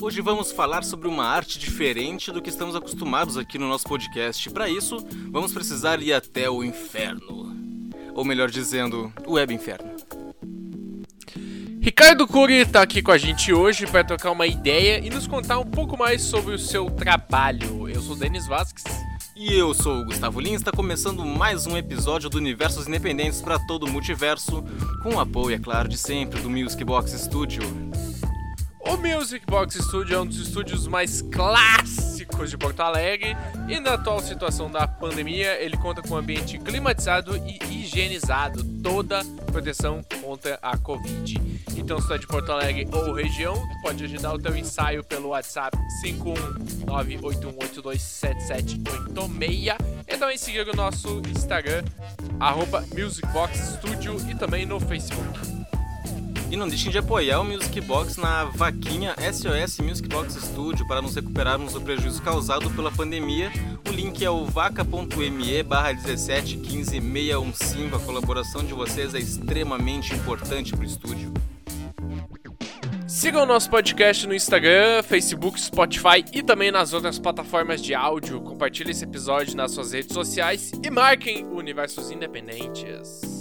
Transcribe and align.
Hoje 0.00 0.20
vamos 0.20 0.50
falar 0.50 0.82
sobre 0.84 1.08
uma 1.08 1.24
arte 1.24 1.58
diferente 1.58 2.32
do 2.32 2.42
que 2.42 2.50
estamos 2.50 2.74
acostumados 2.74 3.36
aqui 3.36 3.58
no 3.58 3.68
nosso 3.68 3.86
podcast. 3.86 4.50
Para 4.50 4.68
isso, 4.68 4.96
vamos 5.30 5.52
precisar 5.52 6.02
ir 6.02 6.12
até 6.12 6.50
o 6.50 6.64
inferno. 6.64 7.54
Ou 8.12 8.24
melhor 8.24 8.50
dizendo, 8.50 9.12
o 9.26 9.34
web 9.34 9.54
inferno. 9.54 9.90
Ricardo 11.80 12.26
Cury 12.26 12.54
está 12.54 12.82
aqui 12.82 13.02
com 13.02 13.12
a 13.12 13.18
gente 13.18 13.52
hoje 13.52 13.86
para 13.86 14.04
trocar 14.04 14.30
uma 14.30 14.46
ideia 14.46 15.04
e 15.04 15.10
nos 15.10 15.26
contar 15.26 15.58
um 15.58 15.66
pouco 15.66 15.96
mais 15.96 16.22
sobre 16.22 16.54
o 16.54 16.58
seu 16.58 16.90
trabalho. 16.90 17.88
Eu 17.88 18.00
sou 18.00 18.16
Denis 18.16 18.46
Vasques. 18.46 18.84
E 19.36 19.52
eu 19.52 19.74
sou 19.74 19.98
o 19.98 20.04
Gustavo 20.04 20.38
Lins, 20.38 20.60
está 20.60 20.70
começando 20.70 21.24
mais 21.24 21.66
um 21.66 21.76
episódio 21.76 22.30
do 22.30 22.38
Universos 22.38 22.86
Independentes 22.86 23.40
para 23.40 23.58
todo 23.58 23.84
o 23.84 23.90
multiverso, 23.90 24.64
com 25.02 25.16
o 25.16 25.20
apoio, 25.20 25.56
é 25.56 25.58
claro, 25.58 25.88
de 25.88 25.98
sempre 25.98 26.40
do 26.40 26.48
Music 26.48 26.84
Box 26.84 27.10
Studio. 27.20 27.83
O 28.86 28.98
Music 28.98 29.46
Box 29.46 29.78
Studio 29.78 30.16
é 30.16 30.20
um 30.20 30.26
dos 30.26 30.38
estúdios 30.38 30.86
mais 30.86 31.22
clássicos 31.22 32.50
de 32.50 32.58
Porto 32.58 32.80
Alegre 32.80 33.34
e 33.66 33.80
na 33.80 33.94
atual 33.94 34.20
situação 34.20 34.70
da 34.70 34.86
pandemia 34.86 35.58
ele 35.60 35.76
conta 35.76 36.02
com 36.02 36.14
um 36.14 36.18
ambiente 36.18 36.58
climatizado 36.58 37.36
e 37.36 37.58
higienizado, 37.70 38.62
toda 38.82 39.24
proteção 39.50 40.04
contra 40.20 40.58
a 40.60 40.76
Covid. 40.76 41.40
Então 41.76 41.98
se 42.00 42.06
tu 42.06 42.14
é 42.14 42.18
de 42.18 42.26
Porto 42.26 42.52
Alegre 42.52 42.86
ou 42.92 43.14
região, 43.14 43.54
tu 43.54 43.82
pode 43.82 44.04
agendar 44.04 44.34
o 44.34 44.38
teu 44.38 44.54
ensaio 44.54 45.02
pelo 45.02 45.28
WhatsApp 45.28 45.76
51981827786 46.86 49.76
e 50.06 50.16
também 50.16 50.36
seguir 50.36 50.68
o 50.68 50.76
nosso 50.76 51.22
Instagram, 51.30 51.82
arroba 52.38 52.84
Music 52.96 53.26
Box 53.28 53.78
Studio 53.78 54.16
e 54.30 54.34
também 54.34 54.66
no 54.66 54.78
Facebook. 54.78 55.63
E 56.54 56.56
não 56.56 56.68
deixem 56.68 56.88
de 56.88 56.98
apoiar 56.98 57.40
o 57.40 57.44
Music 57.44 57.80
Box 57.80 58.16
na 58.16 58.44
vaquinha 58.44 59.16
SOS 59.18 59.80
Music 59.80 60.08
Box 60.08 60.34
Studio 60.34 60.86
para 60.86 61.02
nos 61.02 61.16
recuperarmos 61.16 61.72
do 61.72 61.80
prejuízo 61.80 62.22
causado 62.22 62.70
pela 62.70 62.92
pandemia. 62.92 63.50
O 63.88 63.90
link 63.90 64.24
é 64.24 64.30
o 64.30 64.44
vaca.me 64.44 65.62
barra 65.64 65.94
1715615. 65.94 67.92
A 67.92 67.98
colaboração 67.98 68.62
de 68.62 68.72
vocês 68.72 69.16
é 69.16 69.18
extremamente 69.18 70.14
importante 70.14 70.70
para 70.70 70.82
o 70.82 70.84
estúdio. 70.84 71.34
Sigam 73.08 73.42
o 73.42 73.46
nosso 73.46 73.68
podcast 73.68 74.24
no 74.24 74.32
Instagram, 74.32 75.02
Facebook, 75.02 75.60
Spotify 75.60 76.24
e 76.32 76.40
também 76.40 76.70
nas 76.70 76.92
outras 76.92 77.18
plataformas 77.18 77.82
de 77.82 77.96
áudio. 77.96 78.40
Compartilhe 78.40 78.92
esse 78.92 79.02
episódio 79.02 79.56
nas 79.56 79.72
suas 79.72 79.90
redes 79.90 80.14
sociais 80.14 80.70
e 80.80 80.88
marquem 80.88 81.44
o 81.46 81.56
Universos 81.56 82.12
Independentes. 82.12 83.33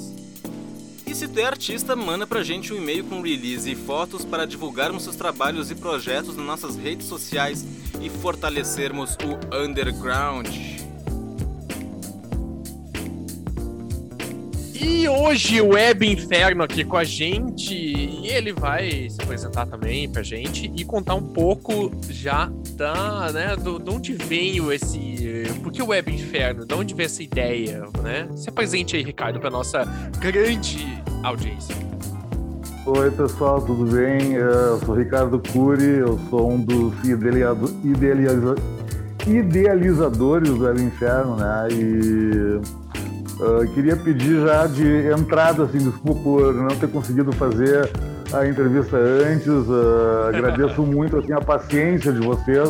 E 1.14 1.16
se 1.16 1.28
tu 1.28 1.40
é 1.40 1.46
artista, 1.46 1.96
manda 1.96 2.26
pra 2.26 2.42
gente 2.42 2.74
um 2.74 2.78
e-mail 2.78 3.04
com 3.04 3.22
release 3.22 3.70
e 3.70 3.76
fotos 3.76 4.26
para 4.26 4.48
divulgarmos 4.48 5.04
seus 5.04 5.16
trabalhos 5.16 5.70
e 5.70 5.76
projetos 5.76 6.36
nas 6.36 6.44
nossas 6.44 6.76
redes 6.76 7.06
sociais 7.06 7.64
e 8.02 8.10
fortalecermos 8.10 9.16
o 9.22 9.56
underground. 9.56 10.48
E 14.86 15.08
hoje 15.08 15.62
o 15.62 15.70
Web 15.70 16.06
Inferno 16.12 16.62
aqui 16.62 16.84
com 16.84 16.98
a 16.98 17.06
gente, 17.06 17.74
e 17.74 18.28
ele 18.28 18.52
vai 18.52 19.08
se 19.10 19.16
apresentar 19.22 19.66
também 19.66 20.10
pra 20.10 20.22
gente 20.22 20.70
e 20.76 20.84
contar 20.84 21.16
um 21.16 21.24
pouco 21.24 21.90
já 22.10 22.52
da, 22.76 23.32
né, 23.32 23.56
do, 23.56 23.80
de 23.80 23.90
onde 23.90 24.12
veio 24.12 24.74
esse, 24.74 25.46
por 25.64 25.72
que 25.72 25.82
o 25.82 25.88
Web 25.88 26.14
Inferno, 26.14 26.66
de 26.66 26.74
onde 26.74 26.94
veio 26.94 27.06
essa 27.06 27.24
ideia, 27.24 27.86
né? 28.04 28.28
Se 28.36 28.50
apresente 28.50 28.98
aí, 28.98 29.04
Ricardo, 29.04 29.40
pra 29.40 29.50
nossa 29.50 29.86
grande 30.20 30.86
audiência. 31.24 31.74
Oi 32.86 33.10
pessoal, 33.12 33.62
tudo 33.62 33.90
bem? 33.90 34.34
Eu 34.34 34.80
sou 34.86 34.96
Ricardo 34.96 35.42
Cury, 35.54 36.00
eu 36.00 36.20
sou 36.30 36.52
um 36.52 36.60
dos 36.60 36.94
idealiza, 37.06 38.56
idealizadores 39.26 40.50
do 40.50 40.66
Web 40.66 40.82
Inferno, 40.82 41.38
né? 41.38 41.70
E 41.72 42.83
uh, 43.44 43.68
queria 43.74 43.96
pedir 43.96 44.42
já 44.42 44.66
de 44.68 45.08
entrada, 45.08 45.64
assim, 45.64 45.78
desculpa 45.78 46.22
por 46.22 46.54
não 46.54 46.76
ter 46.76 46.90
conseguido 46.90 47.32
fazer 47.34 47.90
a 48.32 48.48
entrevista 48.48 48.98
antes. 48.98 49.48
Uh, 49.48 50.28
agradeço 50.30 50.82
muito 50.86 51.18
assim, 51.18 51.34
a 51.34 51.42
paciência 51.42 52.12
de 52.12 52.20
vocês 52.20 52.70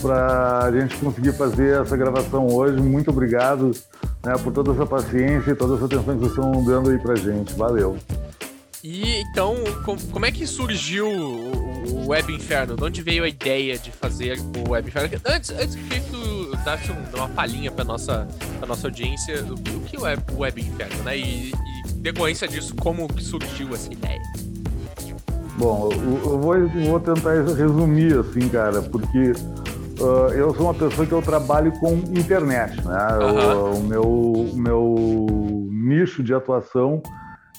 para 0.00 0.64
a 0.64 0.72
gente 0.72 0.96
conseguir 0.96 1.32
fazer 1.32 1.80
essa 1.80 1.96
gravação 1.96 2.46
hoje. 2.48 2.80
Muito 2.80 3.10
obrigado 3.10 3.70
né, 4.24 4.34
por 4.42 4.52
toda 4.52 4.72
essa 4.72 4.86
paciência 4.86 5.50
e 5.50 5.54
toda 5.54 5.76
essa 5.76 5.86
atenção 5.86 6.14
que 6.14 6.20
vocês 6.20 6.32
estão 6.32 6.64
dando 6.64 6.90
aí 6.90 6.98
para 6.98 7.16
gente. 7.16 7.54
Valeu. 7.54 7.96
E 8.82 9.22
então, 9.22 9.56
como 10.12 10.26
é 10.26 10.30
que 10.30 10.46
surgiu 10.46 11.08
o 11.08 12.08
Web 12.08 12.34
Inferno? 12.34 12.76
De 12.76 12.84
onde 12.84 13.00
veio 13.00 13.24
a 13.24 13.28
ideia 13.28 13.78
de 13.78 13.90
fazer 13.90 14.38
o 14.38 14.72
Web 14.72 14.88
Inferno? 14.88 15.18
Antes, 15.24 15.50
antes 15.52 15.74
que 15.74 15.82
tu 16.64 16.70
desse 16.70 17.18
uma 17.18 17.28
palhinha 17.28 17.70
para 17.70 17.84
nossa 17.84 18.26
pra 18.58 18.66
nossa 18.66 18.86
audiência, 18.86 19.44
o, 19.44 19.80
que 19.80 19.96
é 19.96 20.16
o 20.34 20.40
Web 20.40 20.60
Inferno, 20.60 21.02
né? 21.04 21.18
E, 21.18 21.50
e 21.50 21.92
decorrência 21.96 22.48
disso, 22.48 22.74
como 22.76 23.06
que 23.08 23.22
surgiu 23.22 23.74
essa 23.74 23.92
ideia? 23.92 24.22
Bom, 25.58 25.90
eu 25.92 26.38
vou, 26.38 26.56
eu 26.56 26.68
vou 26.68 27.00
tentar 27.00 27.34
resumir 27.34 28.18
assim, 28.18 28.48
cara, 28.48 28.82
porque 28.82 29.32
uh, 30.00 30.32
eu 30.34 30.52
sou 30.54 30.66
uma 30.66 30.74
pessoa 30.74 31.06
que 31.06 31.12
eu 31.12 31.22
trabalho 31.22 31.70
com 31.78 31.92
internet, 31.92 32.76
né? 32.84 33.08
Uhum. 33.18 33.60
O, 33.60 33.74
o, 33.74 33.82
meu, 33.82 34.02
o 34.02 34.56
meu 34.56 35.68
nicho 35.70 36.22
de 36.22 36.34
atuação 36.34 37.00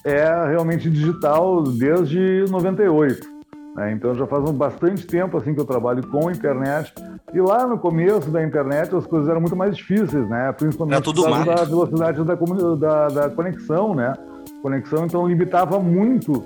é 0.04 0.46
realmente 0.48 0.90
digital 0.90 1.62
desde 1.62 2.44
98. 2.50 3.36
Né? 3.76 3.92
Então 3.92 4.14
já 4.14 4.26
faz 4.26 4.50
bastante 4.50 5.06
tempo 5.06 5.36
assim 5.36 5.54
que 5.54 5.60
eu 5.60 5.64
trabalho 5.64 6.06
com 6.08 6.30
internet. 6.30 6.92
E 7.34 7.40
lá 7.40 7.66
no 7.66 7.76
começo 7.78 8.30
da 8.30 8.42
internet 8.42 8.94
as 8.94 9.06
coisas 9.06 9.28
eram 9.28 9.40
muito 9.40 9.56
mais 9.56 9.76
difíceis, 9.76 10.28
né? 10.28 10.52
Principalmente 10.52 11.02
por 11.02 11.14
causa 11.14 11.44
da 11.44 11.64
velocidade 11.64 12.24
da, 12.24 12.34
da, 12.76 13.08
da 13.08 13.30
conexão, 13.30 13.94
né? 13.94 14.14
Conexão 14.62 15.04
então 15.04 15.26
limitava 15.26 15.78
muito 15.78 16.44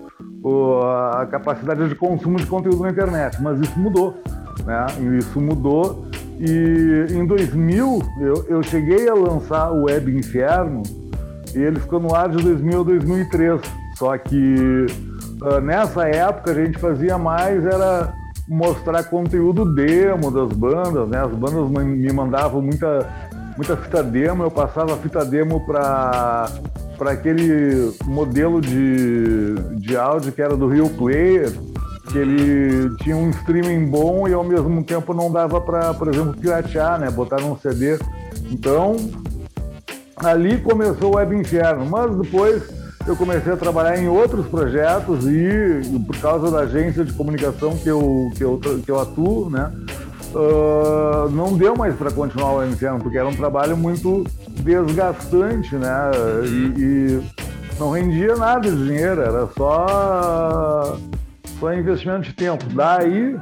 a 0.83 1.27
capacidade 1.27 1.89
de 1.89 1.95
consumo 1.95 2.39
de 2.39 2.47
conteúdo 2.47 2.83
na 2.83 2.91
internet, 2.91 3.41
mas 3.43 3.61
isso 3.61 3.79
mudou, 3.79 4.15
né? 4.65 4.87
Isso 5.19 5.41
mudou 5.41 6.07
e 6.39 7.07
em 7.13 7.27
2000 7.27 8.03
eu, 8.19 8.47
eu 8.49 8.63
cheguei 8.63 9.07
a 9.09 9.15
lançar 9.15 9.71
o 9.73 9.85
Web 9.85 10.17
Inferno 10.17 10.83
e 11.55 11.59
ele 11.59 11.79
ficou 11.79 12.01
no 12.01 12.15
ar 12.15 12.31
de 12.31 12.43
2000 12.43 12.81
a 12.81 12.85
2003. 12.85 13.61
Só 13.99 14.17
que 14.17 14.87
uh, 15.43 15.61
nessa 15.61 16.09
época 16.09 16.53
a 16.53 16.55
gente 16.55 16.79
fazia 16.79 17.19
mais 17.19 17.67
era 17.67 18.15
mostrar 18.51 19.05
conteúdo 19.05 19.65
demo 19.65 20.29
das 20.29 20.53
bandas, 20.53 21.09
né? 21.09 21.25
As 21.25 21.31
bandas 21.31 21.71
me 21.71 22.13
mandavam 22.13 22.61
muita 22.61 23.09
muita 23.57 23.77
fita 23.77 24.03
demo, 24.03 24.43
eu 24.43 24.51
passava 24.51 24.95
a 24.95 24.97
fita 24.97 25.25
demo 25.25 25.65
para 25.65 26.51
para 26.99 27.13
aquele 27.13 27.95
modelo 28.05 28.61
de, 28.61 29.55
de 29.77 29.97
áudio 29.97 30.33
que 30.33 30.43
era 30.43 30.55
do 30.55 30.67
Rio 30.67 30.91
Player, 30.91 31.51
que 32.11 32.19
ele 32.19 32.95
tinha 32.97 33.17
um 33.17 33.31
streaming 33.31 33.87
bom 33.87 34.29
e 34.29 34.35
ao 34.35 34.45
mesmo 34.45 34.83
tempo 34.85 35.15
não 35.15 35.33
dava 35.33 35.61
para, 35.63 35.95
por 35.95 36.09
exemplo, 36.09 36.35
piratear, 36.35 37.01
né? 37.01 37.11
Botar 37.11 37.41
num 37.41 37.57
CD. 37.57 37.99
Então, 38.51 38.97
ali 40.17 40.59
começou 40.59 41.13
o 41.13 41.17
Web 41.17 41.37
Inferno, 41.37 41.87
mas 41.87 42.15
depois 42.15 42.80
eu 43.07 43.17
comecei 43.17 43.53
a 43.53 43.57
trabalhar 43.57 43.99
em 43.99 44.09
outros 44.09 44.47
projetos 44.47 45.27
e, 45.27 45.81
por 46.07 46.17
causa 46.19 46.51
da 46.51 46.61
agência 46.61 47.05
de 47.05 47.13
comunicação 47.13 47.77
que 47.77 47.89
eu, 47.89 48.31
que 48.37 48.45
eu, 48.45 48.61
que 48.85 48.91
eu 48.91 49.01
atuo, 49.01 49.51
né? 49.51 49.73
Uh, 50.35 51.29
não 51.31 51.57
deu 51.57 51.75
mais 51.75 51.97
para 51.97 52.11
continuar 52.13 52.53
o 52.53 52.65
Inferno, 52.65 53.01
porque 53.01 53.19
era 53.19 53.27
um 53.27 53.35
trabalho 53.35 53.77
muito 53.77 54.25
desgastante, 54.63 55.75
né? 55.75 56.11
E, 56.47 56.81
e, 56.81 57.23
não 57.79 57.91
rendia 57.91 58.37
nada 58.37 58.71
de 58.71 58.77
dinheiro, 58.77 59.23
era 59.23 59.49
só, 59.57 60.99
só 61.59 61.75
investimento 61.75 62.29
de 62.29 62.35
tempo. 62.35 62.65
Daí, 62.75 63.37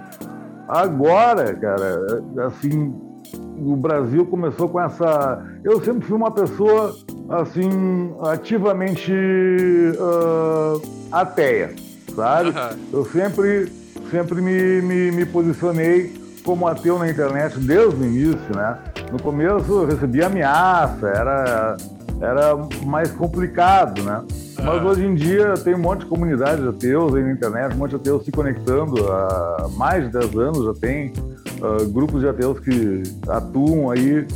agora, 0.69 1.53
cara, 1.55 2.23
assim, 2.47 2.94
o 3.35 3.77
Brasil 3.77 4.25
começou 4.25 4.69
com 4.69 4.81
essa. 4.81 5.44
Eu 5.65 5.85
sempre 5.85 6.06
fui 6.06 6.17
uma 6.17 6.31
pessoa, 6.31 6.94
assim, 7.29 8.15
ativamente 8.23 9.13
uh, 9.13 10.81
ateia, 11.13 11.75
sabe? 12.15 12.49
Uhum. 12.51 12.79
Eu 12.93 13.05
sempre, 13.07 13.73
sempre 14.11 14.41
me, 14.41 14.81
me, 14.83 15.11
me 15.13 15.27
posicionei 15.27 16.13
como 16.45 16.67
ateu 16.67 16.99
na 16.99 17.11
internet 17.11 17.59
desde 17.59 17.97
o 17.97 18.05
início, 18.05 18.57
né? 18.57 18.79
No 19.13 19.23
começo 19.23 19.71
eu 19.71 19.87
recebia 19.87 20.27
ameaça, 20.27 21.07
era, 21.07 21.77
era 22.21 22.57
mais 22.87 23.11
complicado, 23.11 24.03
né? 24.03 24.25
Mas 24.63 24.83
hoje 24.83 25.05
em 25.05 25.15
dia 25.15 25.55
tem 25.55 25.75
um 25.75 25.79
monte 25.79 26.01
de 26.01 26.07
comunidades 26.07 26.63
de 26.63 26.69
ateus 26.69 27.15
aí 27.15 27.23
na 27.23 27.33
internet, 27.33 27.75
um 27.75 27.79
monte 27.79 27.91
de 27.91 27.97
ateus 27.97 28.25
se 28.25 28.33
conectando 28.33 29.07
há 29.13 29.69
mais 29.77 30.05
de 30.05 30.19
10 30.19 30.37
anos 30.37 30.65
já 30.65 30.75
tem 30.75 31.13
uh, 31.61 31.87
grupos 31.91 32.23
de 32.23 32.29
ateus 32.29 32.59
que 32.59 33.03
atuam 33.29 33.91
aí 33.91 34.27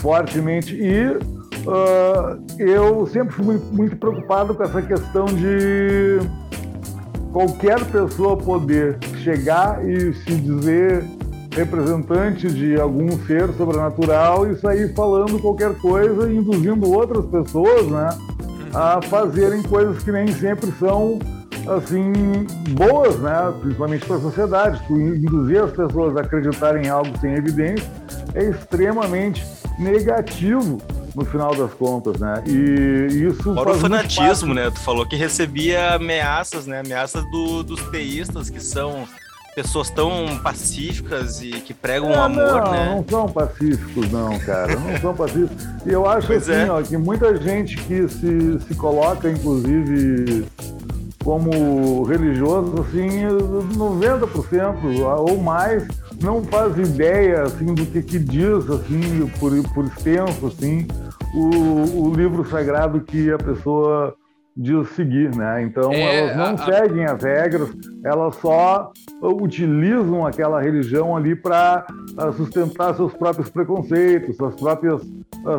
fortemente 0.00 0.74
e 0.74 1.16
uh, 1.66 2.40
eu 2.58 3.06
sempre 3.06 3.34
fui 3.34 3.60
muito 3.72 3.96
preocupado 3.96 4.54
com 4.54 4.62
essa 4.62 4.82
questão 4.82 5.26
de 5.26 6.18
qualquer 7.32 7.84
pessoa 7.86 8.36
poder 8.36 8.98
chegar 9.22 9.84
e 9.84 10.12
se 10.12 10.34
dizer 10.36 11.04
representante 11.54 12.48
de 12.48 12.78
algum 12.80 13.10
ser 13.26 13.52
sobrenatural 13.54 14.50
e 14.50 14.56
sair 14.56 14.92
falando 14.94 15.40
qualquer 15.40 15.74
coisa 15.78 16.30
induzindo 16.32 16.90
outras 16.90 17.24
pessoas, 17.26 17.86
né, 17.86 18.08
a 18.72 19.00
fazerem 19.02 19.62
coisas 19.62 20.02
que 20.02 20.10
nem 20.10 20.26
sempre 20.28 20.72
são 20.78 21.18
assim 21.66 22.12
boas, 22.70 23.18
né, 23.20 23.54
principalmente 23.60 24.04
para 24.04 24.16
a 24.16 24.20
sociedade. 24.20 24.82
Tu 24.86 24.98
induzir 24.98 25.62
as 25.62 25.70
pessoas 25.70 26.16
a 26.16 26.20
acreditarem 26.20 26.86
em 26.86 26.88
algo 26.88 27.16
sem 27.20 27.34
evidência 27.34 27.88
é 28.34 28.44
extremamente 28.44 29.46
negativo 29.78 30.78
no 31.14 31.24
final 31.24 31.54
das 31.54 31.72
contas, 31.74 32.18
né? 32.18 32.42
E 32.46 33.28
isso 33.28 33.54
Fora 33.54 33.70
o 33.70 33.74
fanatismo, 33.74 34.52
né? 34.52 34.70
Tu 34.70 34.80
falou 34.80 35.06
que 35.06 35.16
recebia 35.16 35.94
ameaças, 35.94 36.66
né? 36.66 36.80
Ameaças 36.80 37.24
do, 37.30 37.62
dos 37.62 37.80
teístas 37.90 38.50
que 38.50 38.60
são 38.60 39.06
pessoas 39.54 39.88
tão 39.88 40.38
pacíficas 40.42 41.40
e 41.40 41.52
que 41.52 41.72
pregam 41.72 42.12
é, 42.12 42.16
o 42.16 42.22
amor, 42.22 42.64
não, 42.64 42.72
né? 42.72 42.94
Não 42.96 43.04
são 43.08 43.28
pacíficos, 43.28 44.10
não, 44.10 44.38
cara. 44.40 44.74
Não 44.76 45.00
são 45.00 45.14
pacíficos. 45.14 45.64
E 45.86 45.90
eu 45.90 46.08
acho 46.08 46.26
pois 46.26 46.48
assim, 46.48 46.66
é. 46.66 46.70
ó, 46.70 46.82
que 46.82 46.96
muita 46.96 47.36
gente 47.36 47.76
que 47.76 48.08
se, 48.08 48.58
se 48.60 48.74
coloca, 48.74 49.30
inclusive, 49.30 50.44
como 51.22 52.02
religioso, 52.02 52.82
assim, 52.82 53.22
90% 53.76 55.28
ou 55.28 55.38
mais 55.38 55.86
não 56.24 56.42
faz 56.42 56.76
ideia 56.78 57.42
assim 57.42 57.74
do 57.74 57.84
que, 57.84 58.02
que 58.02 58.18
diz 58.18 58.68
assim 58.70 59.26
por, 59.38 59.52
por 59.74 59.84
extenso 59.84 60.46
assim 60.46 60.86
o, 61.34 62.08
o 62.08 62.14
livro 62.14 62.48
sagrado 62.48 63.00
que 63.02 63.30
a 63.30 63.36
pessoa 63.36 64.16
de 64.56 64.84
seguir, 64.94 65.34
né? 65.34 65.64
Então 65.64 65.92
é, 65.92 66.20
elas 66.20 66.36
não 66.36 66.54
a, 66.54 66.58
seguem 66.58 67.04
as 67.04 67.20
regras, 67.22 67.70
elas 68.04 68.36
só 68.36 68.92
utilizam 69.20 70.24
aquela 70.24 70.62
religião 70.62 71.16
ali 71.16 71.34
para 71.34 71.84
sustentar 72.36 72.94
seus 72.94 73.12
próprios 73.14 73.50
preconceitos, 73.50 74.36
suas 74.36 74.54
próprias 74.54 75.02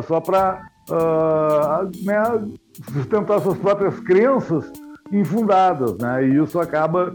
só 0.06 0.18
para 0.18 0.66
uh, 0.90 0.94
ah, 0.94 1.90
né, 2.02 2.48
sustentar 2.94 3.40
suas 3.40 3.58
próprias 3.58 4.00
crenças 4.00 4.72
infundadas, 5.12 5.96
né? 5.98 6.26
E 6.26 6.42
isso 6.42 6.58
acaba 6.58 7.14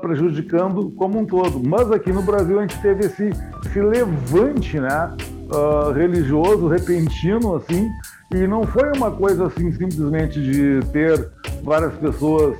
prejudicando 0.00 0.90
como 0.90 1.20
um 1.20 1.24
todo. 1.24 1.60
Mas 1.66 1.90
aqui 1.92 2.12
no 2.12 2.22
Brasil 2.22 2.58
a 2.58 2.62
gente 2.62 2.80
teve 2.80 3.06
esse, 3.06 3.30
esse 3.64 3.80
levante, 3.80 4.78
né? 4.80 5.16
religioso 5.94 6.68
repentino 6.68 7.56
assim 7.56 7.88
e 8.34 8.46
não 8.46 8.64
foi 8.64 8.92
uma 8.92 9.10
coisa 9.10 9.46
assim 9.46 9.72
simplesmente 9.72 10.40
de 10.40 10.80
ter 10.92 11.30
várias 11.62 11.94
pessoas 11.94 12.58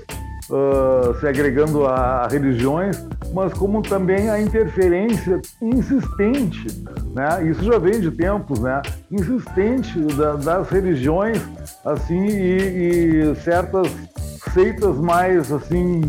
uh, 0.49 1.19
se 1.21 1.27
agregando 1.27 1.85
a, 1.85 2.27
religiões, 2.27 3.07
mas 3.35 3.53
como 3.53 3.83
também 3.83 4.31
a 4.31 4.41
interferência 4.41 5.41
insistente, 5.61 6.67
né? 7.15 7.45
Isso 7.51 7.63
já 7.65 7.79
vem 7.79 8.01
de 8.01 8.11
tempos, 8.11 8.61
né? 8.61 8.81
Insistente 9.11 10.01
da, 10.15 10.37
das 10.37 10.71
religiões, 10.71 11.39
assim, 11.85 12.27
e, 12.27 13.33
e 13.33 13.35
certas 13.37 13.89
seitas 14.53 14.97
mais 14.97 15.53
assim 15.53 16.03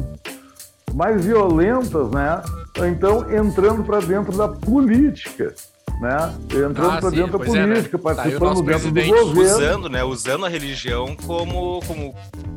mais 0.93 1.23
violentas, 1.23 2.09
né? 2.09 2.41
Então 2.89 3.31
entrando 3.31 3.83
para 3.83 3.99
dentro 3.99 4.35
da 4.35 4.47
política 4.47 5.53
né? 5.99 6.33
Entrando 6.45 6.91
ah, 6.91 6.97
para 6.97 7.09
dentro 7.09 7.33
da 7.33 7.45
política, 7.45 7.59
é, 7.59 7.67
né? 7.67 7.83
participando 8.01 8.63
tá 8.63 8.71
dentro 8.71 8.91
do 8.91 9.25
governo. 9.25 9.41
Usando, 9.41 9.89
né? 9.89 10.03
Usando 10.03 10.45
a 10.45 10.49
religião 10.49 11.15
como, 11.27 11.81
como, 11.85 12.15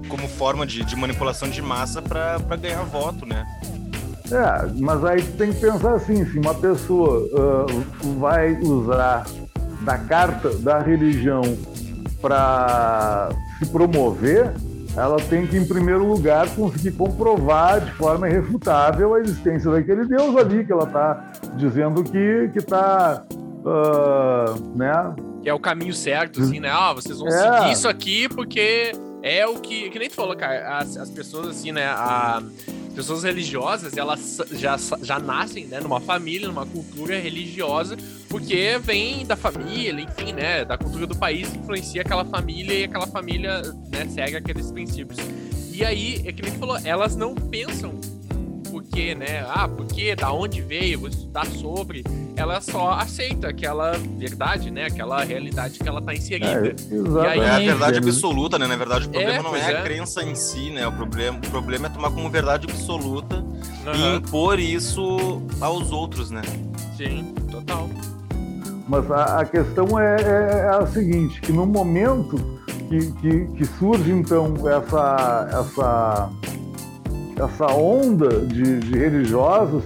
como 0.08 0.28
forma 0.28 0.64
de, 0.64 0.84
de 0.84 0.94
manipulação 0.94 1.50
de 1.50 1.60
massa 1.60 2.00
para 2.00 2.38
ganhar 2.56 2.84
voto, 2.84 3.26
né? 3.26 3.44
É, 4.30 4.70
mas 4.78 5.04
aí 5.04 5.22
tem 5.22 5.52
que 5.52 5.60
pensar 5.60 5.94
assim, 5.94 6.24
se 6.24 6.38
uma 6.38 6.54
pessoa 6.54 7.18
uh, 7.18 8.18
vai 8.18 8.54
usar 8.60 9.26
da 9.80 9.98
carta 9.98 10.50
da 10.58 10.78
religião 10.78 11.42
para 12.20 13.30
se 13.58 13.66
promover, 13.66 14.52
ela 14.96 15.16
tem 15.16 15.46
que, 15.46 15.56
em 15.56 15.66
primeiro 15.66 16.06
lugar, 16.06 16.48
conseguir 16.54 16.92
comprovar 16.92 17.80
de 17.80 17.92
forma 17.92 18.28
irrefutável 18.28 19.14
a 19.14 19.20
existência 19.20 19.70
daquele 19.70 20.04
Deus 20.04 20.36
ali 20.36 20.64
que 20.64 20.72
ela 20.72 20.84
está 20.84 21.32
dizendo 21.56 22.04
que 22.04 22.50
está. 22.54 23.24
Uh, 23.30 23.68
ah, 23.68 24.54
né? 24.74 25.14
Que 25.42 25.48
é 25.48 25.54
o 25.54 25.58
caminho 25.58 25.94
certo, 25.94 26.42
assim, 26.42 26.60
né? 26.60 26.70
Ah, 26.70 26.92
vocês 26.92 27.18
vão 27.18 27.28
é. 27.28 27.30
seguir 27.30 27.72
isso 27.72 27.88
aqui 27.88 28.28
porque 28.28 28.92
é 29.22 29.46
o 29.46 29.58
que. 29.60 29.88
Que 29.88 29.98
nem 29.98 30.08
tu 30.08 30.14
falou, 30.14 30.36
cara. 30.36 30.78
As, 30.78 30.96
as 30.96 31.10
pessoas, 31.10 31.48
assim, 31.48 31.72
né? 31.72 31.86
A, 31.86 32.42
pessoas 32.92 33.22
religiosas, 33.22 33.96
elas 33.96 34.38
já, 34.52 34.76
já 35.02 35.18
nascem, 35.18 35.66
né, 35.66 35.80
numa 35.80 36.00
família, 36.00 36.48
numa 36.48 36.66
cultura 36.66 37.18
religiosa, 37.18 37.96
porque 38.28 38.78
vem 38.82 39.26
da 39.26 39.36
família, 39.36 40.02
enfim, 40.02 40.32
né, 40.32 40.64
da 40.64 40.78
cultura 40.78 41.06
do 41.06 41.16
país 41.16 41.54
influencia 41.54 42.02
aquela 42.02 42.24
família 42.24 42.74
e 42.74 42.84
aquela 42.84 43.06
família, 43.06 43.62
né, 43.90 44.06
segue 44.08 44.36
aqueles 44.36 44.70
princípios. 44.70 45.18
E 45.72 45.84
aí, 45.84 46.22
é 46.26 46.32
que 46.32 46.42
nem 46.42 46.52
falou, 46.52 46.78
elas 46.84 47.16
não 47.16 47.34
pensam 47.34 47.98
porquê, 48.92 49.14
né? 49.14 49.44
Ah, 49.48 49.66
porquê, 49.66 50.14
da 50.14 50.32
onde 50.32 50.60
veio, 50.60 51.00
vou 51.00 51.08
estudar 51.08 51.46
sobre. 51.46 52.04
Ela 52.36 52.60
só 52.60 52.90
aceita 52.90 53.48
aquela 53.48 53.92
verdade, 54.18 54.70
né? 54.70 54.84
Aquela 54.84 55.24
realidade 55.24 55.78
que 55.78 55.88
ela 55.88 55.98
está 55.98 56.14
inserida. 56.14 56.76
É, 57.24 57.28
aí... 57.28 57.40
é 57.40 57.50
a 57.50 57.58
verdade 57.58 57.98
absoluta, 57.98 58.58
né? 58.58 58.66
Na 58.66 58.76
verdade, 58.76 59.06
o 59.06 59.10
problema 59.10 59.38
é, 59.38 59.42
não 59.42 59.56
é, 59.56 59.72
é, 59.72 59.78
a 59.78 59.82
crença 59.82 60.22
em 60.22 60.34
si, 60.34 60.70
né? 60.70 60.86
O 60.86 60.92
problema, 60.92 61.38
o 61.38 61.50
problema 61.50 61.86
é 61.86 61.90
tomar 61.90 62.10
como 62.10 62.28
verdade 62.28 62.66
absoluta 62.70 63.36
uhum. 63.36 63.94
e 63.94 64.16
impor 64.16 64.60
isso 64.60 65.42
aos 65.60 65.90
outros, 65.90 66.30
né? 66.30 66.42
Sim, 66.96 67.34
total. 67.50 67.88
Mas 68.88 69.10
a, 69.10 69.40
a 69.40 69.44
questão 69.46 69.98
é, 69.98 70.16
é, 70.20 70.66
é, 70.66 70.68
a 70.68 70.86
seguinte, 70.86 71.40
que 71.40 71.52
no 71.52 71.64
momento 71.64 72.36
que, 72.90 73.10
que, 73.12 73.44
que 73.56 73.64
surge 73.78 74.10
então 74.10 74.54
essa, 74.68 75.48
essa 75.50 76.30
essa 77.44 77.66
onda 77.72 78.28
de, 78.40 78.80
de 78.80 78.98
religiosos, 78.98 79.82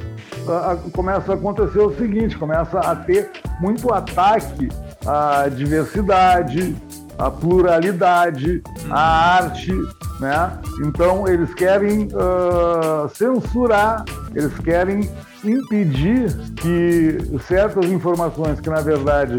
a, 0.48 0.72
a, 0.72 0.76
começa 0.76 1.32
a 1.32 1.34
acontecer 1.34 1.78
o 1.78 1.94
seguinte: 1.96 2.36
começa 2.36 2.78
a 2.78 2.94
ter 2.94 3.30
muito 3.60 3.92
ataque 3.92 4.68
à 5.06 5.48
diversidade, 5.48 6.76
à 7.18 7.30
pluralidade, 7.30 8.62
à 8.90 9.36
arte, 9.36 9.72
né? 10.20 10.52
Então 10.84 11.26
eles 11.26 11.54
querem 11.54 12.08
uh, 12.08 13.08
censurar, 13.14 14.04
eles 14.34 14.56
querem 14.58 15.08
impedir 15.44 16.34
que 16.56 17.18
certas 17.46 17.86
informações 17.86 18.60
que 18.60 18.68
na 18.68 18.80
verdade 18.80 19.36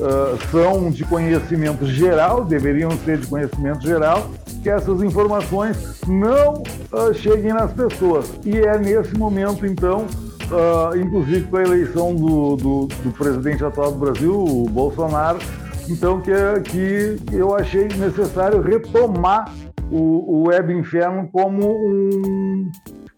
uh, 0.00 0.50
são 0.50 0.90
de 0.90 1.04
conhecimento 1.04 1.86
geral, 1.86 2.44
deveriam 2.44 2.90
ser 3.04 3.18
de 3.18 3.26
conhecimento 3.26 3.82
geral, 3.82 4.30
que 4.62 4.70
essas 4.70 5.02
informações 5.02 6.00
não 6.06 6.54
uh, 6.92 7.12
cheguem 7.14 7.52
nas 7.52 7.72
pessoas. 7.72 8.32
E 8.44 8.58
é 8.58 8.78
nesse 8.78 9.16
momento, 9.16 9.66
então, 9.66 10.06
uh, 10.50 10.96
inclusive 10.96 11.46
com 11.46 11.56
a 11.56 11.62
eleição 11.62 12.14
do, 12.14 12.56
do, 12.56 12.86
do, 12.86 13.12
presidente 13.12 13.64
atual 13.64 13.92
do 13.92 13.98
Brasil, 13.98 14.34
o 14.34 14.68
Bolsonaro, 14.68 15.38
então 15.88 16.20
que, 16.20 16.32
que 16.62 17.18
eu 17.34 17.54
achei 17.54 17.88
necessário 17.88 18.60
retomar 18.62 19.52
o, 19.90 20.40
o 20.40 20.48
Web 20.48 20.72
Inferno 20.72 21.28
como 21.30 21.60
um, 21.70 22.70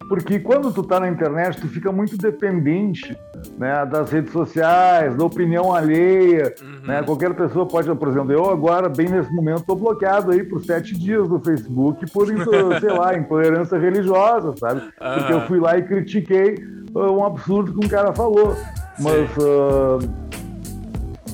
porque 0.07 0.39
quando 0.39 0.71
tu 0.71 0.83
tá 0.83 0.99
na 0.99 1.09
internet, 1.09 1.59
tu 1.59 1.67
fica 1.67 1.91
muito 1.91 2.17
dependente 2.17 3.17
né, 3.57 3.85
das 3.85 4.11
redes 4.11 4.31
sociais, 4.31 5.15
da 5.15 5.25
opinião 5.25 5.73
alheia, 5.73 6.53
uhum. 6.61 6.87
né? 6.87 7.03
Qualquer 7.03 7.33
pessoa 7.33 7.65
pode, 7.65 7.93
por 7.95 8.07
exemplo, 8.07 8.31
eu 8.31 8.49
agora, 8.49 8.89
bem 8.89 9.07
nesse 9.07 9.31
momento, 9.33 9.59
estou 9.59 9.75
bloqueado 9.75 10.31
aí 10.31 10.43
por 10.43 10.63
sete 10.63 10.97
dias 10.97 11.27
do 11.27 11.39
Facebook 11.39 12.09
por, 12.11 12.27
sei 12.79 12.91
lá, 12.91 13.17
intolerância 13.17 13.77
religiosa, 13.77 14.53
sabe? 14.57 14.81
Uhum. 14.81 15.13
Porque 15.15 15.33
eu 15.33 15.41
fui 15.41 15.59
lá 15.59 15.77
e 15.77 15.83
critiquei 15.83 16.55
uh, 16.93 17.11
um 17.11 17.25
absurdo 17.25 17.73
que 17.73 17.85
um 17.85 17.89
cara 17.89 18.13
falou. 18.13 18.55
Mas 18.99 19.29
uh, 19.37 19.99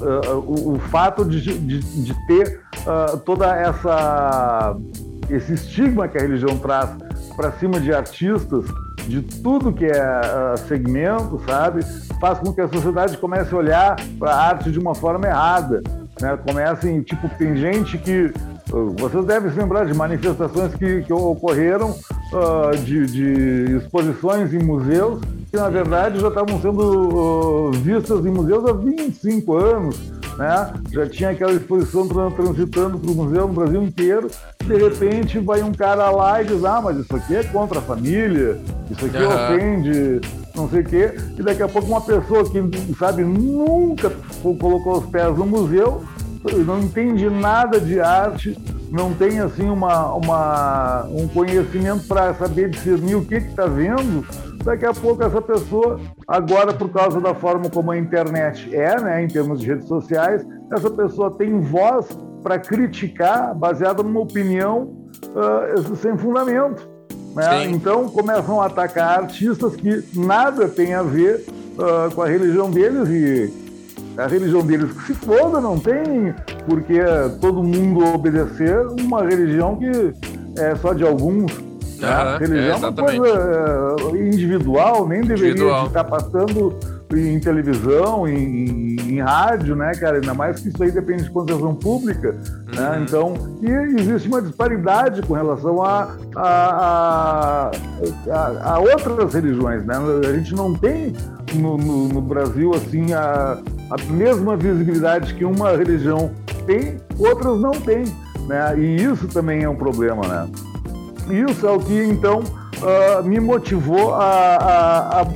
uh, 0.02 0.38
o, 0.40 0.76
o, 0.76 0.80
fato 0.80 1.24
de, 1.24 1.42
de, 1.42 1.80
de 1.80 2.28
ter 2.28 2.62
toda 3.26 3.56
essa 3.56 4.76
esse 5.30 5.54
estigma 5.54 6.08
que 6.08 6.18
a 6.18 6.22
religião 6.22 6.58
traz 6.58 6.90
para 7.36 7.52
cima 7.54 7.80
de 7.80 7.94
artistas, 7.94 8.66
de 9.08 9.22
tudo 9.22 9.74
que 9.74 9.86
é 9.86 10.22
uh, 10.22 10.58
segmento, 10.68 11.42
sabe? 11.46 11.82
Faz 12.20 12.40
com 12.40 12.54
que 12.54 12.62
a 12.62 12.68
sociedade 12.68 13.18
comece 13.18 13.54
a 13.54 13.58
olhar 13.58 13.96
para 14.18 14.32
a 14.32 14.48
arte 14.50 14.72
de 14.72 14.80
uma 14.80 14.96
forma 14.96 15.28
errada. 15.28 15.82
Né? 16.22 16.38
Comecem, 16.46 17.02
tipo, 17.02 17.28
tem 17.38 17.56
gente 17.56 17.98
que. 17.98 18.32
Uh, 18.72 18.96
vocês 18.98 19.26
devem 19.26 19.52
se 19.52 19.58
lembrar 19.58 19.86
de 19.86 19.94
manifestações 19.94 20.74
que, 20.76 21.02
que 21.02 21.14
ocorreram 21.14 21.92
uh, 21.92 22.78
de, 22.78 23.06
de, 23.06 23.78
exposições 23.78 24.54
em 24.54 24.64
museus 24.64 25.22
que, 25.52 25.58
na 25.58 25.70
verdade, 25.70 26.20
já 26.20 26.30
estavam 26.30 26.60
sendo 26.62 27.72
vistas 27.74 28.26
em 28.26 28.30
museus 28.30 28.66
há 28.66 28.74
25 28.74 29.58
anos 29.58 30.23
né? 30.38 30.74
Já 30.92 31.08
tinha 31.08 31.30
aquela 31.30 31.54
exposição 31.54 32.08
transitando 32.08 32.98
para 32.98 33.12
o 33.12 33.16
museu 33.16 33.48
no 33.48 33.54
Brasil 33.54 33.84
inteiro. 33.84 34.30
De 34.64 34.76
repente 34.76 35.40
vai 35.40 35.62
um 35.62 35.72
cara 35.72 36.10
lá 36.10 36.42
e 36.42 36.46
diz: 36.46 36.64
Ah, 36.64 36.82
mas 36.82 36.98
isso 36.98 37.16
aqui 37.16 37.36
é 37.36 37.44
contra 37.44 37.80
a 37.80 37.82
família, 37.82 38.60
isso 38.90 39.06
aqui 39.06 39.18
uhum. 39.18 39.28
ofende 39.28 40.22
não 40.56 40.70
sei 40.70 40.82
o 40.82 40.86
quê. 40.86 41.14
E 41.38 41.42
daqui 41.42 41.64
a 41.64 41.68
pouco 41.68 41.88
uma 41.88 42.02
pessoa 42.02 42.44
que, 42.50 42.60
sabe, 42.98 43.24
nunca 43.24 44.12
colocou 44.60 45.00
os 45.00 45.06
pés 45.08 45.36
no 45.38 45.46
museu, 45.46 46.04
não 46.66 46.80
entende 46.80 47.30
nada 47.30 47.80
de 47.80 48.00
arte, 48.00 48.58
não 48.92 49.14
tem 49.14 49.40
assim 49.40 49.70
uma, 49.70 50.14
uma 50.14 51.06
um 51.10 51.28
conhecimento 51.28 52.08
para 52.08 52.34
saber 52.34 52.70
discernir 52.70 53.16
o 53.16 53.26
que 53.26 53.36
está 53.36 53.66
vendo, 53.66 54.26
daqui 54.64 54.86
a 54.86 54.94
pouco 54.94 55.24
essa 55.24 55.42
pessoa, 55.42 56.00
agora 56.28 56.74
por 56.74 56.90
causa 56.90 57.20
da 57.20 57.34
forma 57.34 57.70
como 57.70 57.92
a 57.92 57.98
internet 57.98 58.74
é, 58.76 59.00
né, 59.00 59.24
em 59.24 59.28
termos 59.28 59.62
de 59.62 59.68
redes 59.68 59.88
sociais, 59.88 60.46
essa 60.72 60.90
pessoa 60.90 61.32
tem 61.32 61.60
voz 61.62 62.08
para 62.42 62.60
criticar 62.60 63.56
baseada 63.56 64.04
numa 64.04 64.20
opinião 64.20 64.94
uh, 65.30 65.96
sem 65.96 66.18
fundamento. 66.18 66.88
Né? 67.34 67.66
Então 67.66 68.08
começam 68.10 68.62
a 68.62 68.68
atacar 68.68 69.22
artistas 69.22 69.76
que 69.76 70.04
nada 70.14 70.68
tem 70.68 70.94
a 70.94 71.02
ver 71.02 71.44
uh, 71.78 72.14
com 72.14 72.22
a 72.22 72.28
religião 72.28 72.70
deles 72.70 73.10
e 73.10 73.63
a 74.18 74.28
religião 74.28 74.66
deles 74.66 74.92
que 74.92 75.08
se 75.08 75.14
foda, 75.14 75.60
não 75.60 75.80
tem 75.80 76.34
porque 76.66 77.00
todo 77.42 77.64
mundo 77.64 78.06
obedecer 78.14 78.86
uma 79.02 79.24
religião 79.24 79.76
que 79.76 80.14
é 80.60 80.76
só 80.76 80.94
de 80.94 81.04
alguns. 81.04 81.52
Né? 82.00 82.34
Uhum, 82.34 82.38
religião 82.38 82.76
é, 82.76 82.78
uma 82.78 82.94
coisa 82.94 83.96
eh, 84.14 84.28
individual, 84.28 85.08
nem 85.08 85.22
deveria 85.22 85.52
individual. 85.52 85.88
estar 85.88 86.04
passando 86.04 86.78
em 87.16 87.40
televisão, 87.40 88.28
em, 88.28 88.96
em, 88.96 89.22
rádio, 89.22 89.76
né, 89.76 89.92
cara? 89.94 90.16
Ainda 90.16 90.34
mais 90.34 90.60
que 90.60 90.70
isso 90.70 90.82
aí 90.82 90.92
depende 90.92 91.24
de 91.24 91.30
concessão 91.30 91.76
pública, 91.76 92.32
né? 92.32 92.40
uhum. 92.68 92.76
né? 92.76 93.06
Então, 93.08 93.34
e 93.62 93.70
existe 94.02 94.28
uma 94.28 94.42
disparidade 94.42 95.22
com 95.22 95.34
relação 95.34 95.84
a, 95.84 96.10
a, 96.36 97.72
a, 98.30 98.74
a, 98.74 98.80
outras 98.80 99.34
religiões, 99.34 99.86
né? 99.86 99.96
A 100.28 100.34
gente 100.34 100.54
não 100.56 100.74
tem 100.74 101.14
no, 101.54 101.78
no, 101.78 102.08
no 102.10 102.22
Brasil, 102.22 102.74
assim, 102.74 103.14
a, 103.14 103.60
a 103.94 104.12
mesma 104.12 104.58
visibilidade 104.58 105.36
que 105.36 105.46
uma 105.46 105.72
religião 105.78 106.32
tem, 106.66 107.00
outras 107.20 107.60
não 107.60 107.72
têm, 107.72 108.06
né? 108.48 108.74
E 108.78 108.96
isso 108.96 109.28
também 109.28 109.64
é 109.64 109.70
um 109.70 109.76
problema, 109.76 110.28
né? 110.28 110.50
Isso 111.48 111.68
é 111.68 111.72
o 111.72 111.80
que, 111.80 112.04
então, 112.04 112.40
uh, 112.40 113.24
me 113.24 113.40
motivou 113.40 114.16
a, 114.16 114.56
a, 114.56 115.22
a 115.22 115.28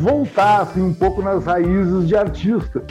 voltar 0.00 0.62
assim, 0.62 0.80
um 0.80 0.94
pouco 0.94 1.20
nas 1.20 1.44
raízes 1.44 2.08
de 2.08 2.16
artista. 2.16 2.82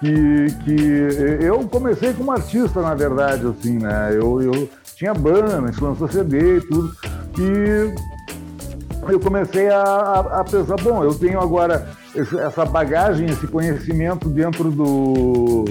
Que, 0.00 0.46
que 0.64 1.44
eu 1.44 1.58
comecei 1.68 2.12
como 2.14 2.30
artista, 2.30 2.80
na 2.80 2.94
verdade, 2.94 3.46
assim, 3.46 3.78
né? 3.78 4.10
Eu, 4.12 4.40
eu 4.40 4.68
tinha 4.94 5.12
banda, 5.12 5.60
lançou 5.80 6.08
CD 6.08 6.58
e 6.58 6.60
tudo. 6.60 6.92
E 7.38 9.12
eu 9.12 9.20
comecei 9.20 9.68
a, 9.68 9.82
a, 9.82 10.40
a, 10.40 10.44
pensar, 10.44 10.76
bom, 10.76 11.02
eu 11.02 11.14
tenho 11.14 11.40
agora 11.40 11.88
essa 12.18 12.64
bagagem, 12.64 13.26
esse 13.26 13.46
conhecimento 13.46 14.28
dentro 14.28 14.70
do, 14.70 15.64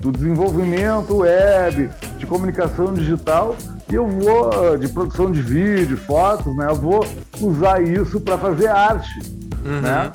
do 0.00 0.12
desenvolvimento 0.12 1.18
web, 1.18 1.90
de 2.18 2.26
comunicação 2.26 2.92
digital, 2.94 3.56
e 3.90 3.94
eu 3.94 4.06
vou, 4.06 4.78
de 4.78 4.88
produção 4.88 5.30
de 5.30 5.42
vídeo, 5.42 5.96
fotos, 5.96 6.54
né? 6.56 6.66
Eu 6.68 6.76
vou 6.76 7.06
usar 7.40 7.82
isso 7.82 8.20
para 8.20 8.38
fazer 8.38 8.68
arte 8.68 9.42
uhum. 9.64 9.80
né? 9.80 10.10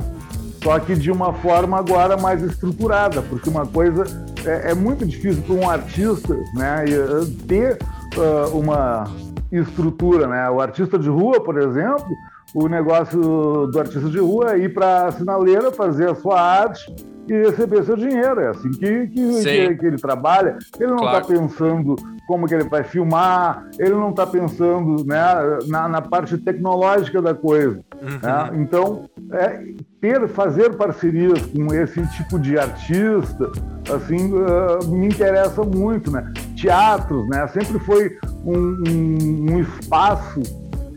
Só 0.63 0.79
que 0.79 0.95
de 0.95 1.11
uma 1.11 1.33
forma 1.33 1.77
agora 1.77 2.17
mais 2.17 2.41
estruturada, 2.41 3.21
porque 3.21 3.49
uma 3.49 3.65
coisa 3.65 4.03
é, 4.45 4.71
é 4.71 4.73
muito 4.73 5.05
difícil 5.05 5.41
para 5.43 5.55
um 5.55 5.69
artista, 5.69 6.35
né, 6.53 6.85
eh, 6.87 7.45
ter 7.47 7.77
uh, 8.17 8.57
uma 8.57 9.05
estrutura, 9.51 10.27
né? 10.27 10.49
O 10.49 10.59
artista 10.59 10.97
de 10.97 11.07
rua, 11.07 11.41
por 11.41 11.57
exemplo, 11.57 12.07
o 12.53 12.67
negócio 12.67 13.67
do 13.67 13.79
artista 13.79 14.09
de 14.09 14.19
rua 14.19 14.53
é 14.53 14.59
ir 14.59 14.73
para 14.73 15.07
a 15.07 15.11
sinaleira 15.11 15.71
fazer 15.71 16.09
a 16.09 16.15
sua 16.15 16.39
arte 16.39 16.93
e 17.27 17.33
receber 17.33 17.83
seu 17.83 17.95
dinheiro. 17.95 18.39
É 18.39 18.47
assim 18.47 18.71
que, 18.71 19.07
que, 19.07 19.43
que, 19.43 19.75
que 19.75 19.85
ele 19.85 19.97
trabalha. 19.97 20.57
Ele 20.79 20.89
não 20.89 21.05
está 21.05 21.21
claro. 21.21 21.27
pensando 21.27 21.95
como 22.27 22.47
que 22.47 22.53
ele 22.53 22.67
vai 22.67 22.83
filmar, 22.83 23.69
ele 23.79 23.93
não 23.93 24.09
está 24.09 24.27
pensando 24.27 25.05
né, 25.05 25.23
na, 25.67 25.87
na, 25.87 26.01
parte 26.01 26.37
tecnológica 26.37 27.21
da 27.21 27.33
coisa. 27.33 27.79
Uhum. 28.01 28.19
Né? 28.21 28.49
Então, 28.61 29.09
é, 29.31 29.63
ter, 30.01 30.27
fazer 30.29 30.75
parcerias 30.75 31.45
com 31.45 31.73
esse 31.73 32.05
tipo 32.15 32.37
de 32.37 32.57
artista, 32.57 33.49
assim, 33.93 34.33
uh, 34.33 34.87
me 34.89 35.07
interessa 35.07 35.63
muito, 35.63 36.11
né? 36.11 36.31
Teatros, 36.59 37.27
né? 37.29 37.47
Sempre 37.47 37.79
foi 37.79 38.17
um, 38.45 38.83
um, 38.87 39.53
um 39.53 39.59
espaço 39.59 40.41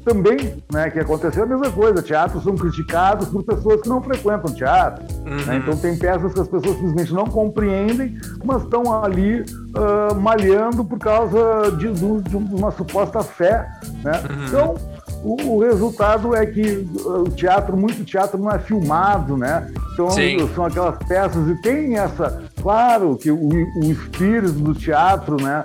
também, 0.05 0.63
né, 0.73 0.91
que 0.91 0.99
aconteceu 0.99 1.45
a 1.45 1.47
mesma 1.47 1.71
coisa. 1.71 2.03
Teatros 2.03 2.43
são 2.43 2.57
criticados 2.57 3.29
por 3.29 3.43
pessoas 3.43 3.83
que 3.83 3.89
não 3.89 4.03
frequentam 4.03 4.55
teatro. 4.55 5.05
Né? 5.25 5.31
Uhum. 5.31 5.45
Né? 5.47 5.57
Então 5.57 5.77
tem 5.77 5.97
peças 5.97 6.33
que 6.33 6.41
as 6.41 6.49
pessoas 6.49 6.77
simplesmente 6.77 7.13
não 7.13 7.27
compreendem, 7.27 8.19
mas 8.45 8.63
estão 8.63 9.03
ali 9.03 9.41
uh, 9.41 10.15
malhando 10.21 10.85
por 10.85 10.99
causa 10.99 11.71
de, 11.77 11.93
de, 11.93 12.23
de, 12.23 12.37
uma 12.37 12.71
suposta 12.71 13.23
fé. 13.23 13.69
Né? 14.03 14.13
Uhum. 14.13 14.47
Então 14.47 14.75
o, 15.23 15.57
o, 15.57 15.61
resultado 15.61 16.35
é 16.35 16.47
que 16.47 16.89
o 17.05 17.29
teatro, 17.31 17.77
muito 17.77 18.05
teatro 18.05 18.39
não 18.39 18.51
é 18.51 18.59
filmado, 18.59 19.37
né? 19.37 19.71
Então 19.93 20.11
Sim. 20.11 20.49
são 20.55 20.65
aquelas 20.65 20.97
peças 21.07 21.47
e 21.49 21.61
tem 21.61 21.99
essa, 21.99 22.43
claro 22.63 23.17
que 23.17 23.31
o, 23.31 23.49
o 23.49 23.85
espírito 23.85 24.53
do 24.53 24.75
teatro, 24.75 25.37
né? 25.37 25.65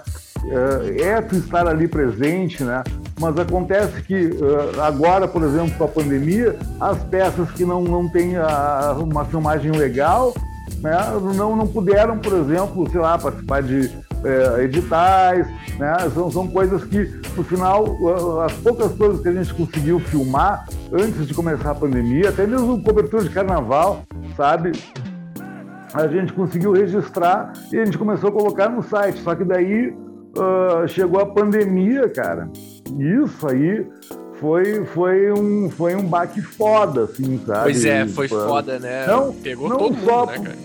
É, 0.49 1.01
é 1.01 1.21
tu 1.21 1.35
estar 1.35 1.67
ali 1.67 1.87
presente, 1.87 2.63
né? 2.63 2.83
Mas 3.19 3.37
acontece 3.39 4.01
que 4.01 4.27
uh, 4.27 4.81
agora, 4.81 5.27
por 5.27 5.41
exemplo, 5.43 5.71
com 5.77 5.85
a 5.85 5.87
pandemia, 5.87 6.57
as 6.79 7.01
peças 7.05 7.49
que 7.51 7.63
não, 7.63 7.81
não 7.81 8.09
têm 8.09 8.35
a, 8.35 8.95
uma 8.99 9.23
filmagem 9.25 9.71
legal, 9.71 10.33
né, 10.81 10.97
não, 11.35 11.55
não 11.55 11.65
puderam, 11.65 12.19
por 12.19 12.33
exemplo, 12.33 12.89
sei 12.91 12.99
lá, 12.99 13.17
participar 13.17 13.63
de 13.63 13.89
uh, 14.25 14.61
editais, 14.61 15.47
né? 15.79 15.95
São, 16.13 16.29
são 16.29 16.47
coisas 16.47 16.83
que, 16.83 17.09
no 17.37 17.43
final, 17.43 17.85
uh, 18.01 18.41
as 18.41 18.53
poucas 18.53 18.91
coisas 18.93 19.21
que 19.21 19.29
a 19.29 19.33
gente 19.33 19.53
conseguiu 19.53 19.99
filmar 19.99 20.67
antes 20.91 21.25
de 21.25 21.33
começar 21.33 21.71
a 21.71 21.75
pandemia, 21.75 22.29
até 22.29 22.45
mesmo 22.45 22.83
cobertura 22.83 23.23
de 23.23 23.29
carnaval, 23.29 24.03
sabe? 24.35 24.73
A 25.93 26.07
gente 26.07 26.33
conseguiu 26.33 26.73
registrar 26.73 27.53
e 27.71 27.79
a 27.79 27.85
gente 27.85 27.97
começou 27.97 28.29
a 28.29 28.31
colocar 28.33 28.67
no 28.67 28.83
site. 28.83 29.21
Só 29.21 29.33
que 29.33 29.45
daí 29.45 29.95
uh, 30.37 30.87
chegou 30.87 31.19
a 31.19 31.25
pandemia, 31.25 32.09
cara. 32.09 32.49
Isso 32.97 33.47
aí 33.47 33.85
foi, 34.39 34.85
foi, 34.85 35.31
um, 35.31 35.69
foi 35.69 35.95
um 35.95 36.05
baque 36.05 36.41
foda, 36.41 37.03
assim, 37.03 37.39
sabe? 37.45 37.63
Pois 37.63 37.85
é, 37.85 38.05
foi 38.07 38.27
foda, 38.27 38.79
né? 38.79 39.07
Não, 39.07 39.33
Pegou 39.33 39.69
não 39.69 39.77
todo 39.77 39.97
só, 40.03 40.25
mundo, 40.25 40.31
né, 40.31 40.39
cara? 40.39 40.57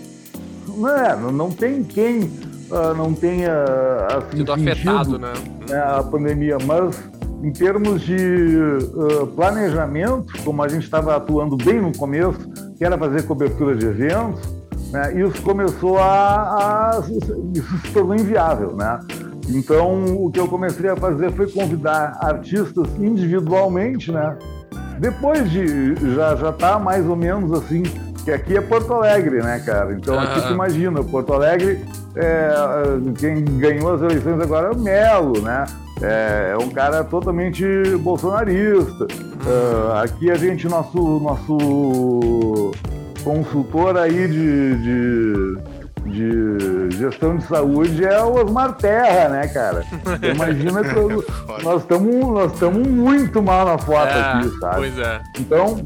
Não, 0.67 0.89
é, 0.89 1.31
não 1.31 1.51
tem 1.51 1.83
quem 1.83 2.23
uh, 2.71 2.93
não 2.95 3.13
tenha 3.13 3.65
assim, 4.09 4.37
sido 4.37 4.53
afetado, 4.53 5.19
né? 5.19 5.33
né? 5.69 5.77
A 5.77 6.03
pandemia, 6.03 6.57
mas 6.65 6.97
em 7.43 7.51
termos 7.51 8.01
de 8.01 8.15
uh, 8.15 9.27
planejamento, 9.35 10.33
como 10.43 10.63
a 10.63 10.67
gente 10.67 10.83
estava 10.83 11.15
atuando 11.15 11.57
bem 11.57 11.81
no 11.81 11.95
começo, 11.95 12.39
que 12.77 12.85
era 12.85 12.97
fazer 12.97 13.23
cobertura 13.23 13.75
de 13.75 13.85
eventos, 13.85 14.41
né, 14.91 15.13
isso 15.19 15.41
começou 15.41 15.97
a, 15.97 16.97
a 16.97 17.03
isso 17.55 17.77
se 17.79 17.93
tornou 17.93 18.15
inviável, 18.15 18.75
né? 18.75 18.99
Então, 19.49 20.15
o 20.15 20.31
que 20.31 20.39
eu 20.39 20.47
comecei 20.47 20.89
a 20.89 20.95
fazer 20.95 21.31
foi 21.31 21.49
convidar 21.49 22.17
artistas 22.21 22.87
individualmente, 22.99 24.11
né? 24.11 24.37
Depois 24.99 25.49
de 25.49 25.95
já 26.15 26.35
já 26.35 26.51
tá 26.51 26.77
mais 26.77 27.07
ou 27.07 27.15
menos 27.15 27.51
assim, 27.51 27.83
que 28.23 28.31
aqui 28.31 28.55
é 28.55 28.61
Porto 28.61 28.93
Alegre, 28.93 29.41
né, 29.41 29.59
cara? 29.65 29.93
Então 29.93 30.19
aqui 30.19 30.41
tu 30.41 30.53
imagina, 30.53 31.03
Porto 31.03 31.33
Alegre, 31.33 31.83
é, 32.15 32.51
quem 33.17 33.43
ganhou 33.43 33.95
as 33.95 34.01
eleições 34.01 34.39
agora 34.39 34.67
é 34.67 34.71
o 34.71 34.79
Melo, 34.79 35.41
né? 35.41 35.65
É, 36.01 36.51
é 36.53 36.57
um 36.57 36.69
cara 36.69 37.03
totalmente 37.03 37.63
bolsonarista. 37.99 39.05
Uh, 39.05 39.93
aqui 40.03 40.29
a 40.31 40.35
gente, 40.35 40.67
nosso, 40.67 41.19
nosso 41.19 42.71
consultor 43.23 43.97
aí 43.97 44.27
de, 44.27 44.75
de 44.75 45.57
de 46.11 46.97
gestão 46.97 47.37
de 47.37 47.45
saúde 47.45 48.03
é 48.03 48.21
o 48.21 48.35
Osmar 48.35 48.73
Terra, 48.73 49.29
né, 49.29 49.47
cara? 49.47 49.83
Imagina 50.33 50.83
que 50.83 51.63
nós 51.63 51.81
estamos 51.81 52.27
nós 52.27 52.53
estamos 52.53 52.87
muito 52.87 53.41
mal 53.41 53.65
na 53.65 53.77
foto 53.77 54.09
é, 54.09 54.21
aqui, 54.21 54.59
sabe? 54.59 54.75
Pois 54.75 54.99
é. 54.99 55.21
Então, 55.39 55.85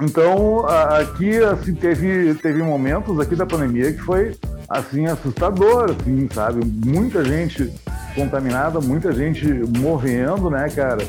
então 0.00 0.66
aqui 0.66 1.38
assim 1.38 1.74
teve 1.74 2.34
teve 2.34 2.62
momentos 2.62 3.18
aqui 3.18 3.34
da 3.34 3.46
pandemia 3.46 3.92
que 3.92 4.00
foi 4.00 4.36
assim 4.68 5.06
assustador, 5.06 5.96
assim, 6.00 6.28
sabe? 6.32 6.64
Muita 6.64 7.24
gente 7.24 7.72
contaminada, 8.14 8.80
muita 8.80 9.12
gente 9.12 9.46
morrendo, 9.78 10.50
né, 10.50 10.68
cara? 10.74 11.02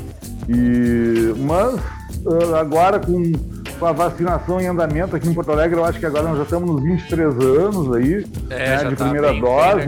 E 0.50 1.34
mas 1.38 1.80
agora 2.60 3.00
com 3.00 3.32
com 3.78 3.86
a 3.86 3.92
vacinação 3.92 4.60
em 4.60 4.68
andamento 4.68 5.16
aqui 5.16 5.28
em 5.28 5.34
Porto 5.34 5.52
Alegre, 5.52 5.80
eu 5.80 5.86
acho 5.86 6.00
que 6.00 6.06
agora 6.06 6.24
nós 6.24 6.38
já 6.38 6.44
estamos 6.44 6.70
nos 6.70 6.84
23 6.84 7.38
anos 7.40 7.96
aí, 7.96 8.26
é, 8.50 8.84
né, 8.84 8.90
de 8.90 8.96
tá 8.96 9.06
primeira 9.06 9.32
bem, 9.32 9.42
dose. 9.42 9.88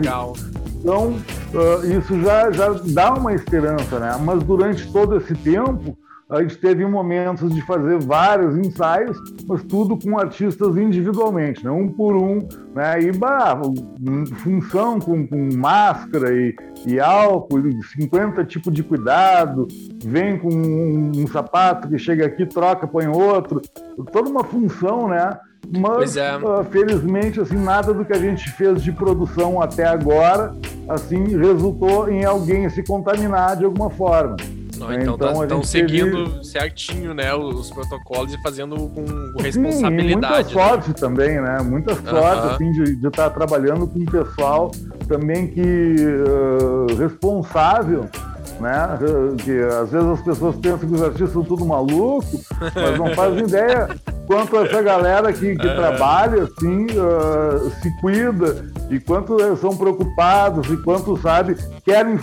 Então, 0.80 1.16
uh, 1.54 1.98
isso 1.98 2.20
já, 2.22 2.50
já 2.50 2.70
dá 2.86 3.12
uma 3.12 3.34
esperança, 3.34 3.98
né? 3.98 4.16
Mas 4.22 4.42
durante 4.42 4.90
todo 4.90 5.16
esse 5.16 5.34
tempo, 5.34 5.96
a 6.30 6.42
gente 6.42 6.56
teve 6.58 6.86
momentos 6.86 7.52
de 7.52 7.60
fazer 7.62 7.98
vários 7.98 8.56
ensaios, 8.56 9.18
mas 9.48 9.64
tudo 9.64 9.98
com 9.98 10.16
artistas 10.16 10.76
individualmente, 10.76 11.64
né? 11.64 11.70
um 11.72 11.88
por 11.88 12.14
um, 12.14 12.46
né? 12.72 13.02
E 13.02 13.10
bah, 13.10 13.60
função 14.36 15.00
com, 15.00 15.26
com 15.26 15.48
máscara 15.56 16.32
e, 16.32 16.54
e 16.86 17.00
álcool, 17.00 17.60
50 17.98 18.44
tipos 18.44 18.72
de 18.72 18.84
cuidado, 18.84 19.66
vem 20.04 20.38
com 20.38 20.54
um, 20.54 21.10
um, 21.16 21.26
sapato 21.26 21.88
que 21.88 21.98
chega 21.98 22.26
aqui, 22.26 22.46
troca, 22.46 22.86
põe 22.86 23.08
outro, 23.08 23.60
toda 24.12 24.30
uma 24.30 24.44
função, 24.44 25.08
né? 25.08 25.36
Mas, 25.76 26.16
é. 26.16 26.36
uh, 26.36 26.64
felizmente, 26.70 27.40
assim, 27.40 27.56
nada 27.56 27.92
do 27.92 28.04
que 28.04 28.12
a 28.12 28.18
gente 28.18 28.50
fez 28.52 28.82
de 28.82 28.92
produção 28.92 29.60
até 29.60 29.84
agora, 29.84 30.54
assim, 30.88 31.36
resultou 31.36 32.08
em 32.08 32.24
alguém 32.24 32.68
se 32.70 32.82
contaminar 32.84 33.56
de 33.56 33.64
alguma 33.64 33.90
forma. 33.90 34.36
Não, 34.80 34.92
então 34.92 35.42
estão 35.42 35.60
tá, 35.60 35.66
seguindo 35.66 36.30
teve... 36.30 36.44
certinho 36.44 37.14
né, 37.14 37.34
os 37.34 37.70
protocolos 37.70 38.32
e 38.32 38.42
fazendo 38.42 38.76
com 38.76 39.40
responsabilidade. 39.40 40.48
Sim, 40.48 40.54
muita 40.54 40.66
sorte 40.66 40.88
né? 40.88 40.94
também, 40.98 41.40
né? 41.40 41.58
Muita 41.62 41.94
sorte 41.94 42.10
uh 42.10 42.50
-huh. 42.50 42.54
assim, 42.54 42.72
de, 42.72 43.06
estar 43.06 43.30
trabalhando 43.30 43.86
com 43.86 43.98
um 43.98 44.06
pessoal 44.06 44.70
também 45.06 45.48
que 45.48 45.60
uh, 45.60 46.96
responsável 46.96 48.08
né? 48.60 48.98
Que 49.42 49.58
às 49.62 49.90
vezes 49.90 50.08
as 50.08 50.22
pessoas 50.22 50.56
pensam 50.56 50.88
que 50.88 50.94
os 50.94 51.02
artistas 51.02 51.32
são 51.32 51.42
tudo 51.42 51.64
maluco, 51.64 52.40
mas 52.74 52.98
não 52.98 53.14
fazem 53.14 53.44
ideia 53.48 53.88
quanto 54.26 54.56
essa 54.58 54.82
galera 54.82 55.32
que, 55.32 55.56
que 55.56 55.66
é. 55.66 55.74
trabalha 55.74 56.44
assim 56.44 56.86
uh, 56.86 57.70
se 57.82 57.90
cuida 58.00 58.66
e 58.90 59.00
quanto 59.00 59.56
são 59.56 59.76
preocupados 59.76 60.68
e 60.70 60.76
quanto 60.76 61.16
sabe 61.20 61.56
querem 61.84 62.18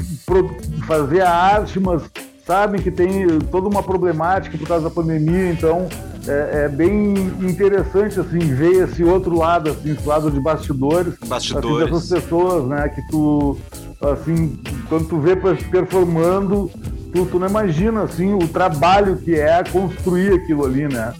fazer 0.86 1.22
a 1.22 1.32
arte, 1.32 1.80
mas 1.80 2.04
sabem 2.48 2.82
que 2.82 2.89
tem 2.89 3.27
toda 3.51 3.68
uma 3.68 3.84
problemática 3.84 4.58
por 4.58 4.66
causa 4.66 4.86
da 4.86 4.89
pandemia, 4.89 5.51
então 5.51 5.89
é, 6.25 6.63
é, 6.63 6.70
bem 6.70 7.13
interessante 7.42 8.20
assim 8.20 8.39
ver 8.39 8.86
esse 8.86 9.04
outro 9.04 9.38
lado, 9.38 9.70
assim, 9.70 9.92
esse 9.92 10.08
lado 10.08 10.32
de 10.32 10.39
bastidores, 10.39 11.16
bastidores. 11.27 11.84
Assim, 11.84 11.94
dessas 11.94 12.10
pessoas, 12.10 12.66
né, 12.66 12.88
que 12.89 13.06
tu 13.10 13.58
assim, 14.01 14.58
quando 14.88 15.10
tu 15.10 15.20
vê 15.20 15.36
performando, 15.36 16.72
tu, 17.13 17.25
tu 17.25 17.38
não 17.38 17.48
imagina 17.48 18.04
assim 18.04 18.34
o 18.34 18.48
trabalho 18.48 19.18
que 19.18 19.36
é 19.36 19.62
construir 19.66 20.34
aquilo 20.34 20.66
ali, 20.66 20.88
né? 20.88 21.13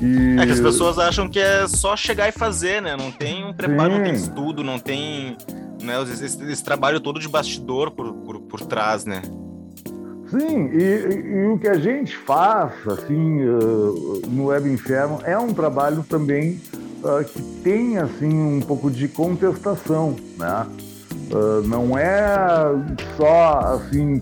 E... 0.00 0.38
É 0.40 0.46
que 0.46 0.52
as 0.52 0.60
pessoas 0.60 0.98
acham 0.98 1.28
que 1.28 1.38
é 1.38 1.68
só 1.68 1.94
chegar 1.94 2.26
e 2.26 2.32
fazer, 2.32 2.80
né? 2.80 2.96
Não 2.96 3.12
tem 3.12 3.44
um 3.44 3.52
preparo, 3.52 3.90
Sim. 3.90 3.98
não 3.98 4.04
tem 4.04 4.14
estudo, 4.14 4.64
não 4.64 4.78
tem 4.78 5.36
né, 5.82 6.02
esse, 6.02 6.24
esse, 6.24 6.64
trabalho 6.64 7.00
todo 7.00 7.20
de 7.20 7.28
bastidor 7.28 7.90
por, 7.90 8.10
por, 8.14 8.40
por 8.40 8.60
trás, 8.60 9.04
né? 9.04 9.20
Sim, 10.30 10.70
e, 10.72 11.42
e, 11.42 11.46
o 11.48 11.58
que 11.58 11.66
a 11.66 11.74
gente 11.74 12.16
faz 12.16 12.72
assim 12.86 13.44
uh, 13.44 14.22
no 14.28 14.46
Web 14.46 14.70
Inferno 14.70 15.18
é 15.24 15.36
um 15.36 15.52
trabalho 15.52 16.04
também 16.08 16.60
uh, 17.02 17.24
que 17.24 17.42
tem 17.64 17.98
assim 17.98 18.32
um 18.32 18.60
pouco 18.60 18.88
de 18.88 19.08
contestação, 19.08 20.14
né? 20.38 20.66
Uh, 21.32 21.66
não 21.66 21.98
é 21.98 22.72
só 23.16 23.74
assim 23.74 24.20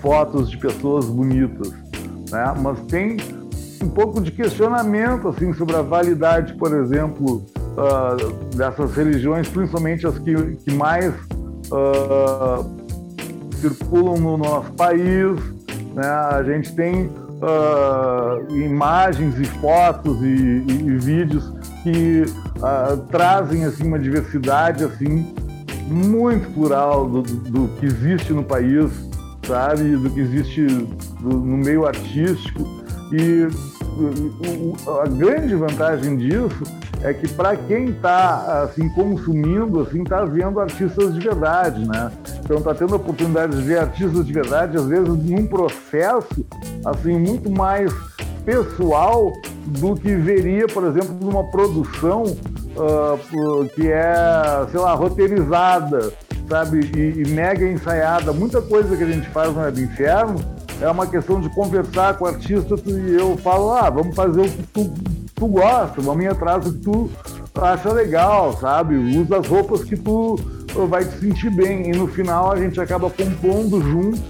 fotos 0.00 0.50
de 0.50 0.56
pessoas 0.56 1.06
bonitas, 1.06 1.72
né? 2.30 2.54
Mas 2.60 2.80
tem 2.82 3.16
um 3.82 3.88
pouco 3.88 4.20
de 4.20 4.30
questionamento 4.30 5.26
assim 5.26 5.52
sobre 5.54 5.74
a 5.74 5.82
validade, 5.82 6.54
por 6.54 6.72
exemplo, 6.76 7.44
dessas 8.54 8.94
religiões, 8.94 9.48
principalmente 9.48 10.06
as 10.06 10.18
que, 10.18 10.34
que 10.56 10.74
mais 10.74 11.14
circulam 13.60 14.16
no 14.18 14.36
nosso 14.36 14.72
país. 14.72 15.38
Né? 15.94 16.06
A 16.06 16.42
gente 16.42 16.74
tem 16.74 17.06
uh, 17.06 18.54
imagens 18.54 19.38
e 19.38 19.44
fotos 19.44 20.20
e, 20.22 20.26
e, 20.26 20.82
e 20.86 20.98
vídeos 20.98 21.52
que 21.82 22.24
uh, 22.56 22.96
trazem 23.10 23.64
assim 23.64 23.86
uma 23.86 23.98
diversidade 23.98 24.84
assim 24.84 25.34
muito 25.86 26.52
plural 26.54 27.08
do, 27.08 27.22
do, 27.22 27.36
do, 27.36 27.68
que 27.78 27.86
existe 27.86 28.32
no 28.32 28.44
país, 28.44 28.90
sabe, 29.46 29.96
do 29.96 30.10
que 30.10 30.20
existe 30.20 30.64
do, 30.66 31.30
no 31.30 31.56
meio 31.56 31.86
artístico 31.86 32.62
e 33.12 33.48
a 35.02 35.08
grande 35.08 35.54
vantagem 35.56 36.16
disso 36.16 36.62
é 37.02 37.14
que 37.14 37.26
para 37.28 37.56
quem 37.56 37.90
está 37.90 38.64
assim 38.64 38.88
consumindo, 38.90 39.80
assim 39.80 40.02
está 40.02 40.24
vendo 40.24 40.60
artistas 40.60 41.14
de 41.14 41.20
verdade, 41.20 41.86
né? 41.86 42.12
Então 42.44 42.58
está 42.58 42.74
tendo 42.74 42.92
a 42.94 42.96
oportunidade 42.96 43.56
de 43.56 43.62
ver 43.62 43.78
artistas 43.78 44.26
de 44.26 44.32
verdade, 44.32 44.76
às 44.76 44.86
vezes 44.86 45.08
num 45.08 45.46
processo 45.46 46.44
assim 46.84 47.18
muito 47.18 47.50
mais 47.50 47.92
pessoal 48.44 49.32
do 49.66 49.94
que 49.94 50.14
veria, 50.14 50.66
por 50.66 50.84
exemplo, 50.84 51.16
numa 51.20 51.44
produção 51.44 52.24
uh, 52.24 53.68
que 53.74 53.90
é, 53.90 54.66
sei 54.70 54.80
lá, 54.80 54.94
roteirizada, 54.94 56.12
sabe, 56.48 56.90
e, 56.96 57.22
e, 57.22 57.28
mega 57.28 57.66
ensaiada. 57.66 58.32
Muita 58.32 58.60
coisa 58.60 58.96
que 58.96 59.02
a 59.02 59.06
gente 59.06 59.28
faz 59.28 59.54
no 59.54 59.60
Web 59.60 59.82
Inferno 59.82 60.40
é 60.80 60.90
uma 60.90 61.06
questão 61.06 61.40
de 61.40 61.48
conversar 61.50 62.16
com 62.16 62.24
o 62.24 62.28
artista 62.28 62.74
e 62.86 63.14
eu 63.14 63.36
falo, 63.36 63.72
ah, 63.72 63.88
vamos 63.90 64.14
fazer 64.14 64.40
o 64.40 64.48
que 64.48 64.62
tu 64.72 64.90
tu 65.40 65.48
gosta, 65.48 66.02
vamos 66.02 66.26
atrás 66.26 66.64
do 66.64 66.72
que 66.74 66.78
tu 66.80 67.10
acha 67.54 67.90
legal, 67.92 68.52
sabe? 68.58 68.94
Usa 68.94 69.38
as 69.38 69.46
roupas 69.48 69.82
que 69.82 69.96
tu 69.96 70.36
vai 70.88 71.02
te 71.04 71.18
sentir 71.18 71.50
bem. 71.50 71.88
E 71.88 71.92
no 71.92 72.06
final 72.06 72.52
a 72.52 72.56
gente 72.56 72.78
acaba 72.78 73.08
compondo 73.08 73.80
junto 73.80 74.20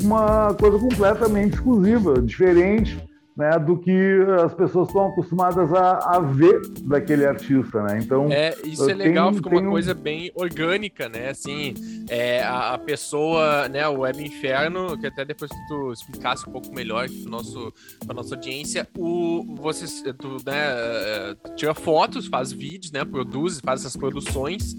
uma 0.00 0.54
coisa 0.54 0.78
completamente 0.78 1.54
exclusiva, 1.54 2.22
diferente 2.22 2.96
né, 3.36 3.58
do 3.58 3.78
que 3.78 4.18
as 4.44 4.54
pessoas 4.54 4.88
estão 4.88 5.06
acostumadas 5.06 5.72
a, 5.72 6.16
a, 6.16 6.20
ver 6.20 6.60
daquele 6.82 7.24
artista, 7.24 7.82
né? 7.82 7.98
Então 8.02 8.30
é 8.30 8.54
isso 8.64 8.88
é 8.90 8.94
legal, 8.94 9.30
tem, 9.30 9.38
fica 9.42 9.48
uma 9.48 9.68
um... 9.68 9.70
coisa 9.70 9.94
bem 9.94 10.30
orgânica, 10.34 11.08
né? 11.08 11.30
Assim, 11.30 11.72
é, 12.10 12.42
a, 12.42 12.74
a, 12.74 12.78
pessoa, 12.78 13.68
né, 13.68 13.88
o 13.88 14.00
Web 14.00 14.22
Inferno, 14.22 14.98
que 14.98 15.06
até 15.06 15.24
depois 15.24 15.50
que 15.50 15.68
tu 15.68 15.92
explicasse 15.92 16.46
um 16.48 16.52
pouco 16.52 16.74
melhor 16.74 17.08
para 17.08 17.30
nosso 17.30 17.72
para 18.04 18.14
nossa 18.14 18.34
audiência, 18.34 18.86
o 18.98 19.44
você 19.56 20.12
tu, 20.12 20.36
né, 20.44 21.34
tira 21.56 21.72
fotos, 21.72 22.26
faz 22.26 22.52
vídeos, 22.52 22.92
né, 22.92 23.04
produz, 23.04 23.60
faz 23.60 23.80
essas 23.80 23.96
produções 23.96 24.76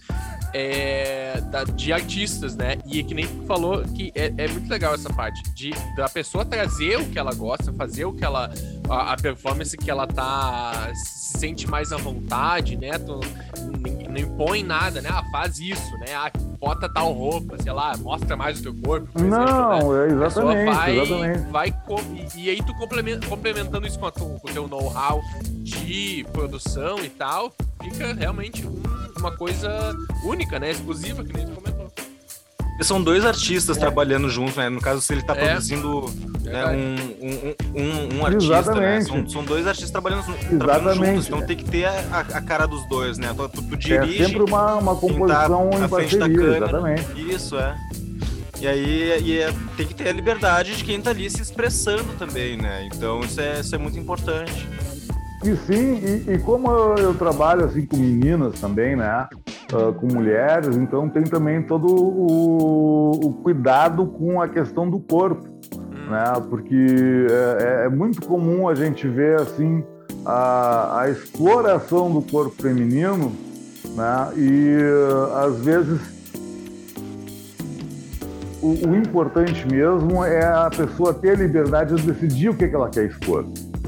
é, 0.53 1.41
da, 1.49 1.63
de 1.63 1.91
artistas, 1.91 2.55
né? 2.55 2.77
E 2.85 2.99
é 2.99 3.03
que 3.03 3.13
nem 3.13 3.25
falou 3.45 3.83
que 3.83 4.11
é, 4.15 4.33
é 4.37 4.47
muito 4.47 4.69
legal 4.69 4.93
essa 4.93 5.11
parte 5.11 5.41
de 5.53 5.71
da 5.95 6.07
pessoa 6.07 6.45
trazer 6.45 6.97
o 6.99 7.05
que 7.09 7.17
ela 7.17 7.33
gosta, 7.33 7.73
fazer 7.73 8.05
o 8.05 8.13
que 8.13 8.23
ela 8.23 8.51
a, 8.89 9.13
a, 9.13 9.15
performance 9.17 9.75
que 9.75 9.89
ela 9.89 10.05
tá 10.05 10.91
se 10.93 11.39
sente 11.39 11.67
mais 11.67 11.91
à 11.91 11.97
vontade, 11.97 12.77
né? 12.77 12.97
Tu, 12.99 13.19
não 14.13 14.19
impõe 14.19 14.63
nada, 14.63 15.01
né? 15.01 15.09
Ah, 15.11 15.23
faz 15.31 15.59
isso, 15.59 15.97
né? 15.97 16.13
Ah, 16.15 16.31
bota 16.59 16.87
tal 16.87 17.11
roupa, 17.11 17.57
sei 17.61 17.71
lá, 17.71 17.97
mostra 17.97 18.37
mais 18.37 18.59
o 18.59 18.63
teu 18.63 18.75
corpo. 18.75 19.07
Por 19.11 19.21
não, 19.21 19.75
exemplo, 19.75 19.93
né? 19.93 20.13
exatamente. 20.13 20.75
vai, 20.75 20.99
exatamente. 20.99 21.51
vai 21.51 21.73
e, 22.37 22.49
aí 22.49 22.61
tu 22.63 22.73
complementando 23.27 23.87
isso 23.87 23.99
com, 23.99 24.05
a, 24.05 24.11
com 24.11 24.35
o 24.35 24.53
teu 24.53 24.67
know-how 24.67 25.21
de 25.43 26.25
produção 26.31 26.99
e 26.99 27.09
tal, 27.09 27.51
fica 27.81 28.13
realmente 28.13 28.65
um, 28.65 28.81
uma 29.17 29.35
coisa 29.35 29.95
única, 30.23 30.59
né? 30.59 30.71
Exclusiva, 30.71 31.23
que 31.23 31.33
nem 31.33 31.45
tu 31.45 31.51
comentou. 31.51 31.72
São 32.81 33.01
dois 33.01 33.25
artistas 33.25 33.77
é. 33.77 33.79
trabalhando 33.79 34.29
juntos, 34.29 34.55
né? 34.55 34.69
No 34.69 34.81
caso, 34.81 35.01
se 35.01 35.13
ele 35.13 35.21
tá 35.21 35.35
é. 35.35 35.47
produzindo 35.47 36.11
né, 36.41 36.65
um, 36.65 37.27
um, 37.27 37.81
um, 37.81 38.19
um, 38.19 38.25
artista, 38.25 38.75
né? 38.75 39.01
São, 39.01 39.29
são, 39.29 39.43
dois 39.43 39.65
artistas 39.65 39.91
trabalhando, 39.91 40.25
trabalhando 40.57 41.05
juntos, 41.05 41.27
então 41.27 41.41
tem 41.41 41.55
que 41.55 41.65
ter 41.65 41.85
a, 41.85 42.19
a 42.19 42.41
cara 42.41 42.65
dos 42.65 42.85
dois, 42.87 43.17
né? 43.17 43.33
Tu, 43.35 43.61
tu 43.61 43.77
dirige. 43.77 44.21
É 44.21 44.25
sempre 44.25 44.43
uma, 44.43 44.75
uma 44.75 44.95
composição 44.95 45.69
tá 45.69 45.85
em 45.85 45.89
parceria, 45.89 46.57
exatamente. 46.57 47.33
Isso, 47.33 47.57
é. 47.57 47.75
E 48.59 48.67
aí 48.67 49.21
e 49.21 49.39
é, 49.39 49.53
tem 49.75 49.85
que 49.85 49.93
ter 49.93 50.07
a 50.07 50.13
liberdade 50.13 50.75
de 50.77 50.85
quem 50.85 51.01
tá 51.01 51.09
ali 51.09 51.29
se 51.29 51.41
expressando 51.41 52.13
também, 52.17 52.55
né? 52.55 52.87
Então 52.93 53.19
isso 53.19 53.41
é, 53.41 53.59
isso 53.59 53.75
é 53.75 53.77
muito 53.77 53.99
importante. 53.99 54.67
E 55.43 55.55
sim, 55.57 55.95
e, 55.97 56.33
e 56.33 56.39
como 56.39 56.71
eu, 56.71 56.95
eu, 56.95 57.13
trabalho 57.13 57.65
assim 57.65 57.85
com 57.85 57.97
meninas 57.97 58.57
também, 58.61 58.95
né? 58.95 59.27
Uh, 59.73 59.93
com 59.93 60.07
mulheres, 60.07 60.75
então 60.75 61.09
tem 61.09 61.23
também 61.23 61.61
todo 61.63 61.87
o, 61.87 63.11
o, 63.11 63.33
cuidado 63.41 64.05
com 64.05 64.41
a 64.41 64.47
questão 64.47 64.89
do 64.89 64.99
corpo, 64.99 65.47
hum. 65.75 66.11
né? 66.11 66.23
Porque 66.49 67.27
é, 67.29 67.83
é, 67.83 67.85
é, 67.85 67.89
muito 67.89 68.25
comum 68.25 68.67
a 68.67 68.75
gente 68.75 69.07
ver 69.07 69.41
assim 69.41 69.83
a, 70.25 71.01
a 71.01 71.09
exploração 71.09 72.11
do 72.11 72.21
corpo 72.21 72.61
feminino, 72.61 73.31
né? 73.95 74.31
E 74.37 74.77
uh, 74.77 75.37
às 75.37 75.59
vezes 75.59 75.99
o, 78.61 78.87
o, 78.87 78.95
importante 78.95 79.67
mesmo 79.67 80.23
é 80.23 80.45
a 80.45 80.69
pessoa 80.69 81.13
ter 81.13 81.31
a 81.31 81.35
liberdade 81.35 81.95
de 81.95 82.11
decidir 82.11 82.49
o 82.49 82.53
que, 82.53 82.67
que 82.67 82.75
ela 82.75 82.89
quer 82.89 83.05
expor. 83.05 83.43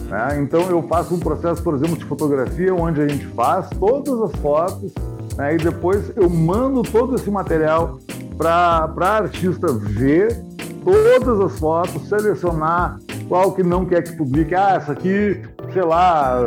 Né? 0.09 0.39
Então 0.41 0.69
eu 0.69 0.83
faço 0.83 1.15
um 1.15 1.19
processo, 1.19 1.63
por 1.63 1.75
exemplo, 1.75 1.97
de 1.97 2.05
fotografia, 2.05 2.73
onde 2.73 3.01
a 3.01 3.07
gente 3.07 3.25
faz 3.27 3.69
todas 3.69 4.21
as 4.21 4.41
fotos 4.41 4.93
né? 5.37 5.55
e 5.55 5.57
depois 5.57 6.11
eu 6.15 6.29
mando 6.29 6.83
todo 6.83 7.15
esse 7.15 7.29
material 7.29 7.99
para 8.37 8.89
a 8.97 9.17
artista 9.17 9.67
ver 9.71 10.43
todas 10.83 11.39
as 11.39 11.59
fotos, 11.59 12.07
selecionar 12.07 12.99
qual 13.27 13.51
que 13.53 13.63
não 13.63 13.85
quer 13.85 14.03
que 14.03 14.15
publique. 14.15 14.53
Ah, 14.53 14.75
essa 14.75 14.91
aqui, 14.91 15.41
sei 15.73 15.83
lá, 15.83 16.39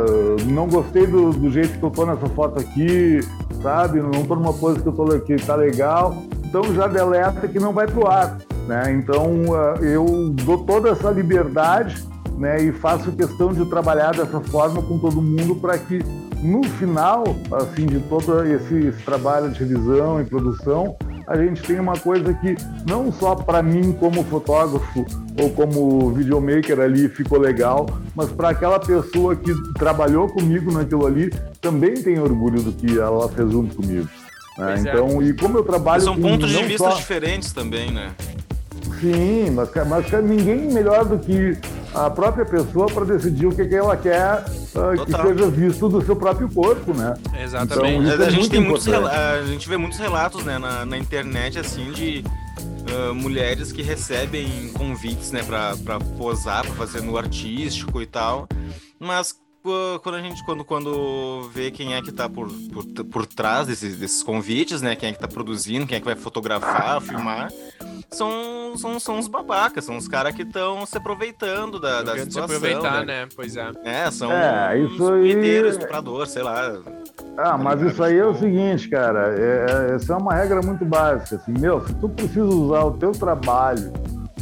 não 0.45 0.67
gostei 0.67 1.05
do, 1.05 1.31
do 1.31 1.51
jeito 1.51 1.77
que 1.77 1.83
eu 1.83 1.89
tô 1.89 2.05
nessa 2.05 2.27
foto 2.27 2.59
aqui, 2.59 3.19
sabe? 3.61 4.01
Não 4.01 4.23
tô 4.25 4.35
numa 4.35 4.53
pose 4.53 4.81
que 4.81 4.87
eu 4.87 4.93
tô 4.93 5.03
aqui, 5.11 5.35
tá 5.35 5.55
legal. 5.55 6.15
Então 6.45 6.63
já 6.73 6.87
deleta 6.87 7.47
que 7.47 7.59
não 7.59 7.73
vai 7.73 7.85
pro 7.85 8.07
ar. 8.07 8.37
Né? 8.67 8.93
Então 8.93 9.25
uh, 9.49 9.83
eu 9.83 10.29
dou 10.45 10.59
toda 10.59 10.89
essa 10.89 11.09
liberdade 11.09 12.03
né, 12.37 12.61
e 12.61 12.71
faço 12.71 13.11
questão 13.11 13.51
de 13.51 13.65
trabalhar 13.65 14.11
dessa 14.11 14.39
forma 14.39 14.81
com 14.81 14.97
todo 14.97 15.21
mundo 15.21 15.55
para 15.55 15.77
que 15.77 15.99
no 16.41 16.63
final 16.63 17.23
assim 17.51 17.85
de 17.85 17.99
todo 18.01 18.45
esse, 18.45 18.75
esse, 18.87 19.03
trabalho 19.03 19.49
de 19.51 19.59
revisão 19.59 20.21
e 20.21 20.25
produção 20.25 20.95
a 21.27 21.37
gente 21.37 21.61
tenha 21.61 21.81
uma 21.81 21.97
coisa 21.97 22.33
que 22.33 22.55
não 22.87 23.11
só 23.11 23.35
para 23.35 23.61
mim 23.61 23.91
como 23.93 24.23
fotógrafo 24.23 25.05
ou 25.39 25.49
como 25.51 26.11
videomaker 26.11 26.79
ali 26.79 27.07
ficou 27.07 27.39
legal, 27.39 27.85
mas 28.15 28.31
para 28.31 28.49
aquela 28.49 28.79
pessoa 28.79 29.35
que 29.35 29.53
trabalhou 29.73 30.27
comigo 30.27 30.71
naquilo 30.71 31.05
ali 31.05 31.29
também 31.61 31.93
tem 31.93 32.19
orgulho 32.19 32.63
do 32.63 32.71
que 32.71 32.97
ela 32.97 33.29
fez 33.29 33.51
junto 33.51 33.75
comigo. 33.75 34.09
Né? 34.57 34.73
É. 34.73 34.79
Então, 34.79 35.21
e 35.21 35.33
como 35.33 35.57
eu 35.57 35.63
trabalho 35.63 36.01
São 36.01 36.15
com, 36.15 36.21
pontos 36.21 36.49
de 36.49 36.63
vista 36.63 36.89
só... 36.89 36.95
diferentes 36.95 37.53
também, 37.53 37.91
né? 37.91 38.11
Sim, 38.99 39.51
mas, 39.51 39.69
mas 39.87 40.23
ninguém 40.23 40.71
melhor 40.71 41.05
do 41.05 41.17
que 41.17 41.57
a 41.93 42.09
própria 42.09 42.45
pessoa 42.45 42.87
para 42.87 43.05
decidir 43.05 43.47
o 43.47 43.51
que, 43.51 43.65
que 43.65 43.75
ela 43.75 43.95
quer 43.95 44.43
uh, 44.75 45.05
que 45.05 45.11
seja 45.11 45.49
visto 45.49 45.89
do 45.89 46.03
seu 46.05 46.15
próprio 46.15 46.49
corpo, 46.49 46.93
né? 46.93 47.13
Exatamente. 47.41 48.05
Então, 48.05 48.23
é 48.23 48.27
a, 48.27 48.29
gente 48.29 48.49
tem 48.49 48.59
muitos, 48.59 48.87
a 48.87 49.43
gente 49.45 49.67
vê 49.67 49.77
muitos 49.77 49.97
relatos 49.97 50.43
né, 50.43 50.57
na, 50.57 50.85
na 50.85 50.97
internet 50.97 51.57
assim 51.57 51.91
de 51.91 52.23
uh, 52.91 53.15
mulheres 53.15 53.71
que 53.71 53.81
recebem 53.81 54.69
convites 54.77 55.31
né, 55.31 55.41
para 55.43 55.99
posar, 56.17 56.65
para 56.65 56.75
fazer 56.75 57.01
no 57.01 57.17
artístico 57.17 58.01
e 58.01 58.05
tal, 58.05 58.47
mas 58.99 59.35
quando 59.61 60.15
a 60.15 60.21
gente 60.21 60.43
quando, 60.45 60.63
quando 60.63 61.49
vê 61.53 61.69
quem 61.69 61.93
é 61.93 62.01
que 62.01 62.09
está 62.09 62.29
por, 62.29 62.49
por, 62.73 62.85
por 63.05 63.25
trás 63.25 63.67
desses, 63.67 63.97
desses 63.97 64.23
convites, 64.23 64.81
né? 64.81 64.95
Quem 64.95 65.09
é 65.09 65.11
que 65.11 65.17
está 65.17 65.27
produzindo, 65.27 65.85
quem 65.85 65.97
é 65.97 65.99
que 65.99 66.05
vai 66.05 66.15
fotografar, 66.15 67.01
filmar, 67.01 67.51
são, 68.09 68.75
são, 68.77 68.99
são 68.99 69.19
os 69.19 69.27
babacas, 69.27 69.85
são 69.85 69.97
os 69.97 70.07
caras 70.07 70.33
que 70.33 70.43
estão 70.43 70.85
se 70.85 70.97
aproveitando 70.97 71.79
da, 71.79 72.01
da 72.01 72.17
situação. 72.17 72.31
Se 72.31 72.55
aproveitar, 72.55 73.05
né? 73.05 73.23
né? 73.23 73.29
Pois 73.35 73.55
é. 73.55 73.71
É, 73.83 74.11
são 74.11 74.31
é, 74.31 74.79
isso 74.79 75.13
aí... 75.13 75.67
estuprador, 75.67 76.27
sei 76.27 76.41
lá. 76.41 76.79
Ah, 77.37 77.57
mas 77.57 77.81
isso 77.81 78.03
aí 78.03 78.17
é 78.17 78.25
o 78.25 78.35
seguinte, 78.35 78.89
cara, 78.89 79.33
é, 79.37 79.65
é, 79.91 79.95
essa 79.95 80.13
é 80.13 80.15
uma 80.17 80.33
regra 80.33 80.61
muito 80.61 80.83
básica, 80.83 81.37
assim, 81.37 81.53
meu, 81.53 81.85
se 81.85 81.93
tu 81.95 82.09
precisa 82.09 82.43
usar 82.43 82.83
o 82.83 82.91
teu 82.97 83.11
trabalho, 83.11 83.93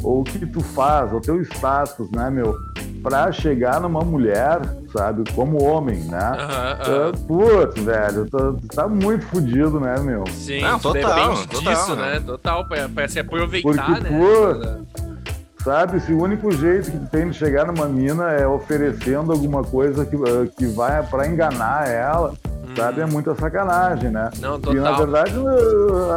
ou 0.02 0.22
o 0.22 0.24
que 0.24 0.46
tu 0.46 0.62
faz, 0.62 1.14
o 1.14 1.20
teu 1.20 1.42
status, 1.42 2.10
né, 2.12 2.30
meu, 2.30 2.56
pra 3.02 3.32
chegar 3.32 3.80
numa 3.80 4.02
mulher, 4.02 4.60
sabe, 4.92 5.24
como 5.34 5.64
homem, 5.64 6.00
né? 6.06 6.32
Uhum, 6.32 7.06
uhum. 7.06 7.12
Putz, 7.28 7.82
velho, 7.82 8.26
tu, 8.30 8.54
tu 8.54 8.68
tá 8.76 8.88
muito 8.88 9.26
fodido, 9.26 9.80
né, 9.80 9.96
meu? 10.00 10.24
Sim, 10.28 10.62
Não, 10.62 10.80
total, 10.80 11.14
depende 11.16 11.48
total, 11.48 11.74
disso, 11.74 11.96
né? 11.96 12.14
né? 12.14 12.20
Total, 12.26 12.68
pra, 12.68 12.90
pra 12.90 13.08
se 13.08 13.20
aproveitar, 13.20 13.86
Porque, 13.86 14.02
né? 14.02 14.10
Pô, 14.10 15.64
sabe, 15.64 16.00
se 16.00 16.14
o 16.14 16.22
único 16.22 16.52
jeito 16.52 16.92
que 16.92 16.98
tem 17.08 17.30
de 17.30 17.38
chegar 17.38 17.66
numa 17.68 17.88
mina 17.88 18.32
é 18.32 18.48
oferecendo 18.48 19.32
alguma 19.32 19.64
coisa 19.64 20.06
que, 20.06 20.18
que 20.58 20.66
vai 20.68 21.04
para 21.04 21.28
enganar 21.28 21.88
ela, 21.88 22.34
sabe? 22.78 23.02
É 23.02 23.06
muita 23.06 23.36
sacanagem, 23.36 24.12
né? 24.12 24.30
Não, 24.40 24.60
total. 24.60 24.76
E 24.76 24.80
na 24.80 24.92
verdade, 24.94 25.34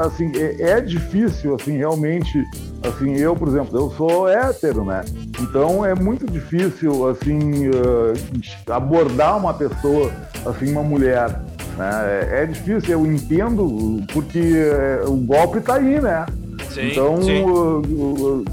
assim, 0.05 0.31
é, 0.37 0.71
é, 0.73 0.81
difícil, 0.81 1.57
assim, 1.57 1.77
realmente, 1.77 2.45
assim, 2.87 3.17
eu, 3.17 3.35
por 3.35 3.49
exemplo, 3.49 3.79
eu 3.79 3.91
sou 3.93 4.29
hétero, 4.29 4.85
né? 4.85 5.03
Então 5.41 5.85
é 5.85 5.95
muito 5.95 6.27
difícil, 6.27 7.09
assim, 7.09 7.69
uh, 7.69 8.73
abordar 8.73 9.39
uma 9.39 9.55
pessoa, 9.55 10.13
assim, 10.45 10.71
uma 10.71 10.83
mulher, 10.83 11.31
né? 11.77 12.29
É, 12.31 12.43
é 12.43 12.47
difícil, 12.47 12.91
eu 12.93 13.07
entendo, 13.07 14.05
porque 14.13 14.71
uh, 15.07 15.11
o 15.11 15.17
golpe 15.17 15.61
tá 15.61 15.77
aí, 15.77 16.01
né? 16.01 16.27
Sim, 16.69 16.91
então, 16.93 17.23
sim. 17.23 17.43
Uh, 17.43 18.45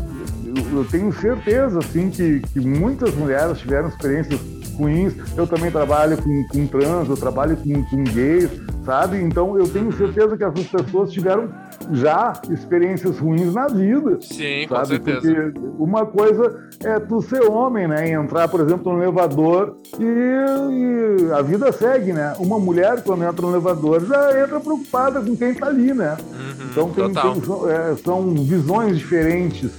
eu 0.73 0.85
tenho 0.85 1.13
certeza, 1.13 1.79
assim, 1.79 2.09
que, 2.09 2.39
que 2.39 2.59
muitas 2.59 3.13
mulheres 3.13 3.59
tiveram 3.59 3.89
experiências 3.89 4.39
ruins. 4.77 5.13
Eu 5.35 5.47
também 5.47 5.71
trabalho 5.71 6.17
com, 6.17 6.47
com 6.47 6.67
trans, 6.67 7.09
eu 7.09 7.17
trabalho 7.17 7.57
com, 7.57 7.83
com 7.83 8.03
gays, 8.03 8.49
sabe? 8.85 9.21
Então 9.21 9.57
eu 9.57 9.67
tenho 9.67 9.91
certeza 9.91 10.37
que 10.37 10.43
essas 10.43 10.67
pessoas 10.67 11.11
tiveram 11.11 11.49
já 11.91 12.33
experiências 12.49 13.19
ruins 13.19 13.53
na 13.53 13.67
vida. 13.67 14.17
Sim, 14.21 14.67
sabe? 14.67 14.67
com 14.67 14.85
certeza. 14.85 15.21
Porque 15.21 15.59
uma 15.77 16.05
coisa 16.05 16.69
é 16.83 16.99
tu 16.99 17.21
ser 17.21 17.43
homem, 17.43 17.87
né? 17.87 18.09
E 18.09 18.11
entrar, 18.13 18.47
por 18.47 18.61
exemplo, 18.61 18.93
no 18.93 19.01
elevador 19.01 19.77
e, 19.99 20.03
e, 20.03 21.31
a 21.31 21.41
vida 21.41 21.71
segue, 21.71 22.13
né? 22.13 22.33
Uma 22.39 22.59
mulher, 22.59 23.03
quando 23.03 23.23
entra 23.23 23.41
no 23.41 23.51
elevador, 23.51 24.05
já 24.05 24.43
entra 24.43 24.59
preocupada 24.59 25.21
com 25.21 25.35
quem 25.35 25.53
tá 25.53 25.67
ali, 25.67 25.93
né? 25.93 26.17
Uhum, 26.19 26.67
então 26.71 26.89
tem, 26.89 27.13
tem 27.13 27.41
são, 27.43 27.69
é, 27.69 27.95
são 27.95 28.33
visões 28.35 28.97
diferentes 28.97 29.71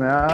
né, 0.00 0.26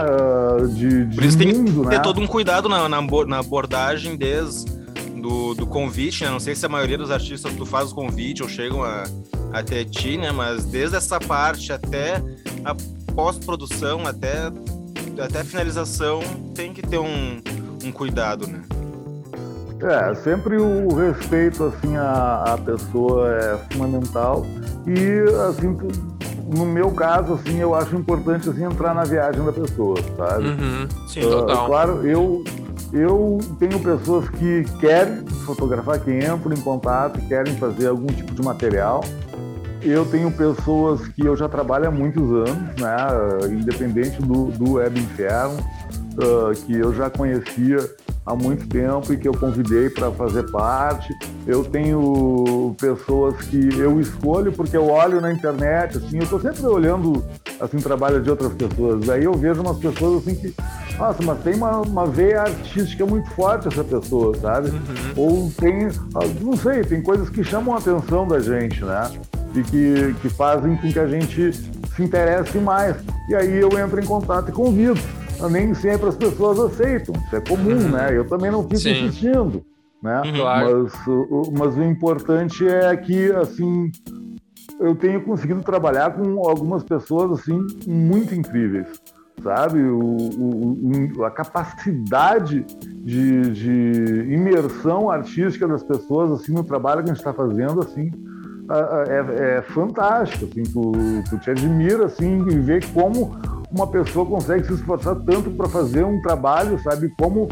uh, 0.61 0.67
de, 0.69 1.05
de 1.05 1.15
Por 1.15 1.25
isso 1.25 1.37
mundo, 1.37 1.53
tem 1.53 1.63
que 1.63 1.79
né? 1.81 1.89
ter 1.89 2.01
todo 2.01 2.21
um 2.21 2.27
cuidado 2.27 2.69
na, 2.69 2.87
na, 2.87 3.01
na 3.01 3.39
abordagem 3.39 4.15
desde 4.15 4.77
do, 5.21 5.53
do 5.53 5.67
convite, 5.67 6.23
né? 6.23 6.29
Não 6.29 6.39
sei 6.39 6.55
se 6.55 6.65
a 6.65 6.69
maioria 6.69 6.97
dos 6.97 7.11
artistas 7.11 7.53
tu 7.53 7.65
faz 7.65 7.91
o 7.91 7.95
convite 7.95 8.41
ou 8.41 8.47
chegam 8.47 8.81
a, 8.81 9.03
até 9.51 9.83
ti, 9.83 10.17
né? 10.17 10.31
Mas 10.31 10.63
desde 10.65 10.95
essa 10.95 11.19
parte 11.19 11.73
até 11.73 12.23
a 12.63 12.73
pós-produção, 13.13 14.07
até, 14.07 14.47
até 15.21 15.41
a 15.41 15.43
finalização, 15.43 16.21
tem 16.55 16.71
que 16.71 16.81
ter 16.81 16.97
um, 16.97 17.41
um 17.83 17.91
cuidado, 17.91 18.47
né? 18.47 18.61
É, 19.81 20.15
sempre 20.15 20.57
o 20.57 20.87
respeito 20.95 21.65
assim 21.65 21.95
à, 21.97 22.53
à 22.53 22.57
pessoa 22.57 23.29
é 23.31 23.57
fundamental 23.73 24.45
e 24.87 25.23
assim 25.49 25.77
no 26.47 26.65
meu 26.65 26.91
caso, 26.91 27.33
assim, 27.33 27.59
eu 27.59 27.75
acho 27.75 27.95
importante 27.95 28.49
assim, 28.49 28.63
entrar 28.63 28.93
na 28.93 29.03
viagem 29.03 29.43
da 29.43 29.51
pessoa, 29.51 29.97
sabe? 30.15 30.47
Uhum. 30.47 30.87
Sim, 31.07 31.25
uh, 31.25 31.29
total. 31.29 31.65
Claro, 31.67 32.07
eu, 32.07 32.43
eu 32.93 33.39
tenho 33.59 33.79
pessoas 33.79 34.29
que 34.29 34.63
querem 34.79 35.25
fotografar, 35.45 35.99
que 35.99 36.11
entram 36.11 36.53
em 36.53 36.61
contato, 36.61 37.19
querem 37.27 37.55
fazer 37.57 37.87
algum 37.87 38.07
tipo 38.07 38.33
de 38.33 38.41
material. 38.41 39.03
Eu 39.81 40.05
tenho 40.05 40.31
pessoas 40.31 41.07
que 41.09 41.25
eu 41.25 41.35
já 41.35 41.47
trabalho 41.47 41.87
há 41.87 41.91
muitos 41.91 42.23
anos, 42.23 42.75
né? 42.79 42.97
Independente 43.51 44.21
do, 44.21 44.45
do 44.45 44.73
Web 44.73 44.99
Inferno, 44.99 45.59
uh, 46.13 46.55
que 46.65 46.77
eu 46.77 46.93
já 46.93 47.09
conhecia 47.09 47.77
há 48.27 48.35
muito 48.35 48.67
tempo 48.67 49.13
e 49.13 49.17
que 49.17 49.27
eu 49.27 49.31
convidei 49.31 49.89
para 49.89 50.11
fazer 50.11 50.51
parte. 50.51 51.17
Eu 51.47 51.63
tenho 51.63 52.75
pessoas 52.77 53.37
que 53.43 53.69
eu 53.79 54.01
escolho 54.01 54.51
porque 54.51 54.75
eu 54.75 54.89
olho 54.89 55.21
na 55.21 55.31
internet, 55.31 55.97
assim, 55.97 56.17
eu 56.17 56.23
estou 56.23 56.39
sempre 56.41 56.65
olhando 56.65 57.23
assim 57.59 57.77
trabalho 57.77 58.21
de 58.21 58.29
outras 58.29 58.53
pessoas. 58.53 59.09
Aí 59.09 59.23
eu 59.23 59.33
vejo 59.33 59.61
umas 59.61 59.77
pessoas 59.77 60.21
assim 60.21 60.35
que, 60.35 60.53
nossa, 60.99 61.23
mas 61.23 61.39
tem 61.39 61.55
uma, 61.55 61.77
uma 61.79 62.05
veia 62.05 62.41
artística 62.41 63.05
muito 63.05 63.29
forte 63.31 63.69
essa 63.69 63.83
pessoa, 63.83 64.37
sabe? 64.37 64.71
Uhum. 64.71 65.13
Ou 65.15 65.51
tem, 65.51 65.87
não 66.41 66.57
sei, 66.57 66.83
tem 66.83 67.01
coisas 67.01 67.29
que 67.29 67.43
chamam 67.45 67.73
a 67.73 67.77
atenção 67.77 68.27
da 68.27 68.39
gente, 68.39 68.83
né? 68.83 69.09
E 69.55 69.63
que, 69.63 70.15
que 70.21 70.29
fazem 70.29 70.75
com 70.75 70.91
que 70.91 70.99
a 70.99 71.07
gente 71.07 71.53
se 71.53 72.03
interesse 72.03 72.57
mais. 72.57 72.97
E 73.29 73.35
aí 73.35 73.55
eu 73.55 73.69
entro 73.79 73.99
em 74.01 74.05
contato 74.05 74.49
e 74.49 74.51
convido 74.51 74.99
nem 75.49 75.73
sempre 75.73 76.09
as 76.09 76.15
pessoas 76.15 76.59
aceitam. 76.59 77.13
Isso 77.25 77.35
é 77.35 77.41
comum, 77.41 77.71
uhum. 77.71 77.89
né? 77.89 78.17
Eu 78.17 78.25
também 78.27 78.51
não 78.51 78.63
fico 78.63 78.77
Sim. 78.77 79.05
insistindo, 79.05 79.63
né? 80.01 80.21
Uhum. 80.25 80.33
Claro. 80.33 80.83
Mas, 80.83 81.07
o, 81.07 81.51
mas 81.57 81.77
o 81.77 81.83
importante 81.83 82.67
é 82.67 82.95
que, 82.97 83.31
assim, 83.31 83.91
eu 84.79 84.95
tenho 84.95 85.23
conseguido 85.23 85.61
trabalhar 85.61 86.11
com 86.11 86.47
algumas 86.47 86.83
pessoas, 86.83 87.39
assim, 87.39 87.65
muito 87.87 88.33
incríveis, 88.33 88.87
sabe? 89.43 89.81
O, 89.81 89.99
o, 89.99 91.23
a 91.23 91.31
capacidade 91.31 92.65
de, 93.03 93.41
de, 93.51 94.33
imersão 94.33 95.09
artística 95.09 95.67
das 95.67 95.83
pessoas, 95.83 96.31
assim, 96.31 96.53
no 96.53 96.63
trabalho 96.63 97.03
que 97.03 97.09
a 97.09 97.13
gente 97.13 97.21
está 97.21 97.33
fazendo, 97.33 97.81
assim, 97.81 98.11
é, 98.69 99.57
é 99.57 99.61
fantástico, 99.61 100.45
assim, 100.45 100.63
tu, 100.63 100.91
tu 101.29 101.37
te 101.39 101.51
admira, 101.51 102.05
assim, 102.05 102.45
e 102.49 102.59
vê 102.59 102.79
como 102.93 103.37
uma 103.71 103.87
pessoa 103.87 104.25
consegue 104.25 104.65
se 104.65 104.73
esforçar 104.73 105.15
tanto 105.15 105.51
para 105.51 105.67
fazer 105.67 106.03
um 106.03 106.21
trabalho, 106.21 106.81
sabe? 106.81 107.11
Como 107.17 107.47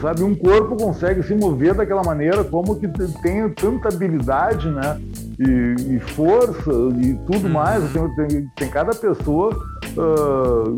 sabe 0.00 0.22
um 0.22 0.34
corpo 0.34 0.76
consegue 0.76 1.22
se 1.22 1.34
mover 1.34 1.74
daquela 1.74 2.02
maneira, 2.02 2.44
como 2.44 2.76
que 2.76 2.88
tem 3.22 3.48
tanta 3.50 3.88
habilidade, 3.88 4.68
né? 4.68 5.00
E, 5.38 5.94
e 5.94 6.00
força 6.00 6.70
e 7.00 7.14
tudo 7.26 7.46
uhum. 7.46 7.52
mais. 7.52 7.90
Tem, 7.92 8.14
tem, 8.14 8.50
tem 8.56 8.68
cada 8.68 8.94
pessoa 8.94 9.54
uh, 9.96 10.76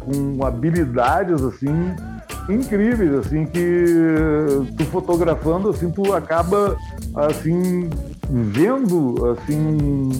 com 0.00 0.44
habilidades 0.44 1.42
assim 1.42 1.94
incríveis, 2.48 3.14
assim, 3.14 3.46
que 3.46 3.84
tu 4.76 4.84
fotografando, 4.86 5.70
assim, 5.70 5.88
tu 5.90 6.12
acaba, 6.12 6.76
assim, 7.14 7.88
vendo, 8.30 9.30
assim, 9.30 10.10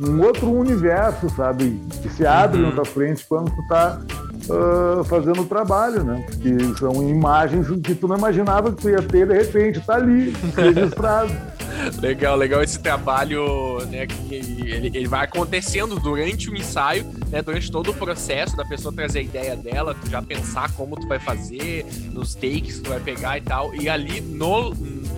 um 0.00 0.22
outro 0.22 0.50
universo, 0.50 1.28
sabe? 1.30 1.80
Que 2.02 2.08
se 2.08 2.26
abre 2.26 2.60
uhum. 2.60 2.68
na 2.68 2.72
tua 2.72 2.84
frente 2.84 3.24
quando 3.28 3.50
tu 3.50 3.68
tá 3.68 4.00
uh, 4.48 5.04
fazendo 5.04 5.42
o 5.42 5.46
trabalho, 5.46 6.02
né? 6.02 6.24
Porque 6.26 6.78
são 6.78 7.08
imagens 7.08 7.66
que 7.82 7.94
tu 7.94 8.08
não 8.08 8.16
imaginava 8.16 8.72
que 8.72 8.82
tu 8.82 8.88
ia 8.88 9.02
ter, 9.02 9.26
de 9.26 9.34
repente, 9.34 9.80
tá 9.80 9.96
ali, 9.96 10.34
registrado. 10.56 11.32
legal, 12.00 12.36
legal 12.36 12.62
esse 12.62 12.78
trabalho, 12.78 13.84
né? 13.86 14.06
Que 14.06 14.34
ele, 14.34 14.86
ele 14.94 15.08
vai 15.08 15.24
acontecendo 15.24 15.98
durante 15.98 16.50
o 16.50 16.56
ensaio, 16.56 17.04
né? 17.28 17.42
Durante 17.42 17.70
todo 17.70 17.90
o 17.90 17.94
processo 17.94 18.56
da 18.56 18.64
pessoa 18.64 18.92
trazer 18.92 19.20
a 19.20 19.22
ideia 19.22 19.56
dela, 19.56 19.94
tu 19.94 20.08
já 20.08 20.22
pensar 20.22 20.70
como 20.72 20.96
tu 20.96 21.06
vai 21.06 21.18
fazer, 21.18 21.86
nos 22.12 22.34
takes 22.34 22.76
que 22.76 22.82
tu 22.82 22.90
vai 22.90 23.00
pegar 23.00 23.38
e 23.38 23.40
tal. 23.42 23.74
E 23.74 23.88
ali 23.88 24.20
no, 24.20 24.74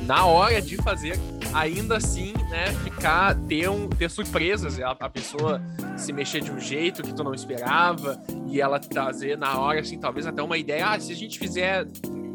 na 0.06 0.26
hora 0.26 0.60
de 0.60 0.76
fazer, 0.76 1.18
ainda 1.52 1.96
assim, 1.96 2.32
né, 2.50 2.72
ficar, 2.84 3.34
ter, 3.48 3.68
um, 3.68 3.88
ter 3.88 4.10
surpresas, 4.10 4.80
a, 4.80 4.90
a 4.90 5.08
pessoa 5.08 5.60
se 5.96 6.12
mexer 6.12 6.40
de 6.40 6.50
um 6.50 6.58
jeito 6.58 7.02
que 7.02 7.12
tu 7.12 7.22
não 7.22 7.34
esperava, 7.34 8.22
e 8.48 8.60
ela 8.60 8.78
trazer 8.78 9.36
na 9.36 9.58
hora, 9.58 9.80
assim, 9.80 9.98
talvez 9.98 10.26
até 10.26 10.42
uma 10.42 10.58
ideia, 10.58 10.88
ah, 10.88 11.00
se 11.00 11.12
a 11.12 11.16
gente 11.16 11.38
fizer 11.38 11.86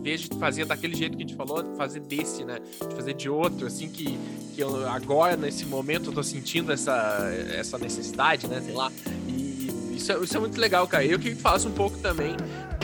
vez 0.07 0.21
de 0.21 0.29
fazer 0.39 0.65
daquele 0.65 0.95
jeito 0.95 1.17
que 1.17 1.23
a 1.23 1.27
gente 1.27 1.35
falou, 1.35 1.75
fazer 1.75 1.99
desse, 1.99 2.45
né? 2.45 2.59
De 2.87 2.95
fazer 2.95 3.13
de 3.13 3.29
outro, 3.29 3.67
assim, 3.67 3.89
que, 3.89 4.17
que 4.55 4.61
eu 4.61 4.87
agora, 4.87 5.35
nesse 5.35 5.65
momento, 5.65 6.09
eu 6.09 6.13
tô 6.13 6.23
sentindo 6.23 6.71
essa, 6.71 7.29
essa 7.53 7.77
necessidade, 7.77 8.47
né? 8.47 8.61
Sei 8.61 8.73
lá. 8.73 8.89
E 9.27 9.95
isso 9.97 10.11
é, 10.11 10.17
isso 10.23 10.37
é 10.37 10.39
muito 10.39 10.59
legal, 10.59 10.87
cara. 10.87 11.03
Eu 11.03 11.19
que 11.19 11.35
faço 11.35 11.67
um 11.67 11.73
pouco 11.73 11.97
também 11.97 12.37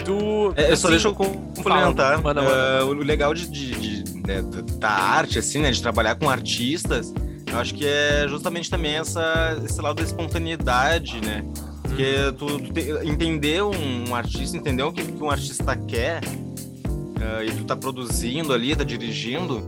do. 0.04 0.54
É, 0.58 0.66
assim, 0.66 0.76
só 0.76 0.90
deixa 0.90 1.08
eu 1.08 1.16
complementar. 1.16 2.22
Fala. 2.22 2.84
Uh, 2.84 2.88
o 2.88 2.94
legal 2.94 3.34
de, 3.34 3.48
de, 3.48 4.04
de 4.04 4.13
né, 4.26 4.42
da 4.78 4.90
arte, 4.90 5.40
assim, 5.40 5.60
né? 5.60 5.72
De 5.72 5.82
trabalhar 5.82 6.16
com 6.16 6.30
artistas, 6.30 7.14
eu 7.52 7.60
acho 7.60 7.76
que 7.76 7.86
é 7.86 8.26
justamente 8.28 8.70
também 8.70 8.96
essa, 8.96 9.58
esse 9.64 9.80
lado 9.80 9.98
da 9.98 10.04
espontaneidade, 10.04 11.22
né? 11.22 11.46
Porque 11.84 12.16
uhum. 12.26 12.34
tu, 12.34 12.60
tu 12.60 12.74
te, 12.74 12.82
entender 13.08 13.64
um, 13.64 14.10
um, 14.10 14.16
artista, 14.16 14.58
entender 14.58 14.82
o 14.82 14.92
que, 14.92 15.04
que 15.04 15.24
um 15.24 15.30
artista 15.30 15.76
quer, 15.76 16.24
uh, 16.26 17.44
e 17.46 17.52
tu 17.52 17.64
tá 17.66 17.76
produzindo 17.76 18.52
ali, 18.52 18.76
tá 18.76 18.84
dirigindo, 18.84 19.64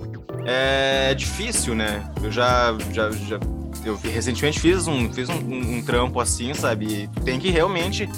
é 0.46 1.14
difícil, 1.14 1.76
né? 1.76 2.12
Eu 2.24 2.32
já, 2.32 2.76
já, 2.92 3.12
já 3.12 3.40
eu 3.86 3.96
recentemente 3.98 4.60
fiz 4.60 4.88
um, 4.88 5.12
fiz 5.14 5.30
um, 5.30 5.36
um, 5.36 5.78
um 5.78 5.82
trampo 5.82 6.20
assim, 6.20 6.54
sabe? 6.54 6.86
E 7.04 7.22
tem 7.22 7.40
que 7.40 7.50
realmente 7.50 8.10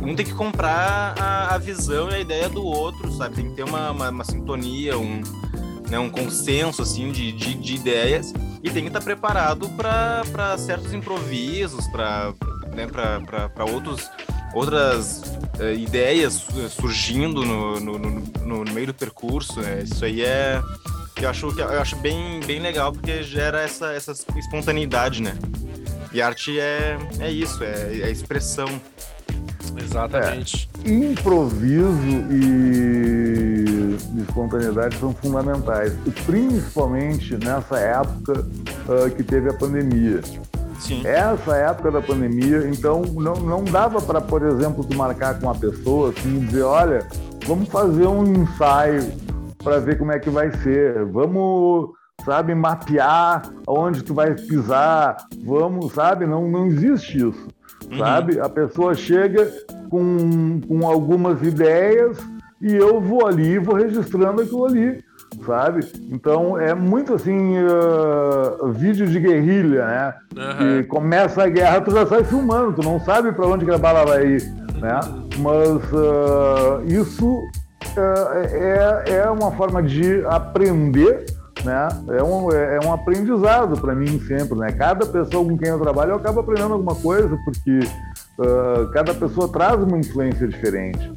um 0.00 0.14
tem 0.14 0.24
que 0.24 0.32
comprar 0.32 1.14
a, 1.18 1.54
a, 1.54 1.58
visão 1.58 2.08
e 2.10 2.14
a 2.14 2.18
ideia 2.20 2.48
do 2.48 2.64
outro, 2.64 3.10
sabe? 3.12 3.36
Tem 3.36 3.50
que 3.50 3.56
ter 3.56 3.64
uma, 3.64 3.90
uma, 3.90 4.10
uma 4.10 4.24
sintonia, 4.24 4.96
um, 4.96 5.20
né, 5.88 5.98
um 5.98 6.08
consenso 6.08 6.82
assim 6.82 7.10
de, 7.10 7.32
de, 7.32 7.54
de 7.54 7.74
ideias 7.74 8.32
e 8.62 8.70
tem 8.70 8.82
que 8.82 8.88
estar 8.88 9.02
preparado 9.02 9.68
para 9.70 10.56
certos 10.58 10.94
improvisos, 10.94 11.86
para 11.88 12.32
né, 12.72 12.86
outros 13.72 14.08
outras 14.54 15.22
uh, 15.58 15.72
ideias 15.76 16.46
surgindo 16.70 17.44
no, 17.44 17.80
no, 17.80 17.98
no, 17.98 18.64
no, 18.64 18.72
meio 18.72 18.88
do 18.88 18.94
percurso. 18.94 19.60
Né? 19.60 19.82
Isso 19.82 20.04
aí 20.04 20.22
é. 20.22 20.62
Eu 21.20 21.28
acho, 21.28 21.60
eu 21.60 21.80
acho 21.80 21.96
bem, 21.96 22.40
bem 22.46 22.60
legal 22.60 22.92
porque 22.92 23.22
gera 23.22 23.60
essa, 23.60 23.92
essa 23.92 24.12
espontaneidade, 24.36 25.22
né? 25.22 25.36
E 26.12 26.20
arte 26.20 26.58
é, 26.58 26.98
é 27.20 27.30
isso, 27.30 27.62
é, 27.62 28.00
é 28.02 28.10
expressão. 28.10 28.68
Exatamente. 29.76 30.68
É, 30.84 30.88
improviso 30.90 31.96
e 32.30 33.96
espontaneidade 34.22 34.98
são 34.98 35.14
fundamentais, 35.14 35.92
principalmente 36.26 37.36
nessa 37.36 37.78
época 37.78 38.40
uh, 38.40 39.10
que 39.14 39.22
teve 39.22 39.48
a 39.48 39.54
pandemia. 39.54 40.20
Sim. 40.78 41.06
Essa 41.06 41.56
época 41.56 41.92
da 41.92 42.02
pandemia, 42.02 42.68
então 42.68 43.02
não, 43.02 43.34
não 43.34 43.64
dava 43.64 44.00
para, 44.00 44.20
por 44.20 44.42
exemplo, 44.42 44.84
tu 44.84 44.96
marcar 44.96 45.38
com 45.38 45.46
uma 45.46 45.54
pessoa 45.54 46.10
assim 46.10 46.38
e 46.38 46.46
dizer, 46.46 46.62
olha, 46.62 47.06
vamos 47.46 47.68
fazer 47.68 48.06
um 48.06 48.42
ensaio 48.42 49.12
para 49.62 49.78
ver 49.78 49.98
como 49.98 50.12
é 50.12 50.18
que 50.18 50.30
vai 50.30 50.50
ser, 50.50 51.04
vamos, 51.06 51.90
sabe, 52.24 52.54
mapear 52.54 53.42
onde 53.66 54.02
tu 54.02 54.14
vai 54.14 54.34
pisar, 54.34 55.16
vamos, 55.44 55.92
sabe, 55.92 56.26
não, 56.26 56.48
não 56.48 56.66
existe 56.66 57.18
isso, 57.18 57.48
uhum. 57.90 57.98
sabe? 57.98 58.40
A 58.40 58.48
pessoa 58.48 58.94
chega 58.94 59.50
com, 59.88 60.60
com 60.66 60.86
algumas 60.86 61.42
ideias 61.42 62.18
e 62.60 62.74
eu 62.74 63.00
vou 63.00 63.26
ali 63.26 63.52
e 63.52 63.58
vou 63.58 63.74
registrando 63.74 64.42
aquilo 64.42 64.66
ali 64.66 65.02
sabe? 65.44 65.80
Então 66.10 66.58
é 66.58 66.74
muito 66.74 67.14
assim, 67.14 67.56
uh, 67.58 68.70
vídeo 68.72 69.06
de 69.06 69.18
guerrilha, 69.18 69.86
né? 69.86 70.14
Uhum. 70.36 70.58
Que 70.58 70.84
começa 70.84 71.44
a 71.44 71.48
guerra, 71.48 71.80
tu 71.80 71.90
já 71.90 72.06
sai 72.06 72.24
filmando, 72.24 72.74
tu 72.74 72.82
não 72.82 73.00
sabe 73.00 73.32
para 73.32 73.46
onde 73.46 73.64
que 73.64 73.70
a 73.70 73.78
bala 73.78 74.04
vai 74.04 74.26
ir, 74.26 74.42
né? 74.80 75.00
Mas 75.38 75.92
uh, 75.92 76.82
isso 76.86 77.42
é, 78.00 79.12
é 79.12 79.30
uma 79.30 79.52
forma 79.52 79.82
de 79.82 80.24
aprender, 80.26 81.26
né? 81.64 81.88
É 82.08 82.22
um, 82.22 82.52
é, 82.52 82.76
é 82.76 82.86
um 82.86 82.92
aprendizado 82.92 83.80
para 83.80 83.94
mim 83.94 84.20
sempre, 84.20 84.58
né? 84.58 84.72
Cada 84.72 85.06
pessoa 85.06 85.44
com 85.44 85.56
quem 85.56 85.68
eu 85.68 85.78
trabalho 85.78 86.12
eu 86.12 86.16
acabo 86.16 86.40
aprendendo 86.40 86.74
alguma 86.74 86.94
coisa, 86.94 87.38
porque 87.44 87.80
cada 88.92 89.14
pessoa 89.14 89.46
traz 89.46 89.80
uma 89.80 89.98
influência 89.98 90.48
diferente 90.48 91.12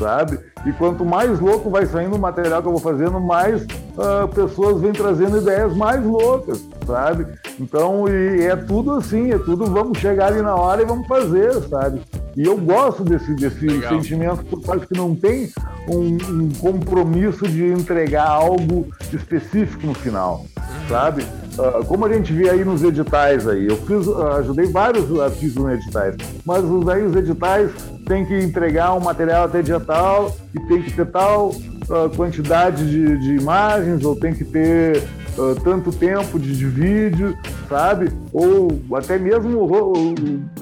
sabe? 0.00 0.38
E 0.64 0.72
quanto 0.72 1.04
mais 1.04 1.38
louco 1.38 1.68
vai 1.68 1.84
saindo 1.84 2.16
o 2.16 2.18
material 2.18 2.62
que 2.62 2.68
eu 2.68 2.72
vou 2.72 2.80
fazendo, 2.80 3.20
mais 3.20 3.62
uh, 3.62 4.26
pessoas 4.34 4.80
vêm 4.80 4.92
trazendo 4.92 5.36
ideias 5.36 5.76
mais 5.76 6.02
loucas, 6.02 6.66
sabe? 6.86 7.26
Então, 7.58 8.08
e 8.08 8.46
é 8.46 8.56
tudo 8.56 8.94
assim, 8.94 9.30
é 9.30 9.38
tudo 9.38 9.66
vamos 9.66 9.98
chegar 9.98 10.28
ali 10.28 10.40
na 10.40 10.54
hora 10.54 10.82
e 10.82 10.86
vamos 10.86 11.06
fazer, 11.06 11.52
sabe? 11.68 12.00
E 12.40 12.46
eu 12.46 12.56
gosto 12.56 13.04
desse, 13.04 13.34
desse 13.34 13.68
sentimento, 13.86 14.42
por 14.46 14.62
causa 14.62 14.86
que 14.86 14.96
não 14.96 15.14
tem 15.14 15.50
um, 15.86 16.16
um, 16.26 16.48
compromisso 16.58 17.46
de 17.46 17.66
entregar 17.66 18.26
algo 18.26 18.88
específico 19.12 19.86
no 19.86 19.92
final, 19.92 20.46
sabe? 20.88 21.22
Uh, 21.58 21.84
como 21.84 22.06
a 22.06 22.10
gente 22.10 22.32
vê 22.32 22.48
aí 22.48 22.64
nos 22.64 22.82
editais 22.82 23.46
aí, 23.46 23.66
eu 23.66 23.76
fiz, 23.76 24.06
uh, 24.06 24.26
ajudei 24.38 24.64
vários 24.68 25.20
artistas 25.20 25.62
nos 25.62 25.72
editais, 25.74 26.16
mas 26.46 26.64
os, 26.64 26.88
aí 26.88 27.02
os 27.02 27.14
editais 27.14 27.70
tem 28.06 28.24
que 28.24 28.34
entregar 28.38 28.94
um 28.94 29.00
material 29.00 29.44
até 29.44 29.60
dia 29.60 29.78
tal 29.78 30.34
e 30.54 30.60
tem 30.60 30.80
que 30.80 30.92
ter 30.92 31.08
tal 31.08 31.50
uh, 31.50 32.08
quantidade 32.16 32.88
de, 32.88 33.18
de, 33.18 33.34
imagens 33.34 34.02
ou 34.02 34.16
tem 34.16 34.32
que 34.32 34.46
ter 34.46 35.06
uh, 35.40 35.60
tanto 35.62 35.90
tempo 35.90 36.38
de, 36.38 36.54
de, 36.56 36.66
vídeo, 36.66 37.36
sabe? 37.68 38.12
Ou 38.32 38.68
até 38.94 39.18
mesmo 39.18 39.66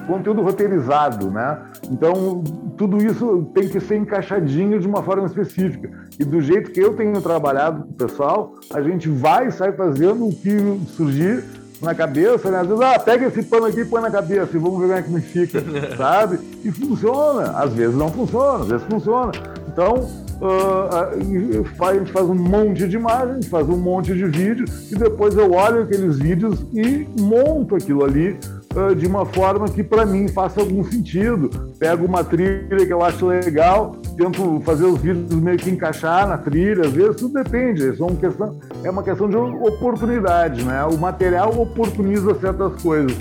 conteúdo 0.07 0.41
roteirizado, 0.41 1.29
né? 1.29 1.57
Então, 1.91 2.43
tudo 2.77 3.03
isso 3.03 3.49
tem 3.53 3.67
que 3.67 3.79
ser 3.79 3.97
encaixadinho 3.97 4.79
de 4.79 4.87
uma 4.87 5.03
forma 5.03 5.27
específica. 5.27 5.91
E 6.17 6.23
do 6.23 6.39
jeito 6.41 6.71
que 6.71 6.79
eu 6.79 6.95
tenho 6.95 7.21
trabalhado 7.21 7.83
com 7.83 7.89
o 7.89 7.93
pessoal, 7.93 8.55
a 8.73 8.81
gente 8.81 9.09
vai 9.09 9.47
e 9.47 9.51
sai 9.51 9.73
fazendo 9.73 10.27
o 10.27 10.33
que 10.33 10.57
surgir 10.95 11.43
na 11.81 11.95
cabeça, 11.95 12.51
né? 12.51 12.59
Às 12.59 12.67
vezes, 12.67 12.81
ah, 12.81 12.99
pega 12.99 13.27
esse 13.27 13.43
pano 13.43 13.65
aqui 13.65 13.81
e 13.81 13.85
põe 13.85 14.01
na 14.01 14.11
cabeça 14.11 14.55
e 14.55 14.59
vamos 14.59 14.79
ver 14.79 14.87
como 14.87 14.97
é 14.97 15.01
que 15.01 15.11
me 15.11 15.21
fica, 15.21 15.63
sabe? 15.95 16.39
E 16.63 16.71
funciona. 16.71 17.51
Às 17.51 17.73
vezes 17.73 17.95
não 17.95 18.09
funciona, 18.09 18.63
às 18.63 18.67
vezes 18.67 18.85
funciona. 18.85 19.31
Então, 19.67 20.09
uh, 20.41 20.95
a 20.95 21.93
gente 21.93 22.11
faz 22.11 22.29
um 22.29 22.35
monte 22.35 22.87
de 22.87 22.95
imagens, 22.95 23.47
faz 23.47 23.67
um 23.67 23.77
monte 23.77 24.13
de 24.13 24.25
vídeo 24.25 24.65
e 24.91 24.95
depois 24.95 25.35
eu 25.35 25.51
olho 25.53 25.83
aqueles 25.83 26.17
vídeos 26.17 26.65
e 26.73 27.07
monto 27.19 27.75
aquilo 27.75 28.03
ali 28.03 28.37
uh, 28.75 28.95
de 28.95 29.05
uma 29.05 29.25
forma 29.25 29.67
que 29.67 29.83
para 29.83 30.05
mim 30.05 30.27
faça 30.27 30.59
algum 30.59 30.83
sentido. 30.83 31.49
Pego 31.77 32.05
uma 32.05 32.23
trilha 32.23 32.85
que 32.85 32.93
eu 32.93 33.03
acho 33.03 33.27
legal, 33.27 33.95
tento 34.17 34.61
fazer 34.65 34.85
os 34.85 34.99
vídeos 34.99 35.33
meio 35.33 35.57
que 35.57 35.69
encaixar 35.69 36.27
na 36.27 36.37
trilha, 36.37 36.85
às 36.85 36.91
vezes 36.91 37.15
tudo 37.17 37.41
depende, 37.41 37.87
é, 37.87 38.03
uma 38.03 38.15
questão, 38.15 38.59
é 38.83 38.89
uma 38.89 39.03
questão 39.03 39.29
de 39.29 39.37
oportunidade, 39.37 40.63
né? 40.63 40.83
O 40.85 40.97
material 40.97 41.59
oportuniza 41.59 42.35
certas 42.39 42.81
coisas. 42.81 43.15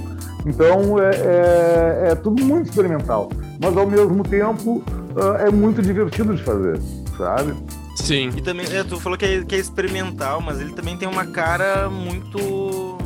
Então 0.46 0.98
é, 0.98 1.10
é, 1.10 2.08
é 2.10 2.14
tudo 2.14 2.42
muito 2.44 2.70
experimental, 2.70 3.28
mas 3.60 3.76
ao 3.76 3.86
mesmo 3.86 4.22
tempo 4.22 4.82
é 5.40 5.50
muito 5.50 5.82
divertido 5.82 6.34
de 6.34 6.42
fazer, 6.42 6.78
sabe? 7.18 7.54
Sim. 7.96 8.30
E 8.36 8.40
também, 8.40 8.66
é, 8.72 8.84
tu 8.84 8.98
falou 9.00 9.18
que 9.18 9.24
é, 9.24 9.44
que 9.44 9.54
é 9.54 9.58
experimental, 9.58 10.40
mas 10.40 10.60
ele 10.60 10.72
também 10.72 10.96
tem 10.96 11.08
uma 11.08 11.26
cara 11.26 11.90
muito 11.90 12.96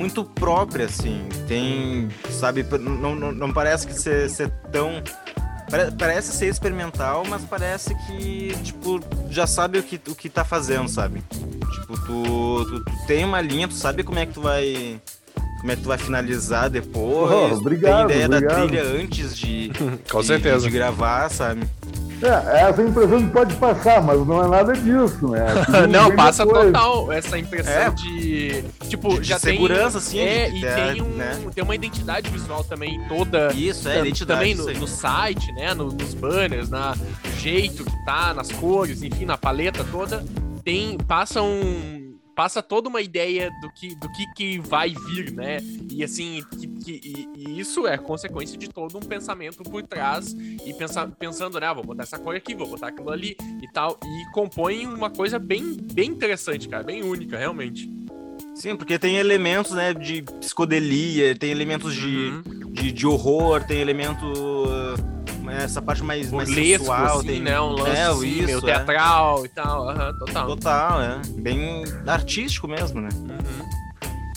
muito 0.00 0.24
própria, 0.24 0.86
assim. 0.86 1.28
Tem, 1.46 2.08
sabe, 2.30 2.64
não, 2.80 3.14
não, 3.14 3.32
não 3.32 3.52
parece 3.52 3.86
que 3.86 3.92
ser, 3.92 4.30
ser 4.30 4.50
tão. 4.72 5.02
Parece 5.98 6.32
ser 6.32 6.46
experimental, 6.46 7.22
mas 7.28 7.44
parece 7.44 7.94
que, 8.06 8.56
tipo, 8.64 8.98
já 9.28 9.46
sabe 9.46 9.78
o 9.78 9.82
que, 9.82 10.00
o 10.08 10.14
que 10.16 10.28
tá 10.28 10.44
fazendo, 10.44 10.88
sabe? 10.88 11.22
Tipo, 11.30 11.96
tu, 12.00 12.64
tu, 12.64 12.84
tu 12.84 13.06
tem 13.06 13.24
uma 13.24 13.40
linha, 13.40 13.68
tu 13.68 13.74
sabe 13.74 14.02
como 14.02 14.18
é 14.18 14.26
que 14.26 14.32
tu 14.32 14.40
vai. 14.40 15.00
Como 15.60 15.70
é 15.70 15.76
que 15.76 15.82
tu 15.82 15.88
vai 15.88 15.98
finalizar 15.98 16.70
depois. 16.70 17.30
Oh, 17.52 17.56
obrigado, 17.56 18.08
tem 18.08 18.22
ideia 18.22 18.26
obrigado. 18.26 18.56
da 18.56 18.66
trilha 18.66 18.82
antes 18.82 19.36
de, 19.36 19.70
Com 20.10 20.20
de, 20.22 20.26
certeza. 20.26 20.60
de 20.60 20.70
gravar, 20.70 21.28
sabe? 21.28 21.60
É, 22.22 22.68
essa 22.68 22.82
impressão 22.82 23.22
que 23.22 23.30
pode 23.32 23.54
passar, 23.56 24.02
mas 24.02 24.26
não 24.26 24.44
é 24.44 24.48
nada 24.48 24.72
disso, 24.74 25.28
né? 25.28 25.46
não, 25.88 26.14
passa 26.14 26.44
depois. 26.44 26.66
total 26.66 27.12
essa 27.12 27.38
impressão 27.38 27.72
é. 27.72 27.90
de. 27.90 28.64
Tipo, 28.88 29.20
de 29.20 29.28
já 29.28 29.38
segurança, 29.38 29.40
tem. 29.40 29.58
Segurança, 29.58 30.00
sim. 30.00 30.18
É, 30.18 30.50
e 30.50 30.60
tem, 30.60 31.02
um, 31.02 31.08
né? 31.16 31.38
tem 31.54 31.64
uma 31.64 31.74
identidade 31.74 32.30
visual 32.30 32.62
também 32.64 33.00
toda. 33.08 33.52
Isso, 33.54 33.88
é, 33.88 34.00
identidade. 34.00 34.40
Também 34.40 34.54
no, 34.54 34.80
no 34.80 34.86
site, 34.86 35.50
né? 35.52 35.72
No, 35.74 35.86
nos 35.86 36.14
banners, 36.14 36.68
na 36.68 36.94
jeito 37.38 37.84
que 37.84 38.04
tá, 38.04 38.34
nas 38.34 38.50
cores, 38.52 39.02
enfim, 39.02 39.24
na 39.24 39.38
paleta 39.38 39.84
toda. 39.90 40.24
Tem. 40.62 40.98
Passa 40.98 41.40
um 41.40 41.99
passa 42.40 42.62
toda 42.62 42.88
uma 42.88 43.02
ideia 43.02 43.50
do 43.60 43.70
que, 43.70 43.94
do 43.94 44.10
que, 44.12 44.26
que 44.32 44.58
vai 44.60 44.94
vir, 44.94 45.30
né? 45.30 45.58
E 45.92 46.02
assim, 46.02 46.42
que, 46.58 46.66
que, 46.66 47.00
e, 47.04 47.28
e 47.36 47.60
isso 47.60 47.86
é 47.86 47.98
consequência 47.98 48.56
de 48.56 48.66
todo 48.66 48.96
um 48.96 49.00
pensamento 49.00 49.62
por 49.62 49.82
trás 49.82 50.32
e 50.32 50.72
pensa, 50.72 51.06
pensando, 51.06 51.60
né? 51.60 51.66
Ah, 51.66 51.74
vou 51.74 51.84
botar 51.84 52.04
essa 52.04 52.18
cor 52.18 52.34
aqui, 52.34 52.54
vou 52.54 52.66
botar 52.66 52.86
aquilo 52.86 53.10
ali 53.10 53.36
e 53.60 53.70
tal. 53.70 54.00
E 54.02 54.32
compõe 54.32 54.86
uma 54.86 55.10
coisa 55.10 55.38
bem, 55.38 55.76
bem 55.92 56.08
interessante, 56.08 56.66
cara, 56.66 56.82
bem 56.82 57.02
única, 57.02 57.36
realmente. 57.36 57.92
Sim, 58.54 58.74
porque 58.74 58.98
tem 58.98 59.16
elementos, 59.16 59.72
né, 59.72 59.92
de 59.92 60.22
psicodelia, 60.40 61.36
tem 61.36 61.50
elementos 61.50 61.94
de, 61.94 62.08
uhum. 62.08 62.42
de, 62.72 62.90
de, 62.90 63.06
horror, 63.06 63.62
tem 63.64 63.80
elemento 63.80 64.32
essa 65.64 65.82
parte 65.82 66.02
mais, 66.02 66.30
mais 66.30 66.48
sensual, 66.48 67.18
assim, 67.18 67.26
tem 67.26 67.42
né? 67.42 67.60
Um 67.60 67.72
lance 67.72 67.90
é, 67.90 68.02
assim, 68.04 68.28
isso, 68.28 68.46
meio 68.46 68.58
é. 68.58 68.60
teatral 68.60 69.44
e 69.44 69.48
tal. 69.48 69.86
Uhum, 69.88 70.18
total. 70.18 70.46
Total, 70.46 71.02
é. 71.02 71.20
Bem 71.36 71.84
artístico 72.06 72.68
mesmo, 72.68 73.00
né? 73.00 73.08
Uhum. 73.14 73.70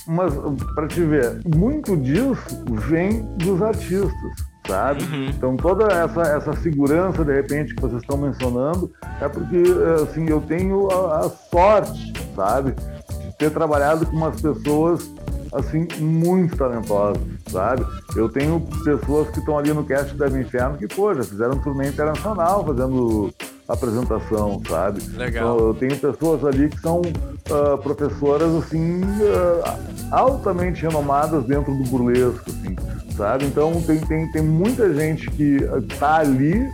Mas, 0.05 0.33
para 0.75 0.87
te 0.87 1.01
ver, 1.01 1.39
muito 1.55 1.95
disso 1.95 2.63
vem 2.87 3.23
dos 3.37 3.61
artistas, 3.61 4.31
sabe? 4.67 5.03
Uhum. 5.03 5.25
Então, 5.29 5.55
toda 5.55 5.85
essa, 5.93 6.21
essa 6.21 6.53
segurança, 6.57 7.23
de 7.23 7.33
repente, 7.33 7.73
que 7.73 7.81
vocês 7.81 8.01
estão 8.01 8.17
mencionando, 8.17 8.91
é 9.21 9.29
porque, 9.29 9.63
assim, 10.03 10.29
eu 10.29 10.41
tenho 10.41 10.89
a, 10.91 11.19
a 11.19 11.29
sorte, 11.29 12.13
sabe? 12.35 12.73
De 13.21 13.37
ter 13.37 13.51
trabalhado 13.51 14.05
com 14.05 14.15
umas 14.15 14.41
pessoas 14.41 15.09
assim, 15.53 15.87
muito 15.99 16.57
talentosas, 16.57 17.21
sabe? 17.53 17.85
Eu 18.15 18.27
tenho 18.27 18.59
pessoas 18.83 19.29
que 19.29 19.39
estão 19.39 19.57
ali 19.57 19.71
no 19.71 19.85
cast 19.85 20.13
da 20.15 20.27
Inferno 20.27 20.77
que, 20.77 20.87
pô, 20.87 21.13
já 21.13 21.23
fizeram 21.23 21.53
um 21.53 21.59
turnê 21.59 21.87
internacional 21.87 22.65
fazendo 22.65 23.31
apresentação, 23.67 24.61
sabe? 24.67 25.01
Legal. 25.15 25.55
Então, 25.55 25.67
eu 25.67 25.73
tenho 25.75 25.97
pessoas 25.97 26.43
ali 26.43 26.67
que 26.69 26.79
são 26.81 26.99
uh, 27.01 27.77
professoras, 27.77 28.53
assim, 28.55 29.01
uh, 29.01 30.11
altamente 30.11 30.81
renomadas 30.81 31.45
dentro 31.45 31.73
do 31.73 31.83
burlesco, 31.89 32.43
assim, 32.49 32.75
sabe? 33.15 33.45
Então, 33.45 33.81
tem, 33.83 33.99
tem, 34.01 34.31
tem 34.31 34.41
muita 34.41 34.93
gente 34.93 35.29
que 35.31 35.59
está 35.87 36.17
ali 36.17 36.67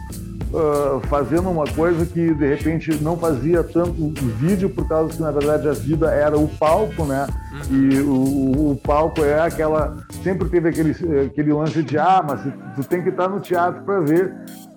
uh, 0.54 1.00
fazendo 1.08 1.50
uma 1.50 1.66
coisa 1.66 2.06
que 2.06 2.34
de 2.34 2.48
repente 2.48 3.02
não 3.02 3.18
fazia 3.18 3.64
tanto 3.64 4.14
vídeo 4.38 4.70
por 4.70 4.88
causa 4.88 5.14
que 5.14 5.22
na 5.22 5.32
verdade 5.32 5.68
a 5.68 5.74
vida 5.74 6.12
era 6.12 6.38
o 6.38 6.48
palco, 6.48 7.04
né? 7.06 7.28
Uhum. 7.52 7.78
E 7.78 8.02
o, 8.02 8.72
o, 8.72 8.76
palco 8.84 9.24
é 9.24 9.40
aquela 9.42 9.98
sempre 10.24 10.50
teve 10.50 10.70
aquele 10.70 10.92
aquele 11.26 11.54
lance 11.54 11.82
de 11.84 11.98
ah, 11.98 12.24
mas 12.28 12.42
tu 12.76 12.84
tem 12.84 13.02
que 13.02 13.10
estar 13.10 13.28
no 13.28 13.40
teatro 13.40 13.84
para 13.84 14.00
ver. 14.02 14.34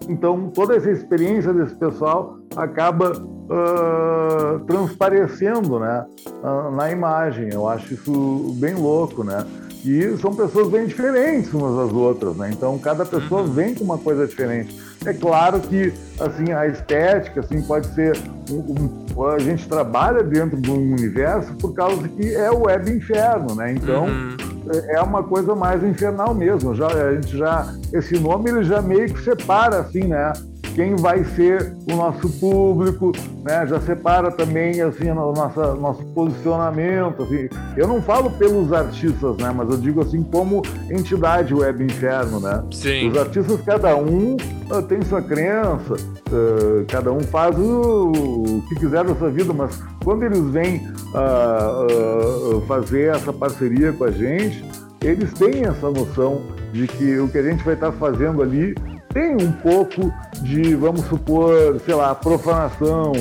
Então 0.08 0.50
toda 0.54 0.76
essa 0.76 0.90
experiência 0.90 1.52
desse 1.52 1.74
pessoal 1.74 2.38
acaba 2.56 3.12
uh, 3.12 4.58
transparecendo, 4.66 5.78
né? 5.78 6.04
Uh, 6.42 6.74
na 6.74 6.90
imagem. 6.90 7.50
Eu 7.52 7.68
acho 7.68 7.94
isso 7.94 8.54
bem 8.58 8.74
louco, 8.74 9.22
né? 9.22 9.44
E 9.84 10.16
são 10.18 10.32
pessoas 10.32 10.68
bem 10.68 10.86
diferentes 10.86 11.52
umas 11.52 11.76
das 11.76 11.92
outras, 11.92 12.36
né? 12.36 12.50
Então 12.52 12.78
cada 12.78 13.04
pessoa 13.04 13.42
uhum. 13.42 13.52
vem 13.52 13.74
com 13.74 13.84
uma 13.84 13.98
coisa 13.98 14.26
diferente. 14.26 14.91
É 15.04 15.12
claro 15.12 15.60
que 15.60 15.92
assim 16.20 16.52
a 16.52 16.66
estética 16.66 17.40
assim 17.40 17.62
pode 17.62 17.86
ser 17.88 18.16
um, 18.50 19.14
um, 19.16 19.26
a 19.26 19.38
gente 19.38 19.68
trabalha 19.68 20.22
dentro 20.22 20.60
de 20.60 20.70
um 20.70 20.92
universo 20.92 21.52
por 21.54 21.74
causa 21.74 22.08
que 22.08 22.34
é 22.34 22.50
o 22.50 22.66
web 22.66 22.90
inferno, 22.90 23.54
né? 23.54 23.72
Então 23.72 24.06
uhum. 24.06 24.36
é, 24.72 24.96
é 24.96 25.00
uma 25.00 25.22
coisa 25.22 25.54
mais 25.54 25.82
infernal 25.82 26.34
mesmo. 26.34 26.74
Já 26.74 26.86
a 26.86 27.14
gente 27.14 27.36
já 27.36 27.74
esse 27.92 28.18
nome 28.18 28.50
ele 28.50 28.64
já 28.64 28.80
meio 28.80 29.12
que 29.12 29.22
separa 29.22 29.80
assim, 29.80 30.04
né? 30.04 30.32
Quem 30.74 30.96
vai 30.96 31.24
ser 31.24 31.74
o 31.90 31.96
nosso 31.96 32.28
público, 32.38 33.12
né? 33.44 33.66
Já 33.66 33.80
separa 33.80 34.30
também 34.30 34.80
assim 34.80 35.10
o 35.10 35.14
nosso, 35.14 35.60
nosso 35.76 36.04
posicionamento. 36.06 37.22
Assim. 37.22 37.48
Eu 37.76 37.86
não 37.86 38.00
falo 38.00 38.30
pelos 38.30 38.72
artistas, 38.72 39.36
né? 39.36 39.52
Mas 39.54 39.68
eu 39.70 39.76
digo 39.76 40.00
assim 40.00 40.22
como 40.22 40.62
entidade 40.90 41.54
web 41.54 41.84
inferno, 41.84 42.40
né? 42.40 42.64
Sim. 42.72 43.10
Os 43.10 43.18
artistas 43.18 43.60
cada 43.62 43.96
um 43.96 44.36
uh, 44.70 44.82
tem 44.82 45.02
sua 45.02 45.22
crença, 45.22 45.94
uh, 45.94 46.84
cada 46.88 47.12
um 47.12 47.20
faz 47.20 47.56
o, 47.58 48.62
que 48.68 48.74
quiser 48.76 49.04
da 49.04 49.14
sua 49.14 49.30
vida, 49.30 49.52
mas 49.52 49.78
quando 50.02 50.22
eles 50.24 50.44
vêm 50.50 50.86
uh, 51.14 52.60
fazer 52.66 53.14
essa 53.14 53.32
parceria 53.32 53.92
com 53.92 54.04
a 54.04 54.10
gente, 54.10 54.64
eles 55.02 55.32
têm 55.34 55.64
essa 55.64 55.90
noção 55.90 56.42
de 56.72 56.86
que 56.86 57.18
o 57.18 57.28
que 57.28 57.38
a 57.38 57.42
gente 57.42 57.62
vai 57.64 57.74
estar 57.74 57.92
fazendo 57.92 58.40
ali 58.40 58.74
tem 59.12 59.34
um 59.34 59.52
pouco 59.52 60.12
de, 60.40 60.74
vamos 60.74 61.04
supor, 61.06 61.80
sei 61.84 61.94
lá, 61.94 62.14
profanação, 62.14 63.12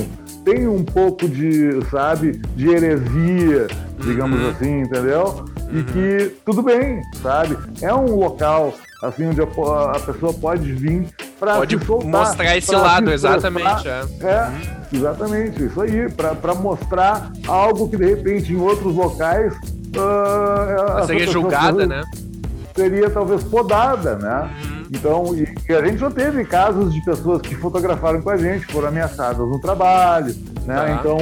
tem 0.44 0.66
um 0.66 0.82
pouco 0.84 1.28
de, 1.28 1.84
sabe, 1.90 2.32
de 2.56 2.68
heresia, 2.68 3.66
digamos 3.98 4.40
uhum. 4.40 4.50
assim, 4.50 4.80
entendeu? 4.80 5.44
E 5.70 5.78
uhum. 5.78 5.84
que 5.84 6.36
tudo 6.44 6.62
bem, 6.62 7.02
sabe? 7.22 7.56
É 7.80 7.94
um 7.94 8.16
local 8.16 8.74
assim 9.02 9.26
onde 9.26 9.40
a, 9.40 9.44
a 9.44 10.00
pessoa 10.00 10.32
pode 10.32 10.72
vir 10.72 11.08
para 11.38 11.56
pode 11.56 11.84
soltar, 11.84 12.08
mostrar 12.08 12.56
esse 12.56 12.74
lado, 12.74 13.10
exatamente. 13.10 13.88
É, 13.88 14.00
é 14.20 14.46
uhum. 14.46 14.98
exatamente 14.98 15.64
isso 15.64 15.80
aí, 15.80 16.10
para 16.10 16.54
mostrar 16.54 17.32
algo 17.46 17.88
que 17.88 17.96
de 17.96 18.06
repente 18.06 18.52
em 18.52 18.60
outros 18.60 18.94
locais 18.94 19.54
uh, 19.54 21.06
seria 21.06 21.26
julgada, 21.26 21.86
né? 21.86 22.02
Seria 22.74 23.10
talvez 23.10 23.42
podada, 23.44 24.16
né? 24.16 24.50
Então, 24.94 25.34
e, 25.34 25.48
e, 25.68 25.74
a 25.74 25.84
gente 25.86 25.98
já 25.98 26.10
teve 26.10 26.44
casos 26.44 26.92
de 26.92 27.02
pessoas 27.02 27.40
que 27.40 27.54
fotografaram 27.54 28.20
com 28.20 28.28
a 28.28 28.36
gente, 28.36 28.66
foram 28.66 28.88
ameaçadas 28.88 29.38
no 29.38 29.58
trabalho, 29.58 30.34
né? 30.66 30.98
Então, 31.00 31.16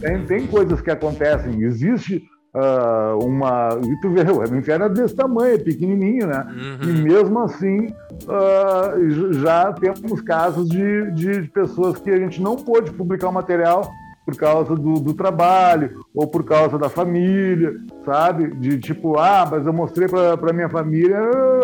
tem, 0.00 0.24
tem 0.24 0.46
coisas 0.46 0.80
que 0.80 0.90
acontecem. 0.90 1.62
Existe 1.62 2.22
uh, 2.54 3.24
uma. 3.24 3.70
E 3.84 4.00
tu 4.00 4.10
vê, 4.10 4.22
o 4.22 4.56
inferno 4.56 4.84
é 4.84 4.88
desse 4.88 5.16
tamanho, 5.16 5.54
é 5.54 5.58
pequenininho, 5.58 6.28
né? 6.28 6.46
Uhum. 6.48 6.90
E 6.90 7.02
mesmo 7.02 7.38
assim, 7.40 7.86
uh, 8.24 9.32
já 9.34 9.72
temos 9.72 10.20
casos 10.20 10.68
de, 10.68 11.10
de 11.12 11.42
pessoas 11.48 11.98
que 11.98 12.10
a 12.10 12.16
gente 12.16 12.40
não 12.40 12.54
pôde 12.54 12.92
publicar 12.92 13.28
o 13.28 13.32
material 13.32 13.90
por 14.28 14.36
causa 14.36 14.74
do, 14.74 15.00
do, 15.00 15.14
trabalho 15.14 16.04
ou 16.14 16.26
por 16.26 16.44
causa 16.44 16.76
da 16.76 16.90
família, 16.90 17.72
sabe? 18.04 18.54
De 18.56 18.78
tipo, 18.78 19.18
ah, 19.18 19.48
mas 19.50 19.64
eu 19.64 19.72
mostrei 19.72 20.06
para 20.06 20.52
minha 20.52 20.68
família, 20.68 21.18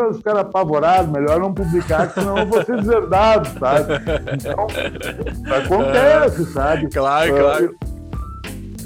os 0.08 0.22
caras 0.22 0.40
apavorados, 0.40 1.12
melhor 1.12 1.38
não 1.38 1.52
publicar, 1.52 2.08
senão 2.08 2.38
eu 2.38 2.46
vou 2.46 2.64
ser 2.64 2.80
deserdado, 2.80 3.50
sabe? 3.58 3.92
Então, 4.32 4.66
acontece, 5.54 6.46
sabe? 6.54 6.88
Claro, 6.88 7.34
uh, 7.34 7.38
claro. 7.38 7.74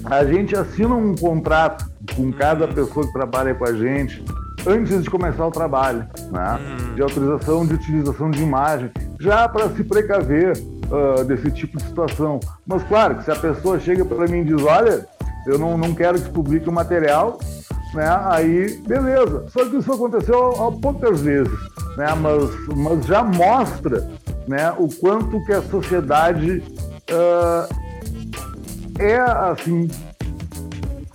A 0.07 0.25
gente 0.25 0.57
assina 0.57 0.97
um 0.97 1.15
contrato 1.15 1.89
com 2.17 2.33
cada 2.33 2.67
pessoa 2.67 3.07
que 3.07 3.13
trabalha 3.13 3.55
com 3.55 3.65
a 3.65 3.75
gente 3.75 4.25
antes 4.67 5.05
de 5.05 5.09
começar 5.09 5.47
o 5.47 5.53
trabalho, 5.53 6.05
né? 6.33 6.59
Hum. 6.61 6.95
De 6.97 7.03
autorização 7.03 7.65
de 7.65 7.75
utilização 7.75 8.29
de 8.29 8.43
imagem, 8.43 8.91
já 9.21 9.49
para 9.49 9.69
se 9.69 9.85
precaver 9.85 10.57
uh, 10.91 11.25
desse 11.25 11.51
tipo 11.51 11.79
de 11.79 11.85
situação. 11.85 12.41
Mas 12.67 12.83
claro 12.85 13.17
que 13.17 13.25
se 13.25 13.31
a 13.31 13.37
pessoa 13.37 13.79
chega 13.79 14.05
para 14.05 14.27
mim 14.27 14.41
e 14.41 14.45
diz, 14.45 14.63
olha, 14.63 15.07
eu 15.47 15.59
não, 15.59 15.79
não 15.79 15.95
quero 15.95 16.21
que 16.21 16.31
publique 16.31 16.69
o 16.69 16.73
material, 16.73 17.39
né? 17.95 18.07
Aí, 18.27 18.79
beleza. 18.87 19.47
Só 19.49 19.65
que 19.65 19.77
isso 19.77 19.93
aconteceu 19.93 20.51
há 20.51 20.73
poucas 20.73 21.21
vezes, 21.21 21.59
né? 21.97 22.15
Mas, 22.15 22.77
mas 22.77 23.07
já 23.07 23.23
mostra, 23.23 24.09
né? 24.47 24.73
O 24.79 24.89
quanto 24.89 25.45
que 25.45 25.53
a 25.53 25.63
sociedade 25.63 26.63
uh, 27.11 27.75
é 28.99 29.19
assim 29.19 29.89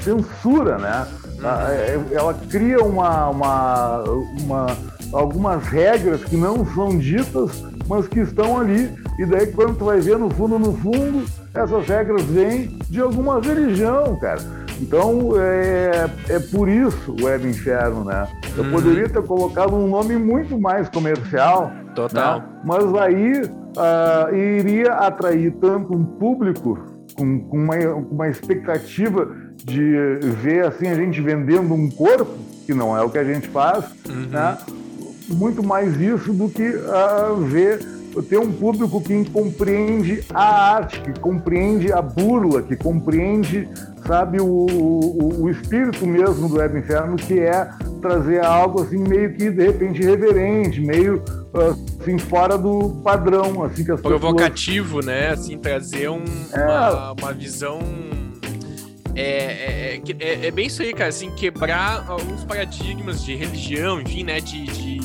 censura, 0.04 0.78
né? 0.78 1.08
Uhum. 1.44 2.06
Ela 2.12 2.34
cria 2.50 2.84
uma, 2.84 3.30
uma, 3.30 4.04
uma, 4.04 4.78
algumas 5.12 5.64
regras 5.68 6.24
que 6.24 6.36
não 6.38 6.66
são 6.74 6.98
ditas, 6.98 7.52
mas 7.88 8.08
que 8.08 8.20
estão 8.20 8.60
ali 8.60 8.90
e 9.18 9.26
daí, 9.26 9.48
quando 9.48 9.78
tu 9.78 9.86
vai 9.86 10.00
ver 10.00 10.18
no 10.18 10.30
fundo, 10.30 10.58
no 10.58 10.74
fundo, 10.74 11.24
essas 11.54 11.88
regras 11.88 12.24
vêm 12.24 12.80
de 12.90 13.00
alguma 13.00 13.40
religião, 13.40 14.18
cara. 14.20 14.42
Então, 14.82 15.34
é, 15.38 16.10
é 16.30 16.40
por 16.40 16.68
isso 16.68 17.16
o 17.20 17.26
Web 17.26 17.48
Inferno, 17.48 18.04
né? 18.04 18.28
Eu 18.58 18.64
hum. 18.64 18.72
poderia 18.72 19.08
ter 19.08 19.22
colocado 19.22 19.76
um 19.76 19.88
nome 19.88 20.18
muito 20.18 20.60
mais 20.60 20.90
comercial. 20.90 21.72
Total. 21.94 22.40
Né? 22.40 22.46
Mas 22.66 22.96
aí 22.96 23.42
uh, 23.44 24.36
iria 24.36 24.94
atrair 24.94 25.54
tanto 25.62 25.94
um 25.94 26.04
público 26.04 26.80
com, 27.16 27.40
com 27.42 27.58
uma, 27.58 27.76
uma 27.76 28.28
expectativa 28.28 29.30
de 29.64 29.96
ver 30.42 30.66
assim 30.66 30.88
a 30.88 30.96
gente 30.96 31.22
vendendo 31.22 31.72
um 31.72 31.88
corpo, 31.90 32.36
que 32.66 32.74
não 32.74 32.98
é 32.98 33.04
o 33.04 33.10
que 33.12 33.20
a 33.20 33.24
gente 33.24 33.48
faz, 33.50 33.86
uhum. 34.10 34.28
né? 34.32 34.58
Muito 35.34 35.64
mais 35.64 36.00
isso 36.00 36.34
do 36.34 36.50
que 36.50 36.68
uh, 36.68 37.36
ver 37.38 37.80
ter 38.22 38.38
um 38.38 38.52
público 38.52 39.02
que 39.02 39.26
compreende 39.32 40.24
a 40.34 40.76
arte, 40.76 41.02
que 41.02 41.20
compreende 41.20 41.92
a 41.92 42.02
burla, 42.02 42.62
que 42.62 42.76
compreende, 42.76 43.68
sabe, 44.06 44.40
o, 44.40 44.46
o, 44.46 45.44
o 45.44 45.50
espírito 45.50 46.06
mesmo 46.06 46.48
do 46.48 46.58
Web 46.58 46.78
Inferno, 46.78 47.16
que 47.16 47.40
é 47.40 47.68
trazer 48.02 48.46
algo 48.46 48.84
assim 48.84 49.00
meio 49.00 49.34
que 49.34 49.50
de 49.50 49.66
repente 49.66 50.02
irreverente, 50.02 50.80
meio 50.82 51.24
assim 52.00 52.20
fora 52.20 52.58
do 52.58 52.90
padrão, 53.04 53.64
assim 53.64 53.84
que 53.84 53.92
as 53.92 54.02
provocativo, 54.02 54.98
pessoas... 54.98 55.06
né? 55.06 55.30
Assim 55.30 55.58
trazer 55.58 56.10
um, 56.10 56.24
é... 56.52 56.64
uma, 56.64 57.14
uma 57.14 57.34
visão 57.34 57.80
é, 59.16 59.96
é, 59.96 60.02
é, 60.20 60.48
é, 60.48 60.52
bem 60.52 60.66
isso 60.68 60.82
aí, 60.82 60.92
cara, 60.92 61.10
assim, 61.10 61.30
quebrar 61.32 62.06
alguns 62.10 62.44
paradigmas 62.44 63.24
de 63.24 63.36
religião, 63.36 64.02
enfim, 64.02 64.24
né, 64.24 64.40
de, 64.40 64.64
de, 64.66 64.98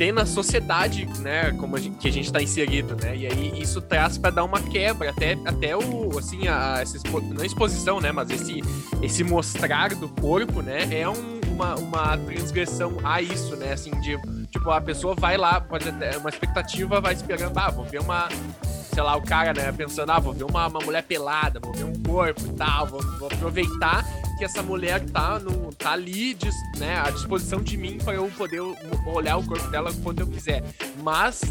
tem 0.00 0.12
na 0.12 0.24
sociedade, 0.24 1.04
né, 1.18 1.52
como 1.58 1.76
a 1.76 1.78
gente, 1.78 1.98
que 1.98 2.08
a 2.08 2.10
gente 2.10 2.32
tá 2.32 2.40
inserido, 2.40 2.96
né, 2.96 3.14
e 3.14 3.26
aí 3.26 3.52
isso 3.60 3.82
traz 3.82 4.16
para 4.16 4.30
dar 4.30 4.44
uma 4.44 4.58
quebra, 4.58 5.10
até, 5.10 5.36
até 5.44 5.76
o, 5.76 6.18
assim, 6.18 6.48
a, 6.48 6.78
essa 6.80 6.96
expo, 6.96 7.20
não 7.20 7.44
exposição, 7.44 8.00
né, 8.00 8.10
mas 8.10 8.30
esse, 8.30 8.62
esse 9.02 9.22
mostrar 9.22 9.94
do 9.94 10.08
corpo, 10.08 10.62
né, 10.62 10.88
é 10.90 11.06
um, 11.06 11.40
uma, 11.52 11.74
uma 11.74 12.16
transgressão 12.16 12.96
a 13.04 13.20
isso, 13.20 13.54
né, 13.56 13.74
assim, 13.74 13.90
de, 14.00 14.18
tipo, 14.46 14.70
a 14.70 14.80
pessoa 14.80 15.14
vai 15.14 15.36
lá, 15.36 15.60
pode 15.60 15.92
ter 15.92 16.16
uma 16.16 16.30
expectativa, 16.30 16.98
vai 16.98 17.12
esperando, 17.12 17.58
ah, 17.58 17.70
vou 17.70 17.84
ver 17.84 18.00
uma 18.00 18.26
sei 18.94 19.02
lá, 19.04 19.14
o 19.16 19.22
cara, 19.22 19.52
né, 19.52 19.70
pensando, 19.70 20.10
ah, 20.10 20.18
vou 20.18 20.32
ver 20.32 20.44
uma, 20.44 20.66
uma 20.66 20.80
mulher 20.80 21.02
pelada, 21.02 21.60
vou 21.60 21.74
ver 21.74 21.84
um 21.84 22.02
corpo 22.02 22.40
e 22.46 22.52
tal, 22.54 22.86
vou, 22.86 23.02
vou 23.18 23.28
aproveitar 23.28 24.04
que 24.40 24.44
essa 24.46 24.62
mulher 24.62 25.04
tá, 25.10 25.38
no, 25.38 25.70
tá 25.74 25.92
ali, 25.92 26.34
né, 26.78 26.98
à 26.98 27.10
disposição 27.10 27.60
de 27.60 27.76
mim 27.76 27.98
para 28.02 28.14
eu 28.14 28.26
poder 28.38 28.62
olhar 29.04 29.36
o 29.36 29.44
corpo 29.44 29.68
dela 29.68 29.92
quando 30.02 30.20
eu 30.20 30.26
quiser. 30.26 30.64
Mas 31.02 31.42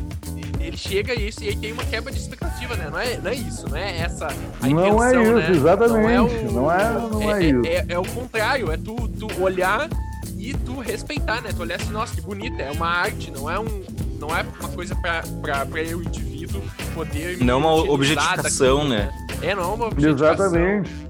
ele 0.60 0.76
chega 0.76 1.14
e, 1.14 1.28
isso, 1.28 1.44
e 1.44 1.50
aí 1.50 1.56
tem 1.56 1.72
uma 1.72 1.86
quebra 1.86 2.12
de 2.12 2.18
expectativa, 2.18 2.76
né? 2.76 2.90
Não 2.90 3.00
é, 3.00 3.18
não 3.18 3.30
é 3.30 3.36
isso, 3.36 3.70
não 3.70 3.78
é 3.78 4.00
essa 4.00 4.26
a 4.60 4.68
intenção, 4.68 4.96
Não 4.96 5.04
é 5.04 5.22
isso, 5.22 5.34
né? 5.34 5.52
exatamente. 5.52 6.02
Não 6.02 6.10
é, 6.10 6.22
o, 6.22 6.52
não 6.52 6.72
é, 6.72 6.94
não 6.94 7.22
é, 7.22 7.26
é, 7.26 7.46
é 7.46 7.50
isso. 7.50 7.62
É, 7.64 7.86
é, 7.90 8.00
o 8.00 8.06
contrário, 8.08 8.72
é 8.72 8.78
tu, 8.78 8.96
tu 9.08 9.28
olhar 9.40 9.88
e 10.36 10.56
tu 10.56 10.80
respeitar, 10.80 11.42
né? 11.42 11.52
Tu 11.56 11.62
olhar 11.62 11.76
assim, 11.76 11.92
nossa, 11.92 12.16
que 12.16 12.22
bonita, 12.22 12.60
é 12.60 12.72
uma 12.72 12.88
arte, 12.88 13.30
não 13.30 13.48
é 13.48 13.60
um 13.60 13.84
não 14.20 14.36
é 14.36 14.44
uma 14.60 14.70
coisa 14.70 14.96
pra, 14.96 15.24
pra, 15.42 15.66
pra 15.66 15.82
eu, 15.84 16.02
indivíduo, 16.02 16.62
poder. 16.96 17.38
Não 17.38 17.54
é 17.54 17.58
uma 17.58 17.74
objetificação, 17.74 18.90
daquilo, 18.90 18.90
né? 18.90 19.28
É, 19.42 19.56
não 19.56 19.64
é 19.64 19.74
uma 19.76 19.86
objetificação. 19.86 20.46
Exatamente. 20.48 21.09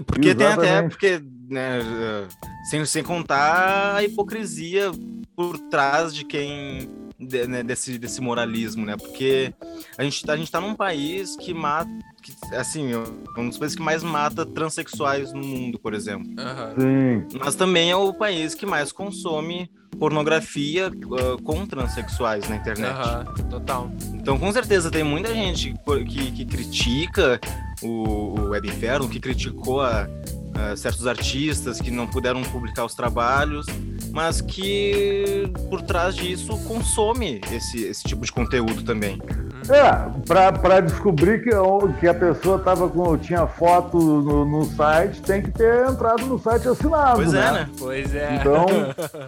Porque 0.00 0.28
Exatamente. 0.28 0.60
tem 0.60 0.70
até. 0.70 0.88
Porque, 0.88 1.22
né, 1.50 1.80
sem, 2.70 2.84
sem 2.86 3.02
contar 3.02 3.96
a 3.96 4.02
hipocrisia 4.02 4.90
por 5.36 5.58
trás 5.58 6.14
de 6.14 6.24
quem. 6.24 6.88
De, 7.22 7.46
né, 7.46 7.62
desse, 7.62 7.98
desse 7.98 8.20
moralismo, 8.20 8.84
né? 8.84 8.96
Porque 8.96 9.52
a 9.96 10.02
gente, 10.02 10.28
a 10.30 10.36
gente 10.36 10.50
tá 10.50 10.60
num 10.60 10.74
país 10.74 11.36
que 11.36 11.54
mata. 11.54 11.90
Que, 12.22 12.32
assim, 12.54 12.92
é 12.92 13.40
um 13.40 13.48
dos 13.48 13.58
países 13.58 13.76
que 13.76 13.82
mais 13.82 14.02
mata 14.02 14.44
transexuais 14.44 15.32
no 15.32 15.42
mundo, 15.42 15.78
por 15.78 15.94
exemplo. 15.94 16.28
Uhum. 16.28 17.26
Sim. 17.30 17.38
Mas 17.38 17.54
também 17.54 17.90
é 17.90 17.96
o 17.96 18.12
país 18.12 18.54
que 18.54 18.66
mais 18.66 18.92
consome 18.92 19.70
pornografia 19.98 20.88
uh, 20.88 21.40
com 21.42 21.66
transexuais 21.66 22.48
na 22.48 22.56
internet. 22.56 22.92
Uhum, 22.92 23.48
total. 23.48 23.90
Então, 24.14 24.38
com 24.38 24.50
certeza, 24.52 24.90
tem 24.90 25.04
muita 25.04 25.32
gente 25.34 25.74
que, 26.08 26.32
que 26.32 26.44
critica 26.44 27.40
o, 27.82 28.40
o 28.40 28.48
Web 28.50 28.68
Inferno, 28.68 29.08
que 29.08 29.20
criticou 29.20 29.80
a, 29.80 30.08
a 30.54 30.76
certos 30.76 31.06
artistas 31.06 31.80
que 31.80 31.90
não 31.90 32.06
puderam 32.06 32.42
publicar 32.42 32.84
os 32.84 32.94
trabalhos, 32.94 33.66
mas 34.10 34.40
que 34.40 35.50
por 35.70 35.82
trás 35.82 36.14
disso 36.14 36.58
consome 36.66 37.40
esse, 37.50 37.84
esse 37.84 38.02
tipo 38.04 38.24
de 38.24 38.32
conteúdo 38.32 38.82
também. 38.82 39.20
É, 39.68 40.20
para 40.26 40.80
descobrir 40.80 41.42
que, 41.42 41.50
que 42.00 42.08
a 42.08 42.14
pessoa 42.14 42.58
tava 42.58 42.88
com, 42.88 43.16
tinha 43.16 43.46
foto 43.46 43.96
no, 43.96 44.44
no 44.44 44.64
site, 44.64 45.22
tem 45.22 45.40
que 45.40 45.50
ter 45.52 45.88
entrado 45.88 46.26
no 46.26 46.38
site 46.38 46.68
assinado. 46.68 47.16
Pois 47.16 47.32
né? 47.32 47.46
é, 47.46 47.52
né? 47.52 47.68
Pois 47.78 48.14
é. 48.14 48.34
Então, 48.36 48.66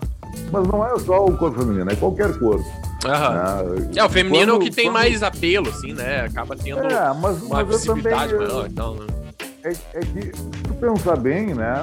mas 0.51 0.66
não 0.66 0.85
é 0.85 0.99
só 0.99 1.25
o 1.25 1.37
corpo 1.37 1.61
feminino, 1.61 1.91
é 1.91 1.95
qualquer 1.95 2.37
corpo. 2.39 2.64
Uhum. 3.05 3.91
É, 3.95 4.05
o 4.05 4.09
feminino 4.09 4.53
quando, 4.53 4.62
é 4.62 4.66
o 4.66 4.70
que 4.70 4.75
tem 4.75 4.87
quando... 4.87 4.95
mais 4.95 5.22
apelo, 5.22 5.68
assim, 5.68 5.93
né? 5.93 6.22
Acaba 6.22 6.57
tendo 6.57 6.81
é, 6.81 7.14
mas, 7.14 7.43
uma 7.43 7.62
mas 7.62 7.68
visibilidade 7.68 8.33
também, 8.33 8.49
maior 8.49 8.66
então, 8.66 8.95
né? 8.95 9.24
É, 9.65 9.71
é, 9.95 10.01
que, 10.01 10.37
se 10.37 10.62
tu 10.62 10.75
pensar 10.75 11.17
bem, 11.17 11.55
né? 11.55 11.75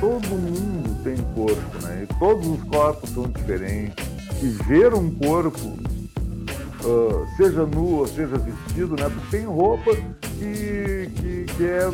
Todo 0.00 0.26
mundo 0.26 1.04
tem 1.04 1.16
corpo, 1.34 1.86
né? 1.86 2.06
E 2.08 2.18
todos 2.18 2.46
os 2.46 2.62
corpos 2.64 3.10
são 3.10 3.24
diferentes. 3.24 4.06
E 4.42 4.46
ver 4.64 4.94
um 4.94 5.14
corpo, 5.14 5.58
uh, 5.68 7.36
seja 7.36 7.66
nu 7.66 7.98
ou 7.98 8.06
seja 8.06 8.38
vestido, 8.38 8.96
né? 8.96 9.06
Porque 9.10 9.36
tem 9.36 9.44
roupa 9.44 9.94
que, 9.94 11.10
que, 11.14 11.44
que 11.44 11.64
é 11.64 11.90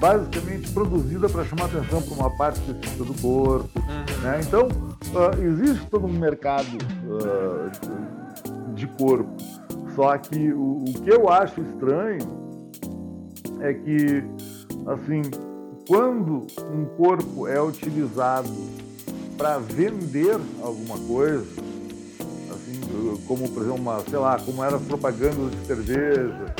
basicamente 0.00 0.70
produzida 0.72 1.28
para 1.28 1.44
chamar 1.44 1.66
atenção 1.66 2.00
para 2.00 2.14
uma 2.14 2.30
parte 2.30 2.58
específica 2.60 3.04
do 3.04 3.14
corpo. 3.20 3.68
Uhum. 3.76 4.22
Né? 4.22 4.40
Então, 4.46 4.68
uh, 4.68 5.42
existe 5.42 5.86
todo 5.90 6.06
um 6.06 6.12
mercado 6.12 6.78
uh, 7.04 8.72
de 8.74 8.86
corpo. 8.86 9.36
Só 9.94 10.16
que 10.16 10.54
o, 10.54 10.84
o, 10.88 10.92
que 11.04 11.10
eu 11.10 11.28
acho 11.28 11.60
estranho 11.60 12.41
é 13.62 13.72
que, 13.72 14.24
assim, 14.86 15.22
quando 15.88 16.46
um 16.74 16.84
corpo 16.96 17.46
é 17.46 17.62
utilizado 17.62 18.50
para 19.38 19.58
vender 19.58 20.38
alguma 20.60 20.98
coisa, 20.98 21.46
assim, 22.50 23.16
como 23.26 23.48
por 23.48 23.62
exemplo, 23.62 23.80
uma, 23.80 24.00
sei 24.00 24.18
lá, 24.18 24.38
como 24.38 24.62
era 24.64 24.78
propaganda 24.78 25.48
de 25.48 25.66
cerveja 25.66 26.54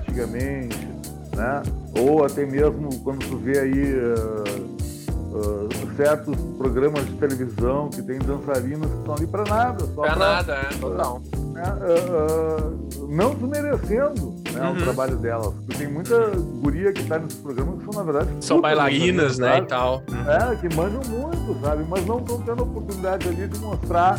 antigamente, 0.00 0.88
né? 1.36 1.62
Ou 1.98 2.24
até 2.24 2.44
mesmo 2.44 2.88
quando 3.02 3.26
tu 3.28 3.36
vê 3.36 3.58
aí 3.60 3.94
uh, 3.94 5.36
uh, 5.36 5.96
certos 5.96 6.36
programas 6.58 7.04
de 7.06 7.12
televisão 7.12 7.88
que 7.90 8.02
tem 8.02 8.18
dançarinas 8.18 8.90
que 8.90 8.98
estão 8.98 9.14
ali 9.14 9.26
para 9.26 9.44
nada. 9.44 9.84
Só 9.86 10.02
pra, 10.02 10.16
nada, 10.16 10.54
é, 10.54 10.68
total. 10.78 11.22
Né? 11.52 11.62
Uh, 11.80 13.06
não 13.08 13.34
desmerecendo 13.34 14.39
né, 14.52 14.62
uhum. 14.62 14.72
o 14.72 14.76
trabalho 14.76 15.16
delas. 15.16 15.54
Porque 15.54 15.74
tem 15.74 15.88
muita 15.88 16.30
guria 16.60 16.92
que 16.92 17.02
está 17.02 17.18
nesses 17.18 17.38
programas 17.38 17.78
que 17.78 17.84
são, 17.84 18.04
na 18.04 18.12
verdade, 18.12 18.30
são 18.40 18.60
bailarinas, 18.60 19.38
né, 19.38 19.58
e 19.58 19.62
tal. 19.62 20.02
É, 20.26 20.56
que 20.56 20.74
manjam 20.74 21.02
muito, 21.08 21.60
sabe? 21.60 21.84
Mas 21.88 22.06
não 22.06 22.18
estão 22.18 22.40
tendo 22.42 22.62
a 22.62 22.64
oportunidade 22.64 23.28
ali 23.28 23.46
de 23.46 23.58
mostrar 23.58 24.18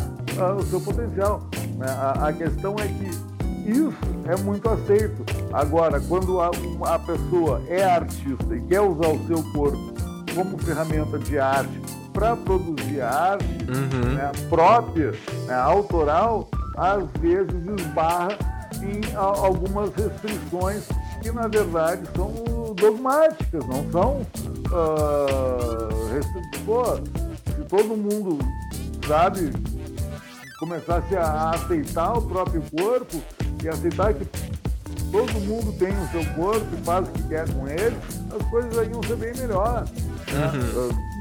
o 0.58 0.62
seu 0.62 0.80
potencial. 0.80 1.48
Né? 1.76 1.86
A, 1.88 2.28
a 2.28 2.32
questão 2.32 2.74
é 2.78 2.86
que 2.86 3.32
isso 3.70 3.92
é 4.26 4.36
muito 4.36 4.68
aceito. 4.68 5.24
Agora, 5.52 6.00
quando 6.00 6.40
a, 6.40 6.50
a 6.84 6.98
pessoa 6.98 7.62
é 7.68 7.84
artista 7.84 8.54
e 8.54 8.60
quer 8.62 8.80
usar 8.80 9.08
o 9.08 9.26
seu 9.26 9.42
corpo 9.52 9.92
como 10.34 10.58
ferramenta 10.58 11.18
de 11.18 11.38
arte 11.38 11.80
para 12.12 12.36
produzir 12.36 13.00
arte 13.00 13.46
uhum. 13.68 14.14
né, 14.14 14.32
própria, 14.48 15.12
né, 15.46 15.54
autoral, 15.54 16.48
às 16.76 17.04
vezes 17.20 17.54
esbarra 17.78 18.36
em 18.82 19.16
algumas 19.16 19.90
restrições 19.94 20.84
que 21.22 21.30
na 21.30 21.46
verdade 21.46 22.02
são 22.16 22.74
dogmáticas, 22.74 23.64
não 23.66 23.90
são 23.90 24.20
uh, 24.70 26.02
Pô, 26.64 26.96
se 26.96 27.64
todo 27.68 27.96
mundo 27.96 28.38
sabe 29.06 29.52
começasse 30.58 31.16
a 31.16 31.50
aceitar 31.50 32.16
o 32.16 32.22
próprio 32.22 32.62
corpo, 32.70 33.20
e 33.62 33.68
aceitar 33.68 34.12
que 34.14 34.24
todo 35.10 35.32
mundo 35.40 35.72
tem 35.78 35.90
o 35.90 36.08
seu 36.10 36.24
corpo 36.34 36.66
e 36.72 36.84
faz 36.84 37.08
o 37.08 37.12
que 37.12 37.22
quer 37.24 37.48
com 37.52 37.68
ele, 37.68 37.96
as 38.34 38.50
coisas 38.50 38.88
vão 38.88 39.02
ser 39.02 39.16
bem 39.16 39.32
melhor. 39.36 39.84
Né? 39.84 40.52
Uhum. 40.54 41.11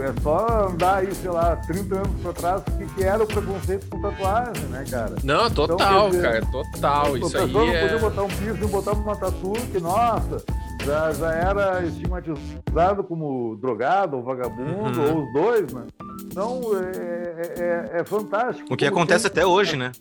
É 0.00 0.20
só 0.22 0.68
andar 0.68 0.96
aí, 0.96 1.14
sei 1.14 1.30
lá, 1.30 1.56
30 1.56 1.94
anos 1.94 2.20
pra 2.22 2.32
trás, 2.32 2.62
o 2.62 2.78
que, 2.78 2.94
que 2.94 3.04
era 3.04 3.22
o 3.22 3.26
preconceito 3.26 3.88
com 3.88 4.00
tatuagem, 4.00 4.64
né, 4.64 4.84
cara? 4.90 5.14
Não, 5.22 5.46
então, 5.46 5.66
total, 5.66 6.08
então, 6.08 6.10
dizer, 6.10 6.22
cara, 6.22 6.46
total. 6.46 7.16
Isso 7.16 7.38
aí 7.38 7.52
não 7.52 7.62
é... 7.62 7.80
podia 7.82 7.98
botar 7.98 8.22
um 8.22 8.28
piercing, 8.28 8.66
botar 8.66 8.92
uma 8.92 9.16
tatu, 9.16 9.52
que, 9.70 9.78
nossa, 9.78 10.44
já, 10.84 11.12
já 11.12 11.32
era 11.32 11.84
estigmatizado 11.84 13.04
como 13.04 13.56
drogado 13.56 14.16
ou 14.16 14.22
vagabundo, 14.22 15.00
uhum. 15.00 15.14
ou 15.14 15.24
os 15.24 15.32
dois, 15.32 15.72
né? 15.72 15.84
Então, 16.24 16.60
é, 16.76 17.62
é, 17.62 18.00
é 18.00 18.04
fantástico. 18.04 18.72
O 18.72 18.76
que 18.76 18.86
acontece 18.86 19.30
tem... 19.30 19.42
até 19.42 19.46
hoje, 19.46 19.76
né? 19.76 19.92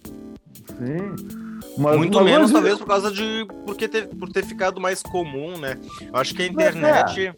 Sim. 0.78 1.43
Mas, 1.78 1.98
Muito 1.98 2.16
mas 2.16 2.26
menos, 2.26 2.52
talvez, 2.52 2.78
por 2.78 2.88
causa 2.88 3.12
de. 3.12 3.48
Porque 3.66 3.88
ter, 3.88 4.08
por 4.08 4.30
ter 4.30 4.44
ficado 4.46 4.80
mais 4.80 5.02
comum, 5.02 5.58
né? 5.58 5.78
Eu 6.02 6.20
acho 6.20 6.34
que 6.34 6.44
a 6.44 6.48
internet. 6.48 7.28
É. 7.28 7.36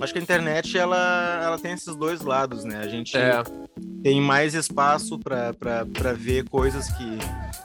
Acho 0.00 0.12
que 0.12 0.18
a 0.18 0.22
internet 0.22 0.78
ela, 0.78 1.40
ela 1.42 1.58
tem 1.58 1.72
esses 1.72 1.96
dois 1.96 2.20
lados, 2.20 2.64
né? 2.64 2.80
A 2.80 2.88
gente 2.88 3.16
é. 3.16 3.42
tem 4.02 4.20
mais 4.20 4.54
espaço 4.54 5.18
para 5.18 6.12
ver 6.12 6.48
coisas 6.48 6.88
que 6.90 7.18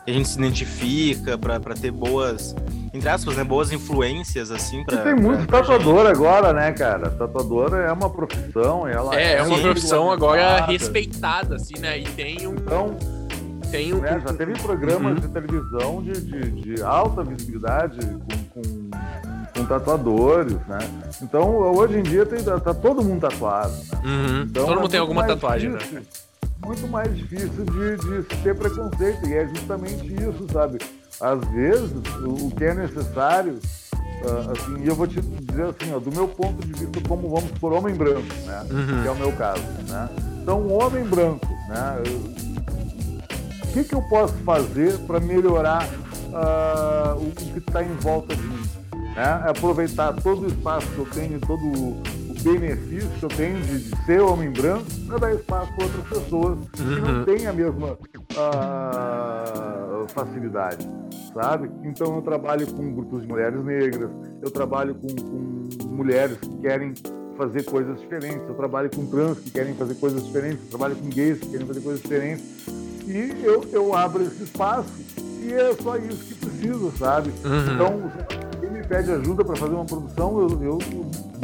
a 0.08 0.12
gente 0.12 0.28
se 0.28 0.38
identifica, 0.38 1.38
para 1.38 1.60
ter 1.76 1.92
boas, 1.92 2.56
entre 2.94 3.08
aspas, 3.08 3.38
né? 3.38 3.44
Boas 3.44 3.72
influências, 3.72 4.50
assim. 4.50 4.84
Pra, 4.84 4.96
e 4.96 5.04
tem 5.04 5.16
muito 5.16 5.46
pra, 5.46 5.60
tatuador 5.60 6.08
agora, 6.08 6.54
né, 6.54 6.72
cara? 6.72 7.12
Tatuador 7.12 7.76
é 7.76 7.92
uma 7.92 8.10
profissão. 8.10 8.88
Ela 8.88 9.20
é, 9.20 9.36
é 9.36 9.44
uma 9.44 9.60
profissão 9.60 10.12
agora 10.12 10.66
respeitada, 10.66 11.56
assim, 11.56 11.78
né? 11.78 12.00
E 12.00 12.04
tem 12.04 12.48
um. 12.48 12.56
Então, 12.56 12.98
Tem 13.74 13.92
um, 13.92 13.98
né? 13.98 14.22
Já 14.24 14.34
teve 14.36 14.54
programas 14.54 15.16
uhum. 15.16 15.20
de 15.20 15.28
televisão 15.30 16.04
de, 16.04 16.22
de, 16.22 16.52
de 16.76 16.84
alta 16.84 17.24
visibilidade 17.24 17.98
com, 18.00 18.62
com, 18.62 18.92
com, 19.52 19.66
tatuadores, 19.66 20.60
né? 20.68 20.78
Então, 21.24 21.58
hoje 21.76 21.98
em 21.98 22.04
dia 22.04 22.24
tem, 22.24 22.44
tá 22.44 22.72
todo 22.72 23.04
mundo 23.04 23.22
tatuado. 23.22 23.74
Né? 23.74 24.00
Uhum. 24.06 24.42
Então, 24.44 24.66
todo 24.66 24.74
é 24.74 24.80
mundo 24.80 24.90
tem 24.92 25.00
alguma 25.00 25.26
tatuagem, 25.26 25.72
né? 25.72 25.80
difícil, 25.80 26.00
né? 26.02 26.06
Muito 26.64 26.88
mais 26.88 27.18
difícil 27.18 27.50
de, 27.66 27.98
de 27.98 28.44
ter 28.44 28.56
preconceito. 28.56 29.28
E 29.28 29.34
é 29.34 29.48
justamente 29.48 30.06
isso, 30.06 30.46
sabe? 30.54 30.78
Às 31.20 31.44
vezes, 31.50 31.92
o, 32.24 32.46
o 32.46 32.52
que 32.56 32.66
é 32.66 32.76
necessário 32.76 33.60
Uh, 34.24 34.52
assim, 34.52 34.82
e 34.82 34.88
eu 34.88 34.96
vou 34.96 35.06
te 35.06 35.20
dizer 35.20 35.64
assim, 35.64 35.94
ó, 35.94 36.00
do 36.00 36.10
meu 36.10 36.30
ponto 36.30 36.66
de 36.66 36.72
vista, 36.72 37.10
como 37.10 37.28
vamos 37.28 37.52
por 37.60 37.74
homem 37.74 37.94
branco, 37.94 38.22
né? 38.46 38.66
Uhum. 38.72 39.02
Que 39.02 39.08
é 39.10 39.12
o 39.12 39.16
meu 39.16 39.34
caso, 39.34 39.62
né? 39.90 40.10
Então, 40.42 40.62
um 40.62 40.82
homem 40.82 41.04
branco, 41.04 41.46
né? 41.68 42.02
O 42.08 42.53
que, 43.74 43.84
que 43.84 43.96
eu 43.96 44.02
posso 44.04 44.34
fazer 44.46 44.98
para 45.00 45.20
melhorar 45.20 45.86
uh, 45.86 47.18
o, 47.18 47.32
que 47.32 47.58
está 47.58 47.84
em 47.84 47.94
volta 47.96 48.36
de 48.36 48.42
mim? 48.42 48.64
Né? 49.16 49.44
Aproveitar 49.48 50.14
todo 50.14 50.44
o 50.44 50.48
espaço 50.48 50.88
que 50.88 51.00
eu 51.00 51.06
tenho, 51.08 51.40
todo 51.40 51.66
o 51.66 52.02
benefício 52.42 53.10
que 53.20 53.24
eu 53.24 53.30
tenho 53.30 53.60
de, 53.62 53.90
de 53.90 54.06
ser 54.06 54.22
homem 54.22 54.52
branco 54.52 54.86
para 55.08 55.18
dar 55.18 55.34
espaço 55.34 55.74
para 55.74 55.86
outras 55.86 56.08
pessoas 56.08 56.60
que 56.74 56.82
não 56.84 57.20
uhum. 57.20 57.26
têm 57.26 57.48
a 57.48 57.54
mesma 57.54 57.94
uh, 57.94 57.98
facilidade 60.10 60.88
sabe? 61.34 61.70
Então 61.84 62.16
eu 62.16 62.22
trabalho 62.22 62.68
com 62.68 62.94
grupos 62.94 63.24
de 63.24 63.28
mulheres 63.28 63.64
negras, 63.64 64.12
eu 64.42 64.52
trabalho 64.52 64.96
com, 64.96 65.08
com 65.08 65.88
mulheres 65.88 66.38
que 66.38 66.58
querem 66.58 66.94
fazer 67.36 67.64
coisas 67.64 68.00
diferentes, 68.00 68.48
eu 68.48 68.54
trabalho 68.54 68.90
com 68.96 69.06
trans 69.08 69.40
que 69.40 69.50
querem 69.50 69.74
fazer 69.74 69.96
coisas 69.96 70.24
diferentes, 70.24 70.60
eu 70.66 70.70
trabalho 70.70 70.96
com 70.96 71.10
gays 71.10 71.40
que 71.40 71.50
querem 71.50 71.66
fazer 71.66 71.82
coisas 71.82 72.02
diferentes. 72.02 72.44
E 73.08 73.44
eu, 73.44 73.66
eu 73.72 73.96
abro 73.96 74.24
esse 74.24 74.44
espaço 74.44 74.90
e 75.42 75.54
é 75.54 75.76
só 75.82 75.98
isso 75.98 76.24
que 76.24 76.36
preciso, 76.36 76.92
sabe? 76.98 77.32
Uhum. 77.44 77.74
Então, 77.74 78.12
quem 78.60 78.72
me 78.72 78.84
pede 78.84 79.12
ajuda 79.12 79.44
para 79.44 79.56
fazer 79.56 79.74
uma 79.74 79.86
produção, 79.86 80.40
eu, 80.40 80.64
eu 80.64 80.80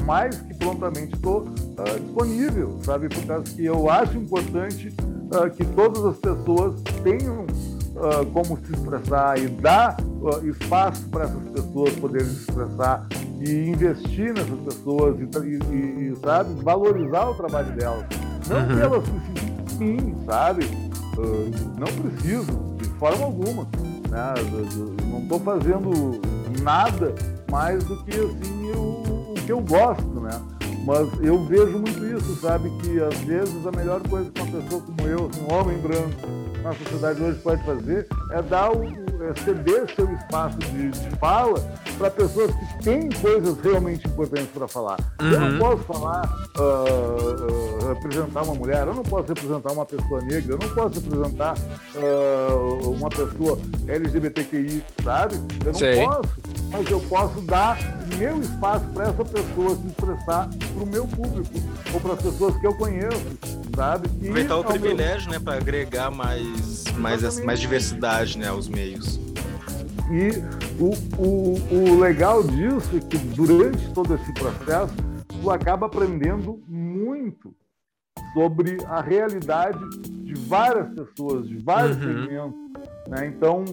mais 0.06 0.40
que 0.42 0.54
prontamente 0.56 1.14
estou 1.16 1.42
uh, 1.42 2.00
disponível, 2.02 2.80
sabe? 2.84 3.10
Por 3.10 3.24
causa 3.26 3.44
que 3.44 3.66
eu 3.66 3.90
acho 3.90 4.18
importante 4.18 4.94
uh, 5.34 5.50
que 5.52 5.66
todas 5.66 6.06
as 6.06 6.18
pessoas 6.18 6.82
tenham 7.04 7.44
uh, 7.44 8.26
como 8.32 8.58
se 8.66 8.74
expressar 8.74 9.38
e 9.38 9.48
dar 9.48 9.98
uh, 10.02 10.48
espaço 10.48 11.08
para 11.10 11.26
essas 11.26 11.44
pessoas 11.50 11.94
poderem 11.96 12.28
se 12.28 12.42
expressar 12.42 13.08
e 13.40 13.70
investir 13.70 14.34
nessas 14.34 14.60
pessoas 14.60 15.18
e, 15.20 15.24
e, 15.24 16.12
e 16.12 16.16
sabe, 16.24 16.54
valorizar 16.64 17.30
o 17.30 17.36
trabalho 17.36 17.72
delas. 17.76 18.06
Não 18.48 18.58
uhum. 18.58 18.68
que 18.68 18.82
elas 18.82 19.04
se 19.06 19.78
sim, 19.78 20.16
sabe? 20.26 20.89
Não 21.78 21.88
preciso, 21.88 22.76
de 22.78 22.86
forma 22.98 23.26
alguma. 23.26 23.64
Né? 24.10 24.34
Não 25.10 25.20
estou 25.20 25.40
fazendo 25.40 26.22
nada 26.62 27.14
mais 27.50 27.84
do 27.84 28.04
que 28.04 28.12
assim 28.12 28.72
o, 28.72 29.32
o 29.32 29.34
que 29.34 29.52
eu 29.52 29.62
gosto, 29.62 30.20
né? 30.20 30.42
Mas 30.86 31.08
eu 31.22 31.46
vejo 31.46 31.80
muito 31.80 32.06
isso, 32.06 32.36
sabe? 32.42 32.70
Que 32.82 33.02
às 33.02 33.18
vezes 33.20 33.66
a 33.66 33.72
melhor 33.72 34.02
coisa 34.08 34.30
que 34.32 34.42
uma 34.42 34.62
pessoa 34.62 34.82
como 34.82 35.08
eu, 35.08 35.30
um 35.42 35.54
homem 35.54 35.78
branco, 35.78 36.28
na 36.64 36.74
sociedade 36.74 37.22
hoje 37.22 37.40
pode 37.40 37.64
fazer 37.64 38.08
é 38.32 38.42
dar 38.42 38.72
o, 38.72 38.84
ceder 39.44 39.86
seu 39.96 40.12
espaço 40.14 40.58
de, 40.58 40.90
de 40.90 41.16
fala 41.18 41.60
para 41.98 42.10
pessoas 42.10 42.52
que 42.52 42.84
têm 42.84 43.10
coisas 43.22 43.58
realmente 43.62 44.08
importantes 44.08 44.50
para 44.54 44.68
falar. 44.68 45.00
Uhum. 45.22 45.32
Eu 45.32 45.40
não 45.40 45.50
uhum. 45.50 45.60
posso 45.60 45.84
falar, 45.84 46.50
uh, 46.58 47.86
uh, 47.86 47.88
representar 47.94 48.44
uma 48.44 48.56
mulher, 48.56 48.88
eu 48.88 48.94
não 48.94 49.04
posso 49.04 49.28
representar 49.28 49.72
uma 49.72 49.86
pessoa 49.86 50.22
negra, 50.22 50.54
eu 50.54 50.58
não 50.58 50.70
posso 50.74 51.00
representar 51.00 51.56
uh, 51.96 52.92
uma 52.92 53.10
pessoa 53.10 53.60
LGBTQI, 53.88 54.84
sabe? 55.04 55.36
Eu 55.66 55.74
não 55.74 55.80
Sei. 55.80 56.06
posso, 56.06 56.30
mas 56.72 56.90
eu 56.90 57.00
posso 57.02 57.42
dar 57.42 57.78
meu 58.18 58.42
espaço 58.42 58.86
para 58.94 59.10
essa 59.10 59.26
pessoa 59.26 59.76
se 59.76 59.88
expressar 59.88 60.50
para 60.50 60.84
o 60.84 60.88
meu 60.88 61.08
público 61.08 61.54
ou 61.94 62.00
para 62.00 62.14
as 62.14 62.22
pessoas 62.22 62.58
que 62.58 62.68
eu 62.68 62.74
conheço, 62.74 63.26
sabe? 63.80 64.10
E 64.10 64.28
Aproveitar 64.28 64.58
o 64.58 64.64
privilégio, 64.66 65.30
meu... 65.30 65.40
né, 65.40 65.46
para 65.46 65.56
agregar 65.56 66.12
mais, 66.12 66.84
mais, 66.98 67.40
mais 67.40 67.62
diversidade 67.62 68.38
né, 68.38 68.50
aos 68.50 68.68
meios. 68.68 69.18
E 70.12 70.32
o, 70.78 70.92
o, 71.18 71.94
o 71.94 72.00
legal 72.00 72.44
disso 72.44 72.98
é 72.98 73.00
que 73.00 73.18
durante 73.18 73.90
todo 73.94 74.16
esse 74.16 74.34
processo, 74.34 74.94
tu 75.28 75.50
acaba 75.50 75.86
aprendendo 75.86 76.62
muito 76.68 77.56
sobre 78.34 78.78
a 78.86 79.00
realidade 79.00 79.80
de 80.02 80.34
várias 80.34 80.90
pessoas, 80.90 81.48
de 81.48 81.56
vários 81.56 81.96
uhum. 81.98 82.04
segmentos. 82.04 82.60
Né? 83.08 83.28
Então, 83.28 83.64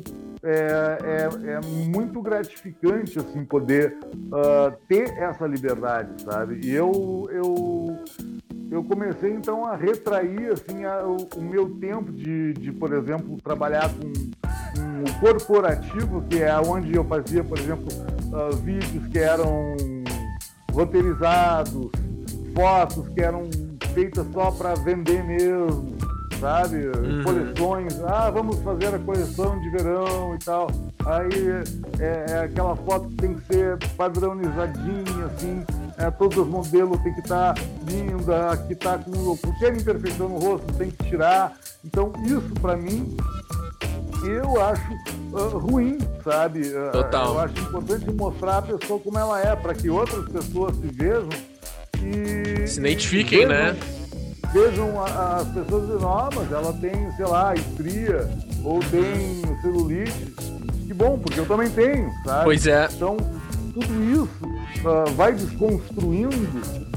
é, 0.42 0.98
é, 1.02 1.50
é, 1.50 1.60
muito 1.88 2.22
gratificante 2.22 3.18
assim 3.18 3.44
poder 3.44 3.96
uh, 4.04 4.76
ter 4.86 5.08
essa 5.18 5.46
liberdade, 5.46 6.22
sabe? 6.22 6.60
E 6.64 6.70
eu, 6.70 7.28
eu, 7.32 7.98
eu 8.70 8.82
comecei 8.82 9.32
então 9.32 9.64
a 9.64 9.76
retrair 9.76 10.52
assim 10.52 10.84
a, 10.84 11.04
o, 11.06 11.40
meu 11.40 11.70
tempo 11.78 12.12
de, 12.12 12.52
de, 12.54 12.72
por 12.72 12.92
exemplo, 12.92 13.36
trabalhar 13.42 13.88
com, 13.90 14.12
com, 14.12 15.10
o 15.10 15.20
corporativo, 15.20 16.22
que 16.28 16.42
é 16.42 16.54
onde 16.58 16.94
eu 16.94 17.04
fazia, 17.04 17.44
por 17.44 17.58
exemplo, 17.58 17.86
uh, 18.32 18.54
vídeos 18.56 19.06
que 19.08 19.18
eram 19.18 19.76
roteirizados, 20.72 21.90
fotos 22.54 23.08
que 23.08 23.20
eram 23.20 23.48
feitas 23.94 24.26
só 24.32 24.50
para 24.50 24.74
vender 24.74 25.24
mesmo 25.24 25.95
sabe? 26.40 26.76
Uhum. 26.76 27.22
Coleções, 27.22 28.00
ah, 28.04 28.30
vamos 28.30 28.58
fazer 28.60 28.94
a 28.94 28.98
coleção 28.98 29.60
de 29.60 29.70
verão 29.70 30.34
e 30.34 30.44
tal. 30.44 30.70
Aí 31.04 31.64
é, 32.00 32.32
é 32.32 32.38
aquela 32.40 32.76
foto 32.76 33.08
que 33.08 33.16
tem 33.16 33.34
que 33.34 33.46
ser 33.46 33.78
padronizadinha, 33.96 35.26
assim, 35.26 35.64
é, 35.98 36.10
todos 36.10 36.36
os 36.38 36.46
modelos 36.46 37.00
tem 37.02 37.14
que 37.14 37.20
estar 37.20 37.54
tá 37.54 37.62
linda, 37.88 38.56
que 38.66 38.72
está 38.72 38.98
com 38.98 39.36
qualquer 39.36 39.74
imperfeição 39.76 40.28
no 40.28 40.38
rosto 40.38 40.72
tem 40.74 40.90
que 40.90 41.04
tirar. 41.04 41.52
Então 41.84 42.12
isso 42.24 42.50
para 42.60 42.76
mim 42.76 43.16
eu 44.24 44.60
acho 44.60 44.92
uh, 45.32 45.58
ruim, 45.58 45.98
sabe? 46.24 46.70
Total. 46.92 47.34
eu 47.34 47.40
acho 47.40 47.58
importante 47.60 48.10
mostrar 48.12 48.58
a 48.58 48.62
pessoa 48.62 48.98
como 48.98 49.18
ela 49.18 49.40
é, 49.40 49.54
para 49.54 49.74
que 49.74 49.88
outras 49.88 50.24
pessoas 50.28 50.74
se 50.76 50.86
vejam 50.88 51.28
e. 52.02 52.66
Se 52.66 52.80
identifiquem, 52.80 53.42
e 53.42 53.46
né? 53.46 53.76
Vejam 54.56 55.04
as 55.04 55.48
pessoas 55.48 55.86
dizendo, 55.86 56.08
ah, 56.08 56.30
mas 56.34 56.50
ela 56.50 56.72
tem, 56.72 57.12
sei 57.12 57.26
lá, 57.26 57.54
estria 57.54 58.28
ou 58.64 58.80
tem 58.80 59.42
celulite. 59.60 60.34
Que 60.86 60.94
bom, 60.94 61.18
porque 61.18 61.40
eu 61.40 61.46
também 61.46 61.68
tenho, 61.68 62.10
sabe? 62.24 62.44
Pois 62.44 62.66
é. 62.66 62.88
Então, 62.90 63.16
tudo 63.74 64.04
isso 64.04 64.46
uh, 64.88 65.10
vai 65.14 65.34
desconstruindo 65.34 66.36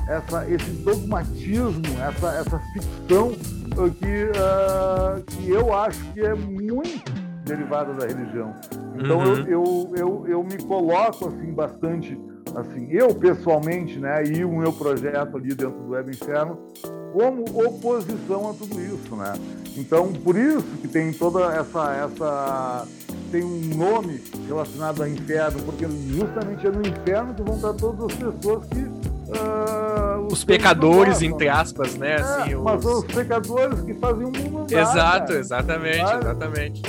essa, 0.07 0.49
esse 0.49 0.69
dogmatismo, 0.83 1.83
essa, 2.01 2.27
essa 2.35 2.59
ficção 2.71 3.27
uh, 3.27 3.91
que, 3.91 4.31
uh, 4.31 5.21
que 5.25 5.49
eu 5.49 5.73
acho 5.73 5.99
que 6.13 6.21
é 6.21 6.33
muito 6.33 7.11
derivada 7.43 7.93
da 7.93 8.05
religião. 8.05 8.53
Então 8.95 9.19
uhum. 9.19 9.35
eu, 9.39 9.47
eu, 9.47 9.93
eu, 9.95 10.27
eu 10.27 10.43
me 10.43 10.57
coloco 10.63 11.27
assim 11.27 11.51
bastante 11.51 12.17
assim, 12.55 12.87
eu 12.91 13.13
pessoalmente, 13.13 13.99
né, 13.99 14.23
e 14.25 14.43
o 14.43 14.51
meu 14.51 14.71
projeto 14.73 15.37
ali 15.37 15.49
dentro 15.49 15.79
do 15.79 15.91
Web 15.91 16.11
Inferno, 16.11 16.57
como 17.13 17.43
oposição 17.65 18.49
a 18.49 18.53
tudo 18.53 18.79
isso, 18.79 19.15
né? 19.15 19.33
Então, 19.75 20.11
por 20.13 20.37
isso 20.37 20.67
que 20.81 20.87
tem 20.87 21.11
toda 21.11 21.53
essa 21.55 21.93
essa 21.93 22.87
tem 23.31 23.43
um 23.43 23.59
nome 23.75 24.21
relacionado 24.47 25.01
ao 25.01 25.07
inferno, 25.07 25.59
porque 25.63 25.85
justamente 26.07 26.65
é 26.65 26.71
no 26.71 26.81
inferno 26.81 27.33
que 27.33 27.41
vão 27.41 27.55
estar 27.55 27.73
todas 27.73 28.05
as 28.05 28.13
pessoas 28.13 28.65
que 28.67 28.79
uh, 28.79 30.25
os, 30.25 30.33
os 30.33 30.43
pecadores, 30.43 31.21
entre 31.21 31.47
aspas, 31.47 31.95
né? 31.95 32.13
É, 32.13 32.15
assim, 32.15 32.55
mas 32.55 32.85
os... 32.85 33.03
os 33.03 33.05
pecadores 33.05 33.81
que 33.81 33.93
fazem 33.95 34.25
o 34.25 34.31
mundo 34.31 34.61
andar, 34.61 34.81
Exato, 34.81 35.33
exatamente, 35.33 35.97
sabe? 35.97 36.23
exatamente. 36.25 36.81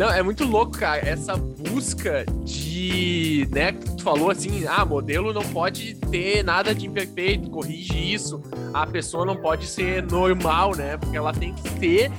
Não, 0.00 0.10
é 0.10 0.22
muito 0.22 0.46
louco, 0.46 0.78
cara, 0.78 1.06
essa 1.06 1.36
busca 1.36 2.24
de, 2.42 3.46
né, 3.50 3.70
tu 3.72 4.02
falou 4.02 4.30
assim, 4.30 4.64
ah, 4.66 4.82
modelo 4.82 5.30
não 5.30 5.42
pode 5.42 5.94
ter 6.10 6.42
nada 6.42 6.74
de 6.74 6.86
imperfeito, 6.86 7.50
corrige 7.50 8.14
isso, 8.14 8.40
a 8.72 8.86
pessoa 8.86 9.26
não 9.26 9.36
pode 9.36 9.66
ser 9.66 10.02
normal, 10.02 10.74
né, 10.74 10.96
porque 10.96 11.18
ela 11.18 11.34
tem 11.34 11.52
que 11.52 11.68
ter 11.74 12.10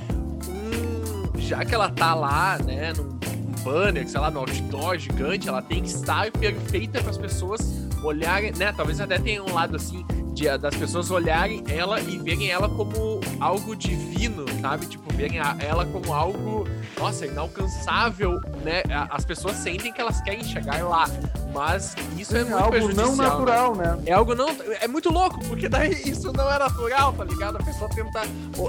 um, 0.48 1.40
já 1.40 1.64
que 1.64 1.74
ela 1.74 1.90
tá 1.90 2.14
lá, 2.14 2.56
né, 2.58 2.92
num, 2.92 3.18
banner, 3.64 4.08
sei 4.08 4.20
lá, 4.20 4.30
no 4.30 4.38
outdoor 4.38 4.96
gigante, 4.96 5.48
ela 5.48 5.60
tem 5.60 5.82
que 5.82 5.88
estar 5.88 6.30
perfeita 6.30 7.00
para 7.00 7.10
as 7.10 7.18
pessoas 7.18 7.68
olharem, 8.04 8.52
né, 8.52 8.72
talvez 8.76 9.00
até 9.00 9.18
tenha 9.18 9.42
um 9.42 9.52
lado 9.52 9.74
assim, 9.74 10.06
de, 10.32 10.56
das 10.56 10.76
pessoas 10.76 11.10
olharem 11.10 11.64
ela 11.68 12.00
e 12.00 12.16
verem 12.18 12.48
ela 12.48 12.68
como 12.68 13.20
algo 13.42 13.74
divino, 13.74 14.46
sabe? 14.60 14.86
Tipo, 14.86 15.12
verem 15.14 15.40
a, 15.40 15.56
ela 15.58 15.84
como 15.84 16.12
algo, 16.14 16.64
nossa, 16.98 17.26
inalcançável, 17.26 18.40
né? 18.62 18.82
As 19.10 19.24
pessoas 19.24 19.56
sentem 19.56 19.92
que 19.92 20.00
elas 20.00 20.20
querem 20.20 20.44
chegar 20.44 20.82
lá, 20.84 21.06
mas 21.52 21.96
isso 22.16 22.36
é, 22.36 22.40
é 22.40 22.44
muito 22.44 22.56
algo 22.56 22.70
prejudicial. 22.70 23.06
não 23.08 23.16
natural, 23.16 23.74
né? 23.74 23.96
né? 23.96 24.02
É 24.06 24.12
algo 24.12 24.34
não. 24.34 24.48
É 24.80 24.86
muito 24.86 25.12
louco, 25.12 25.40
porque 25.46 25.68
daí 25.68 25.92
isso 26.08 26.32
não 26.32 26.50
é 26.50 26.58
natural, 26.58 27.12
tá 27.12 27.24
ligado? 27.24 27.56
A 27.56 27.62
pessoa 27.62 27.90
tenta. 27.90 28.22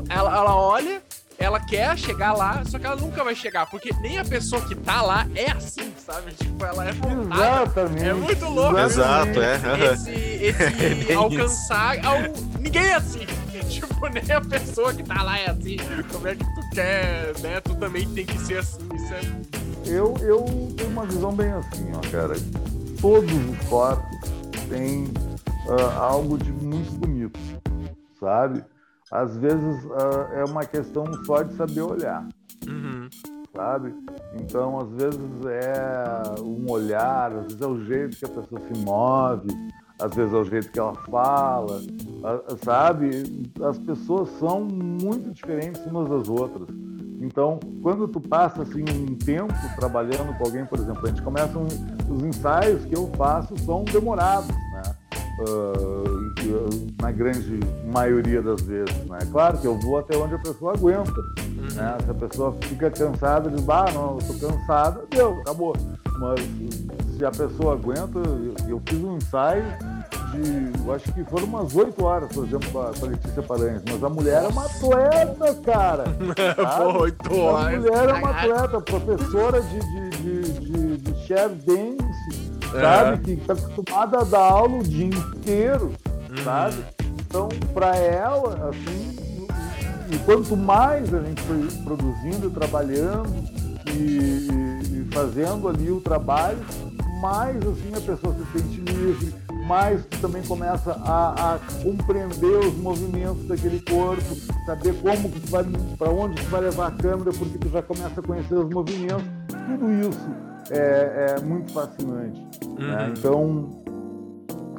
Ela, 0.09 0.35
ela 0.35 0.55
olha 0.55 1.01
ela 1.37 1.59
quer 1.59 1.97
chegar 1.97 2.31
lá, 2.31 2.63
só 2.65 2.77
que 2.77 2.85
ela 2.85 2.95
nunca 2.95 3.23
vai 3.23 3.35
chegar, 3.35 3.65
porque 3.65 3.89
nem 4.01 4.17
a 4.17 4.23
pessoa 4.23 4.61
que 4.61 4.75
tá 4.75 5.01
lá 5.01 5.27
é 5.35 5.51
assim, 5.51 5.91
sabe? 5.97 6.31
Tipo, 6.33 6.63
ela 6.63 6.87
é 6.87 6.91
voltada. 6.93 7.63
Exatamente. 7.63 8.07
É 8.07 8.13
muito 8.13 8.45
louco. 8.45 8.77
Exato, 8.77 9.41
é. 9.41 9.59
Esse, 9.93 10.11
esse 10.11 10.95
bem 11.05 11.15
alcançar 11.15 12.05
ao... 12.05 12.19
Ninguém 12.59 12.85
é 12.85 12.93
assim. 12.93 13.25
Tipo, 13.73 14.07
nem 14.09 14.31
a 14.31 14.41
pessoa 14.41 14.93
que 14.93 15.03
tá 15.03 15.21
lá 15.23 15.37
é 15.39 15.49
assim. 15.49 15.77
Como 16.11 16.27
é 16.27 16.35
que 16.35 16.43
tu 16.43 16.69
quer, 16.73 17.33
né? 17.41 17.59
Tu 17.61 17.75
também 17.75 18.07
tem 18.09 18.25
que 18.25 18.37
ser 18.39 18.57
assim. 18.59 18.87
Isso 18.93 19.13
é... 19.13 19.21
Eu, 19.85 20.13
eu 20.21 20.45
tenho 20.77 20.89
uma 20.89 21.05
visão 21.05 21.33
bem 21.33 21.51
assim, 21.51 21.91
ó, 21.93 21.99
cara. 22.11 22.35
Todos 23.01 23.31
os 23.33 23.57
corpos 23.67 24.19
têm 24.69 25.07
ah, 25.69 25.97
algo 25.99 26.37
de 26.37 26.51
muito 26.51 26.91
bonito, 26.99 27.39
sabe? 28.19 28.63
Às 29.11 29.35
vezes 29.37 29.85
ah, 29.91 30.29
é 30.39 30.45
uma 30.45 30.65
questão 30.65 31.05
só 31.25 31.43
de 31.43 31.53
saber 31.55 31.81
olhar, 31.81 32.25
Uhum. 32.65 33.09
sabe? 33.53 33.93
Então, 34.35 34.79
às 34.79 34.89
vezes 34.91 35.19
é 35.45 36.41
um 36.41 36.71
olhar, 36.71 37.31
às 37.33 37.43
vezes 37.43 37.61
é 37.61 37.67
o 37.67 37.85
jeito 37.85 38.15
que 38.17 38.25
a 38.25 38.29
pessoa 38.29 38.61
se 38.61 38.79
move, 38.79 39.47
às 40.03 40.13
vezes 40.13 40.33
é 40.33 40.37
o 40.37 40.43
jeito 40.43 40.69
que 40.69 40.79
ela 40.79 40.93
fala, 41.09 41.81
sabe? 42.61 43.51
As 43.63 43.79
pessoas 43.79 44.29
são 44.37 44.61
muito 44.61 45.31
diferentes 45.31 45.81
umas 45.85 46.09
das 46.09 46.27
outras. 46.27 46.67
Então, 47.21 47.57
quando 47.81 48.05
tu 48.09 48.19
passa 48.19 48.63
assim 48.63 48.81
um 48.81 49.15
tempo 49.15 49.53
trabalhando 49.77 50.37
com 50.37 50.43
alguém, 50.43 50.65
por 50.65 50.77
exemplo, 50.77 51.05
a 51.05 51.07
gente 51.07 51.21
começa 51.21 51.57
um, 51.57 51.67
os 52.09 52.21
ensaios 52.21 52.83
que 52.83 52.93
eu 52.93 53.09
faço 53.15 53.57
são 53.59 53.85
demorados, 53.85 54.49
né? 54.49 54.81
Ah, 55.39 57.01
na 57.01 57.11
grande 57.11 57.59
maioria 57.85 58.41
das 58.41 58.61
vezes, 58.61 59.05
né? 59.05 59.19
Claro 59.31 59.57
que 59.57 59.65
eu 59.65 59.79
vou 59.79 59.99
até 59.99 60.17
onde 60.17 60.35
a 60.35 60.39
pessoa 60.39 60.73
aguenta, 60.73 61.21
né? 61.75 61.97
Se 62.03 62.11
a 62.11 62.13
pessoa 62.13 62.53
fica 62.61 62.91
cansada, 62.91 63.49
diz, 63.49 63.67
ah, 63.69 63.85
não, 63.93 64.17
eu 64.19 64.27
tô 64.27 64.47
cansada, 64.47 65.05
deu, 65.09 65.39
acabou. 65.39 65.73
Mas 66.19 66.41
se 67.15 67.23
a 67.23 67.31
pessoa 67.31 67.73
aguenta, 67.73 68.19
eu, 68.19 68.53
eu 68.67 68.81
fiz 68.85 69.01
um 69.01 69.15
ensaio 69.15 69.63
de, 70.33 70.79
eu 70.85 70.93
acho 70.93 71.11
que 71.13 71.23
foram 71.25 71.45
umas 71.45 71.75
8 71.75 72.03
horas, 72.03 72.29
por 72.33 72.45
exemplo, 72.45 72.69
com 72.71 72.81
a, 72.81 72.91
com 72.93 73.05
a 73.05 73.09
Letícia 73.09 73.43
Paranhos, 73.43 73.81
mas 73.89 74.03
a 74.03 74.09
mulher 74.09 74.43
é 74.43 74.47
uma 74.47 74.65
atleta, 74.65 75.53
cara. 75.63 76.03
Pô, 76.93 77.01
oito 77.03 77.33
A 77.33 77.35
horas. 77.43 77.79
mulher 77.79 78.09
é 78.09 78.13
uma 78.13 78.29
atleta, 78.29 78.81
professora 78.81 79.61
de, 79.61 79.79
de, 79.79 80.09
de, 80.09 80.59
de, 80.59 80.97
de 80.97 81.27
share 81.27 81.53
dance, 81.53 82.51
É. 82.75 82.81
sabe? 82.81 83.17
Que 83.23 83.31
está 83.33 83.53
acostumada 83.53 84.19
a 84.19 84.23
dar 84.23 84.39
aula 84.39 84.77
o 84.77 84.83
dia 84.83 85.05
inteiro, 85.05 85.91
Uhum. 86.29 86.43
sabe? 86.43 86.75
Então, 87.27 87.49
para 87.73 87.95
ela, 87.95 88.69
assim, 88.69 89.15
e, 90.09 90.15
e 90.15 90.19
quanto 90.19 90.55
mais 90.57 91.13
a 91.13 91.19
gente 91.21 91.41
foi 91.43 91.67
produzindo, 91.83 92.49
trabalhando 92.51 93.29
e, 93.87 93.91
e- 93.91 94.99
e 95.01 95.07
fazendo 95.11 95.67
ali 95.67 95.91
o 95.91 95.99
trabalho, 96.01 96.57
mais 97.21 97.55
assim 97.57 97.91
a 97.95 98.01
pessoa 98.01 98.35
se 98.35 98.59
sente 98.59 98.81
livre, 98.81 99.33
mais 99.63 100.05
tu 100.05 100.19
também 100.19 100.41
começa 100.43 100.91
a, 100.91 101.55
a 101.55 101.59
compreender 101.81 102.57
os 102.59 102.75
movimentos 102.77 103.45
daquele 103.47 103.79
corpo, 103.81 104.35
saber 104.65 104.93
como 105.01 105.29
que 105.29 105.39
tu 105.39 105.49
vai, 105.49 105.63
para 105.97 106.09
onde 106.09 106.41
tu 106.41 106.49
vai 106.49 106.61
levar 106.61 106.87
a 106.87 106.91
câmera, 106.91 107.31
porque 107.31 107.57
tu 107.57 107.69
já 107.69 107.81
começa 107.81 108.19
a 108.19 108.23
conhecer 108.23 108.55
os 108.55 108.69
movimentos. 108.69 109.25
Tudo 109.47 109.91
isso 109.91 110.29
é, 110.69 111.35
é 111.37 111.41
muito 111.41 111.71
fascinante. 111.71 112.41
né? 112.77 113.07
Uhum. 113.07 113.13
Então, 113.17 113.83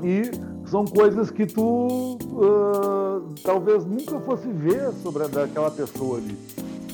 e 0.03 0.31
são 0.69 0.85
coisas 0.85 1.31
que 1.31 1.47
tu 1.47 2.19
ah, 2.43 3.21
talvez 3.43 3.85
nunca 3.85 4.19
fosse 4.21 4.49
ver 4.49 4.93
sobre 5.03 5.25
a, 5.25 5.27
daquela 5.29 5.71
pessoa 5.71 6.19
ali, 6.19 6.39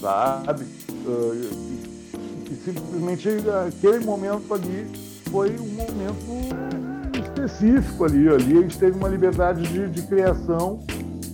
sabe? 0.01 0.64
Ah, 1.07 1.34
e, 1.34 2.53
e 2.53 2.57
simplesmente 2.64 3.28
aquele 3.66 4.05
momento 4.05 4.53
ali 4.55 4.86
foi 5.30 5.51
um 5.59 5.68
momento 5.68 6.99
específico 7.34 8.04
ali. 8.04 8.28
Ali 8.28 8.58
a 8.58 8.62
gente 8.62 8.78
teve 8.78 8.96
uma 8.98 9.08
liberdade 9.08 9.62
de, 9.62 9.88
de 9.88 10.02
criação 10.02 10.80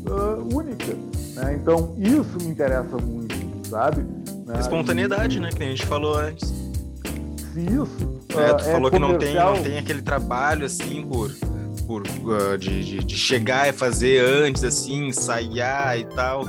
ah, 0.09 0.39
única. 0.55 0.95
né? 1.35 1.59
Então 1.61 1.95
isso 1.99 2.37
me 2.43 2.49
interessa 2.51 2.97
muito, 2.99 3.35
sabe? 3.69 4.03
Né? 4.47 4.59
Espontaneidade, 4.61 5.41
né? 5.41 5.51
Que 5.51 5.59
nem 5.59 5.69
a 5.69 5.71
gente 5.73 5.87
falou 5.87 6.17
antes. 6.19 6.49
Se 7.53 7.61
isso 7.61 8.21
É, 8.37 8.53
tu 8.55 8.65
falou 8.65 8.91
que 8.91 8.99
não 8.99 9.17
tem, 9.19 9.35
não 9.35 9.63
tem 9.63 9.79
aquele 9.79 10.03
trabalho 10.03 10.67
assim 10.67 11.03
por, 11.07 11.33
por 11.87 12.03
ah, 12.53 12.57
de, 12.59 12.85
de, 12.85 12.99
de 13.05 13.17
chegar 13.17 13.69
e 13.69 13.73
fazer 13.73 14.23
antes, 14.25 14.63
assim, 14.63 15.09
ensaiar 15.09 15.99
e 15.99 16.05
tal, 16.05 16.45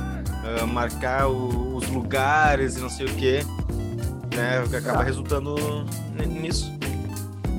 marcar 0.72 1.28
o- 1.28 1.76
os 1.76 1.88
lugares 1.88 2.76
e 2.76 2.80
não 2.80 2.88
sei 2.90 3.06
o 3.06 3.10
que, 3.10 3.38
né? 4.36 4.62
que 4.68 4.76
Acaba 4.76 5.00
Ah. 5.00 5.04
resultando 5.04 5.56
nisso. 6.26 6.70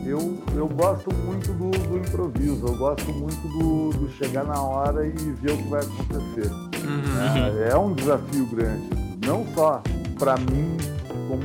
Eu, 0.10 0.38
eu 0.56 0.68
gosto 0.68 1.14
muito 1.14 1.52
do, 1.54 1.70
do 1.70 1.98
improviso, 1.98 2.66
eu 2.66 2.76
gosto 2.76 3.12
muito 3.14 3.48
do, 3.48 3.90
do 3.92 4.10
chegar 4.14 4.44
na 4.44 4.60
hora 4.62 5.06
e 5.06 5.12
ver 5.12 5.52
o 5.52 5.58
que 5.58 5.70
vai 5.70 5.82
acontecer. 5.82 6.52
Uhum. 6.52 7.64
É, 7.68 7.70
é 7.72 7.78
um 7.78 7.94
desafio 7.94 8.46
grande, 8.48 8.90
não 9.26 9.46
só 9.54 9.82
para 10.18 10.36
mim, 10.38 10.76
como 11.28 11.44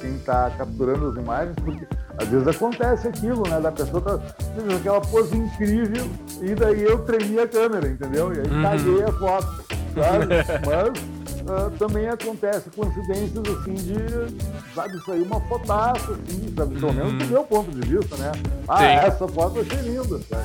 quem 0.00 0.14
está 0.16 0.50
capturando 0.56 1.08
as 1.08 1.16
imagens, 1.16 1.56
porque 1.64 1.86
às 2.18 2.28
vezes 2.28 2.46
acontece 2.48 3.08
aquilo, 3.08 3.42
né? 3.48 3.60
Da 3.60 3.72
pessoa 3.72 4.00
tá 4.00 4.20
aquela 4.76 5.00
pose 5.00 5.36
incrível 5.36 6.06
e 6.40 6.54
daí 6.54 6.82
eu 6.82 7.00
tremi 7.00 7.38
a 7.40 7.46
câmera, 7.48 7.88
entendeu? 7.88 8.32
E 8.32 8.40
aí 8.40 8.46
Uhum. 8.48 8.62
caguei 8.62 9.02
a 9.02 9.12
foto, 9.12 9.64
sabe? 9.94 10.26
Mas 10.64 11.15
ah, 11.48 11.70
também 11.78 12.08
acontece 12.08 12.68
coincidências 12.70 13.44
assim 13.46 13.74
de, 13.74 14.74
sabe, 14.74 15.00
aí 15.08 15.22
uma 15.22 15.40
fotaça, 15.42 16.12
assim, 16.12 16.52
sabe? 16.56 16.74
Pelo 16.74 16.92
menos 16.92 17.12
do 17.12 17.26
meu 17.26 17.44
ponto 17.44 17.70
de 17.70 17.88
vista, 17.88 18.16
né? 18.16 18.32
Ah, 18.66 18.78
Sim. 18.78 18.84
essa 18.84 19.28
foto 19.28 19.58
eu 19.58 19.62
achei 19.62 19.78
linda, 19.78 20.20
sabe? 20.28 20.44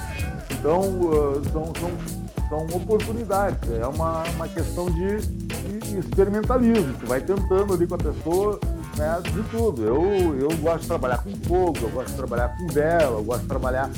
Então, 0.52 0.82
ah, 1.12 1.50
são, 1.52 1.74
são, 1.80 2.68
são 2.68 2.78
oportunidades, 2.78 3.70
é 3.72 3.88
uma, 3.88 4.24
uma 4.36 4.48
questão 4.48 4.86
de, 4.92 5.22
de 5.22 5.98
experimentalismo, 5.98 6.94
tu 7.00 7.08
vai 7.08 7.20
tentando 7.20 7.74
ali 7.74 7.88
com 7.88 7.96
a 7.96 7.98
pessoa, 7.98 8.60
né, 8.96 9.22
de 9.24 9.42
tudo. 9.50 9.84
Eu, 9.84 10.40
eu 10.40 10.58
gosto 10.58 10.82
de 10.82 10.88
trabalhar 10.88 11.24
com 11.24 11.36
fogo, 11.48 11.78
eu 11.82 11.90
gosto 11.90 12.10
de 12.10 12.16
trabalhar 12.16 12.50
com 12.56 12.68
vela, 12.68 13.18
eu 13.18 13.24
gosto 13.24 13.42
de 13.42 13.48
trabalhar 13.48 13.90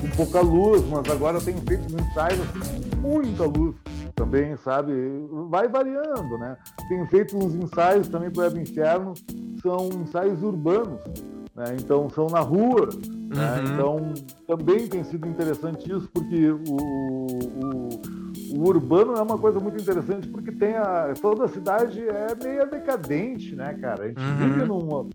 com 0.00 0.08
pouca 0.16 0.40
luz, 0.40 0.82
mas 0.88 1.10
agora 1.10 1.36
eu 1.36 1.42
tenho 1.42 1.60
feito 1.60 1.84
ensaios 1.94 2.40
assim, 2.40 2.80
com 2.90 2.96
muita 2.96 3.44
luz 3.44 3.74
também, 4.16 4.56
sabe? 4.56 4.92
Vai 5.50 5.68
variando, 5.68 6.38
né? 6.38 6.56
Tenho 6.88 7.06
feito 7.06 7.36
uns 7.36 7.54
ensaios 7.54 8.08
também 8.08 8.30
para 8.30 8.40
o 8.40 8.44
Web 8.44 8.60
Inferno, 8.60 9.12
são 9.62 9.88
ensaios 10.02 10.42
urbanos, 10.42 11.00
né? 11.54 11.76
Então 11.78 12.08
são 12.10 12.26
na 12.26 12.40
rua, 12.40 12.88
né? 13.28 13.60
Uhum. 13.60 13.72
Então 13.72 14.14
também 14.48 14.88
tem 14.88 15.04
sido 15.04 15.28
interessante 15.28 15.92
isso, 15.92 16.08
porque 16.12 16.50
o, 16.50 16.62
o, 16.66 17.88
o 18.58 18.68
urbano 18.68 19.14
é 19.16 19.22
uma 19.22 19.36
coisa 19.36 19.60
muito 19.60 19.80
interessante, 19.80 20.26
porque 20.28 20.50
tem 20.50 20.76
a, 20.76 21.12
toda 21.20 21.44
a 21.44 21.48
cidade 21.48 22.00
é 22.08 22.34
meio 22.42 22.70
decadente, 22.70 23.54
né, 23.54 23.74
cara? 23.74 24.04
A 24.04 24.08
gente 24.08 24.20
Uhum. 24.20 24.36
vive 24.38 24.64
numa, 24.64 25.06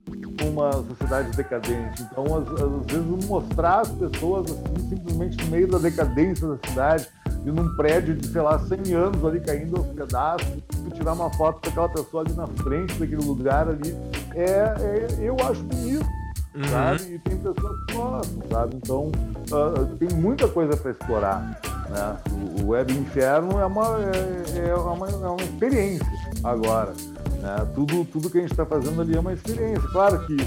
numa 0.45 0.72
sociedade 0.74 1.36
decadente, 1.36 2.04
então 2.04 2.24
às, 2.38 2.47
às 2.49 2.86
vezes 2.86 3.28
mostrar 3.28 3.80
as 3.82 3.89
pessoas 3.91 4.52
assim, 4.52 4.89
simplesmente 4.89 5.43
no 5.43 5.49
meio 5.52 5.68
da 5.68 5.80
decadência 5.80 6.47
da 6.47 6.58
cidade, 6.70 7.08
e 7.46 7.50
num 7.52 7.76
prédio 7.76 8.16
de, 8.16 8.28
sei 8.28 8.42
lá, 8.42 8.60
100 8.60 8.94
anos 8.94 9.26
ali 9.26 9.39
caindo 9.39 9.78
aos 9.78 9.88
pedaços, 9.88 10.48
tu 10.68 10.92
tirar 10.92 11.14
uma 11.14 11.30
foto 11.34 11.60
daquela 11.68 11.89
pessoa 11.89 12.24
ali 12.24 12.34
na 12.34 12.48
frente 12.48 12.94
daquele 13.00 13.24
lugar 13.26 13.68
ali, 13.68 13.96
é, 14.36 14.46
é- 14.46 15.08
eu 15.20 15.36
acho 15.50 15.64
bonito, 15.64 16.06
Uhum. 16.54 16.64
sabe? 16.66 17.04
E 17.14 17.20
tem 17.20 17.38
pessoas 17.38 17.86
que 17.88 17.94
gostam, 17.96 18.44
sabe? 18.52 18.76
Então, 18.76 19.12
ah, 19.54 19.96
tem 19.98 20.10
muita 20.18 20.48
coisa 20.48 20.76
para 20.76 20.92
explorar, 20.92 21.62
né? 21.89 22.18
O, 22.60 22.64
o 22.64 22.68
Web 22.70 22.94
Inferno 22.94 23.60
é 23.60 23.66
uma, 23.66 23.98
é, 24.00 24.70
é 24.70 24.76
uma, 24.76 25.08
é 25.10 25.16
uma 25.16 25.42
experiência 25.42 26.06
agora, 26.44 26.94
né? 27.42 27.68
Tudo, 27.74 28.04
tudo 28.06 28.30
que 28.30 28.38
a 28.38 28.42
gente 28.42 28.52
está 28.52 28.66
fazendo 28.66 29.02
ali 29.02 29.16
é 29.16 29.20
uma 29.20 29.32
experiência. 29.34 29.88
Claro 29.94 30.26
que 30.28 30.38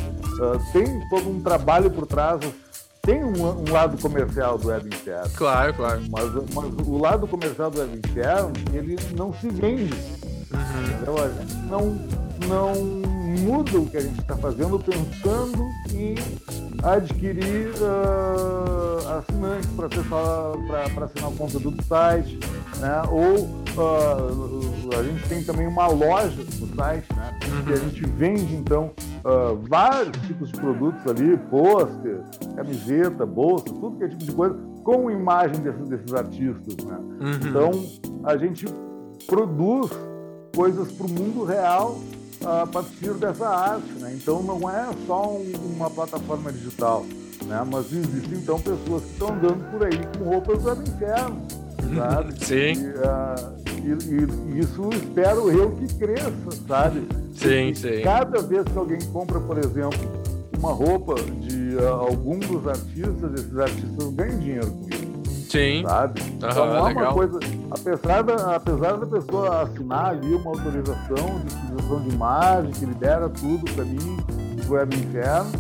ah, 0.42 0.58
tem 0.72 1.08
todo 1.08 1.28
um 1.30 1.40
trabalho 1.40 1.90
por 1.90 2.06
trás, 2.06 2.38
tem 3.04 3.22
um, 3.24 3.60
um 3.68 3.72
lado 3.72 3.96
comercial 4.00 4.58
do 4.58 4.68
Web 4.68 4.88
Inferno, 4.88 5.30
Claro, 5.36 5.74
claro. 5.74 6.02
mas, 6.10 6.32
mas 6.54 6.86
o 6.86 6.98
lado 6.98 7.26
comercial 7.26 7.70
do 7.70 7.80
Web 7.80 8.00
Inferno, 8.04 8.52
ele 8.72 8.96
não 9.16 9.32
se 9.34 9.48
vende 9.48 9.94
Uhum. 10.54 11.68
não, 11.68 11.98
não 12.46 13.13
muda 13.40 13.78
o 13.78 13.86
que 13.86 13.96
a 13.96 14.00
gente 14.00 14.20
está 14.20 14.36
fazendo 14.36 14.78
pensando 14.78 15.68
em 15.92 16.14
adquirir 16.82 17.70
ah, 17.82 19.18
assinantes 19.18 19.68
para 19.70 21.04
assinar 21.06 21.30
o 21.30 21.36
conteúdo 21.36 21.70
do 21.70 21.82
site, 21.84 22.38
né? 22.78 23.02
ou 23.10 23.48
ah, 23.78 24.98
a 24.98 25.02
gente 25.02 25.28
tem 25.28 25.42
também 25.44 25.66
uma 25.66 25.86
loja 25.86 26.42
no 26.60 26.74
site, 26.74 27.06
né? 27.16 27.38
que 27.66 27.72
a 27.72 27.76
gente 27.76 28.06
vende 28.06 28.54
então 28.54 28.92
ah, 29.24 29.56
vários 29.68 30.16
tipos 30.26 30.50
de 30.50 30.60
produtos 30.60 31.06
ali, 31.06 31.36
pôster, 31.50 32.20
camiseta, 32.54 33.24
bolsa, 33.24 33.64
tudo 33.64 33.96
que 33.96 34.04
é 34.04 34.08
tipo 34.08 34.24
de 34.24 34.32
coisa, 34.32 34.56
com 34.84 35.10
imagem 35.10 35.62
desses, 35.62 35.88
desses 35.88 36.12
artistas. 36.12 36.76
Né? 36.84 36.98
Uhum. 36.98 37.48
Então, 37.48 37.70
a 38.24 38.36
gente 38.36 38.66
produz 39.26 39.90
coisas 40.54 40.92
para 40.92 41.06
o 41.06 41.10
mundo 41.10 41.44
real 41.44 41.98
a 42.44 42.66
partir 42.66 43.14
dessa 43.14 43.48
arte. 43.48 43.92
Né? 43.94 44.14
Então 44.14 44.42
não 44.42 44.68
é 44.68 44.88
só 45.06 45.30
um, 45.30 45.52
uma 45.76 45.90
plataforma 45.90 46.52
digital, 46.52 47.04
né? 47.44 47.62
mas 47.70 47.92
existem 47.92 48.38
então 48.38 48.58
pessoas 48.60 49.02
que 49.04 49.12
estão 49.12 49.28
andando 49.28 49.70
por 49.70 49.84
aí 49.84 50.00
com 50.18 50.24
roupas 50.24 50.62
do 50.62 50.82
inferno. 50.82 51.42
Sabe? 51.94 52.34
Sim. 52.44 52.72
E, 52.72 52.88
uh, 52.88 53.64
e, 53.84 54.56
e, 54.56 54.60
isso 54.60 54.88
espero 54.94 55.50
eu 55.50 55.70
que 55.72 55.86
cresça, 55.94 56.50
sabe? 56.66 57.06
Sim, 57.34 57.68
e 57.68 57.76
sim. 57.76 58.02
Cada 58.02 58.40
vez 58.40 58.64
que 58.64 58.78
alguém 58.78 58.98
compra, 59.12 59.38
por 59.40 59.58
exemplo, 59.58 59.98
uma 60.56 60.72
roupa 60.72 61.14
de 61.16 61.76
uh, 61.76 61.88
algum 61.88 62.38
dos 62.38 62.66
artistas, 62.66 63.34
esses 63.34 63.58
artistas 63.58 64.08
ganham 64.14 64.38
dinheiro 64.38 64.70
com 64.70 64.88
isso. 64.88 64.93
Sim. 65.54 65.84
Sabe? 65.86 66.20
Uhum, 66.20 66.28
então 66.34 66.50
é 66.50 66.82
legal. 66.82 67.04
uma 67.04 67.12
coisa. 67.14 67.38
Apesar 67.70 68.22
da, 68.22 68.56
apesar 68.56 68.96
da 68.96 69.06
pessoa 69.06 69.62
assinar 69.62 70.06
ali 70.06 70.34
uma 70.34 70.50
autorização 70.50 71.40
de 71.40 71.54
utilização 71.54 72.02
de 72.02 72.14
imagem, 72.14 72.72
que 72.72 72.84
libera 72.84 73.28
tudo 73.28 73.72
para 73.72 73.84
mim, 73.84 74.16
do 74.66 74.72
Web 74.72 74.96
Inferno, 74.96 75.50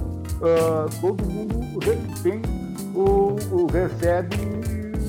uh, 0.40 1.00
todo 1.00 1.24
mundo 1.24 1.54
tem 2.22 2.42
o, 2.92 3.36
o 3.52 3.66
recebe 3.70 4.36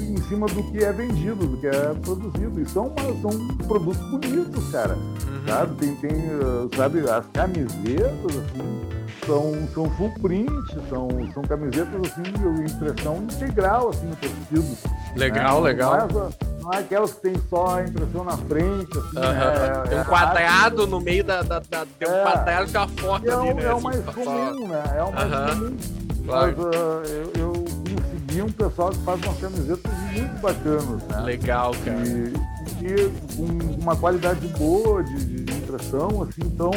em 0.08 0.18
cima 0.30 0.46
do 0.46 0.62
que 0.72 0.84
é 0.84 0.92
vendido, 0.92 1.48
do 1.48 1.58
que 1.58 1.68
é 1.68 1.94
produzido. 2.04 2.62
E 2.62 2.66
são, 2.68 2.88
uma, 2.88 3.22
são 3.22 3.48
produtos 3.68 4.02
bonitos, 4.12 4.72
cara. 4.72 4.94
Uhum. 4.96 5.48
Sabe? 5.48 5.76
Tem, 5.78 5.96
tem, 5.96 6.12
uh, 6.12 6.70
sabe, 6.76 7.00
as 7.10 7.26
camisetas, 7.34 8.38
assim, 8.38 9.05
são, 9.26 9.54
são 9.74 9.90
full 9.92 10.12
print, 10.22 10.50
são, 10.90 11.08
são 11.34 11.44
camisetas 11.44 12.02
assim, 12.12 12.24
de 12.24 12.72
impressão 12.74 13.18
integral 13.24 13.90
assim, 13.90 14.06
no 14.08 14.16
tecido. 14.16 14.78
Legal, 15.16 15.62
né? 15.62 15.70
legal. 15.70 16.08
Não 16.12 16.28
é, 16.28 16.30
não 16.62 16.74
é 16.74 16.78
aquelas 16.80 17.14
que 17.14 17.22
tem 17.22 17.36
só 17.50 17.78
a 17.78 17.84
impressão 17.84 18.24
na 18.24 18.38
frente, 18.38 18.98
assim, 18.98 19.20
né? 19.20 19.84
tem 19.90 19.98
um 19.98 20.02
É 20.02 20.04
quadrado 20.06 20.48
rápido. 20.48 20.88
no 20.88 21.00
meio 21.02 21.24
da. 21.24 21.42
da, 21.42 21.60
da 21.60 21.86
tem 22.00 22.08
um 22.08 22.12
É. 22.14 22.22
quadrado 22.24 22.72
com 22.72 22.78
a 22.80 22.88
foto 22.88 23.30
É, 23.30 23.34
ali, 23.34 23.54
né? 23.54 23.64
é 23.64 23.74
o 23.74 23.76
assim, 23.76 23.84
mais 23.84 24.00
comum, 24.06 24.68
né? 24.68 24.84
É 24.98 25.04
o 25.04 25.12
mais 25.14 25.32
comum. 25.54 25.78
Claro. 26.26 26.56
Mas 26.58 26.58
uh, 26.58 26.72
eu, 27.08 27.32
eu 27.40 27.54
consegui 27.54 28.42
um 28.42 28.52
pessoal 28.52 28.90
que 28.90 28.98
faz 29.04 29.22
umas 29.24 29.38
camisetas 29.40 29.92
muito 30.12 30.42
bacanas, 30.42 31.04
né? 31.04 31.20
Legal, 31.24 31.72
cara. 31.86 31.98
E, 32.08 32.34
e 32.82 33.10
com 33.38 33.82
uma 33.82 33.96
qualidade 33.96 34.48
boa 34.58 35.04
de, 35.04 35.44
de 35.44 35.54
impressão, 35.54 36.24
assim, 36.24 36.42
então 36.46 36.72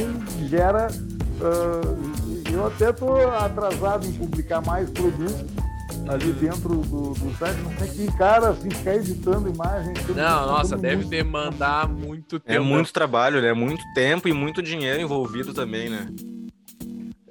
gera. 0.49 0.89
ah, 1.43 2.38
eu 2.53 2.67
até 2.67 2.91
estou 2.91 3.29
atrasado 3.31 4.07
em 4.07 4.13
publicar 4.13 4.61
mais 4.61 4.91
produtos 4.91 5.45
ali 6.09 6.33
dentro 6.33 6.77
do, 6.77 7.11
do 7.13 7.37
site, 7.39 7.59
não 7.61 7.71
tem 7.75 7.89
que 7.91 8.07
cara 8.17 8.51
assim, 8.51 8.71
ficar 8.71 8.97
editando 8.97 9.49
imagens. 9.49 9.99
tudo- 10.07 10.17
Não, 10.17 10.47
nossa, 10.47 10.77
deve 10.77 10.97
muito- 10.97 11.11
demandar 11.11 11.89
muito 11.89 12.39
tempo. 12.41 12.57
É 12.57 12.61
muito 12.61 12.93
trabalho, 12.93 13.41
né? 13.43 13.53
Muito 13.53 13.83
tempo 13.95 14.29
e 14.29 14.33
muito 14.33 14.63
dinheiro 14.63 15.01
envolvido 15.01 15.53
também, 15.53 15.89
né? 15.91 16.09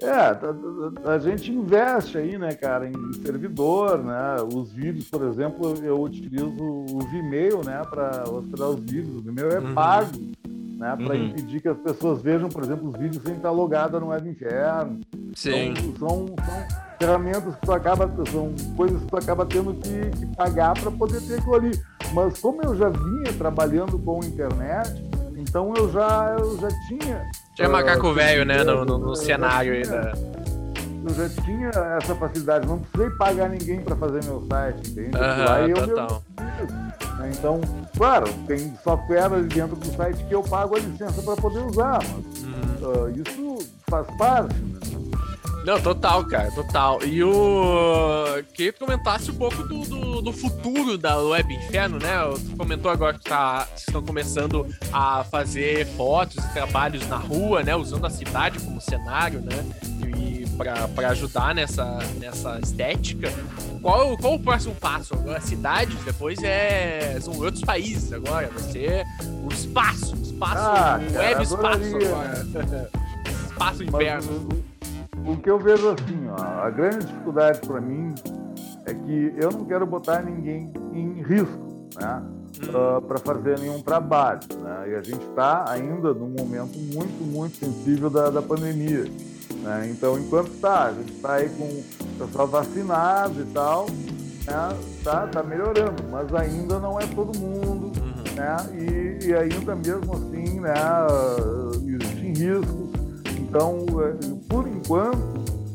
É, 0.00 0.10
a, 0.10 0.30
a- 0.30 1.14
a 1.14 1.18
gente 1.18 1.50
investe 1.50 2.16
aí, 2.18 2.38
né, 2.38 2.52
cara, 2.54 2.88
em 2.88 2.92
servidor, 3.24 3.98
né? 3.98 4.36
Os 4.54 4.70
vídeos, 4.72 5.08
por 5.10 5.22
exemplo, 5.24 5.74
eu 5.82 6.00
utilizo 6.00 6.46
o 6.56 7.00
Vimeo, 7.10 7.64
né, 7.64 7.82
para 7.90 8.22
hospedar 8.30 8.68
os 8.68 8.78
vídeos. 8.80 9.16
O 9.16 9.20
Vimeo 9.22 9.50
é 9.50 9.58
Uhum. 9.58 9.74
pago, 9.74 10.12
né, 10.78 10.96
para 10.96 11.14
Uhum. 11.16 11.26
impedir 11.26 11.60
que 11.60 11.68
as 11.68 11.76
pessoas 11.78 12.22
vejam, 12.22 12.48
por 12.48 12.62
exemplo, 12.62 12.88
os 12.88 12.96
vídeos 12.96 13.22
sem 13.24 13.34
estar 13.34 13.50
logada 13.50 13.98
no 13.98 14.06
Web 14.08 14.28
Inferno. 14.30 15.00
Sim. 15.34 15.74
Então, 15.76 16.08
são, 16.08 16.26
são 16.28 16.66
ferramentas 16.98 17.54
que 17.56 17.60
tu 17.66 17.72
acaba, 17.72 18.08
são 18.30 18.54
coisas 18.76 19.00
que 19.02 19.06
tu 19.08 19.16
acaba 19.16 19.44
tendo 19.44 19.74
que, 19.74 20.10
que 20.18 20.26
pagar 20.36 20.74
para 20.80 20.90
poder 20.90 21.20
ter 21.22 21.34
aquilo 21.38 21.54
ali. 21.56 21.70
Mas 22.14 22.38
como 22.40 22.62
eu 22.62 22.76
já 22.76 22.88
vinha 22.88 23.32
trabalhando 23.36 23.98
com 23.98 24.20
internet, 24.24 25.04
então 25.36 25.74
eu 25.76 25.90
já, 25.90 26.36
eu 26.38 26.56
já 26.58 26.68
tinha. 26.88 27.28
Tinha 27.54 27.66
ah, 27.68 27.70
macaco 27.72 28.12
velho, 28.14 28.44
né, 28.44 28.62
no, 28.62 28.84
no- 28.84 28.98
no 28.98 29.16
cenário 29.16 29.72
aí 29.74 29.82
da. 29.82 30.12
Eu 31.08 31.14
já 31.28 31.42
tinha 31.42 31.68
essa 31.68 32.14
facilidade, 32.14 32.66
não 32.66 32.78
precisei 32.78 33.10
pagar 33.16 33.48
ninguém 33.48 33.80
para 33.80 33.96
fazer 33.96 34.24
meu 34.24 34.46
site, 34.50 34.90
entende? 34.90 35.16
Aham, 35.16 35.44
Lá 35.44 35.60
eu 35.62 35.86
total. 35.88 36.22
Então, 37.30 37.60
claro, 37.96 38.32
tem 38.46 38.74
software 38.82 39.24
ali 39.32 39.42
dentro 39.48 39.76
do 39.76 39.96
site 39.96 40.24
que 40.24 40.34
eu 40.34 40.42
pago 40.42 40.76
a 40.76 40.78
licença 40.78 41.20
para 41.22 41.36
poder 41.36 41.60
usar, 41.60 41.98
mas 42.02 42.42
Uhum. 42.42 43.06
ah, 43.06 43.10
isso 43.10 43.58
faz 43.90 44.06
parte. 44.16 44.54
né? 44.54 44.78
Não, 45.64 45.78
total, 45.80 46.24
cara, 46.24 46.50
total. 46.52 47.02
E 47.04 47.22
o. 47.22 48.24
Queria 48.54 48.72
que 48.72 48.78
comentasse 48.78 49.30
um 49.30 49.34
pouco 49.34 49.62
do, 49.64 49.80
do, 49.82 50.22
do 50.22 50.32
futuro 50.32 50.96
da 50.96 51.18
Web 51.18 51.52
Inferno, 51.52 51.98
né? 51.98 52.14
Tu 52.48 52.56
comentou 52.56 52.90
agora 52.90 53.18
que 53.18 53.24
tá, 53.24 53.66
vocês 53.66 53.80
estão 53.88 54.02
começando 54.02 54.66
a 54.92 55.24
fazer 55.24 55.84
fotos 55.88 56.42
e 56.42 56.52
trabalhos 56.54 57.06
na 57.08 57.16
rua, 57.18 57.62
né? 57.62 57.76
Usando 57.76 58.06
a 58.06 58.10
cidade 58.10 58.58
como 58.60 58.80
cenário, 58.80 59.40
né? 59.40 59.62
E 60.16 60.46
pra 60.94 61.08
ajudar 61.10 61.54
nessa, 61.54 61.98
nessa 62.18 62.58
estética. 62.60 63.30
Qual, 63.80 64.16
qual 64.18 64.34
o 64.34 64.40
próximo 64.40 64.74
passo? 64.74 65.14
Agora, 65.14 65.40
cidades, 65.40 65.96
depois 66.04 66.42
é. 66.42 67.18
São 67.20 67.36
outros 67.36 67.62
países 67.62 68.12
agora. 68.12 68.48
Vai 68.48 68.62
ser 68.64 69.04
o 69.44 69.52
espaço. 69.52 70.14
o 70.16 70.22
Espaço. 70.22 70.56
Ah, 70.58 71.00
web 71.14 71.42
espaço 71.42 71.96
agora. 71.96 72.90
espaço 73.50 73.82
inverno. 73.84 74.48
o, 75.24 75.32
o 75.32 75.36
que 75.36 75.50
eu 75.50 75.58
vejo 75.58 75.90
assim, 75.90 76.28
ó, 76.28 76.64
a 76.64 76.70
grande 76.70 77.06
dificuldade 77.06 77.60
para 77.60 77.80
mim 77.80 78.14
é 78.86 78.94
que 78.94 79.34
eu 79.36 79.50
não 79.50 79.64
quero 79.64 79.86
botar 79.86 80.22
ninguém 80.22 80.72
em 80.92 81.22
risco, 81.22 81.88
né? 82.00 82.22
Hum. 82.60 83.00
para 83.06 83.18
fazer 83.18 83.58
nenhum 83.58 83.80
trabalho, 83.80 84.40
né? 84.60 84.90
E 84.90 84.94
a 84.94 85.02
gente 85.02 85.24
está 85.28 85.70
ainda 85.70 86.12
num 86.12 86.30
momento 86.30 86.76
muito, 86.76 87.22
muito 87.22 87.56
sensível 87.56 88.10
da, 88.10 88.30
da 88.30 88.42
pandemia, 88.42 89.04
né? 89.54 89.88
Então, 89.90 90.18
enquanto 90.18 90.48
está, 90.52 90.84
a 90.86 90.92
gente 90.92 91.12
está 91.12 91.34
aí 91.34 91.48
com 91.48 91.64
o 91.64 92.26
pessoal 92.26 92.46
vacinado 92.48 93.40
e 93.40 93.44
tal, 93.46 93.86
né? 94.46 94.76
Tá, 95.04 95.26
tá 95.26 95.42
melhorando, 95.42 96.02
mas 96.10 96.34
ainda 96.34 96.78
não 96.78 96.98
é 97.00 97.06
todo 97.06 97.38
mundo, 97.38 97.92
Uhum. 98.00 98.34
né? 98.34 98.56
E, 98.74 99.26
e 99.26 99.34
ainda 99.34 99.74
mesmo 99.74 100.14
assim, 100.14 100.60
né? 100.60 100.74
Existem 101.86 102.32
riscos. 102.32 102.88
Então, 103.38 103.86
eh, 104.02 104.14
por 104.48 104.66
enquanto, 104.68 105.18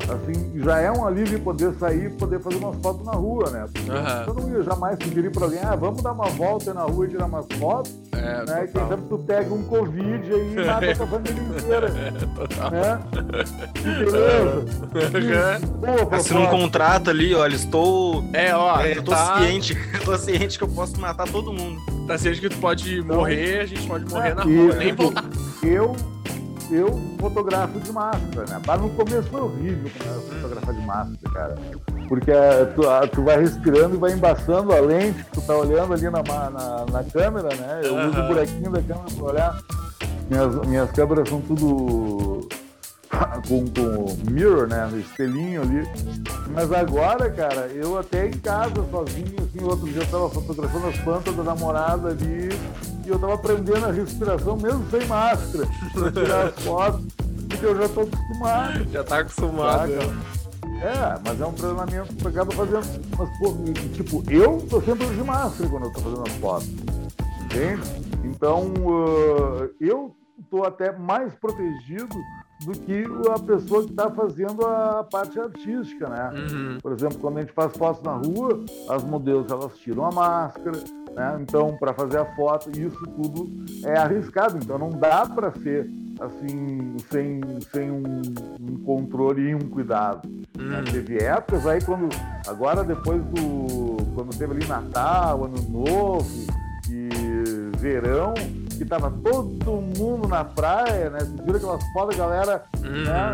assim, 0.10 0.60
já 0.62 0.80
é 0.80 0.92
um 0.92 1.06
alívio 1.06 1.40
poder 1.40 1.74
sair 1.76 2.06
e 2.06 2.10
poder 2.10 2.40
fazer 2.40 2.58
umas 2.58 2.76
fotos 2.82 3.06
na 3.06 3.14
rua, 3.14 3.50
né? 3.50 3.66
Porque 3.74 3.92
Aham. 3.92 4.24
eu 4.28 4.34
não 4.34 4.50
ia 4.58 4.64
jamais 4.64 4.98
sugerir 5.02 5.32
para 5.32 5.46
alguém, 5.46 5.60
ah, 5.64 5.76
vamos 5.76 6.02
dar 6.02 6.12
uma 6.12 6.26
volta 6.30 6.74
na 6.74 6.82
rua 6.84 7.06
e 7.06 7.10
tirar 7.10 7.26
umas 7.26 7.46
fotos, 7.60 7.94
É, 8.12 8.46
né? 8.46 8.66
E 8.66 8.68
quem 8.72 8.88
sabe 8.88 9.02
tu 9.10 9.18
pega 9.20 9.54
um 9.54 9.64
Covid 9.64 10.34
aí 10.34 10.54
e 10.54 10.66
mata 10.66 10.92
a 10.92 10.96
tua 10.96 11.08
família 11.08 11.42
inteira, 11.42 11.92
Total. 12.36 12.72
né? 12.72 13.00
Que 13.74 13.82
beleza. 13.82 15.60
Que 15.60 15.66
boa 15.68 16.16
Assina 16.16 16.40
um 16.42 16.48
contrato 16.48 17.10
ali, 17.10 17.34
olha, 17.34 17.56
estou. 17.56 18.24
É, 18.34 18.56
ó, 18.56 18.80
é, 18.82 18.96
tu 18.96 19.04
tô 19.04 19.12
tá, 19.12 19.38
ciente, 19.40 19.76
tô 20.06 20.18
ciente 20.18 20.58
que 20.58 20.64
eu 20.64 20.68
posso 20.70 21.00
matar 21.00 21.28
todo 21.30 21.52
mundo. 21.54 21.80
tá 22.08 22.18
ciente 22.18 22.40
que 22.42 22.50
tu 22.50 22.58
pode 22.58 23.02
morrer, 23.02 23.62
a 23.62 23.66
gente 23.66 23.88
pode 23.88 24.06
morrer 24.10 24.30
É, 24.30 24.34
na 24.36 24.44
rua, 24.44 24.76
nem 24.76 24.88
tipo, 24.90 25.04
voltar. 25.04 25.24
Eu, 25.64 25.96
eu 26.72 27.00
fotografo 27.20 27.80
de 27.80 27.92
máscara, 27.92 28.46
né? 28.50 28.62
Mas 28.66 28.82
no 28.82 28.90
começo 28.92 29.30
foi 29.30 29.42
horrível 29.42 29.90
fotografar 29.90 30.74
de 30.74 30.82
máscara, 30.86 31.34
cara. 31.34 31.56
Porque 32.08 32.32
tu, 32.76 32.82
tu 33.12 33.24
vai 33.24 33.40
respirando 33.40 33.96
e 33.96 33.98
vai 33.98 34.12
embaçando 34.12 34.74
a 34.74 34.80
lente 34.80 35.24
que 35.24 35.32
tu 35.32 35.42
tá 35.42 35.56
olhando 35.56 35.94
ali 35.94 36.10
na, 36.10 36.22
na, 36.22 36.86
na 36.92 37.04
câmera, 37.04 37.50
né? 37.56 37.82
Eu 37.84 37.96
uso 37.96 38.18
Aham. 38.18 38.26
o 38.26 38.28
buraquinho 38.28 38.72
da 38.72 38.82
câmera 38.82 39.16
pra 39.16 39.26
olhar. 39.26 39.60
Minhas, 40.30 40.56
minhas 40.68 40.92
câmeras 40.92 41.30
são 41.30 41.42
tudo 41.42 42.48
com, 43.48 43.66
com 43.68 44.32
mirror, 44.32 44.68
né? 44.68 44.88
No 44.92 45.00
espelhinho 45.00 45.62
ali. 45.62 45.88
Mas 46.52 46.72
agora, 46.72 47.30
cara, 47.32 47.68
eu 47.68 47.98
até 47.98 48.28
em 48.28 48.34
casa, 48.34 48.76
sozinho, 48.90 49.36
assim, 49.40 49.64
outro 49.64 49.86
dia 49.88 50.02
eu 50.02 50.08
tava 50.08 50.30
fotografando 50.30 50.88
as 50.88 50.98
plantas 51.00 51.36
da 51.36 51.44
namorada 51.44 52.10
ali 52.10 52.50
e 53.06 53.10
eu 53.10 53.20
tava 53.20 53.34
aprendendo 53.34 53.86
a 53.86 53.92
respiração 53.92 54.56
mesmo 54.58 54.86
sem 54.90 55.06
máscara, 55.08 55.68
pra 55.94 56.12
tirar 56.12 56.48
as 56.48 56.64
fotos, 56.64 57.06
porque 57.50 57.66
eu 57.66 57.78
já 57.78 57.90
tô 57.90 58.02
acostumado. 58.02 58.92
Já 58.92 59.04
tá 59.04 59.20
acostumado. 59.20 59.92
Saca? 59.92 60.44
É, 60.84 61.20
mas 61.26 61.40
é 61.40 61.46
um 61.46 61.54
treinamento 61.54 62.14
que 62.14 62.28
acaba 62.28 62.52
fazendo. 62.52 62.86
Mas, 63.18 63.38
pô, 63.38 63.56
tipo, 63.94 64.24
eu 64.30 64.66
tô 64.70 64.82
sempre 64.82 65.08
de 65.08 65.24
máscara 65.24 65.70
quando 65.70 65.86
eu 65.86 65.92
tô 65.92 66.02
fazendo 66.02 66.24
as 66.28 66.34
fotos. 66.34 66.70
Entende? 67.46 67.82
Então, 68.26 68.74
uh, 68.80 69.70
eu 69.80 70.16
tô 70.50 70.64
até 70.64 70.92
mais 70.92 71.34
protegido 71.36 72.16
do 72.66 72.72
que 72.72 73.04
a 73.30 73.40
pessoa 73.40 73.84
que 73.84 73.92
está 73.92 74.10
fazendo 74.10 74.66
a 74.66 75.04
parte 75.04 75.40
artística, 75.40 76.08
né? 76.08 76.32
Uhum. 76.34 76.78
Por 76.82 76.92
exemplo, 76.94 77.18
quando 77.20 77.38
a 77.38 77.42
gente 77.42 77.54
faz 77.54 77.76
fotos 77.76 78.02
na 78.04 78.14
rua, 78.14 78.64
as 78.90 79.04
modelos 79.04 79.52
elas 79.52 79.78
tiram 79.78 80.06
a 80.06 80.12
máscara, 80.12 80.78
né? 81.14 81.38
Então, 81.42 81.76
para 81.78 81.94
fazer 81.94 82.20
a 82.20 82.26
foto, 82.36 82.70
isso 82.72 83.04
tudo 83.16 83.50
é 83.86 83.98
arriscado. 83.98 84.58
Então, 84.58 84.78
não 84.78 84.90
dá 84.90 85.26
para 85.26 85.52
ser 85.52 85.90
assim 86.20 86.96
sem, 87.10 87.42
sem 87.72 87.92
um, 87.92 88.04
um 88.62 88.78
controle 88.84 89.50
e 89.50 89.56
um 89.56 89.60
cuidado. 89.60 90.28
né? 90.58 90.80
Uhum. 90.80 90.84
Teve 90.86 91.18
épocas 91.18 91.66
aí 91.68 91.82
quando 91.84 92.10
agora 92.48 92.84
depois 92.84 93.22
do 93.26 93.98
quando 94.14 94.38
teve 94.38 94.54
ali 94.54 94.68
Natal, 94.68 95.46
Ano 95.46 95.56
Novo 95.70 96.48
e 96.90 97.10
verão, 97.78 98.34
que 98.78 98.86
tava 98.86 99.12
todo 99.24 99.72
mundo 99.98 100.28
na 100.28 100.44
praia, 100.44 101.10
né? 101.10 101.20
Você 101.20 101.42
viram 101.44 101.56
aquelas 101.58 101.84
fotos, 101.94 102.16
a 102.16 102.18
galera 102.20 102.64
Uhum. 102.84 103.04
né? 103.04 103.34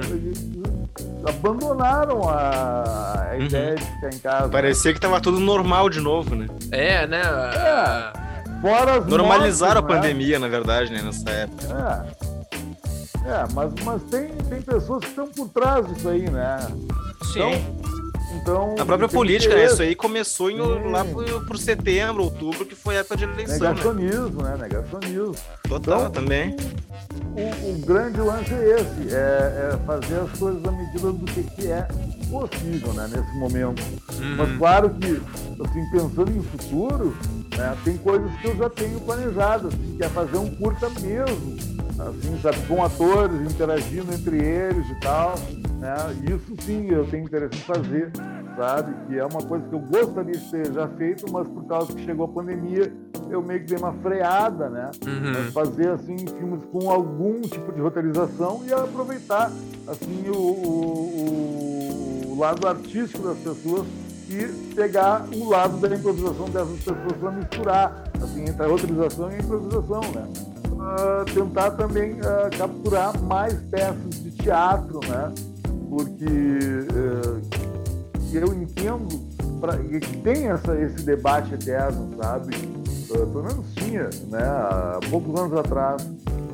abandonaram 1.27 2.27
a, 2.29 3.31
a 3.31 3.35
Uhum. 3.35 3.45
ideia 3.45 3.75
de 3.75 3.83
ficar 3.85 4.09
em 4.09 4.19
casa. 4.19 4.49
Parecia 4.49 4.93
que 4.93 4.99
tava 4.99 5.19
tudo 5.19 5.39
normal 5.39 5.89
de 5.89 5.99
novo, 5.99 6.35
né? 6.35 6.47
É, 6.71 7.05
né? 7.07 7.21
Fora 8.61 8.97
as 8.99 9.05
Normalizaram 9.05 9.79
a 9.79 9.81
mortes, 9.81 9.95
né? 9.97 10.01
pandemia, 10.01 10.39
na 10.39 10.47
verdade, 10.47 10.91
né, 10.91 11.01
nessa 11.01 11.29
época. 11.29 12.05
É. 12.15 12.29
É, 13.29 13.45
mas, 13.53 13.71
mas 13.83 14.01
tem, 14.03 14.27
tem 14.49 14.61
pessoas 14.61 15.01
que 15.03 15.09
estão 15.09 15.27
por 15.27 15.49
trás 15.49 15.85
disso 15.87 16.09
aí, 16.09 16.29
né? 16.29 16.57
Sim. 17.33 17.39
Então, 17.51 17.79
A 18.79 18.85
própria 18.85 19.09
política, 19.09 19.55
né? 19.55 19.65
Isso 19.65 19.81
aí 19.81 19.95
começou 19.95 20.49
em, 20.49 20.59
lá 20.91 21.03
por, 21.03 21.57
setembro, 21.57 22.23
outubro, 22.23 22.65
que 22.65 22.75
foi 22.75 22.97
a 22.97 22.99
época 22.99 23.17
de 23.17 23.23
eleição, 23.25 23.59
né? 23.59 23.69
Negacionismo, 23.69 24.43
né? 24.43 24.57
Negacionismo. 24.57 25.35
Total, 25.67 25.99
Então, 25.99 26.11
também. 26.11 26.55
O, 27.35 27.71
o 27.71 27.85
grande 27.85 28.19
lance 28.19 28.53
é 28.53 28.75
esse, 28.75 29.15
é, 29.15 29.71
é 29.73 29.77
fazer 29.85 30.19
as 30.19 30.31
coisas 30.37 30.63
à 30.65 30.71
medida 30.71 31.11
do 31.11 31.25
que, 31.25 31.43
que 31.43 31.67
é 31.67 31.87
possível, 32.29 32.93
né? 32.93 33.09
Nesse 33.11 33.37
momento. 33.37 33.81
Uhum. 34.19 34.35
Mas 34.37 34.57
claro 34.57 34.89
que, 34.91 35.21
assim, 35.63 35.89
pensando 35.91 36.31
em 36.31 36.43
futuro, 36.43 37.17
né, 37.57 37.77
tem 37.83 37.97
coisas 37.97 38.31
que 38.39 38.47
eu 38.47 38.55
já 38.55 38.69
tenho 38.69 38.99
planejadas, 39.01 39.73
assim, 39.73 39.97
que 39.97 40.03
é 40.03 40.09
fazer 40.09 40.37
um 40.37 40.49
curta 40.55 40.89
mesmo, 41.01 41.57
assim, 41.99 42.39
sabe, 42.41 42.57
com 42.67 42.83
atores, 42.83 43.41
interagindo 43.41 44.13
entre 44.13 44.37
eles 44.37 44.89
e 44.89 44.95
tal, 45.01 45.35
né? 45.79 45.95
Isso 46.33 46.55
sim 46.65 46.87
eu 46.89 47.05
tenho 47.07 47.25
interesse 47.25 47.55
em 47.55 47.61
fazer, 47.61 48.11
sabe? 48.55 48.93
Que 49.07 49.17
é 49.19 49.25
uma 49.25 49.41
coisa 49.41 49.65
que 49.67 49.73
eu 49.75 49.79
gostaria 49.79 50.33
de 50.37 50.49
ter 50.51 50.73
já 50.73 50.87
feito, 50.89 51.31
mas 51.31 51.47
por 51.47 51.65
causa 51.65 51.93
que 51.93 52.03
chegou 52.05 52.25
a 52.25 52.29
pandemia, 52.29 52.91
eu 53.29 53.41
meio 53.43 53.59
que 53.61 53.67
dei 53.67 53.77
uma 53.77 53.93
freada, 53.93 54.69
né? 54.69 54.91
Uhum. 55.05 55.51
Fazer 55.51 55.89
assim 55.89 56.17
filmes 56.17 56.63
com 56.71 56.89
algum 56.89 57.41
tipo 57.41 57.71
de 57.71 57.79
roteirização 57.81 58.61
e 58.65 58.73
aproveitar 58.73 59.51
assim 59.87 60.23
o, 60.29 60.37
o- 60.37 62.33
o 62.33 62.39
lado 62.39 62.67
artístico 62.67 63.27
das 63.27 63.37
pessoas 63.39 63.85
e 64.29 64.47
pegar 64.75 65.25
o 65.35 65.49
lado 65.49 65.77
da 65.77 65.93
improvisação 65.95 66.45
dessas 66.49 66.77
pessoas 66.79 67.13
para 67.19 67.31
misturar 67.31 68.03
assim 68.23 68.41
entre 68.43 68.63
a 68.63 68.67
roteirização 68.67 69.31
e 69.31 69.35
a 69.35 69.39
improvisação, 69.39 70.01
né? 70.13 70.27
Ah, 70.79 71.25
tentar 71.33 71.71
também 71.71 72.17
ah, 72.23 72.49
capturar 72.57 73.19
mais 73.21 73.53
peças 73.69 74.23
de 74.23 74.31
teatro, 74.31 74.99
né? 75.07 75.33
Porque 75.89 76.25
eh, 76.25 77.59
eu 78.33 78.53
entendo 78.53 79.07
pra, 79.59 79.75
que 79.77 80.17
tem 80.17 80.47
essa, 80.47 80.75
esse 80.79 81.03
debate 81.03 81.53
eterno, 81.53 82.09
sabe? 82.21 82.55
Uh, 83.09 83.25
pelo 83.27 83.43
menos 83.43 83.65
tinha, 83.73 84.09
né? 84.27 84.43
Há 84.43 84.99
poucos 85.09 85.39
anos 85.39 85.57
atrás. 85.57 86.07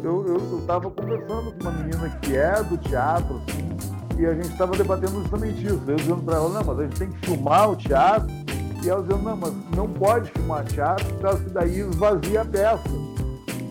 Eu 0.03 0.59
estava 0.59 0.89
conversando 0.89 1.51
com 1.53 1.61
uma 1.61 1.71
menina 1.71 2.09
que 2.21 2.36
é 2.36 2.61
do 2.63 2.78
teatro, 2.78 3.41
assim, 3.47 4.19
e 4.19 4.26
a 4.26 4.34
gente 4.34 4.51
estava 4.51 4.78
debatendo 4.78 5.19
justamente 5.21 5.65
isso. 5.65 5.82
Eu 5.88 5.95
dizendo 5.95 6.23
para 6.23 6.36
ela, 6.36 6.49
não, 6.49 6.63
mas 6.63 6.80
a 6.80 6.84
gente 6.84 6.99
tem 6.99 7.09
que 7.09 7.26
filmar 7.26 7.71
o 7.71 7.76
teatro. 7.76 8.30
E 8.84 8.89
ela 8.89 9.01
dizendo, 9.01 9.23
não, 9.23 9.36
mas 9.36 9.53
não 9.76 9.89
pode 9.89 10.32
filmar 10.32 10.63
teatro, 10.65 11.05
por 11.05 11.21
causa 11.21 11.43
que 11.43 11.49
daí 11.49 11.80
esvazia 11.80 12.41
a 12.41 12.45
peça, 12.45 12.89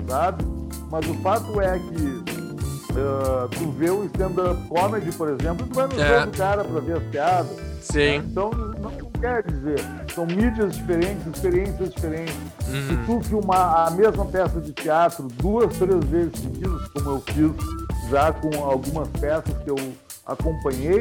sabe? 0.08 0.44
Mas 0.90 1.06
o 1.08 1.14
fato 1.14 1.60
é 1.60 1.78
que 1.78 2.06
uh, 2.92 3.48
tu 3.50 3.70
vê 3.72 3.90
o 3.90 4.04
stand-up 4.06 4.60
comedy, 4.68 5.10
por 5.12 5.28
exemplo, 5.28 5.66
tu 5.66 5.74
vai 5.74 5.86
no 5.88 6.00
É. 6.00 6.06
show 6.22 6.26
do 6.30 6.36
cara 6.38 6.64
para 6.64 6.80
ver 6.80 6.96
as 6.98 7.02
piadas. 7.04 7.56
Sim. 7.80 8.16
Então, 8.16 8.50
não 8.50 8.90
quer 9.20 9.42
dizer, 9.44 9.80
são 10.14 10.24
mídias 10.26 10.74
diferentes, 10.76 11.26
experiências 11.26 11.90
diferentes. 11.92 12.34
Se 12.64 12.94
Uhum. 12.94 13.20
tu 13.20 13.28
filmar 13.28 13.86
a 13.86 13.90
mesma 13.90 14.24
peça 14.24 14.60
de 14.60 14.72
teatro 14.72 15.28
duas, 15.40 15.76
três 15.76 16.02
vezes 16.04 16.32
seguidas, 16.40 16.88
como 16.88 17.10
eu 17.10 17.20
fiz 17.20 17.52
já 18.10 18.32
com 18.32 18.64
algumas 18.64 19.08
peças 19.20 19.54
que 19.62 19.70
eu 19.70 19.76
acompanhei, 20.26 21.00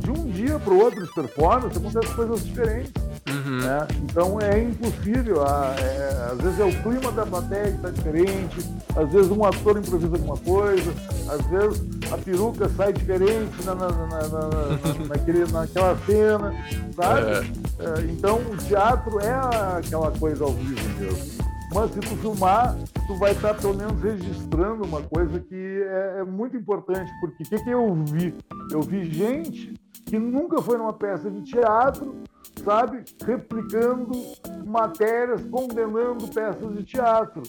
de 0.00 0.10
um 0.10 0.26
dia 0.30 0.58
para 0.58 0.72
o 0.72 0.78
outro 0.80 1.04
de 1.06 1.12
performance 1.14 1.76
acontecem 1.76 2.14
coisas 2.14 2.44
diferentes. 2.44 2.92
Uhum. 3.26 3.58
né? 3.62 3.86
Então 4.02 4.38
é 4.40 4.62
impossível. 4.62 5.42
a- 5.46 5.74
é- 5.78 6.28
às 6.32 6.38
vezes 6.40 6.60
é 6.60 6.64
o 6.64 6.82
clima 6.82 7.10
da 7.12 7.24
plateia 7.24 7.70
que 7.70 7.76
está 7.76 7.90
diferente, 7.90 8.70
às 8.96 9.08
vezes 9.10 9.30
um 9.30 9.44
ator 9.44 9.78
improvisa 9.78 10.14
alguma 10.16 10.36
coisa, 10.36 10.92
às 11.28 11.46
vezes 11.46 11.82
a 12.12 12.18
peruca 12.18 12.68
sai 12.76 12.92
diferente 12.92 13.64
na, 13.64 13.74
na- 13.74 13.88
na- 13.88 14.06
na- 14.06 14.28
na- 14.28 15.06
naquele, 15.08 15.44
naquela 15.50 15.96
cena, 16.06 16.54
sabe? 16.94 17.30
É, 17.78 18.00
então 18.10 18.36
o 18.38 18.56
teatro 18.58 19.18
é 19.20 19.32
aquela 19.78 20.10
coisa 20.12 20.44
ao 20.44 20.52
vivo 20.52 21.00
mesmo. 21.00 21.44
Mas 21.72 21.90
se 21.92 22.00
tu 22.00 22.16
filmar, 22.16 22.76
tu 23.06 23.14
vai 23.16 23.32
estar 23.32 23.54
pelo 23.54 23.74
menos 23.74 24.00
registrando 24.00 24.84
uma 24.84 25.02
coisa 25.02 25.40
que 25.40 25.54
é, 25.82 26.18
é 26.20 26.24
muito 26.24 26.56
importante, 26.56 27.10
porque 27.20 27.42
o 27.42 27.46
que, 27.46 27.64
que 27.64 27.70
eu 27.70 27.94
vi? 28.06 28.34
Eu 28.70 28.80
vi 28.80 29.04
gente 29.04 29.74
que 30.04 30.18
nunca 30.18 30.60
foi 30.62 30.76
numa 30.78 30.92
peça 30.92 31.30
de 31.30 31.42
teatro, 31.42 32.14
sabe, 32.64 33.02
replicando 33.26 34.12
matérias, 34.66 35.42
condenando 35.50 36.28
peças 36.28 36.76
de 36.76 36.84
teatro, 36.84 37.42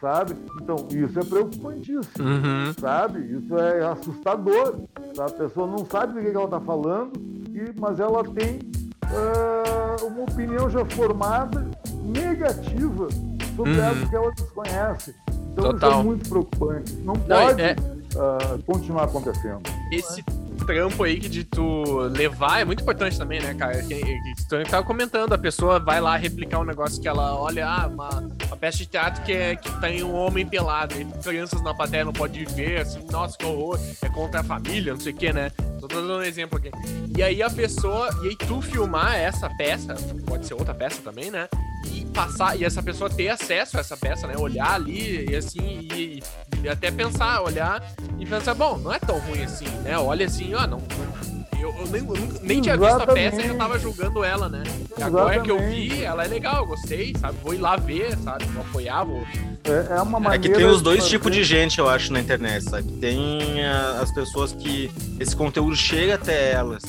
sabe? 0.00 0.36
Então, 0.60 0.76
isso 0.90 1.18
é 1.18 1.24
preocupantíssimo 1.24 2.24
Uhum. 2.24 2.72
sabe? 2.78 3.20
Isso 3.36 3.58
é 3.58 3.84
assustador. 3.84 4.76
tá? 5.16 5.24
A 5.26 5.30
pessoa 5.30 5.66
não 5.66 5.84
sabe 5.86 6.14
do 6.14 6.20
que 6.20 6.28
ela 6.36 6.44
está 6.44 6.60
falando, 6.60 7.12
e, 7.50 7.72
mas 7.80 7.98
ela 7.98 8.22
tem 8.22 8.60
ah, 9.04 9.96
uma 10.04 10.22
opinião 10.22 10.70
já 10.70 10.84
formada 10.84 11.68
negativa 12.04 13.08
sobre 13.56 13.72
Uhum. 13.72 13.88
algo 13.88 14.08
que 14.08 14.16
ela 14.16 14.30
desconhece. 14.32 15.14
Então 15.52 15.64
isso 15.64 15.72
Total. 15.74 16.00
é 16.00 16.02
muito 16.02 16.28
preocupante. 16.28 16.92
Não 16.96 17.14
Não, 17.14 17.20
pode 17.46 17.62
é- 17.62 17.76
ah, 18.16 18.58
continuar 18.66 19.04
acontecendo. 19.04 19.60
Esse 19.90 20.22
trampo 20.66 21.02
aí 21.02 21.18
que 21.18 21.28
de 21.28 21.42
tu 21.44 21.82
levar 22.12 22.60
é 22.60 22.64
muito 22.64 22.82
importante 22.82 23.18
também, 23.18 23.40
né, 23.42 23.52
cara? 23.52 23.82
Que, 23.82 23.96
que 24.00 24.48
tu 24.48 24.62
tava 24.70 24.84
comentando, 24.86 25.32
a 25.32 25.38
pessoa 25.38 25.80
vai 25.80 26.00
lá 26.00 26.16
replicar 26.16 26.60
um 26.60 26.64
negócio 26.64 27.02
que 27.02 27.08
ela 27.08 27.36
olha, 27.36 27.66
ah, 27.66 27.88
uma, 27.88 28.08
uma 28.46 28.56
peça 28.56 28.78
de 28.78 28.86
teatro 28.86 29.22
que, 29.24 29.32
é, 29.32 29.56
que 29.56 29.68
tem 29.80 30.04
um 30.04 30.14
homem 30.14 30.46
pelado, 30.46 30.94
e 30.98 31.04
crianças 31.22 31.60
na 31.62 31.74
plateia 31.74 32.04
não 32.04 32.12
podem 32.12 32.44
ver, 32.44 32.80
assim, 32.82 33.04
nossa, 33.10 33.36
que 33.36 33.44
horror, 33.44 33.76
é 34.02 34.08
contra 34.08 34.40
a 34.40 34.44
família, 34.44 34.92
não 34.94 35.00
sei 35.00 35.12
o 35.12 35.16
que, 35.16 35.32
né? 35.32 35.50
Tô 35.80 35.88
dando 35.88 36.12
um 36.16 36.22
exemplo 36.22 36.58
aqui. 36.58 36.70
E 37.16 37.20
aí 37.24 37.42
a 37.42 37.50
pessoa, 37.50 38.08
e 38.22 38.28
aí 38.28 38.36
tu 38.36 38.62
filmar 38.62 39.16
essa 39.16 39.50
peça, 39.50 39.96
pode 40.24 40.46
ser 40.46 40.54
outra 40.54 40.72
peça 40.72 41.02
também, 41.02 41.28
né? 41.28 41.48
E 41.90 42.04
passar, 42.06 42.58
e 42.58 42.64
essa 42.64 42.82
pessoa 42.82 43.08
ter 43.10 43.28
acesso 43.28 43.76
a 43.76 43.80
essa 43.80 43.96
peça, 43.96 44.26
né? 44.26 44.34
Olhar 44.36 44.74
ali 44.74 45.26
e 45.30 45.36
assim, 45.36 45.88
e, 45.94 46.22
e 46.62 46.68
até 46.68 46.90
pensar, 46.90 47.42
olhar 47.42 47.82
e 48.18 48.26
pensar, 48.26 48.54
bom, 48.54 48.78
não 48.78 48.92
é 48.92 48.98
tão 48.98 49.18
ruim 49.18 49.42
assim, 49.42 49.66
né? 49.82 49.98
Olha 49.98 50.26
assim, 50.26 50.54
ó, 50.54 50.66
não. 50.66 50.78
não- 50.78 51.42
eu, 51.60 51.72
eu 51.78 51.86
nem, 51.86 52.00
eu 52.00 52.06
nunca- 52.16 52.38
nem 52.42 52.60
tinha 52.60 52.76
visto 52.76 53.00
a 53.00 53.06
peça 53.06 53.40
e 53.40 53.46
já 53.46 53.54
tava 53.54 53.78
julgando 53.78 54.24
ela, 54.24 54.48
né? 54.48 54.64
E 54.98 55.02
agora 55.02 55.40
que 55.40 55.48
eu 55.50 55.60
vi, 55.60 56.02
ela 56.02 56.24
é 56.24 56.26
legal, 56.28 56.62
eu 56.62 56.66
gostei, 56.66 57.14
sabe? 57.20 57.38
Vou 57.40 57.54
ir 57.54 57.58
lá 57.58 57.76
ver, 57.76 58.18
sabe? 58.18 58.44
Vou 58.46 58.62
apoiar, 58.64 59.04
vou. 59.04 59.24
É, 59.62 59.96
é 59.96 60.02
uma 60.02 60.18
É 60.18 60.20
maneira 60.22 60.38
que 60.40 60.50
tem 60.50 60.66
os 60.66 60.82
dois 60.82 61.06
tipos 61.06 61.30
de 61.30 61.44
gente, 61.44 61.78
eu 61.78 61.88
acho, 61.88 62.12
na 62.12 62.18
internet, 62.18 62.64
sabe? 62.64 62.90
Tem 62.94 63.64
as 63.64 64.10
pessoas 64.10 64.52
que 64.52 64.90
esse 65.20 65.36
conteúdo 65.36 65.76
chega 65.76 66.16
até 66.16 66.50
elas 66.52 66.82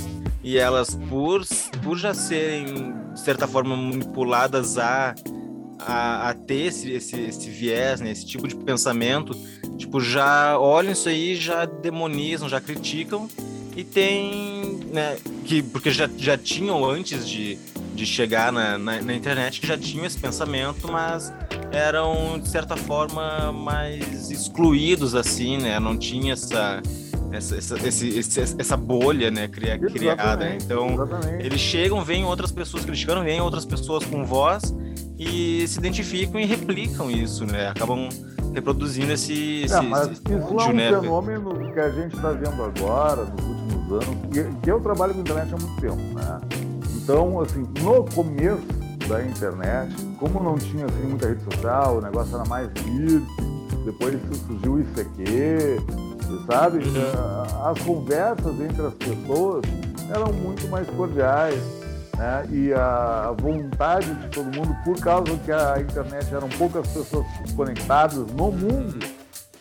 e 0.44 0.58
elas, 0.58 0.96
por, 1.10 1.46
por 1.82 1.98
já 1.98 2.14
serem, 2.14 2.94
de 3.14 3.20
certa 3.20 3.48
forma, 3.48 3.76
manipuladas 3.78 4.78
a, 4.78 5.16
a, 5.80 6.30
a 6.30 6.34
ter 6.34 6.66
esse, 6.66 6.92
esse, 6.92 7.20
esse 7.22 7.50
viés, 7.50 8.02
né? 8.02 8.12
esse 8.12 8.26
tipo 8.26 8.48
de 8.48 8.56
pensamento, 8.56 9.34
tipo, 9.78 10.02
já 10.02 10.60
olham 10.60 10.92
isso 10.92 11.08
aí, 11.08 11.36
já 11.36 11.66
demonizam, 11.66 12.50
já 12.50 12.60
criticam 12.60 13.30
e 13.76 13.84
tem, 13.84 14.80
né, 14.92 15.18
que, 15.46 15.64
porque 15.64 15.90
já, 15.92 16.10
já 16.18 16.38
tinham 16.38 16.86
antes 16.86 17.28
de, 17.28 17.58
de 17.96 18.06
chegar 18.06 18.52
na, 18.52 18.78
na, 18.78 19.02
na 19.02 19.16
internet, 19.16 19.60
que 19.62 19.66
já 19.66 19.78
tinham 19.78 20.06
esse 20.06 20.20
pensamento, 20.20 20.92
mas 20.92 21.34
eram, 21.72 22.40
de 22.40 22.48
certa 22.50 22.78
forma, 22.78 23.52
mais 23.52 24.30
excluídos, 24.30 25.16
assim, 25.16 25.58
né? 25.58 25.80
Não 25.80 25.98
tinha 25.98 26.34
essa, 26.34 26.82
essa, 27.38 27.56
essa, 27.58 27.88
esse- 27.88 28.10
esse- 28.20 28.40
essa 28.58 28.78
bolha, 28.78 29.30
né, 29.32 29.48
cria- 29.48 29.78
criada. 29.80 30.24
Exatamente, 30.24 30.66
Então, 30.66 30.94
exatamente. 30.94 31.46
eles 31.46 31.60
chegam, 31.60 32.04
veem 32.04 32.24
outras 32.26 32.52
pessoas 32.52 32.86
criticando, 32.86 33.24
veem 33.24 33.42
outras 33.42 33.66
pessoas 33.66 34.04
com 34.06 34.26
voz 34.26 34.74
e 35.18 35.66
se 35.68 35.78
identificam 35.80 36.40
e 36.40 36.46
replicam 36.46 37.10
isso, 37.10 37.46
né? 37.46 37.70
Acabam 37.70 38.10
reproduzindo 38.54 39.12
esse, 39.12 39.62
esse, 39.64 39.74
É, 39.74 39.82
mas 39.82 40.04
esse 40.12 40.22
isso 40.22 40.32
é 40.32 40.66
um 40.66 40.74
né? 40.74 40.90
fenômeno 41.00 41.74
que 41.74 41.80
a 41.80 41.90
gente 41.90 42.16
está 42.16 42.32
vendo 42.32 42.64
agora, 42.64 43.26
nos 43.26 43.44
últimos 43.46 43.92
anos, 44.08 44.38
e 44.38 44.56
que 44.62 44.72
eu 44.72 44.80
trabalho 44.80 45.14
com 45.14 45.22
internet 45.22 45.54
há 45.54 45.58
muito 45.58 45.82
tempo, 45.82 45.96
né? 46.14 46.42
Então, 46.96 47.40
assim, 47.42 47.66
no 47.82 48.04
começo 48.06 48.84
da 49.08 49.24
internet, 49.26 49.94
como 50.20 50.42
não 50.42 50.56
tinha 50.56 50.86
assim, 50.86 51.08
muita 51.10 51.28
rede 51.28 51.44
social, 51.44 51.98
o 51.98 52.02
negócio 52.02 52.36
era 52.36 52.46
mais 52.46 52.70
livre, 52.86 53.26
depois 53.86 54.18
surgiu 54.48 54.74
o 54.76 54.80
ICQ, 54.80 55.82
sabe? 56.46 56.80
As 57.64 57.80
conversas 57.82 58.60
entre 58.60 58.86
as 58.86 58.94
pessoas 58.94 59.64
eram 60.10 60.34
muito 60.34 60.68
mais 60.68 60.88
cordiais, 60.90 61.60
né? 62.18 62.46
e 62.52 62.74
a 62.74 63.34
vontade 63.38 64.14
de 64.16 64.28
todo 64.30 64.46
mundo, 64.46 64.76
por 64.84 65.00
causa 65.00 65.36
que 65.38 65.52
a 65.52 65.80
internet 65.80 66.34
eram 66.34 66.50
poucas 66.50 66.88
pessoas 66.88 67.26
conectadas 67.56 68.18
no 68.18 68.52
mundo, 68.52 69.00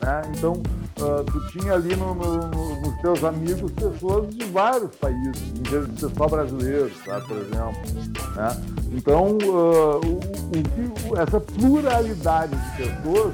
né? 0.00 0.22
então 0.36 0.52
uh, 0.52 1.24
tu 1.24 1.46
tinha 1.52 1.74
ali 1.74 1.94
no, 1.96 2.14
no, 2.14 2.48
no, 2.48 2.80
nos 2.80 3.00
teus 3.00 3.24
amigos 3.24 3.70
pessoas 3.72 4.34
de 4.34 4.44
vários 4.46 4.94
países, 4.96 5.42
em 5.58 5.70
vez 5.70 5.88
de 5.88 6.00
ser 6.00 6.10
só 6.14 6.26
brasileiros, 6.26 6.92
tá? 7.04 7.20
por 7.20 7.36
exemplo. 7.36 7.76
Né? 8.34 8.62
Então, 8.92 9.38
uh, 9.44 10.00
o, 10.04 11.10
o, 11.10 11.18
essa 11.18 11.40
pluralidade 11.40 12.54
de 12.54 12.76
pessoas 12.76 13.32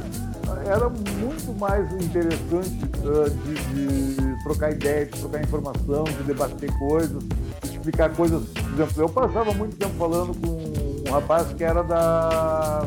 era 0.66 0.88
muito 0.88 1.59
mais 1.59 1.90
interessante 1.92 2.84
uh, 3.05 3.30
de, 3.30 4.14
de, 4.14 4.42
trocar 4.42 4.72
ideias, 4.72 5.11
de 5.11 5.20
trocar 5.20 5.42
informação, 5.42 6.05
de 6.05 6.22
debater 6.24 6.70
coisas, 6.78 7.22
de 7.62 7.70
explicar 7.70 8.14
coisas. 8.14 8.44
Por 8.49 8.72
exemplo, 8.74 9.03
eu 9.03 9.09
passava 9.09 9.53
muito 9.55 9.76
tempo 9.76 9.94
falando 9.94 10.34
com 10.40 11.09
um 11.09 11.12
rapaz 11.12 11.53
que 11.53 11.64
era 11.64 11.82
da. 11.82 12.86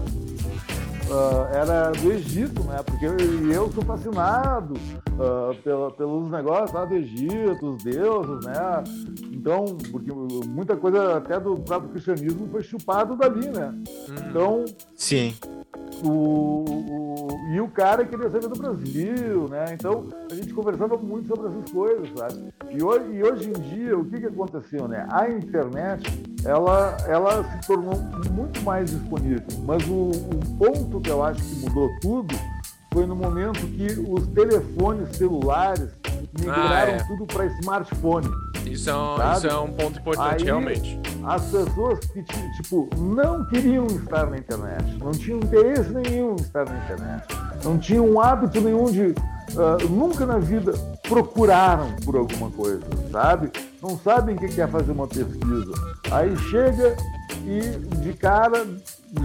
Uh, 1.10 1.54
era 1.54 1.92
do 1.92 2.10
Egito, 2.14 2.64
né? 2.64 2.82
Porque 2.86 3.06
eu, 3.06 3.18
eu 3.52 3.70
sou 3.74 3.84
fascinado 3.84 4.76
uh, 4.76 5.54
pela, 5.62 5.92
pelos 5.92 6.32
negócios 6.32 6.72
lá 6.72 6.86
do 6.86 6.96
Egito, 6.96 7.72
os 7.72 7.84
deuses, 7.84 8.46
né? 8.46 8.84
Então, 9.30 9.66
porque 9.92 10.10
muita 10.12 10.78
coisa 10.78 11.18
até 11.18 11.38
do 11.38 11.58
próprio 11.58 11.92
cristianismo 11.92 12.48
foi 12.50 12.64
chupado 12.64 13.18
dali, 13.18 13.50
né? 13.50 13.74
Uhum. 14.08 14.30
Então. 14.30 14.66
Sim. 14.96 15.34
O, 16.04 16.66
o, 16.66 17.28
e 17.54 17.62
o 17.62 17.68
cara 17.68 18.06
queria 18.06 18.30
saber 18.30 18.48
do 18.48 18.58
Brasil, 18.58 19.48
né? 19.50 19.66
Então 19.74 20.08
a 20.30 20.34
gente 20.34 20.54
conversava 20.54 20.98
muito 20.98 21.28
sobre 21.28 21.48
essas 21.48 21.72
coisas, 21.72 22.10
sabe? 22.18 22.54
E 22.72 22.84
hoje, 22.84 23.06
e 23.12 23.24
hoje 23.24 23.50
em 23.50 23.54
dia, 23.54 23.98
o 23.98 24.06
que, 24.06 24.20
que 24.20 24.26
aconteceu, 24.26 24.88
né? 24.88 25.06
A 25.10 25.30
internet, 25.30 26.04
ela, 26.46 26.98
ela 27.08 27.44
se 27.44 27.68
tornou 27.68 27.96
muito 28.32 28.62
mais 28.62 28.90
disponível. 28.90 29.44
Mas 29.66 29.88
o, 29.88 30.12
o 30.12 30.58
ponto 30.58 31.00
que 31.02 31.10
eu 31.10 31.24
acho 31.24 31.42
que 31.44 31.56
mudou 31.70 31.90
tudo 32.02 32.36
foi 32.94 33.06
no 33.06 33.16
momento 33.16 33.60
que 33.68 33.88
os 34.10 34.28
telefones 34.28 35.16
celulares 35.16 35.90
migraram 36.40 36.94
ah, 36.94 36.96
é. 36.96 37.04
tudo 37.08 37.26
para 37.26 37.46
smartphone. 37.46 38.28
Isso 38.66 38.90
é, 38.90 38.96
um, 38.96 39.34
isso 39.34 39.48
é 39.48 39.58
um 39.58 39.72
ponto 39.74 40.00
importante, 40.00 40.42
Aí, 40.42 40.44
realmente. 40.44 41.00
As 41.26 41.44
pessoas 41.44 42.00
que, 42.00 42.24
tipo, 42.58 42.90
não 42.98 43.46
queriam 43.46 43.86
estar 43.88 44.28
na 44.30 44.38
internet, 44.38 44.98
não 44.98 45.12
tinham 45.12 45.40
interesse 45.40 45.90
nenhum 45.92 46.34
em 46.34 46.42
estar 46.42 46.66
na 46.66 46.78
internet, 46.78 47.28
não 47.64 47.78
tinham 47.78 48.20
hábito 48.20 48.60
nenhum 48.62 48.86
de. 48.86 49.16
Uh, 49.52 49.90
nunca 49.90 50.26
na 50.26 50.38
vida 50.38 50.72
procuraram 51.10 51.94
por 52.06 52.16
alguma 52.16 52.50
coisa, 52.52 52.82
sabe? 53.12 53.52
Não 53.82 54.00
sabem 54.00 54.36
o 54.36 54.40
que 54.40 54.62
é 54.62 54.66
fazer 54.66 54.94
uma 54.94 55.08
pesquisa. 55.08 55.74
Aí 56.10 56.38
chega 56.38 56.96
e 57.46 57.78
de 57.98 58.14
cara 58.14 58.66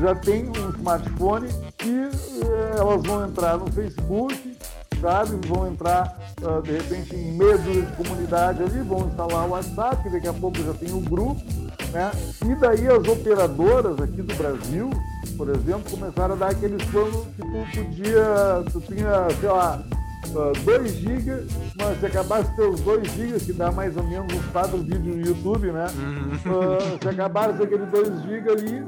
já 0.01 0.15
tem 0.17 0.49
um 0.49 0.71
smartphone 0.71 1.49
e 1.85 1.91
uh, 1.91 2.77
elas 2.77 3.03
vão 3.03 3.25
entrar 3.25 3.57
no 3.57 3.71
Facebook, 3.71 4.57
sabe? 5.01 5.47
Vão 5.47 5.69
entrar, 5.69 6.19
uh, 6.43 6.61
de 6.63 6.73
repente, 6.73 7.15
em 7.15 7.33
medo 7.33 7.63
de 7.63 7.83
comunidade 7.95 8.63
ali, 8.63 8.81
vão 8.81 9.07
instalar 9.07 9.47
o 9.47 9.51
WhatsApp, 9.51 10.11
daqui 10.11 10.27
a 10.27 10.33
pouco 10.33 10.59
já 10.63 10.75
tem 10.75 10.93
um 10.93 11.03
grupo, 11.03 11.43
né? 11.93 12.11
E 12.45 12.55
daí 12.55 12.87
as 12.89 13.07
operadoras 13.07 14.01
aqui 14.01 14.23
do 14.23 14.35
Brasil, 14.35 14.91
por 15.37 15.49
exemplo, 15.49 15.91
começaram 15.91 16.35
a 16.35 16.39
dar 16.39 16.51
aqueles 16.51 16.83
planos 16.91 17.27
que 17.37 17.43
tu 17.43 17.81
podia, 17.81 18.65
tu 18.73 18.81
tinha, 18.81 19.29
sei 19.41 19.49
lá, 19.49 19.83
2 20.65 20.67
uh, 20.67 20.89
GB, 20.89 21.47
mas 21.79 22.01
se 22.01 22.07
acabasse 22.07 22.61
os 22.61 22.81
2 22.81 23.09
GB, 23.13 23.41
que 23.41 23.53
dá 23.53 23.71
mais 23.71 23.97
ou 23.97 24.03
menos 24.03 24.33
uns 24.33 24.47
4 24.47 24.77
vídeos 24.79 25.17
no 25.17 25.27
YouTube, 25.27 25.73
né? 25.73 25.87
Uh, 26.47 27.03
se 27.03 27.09
acabasse 27.09 27.63
aquele 27.63 27.87
2 27.87 28.23
GB 28.23 28.51
ali, 28.51 28.87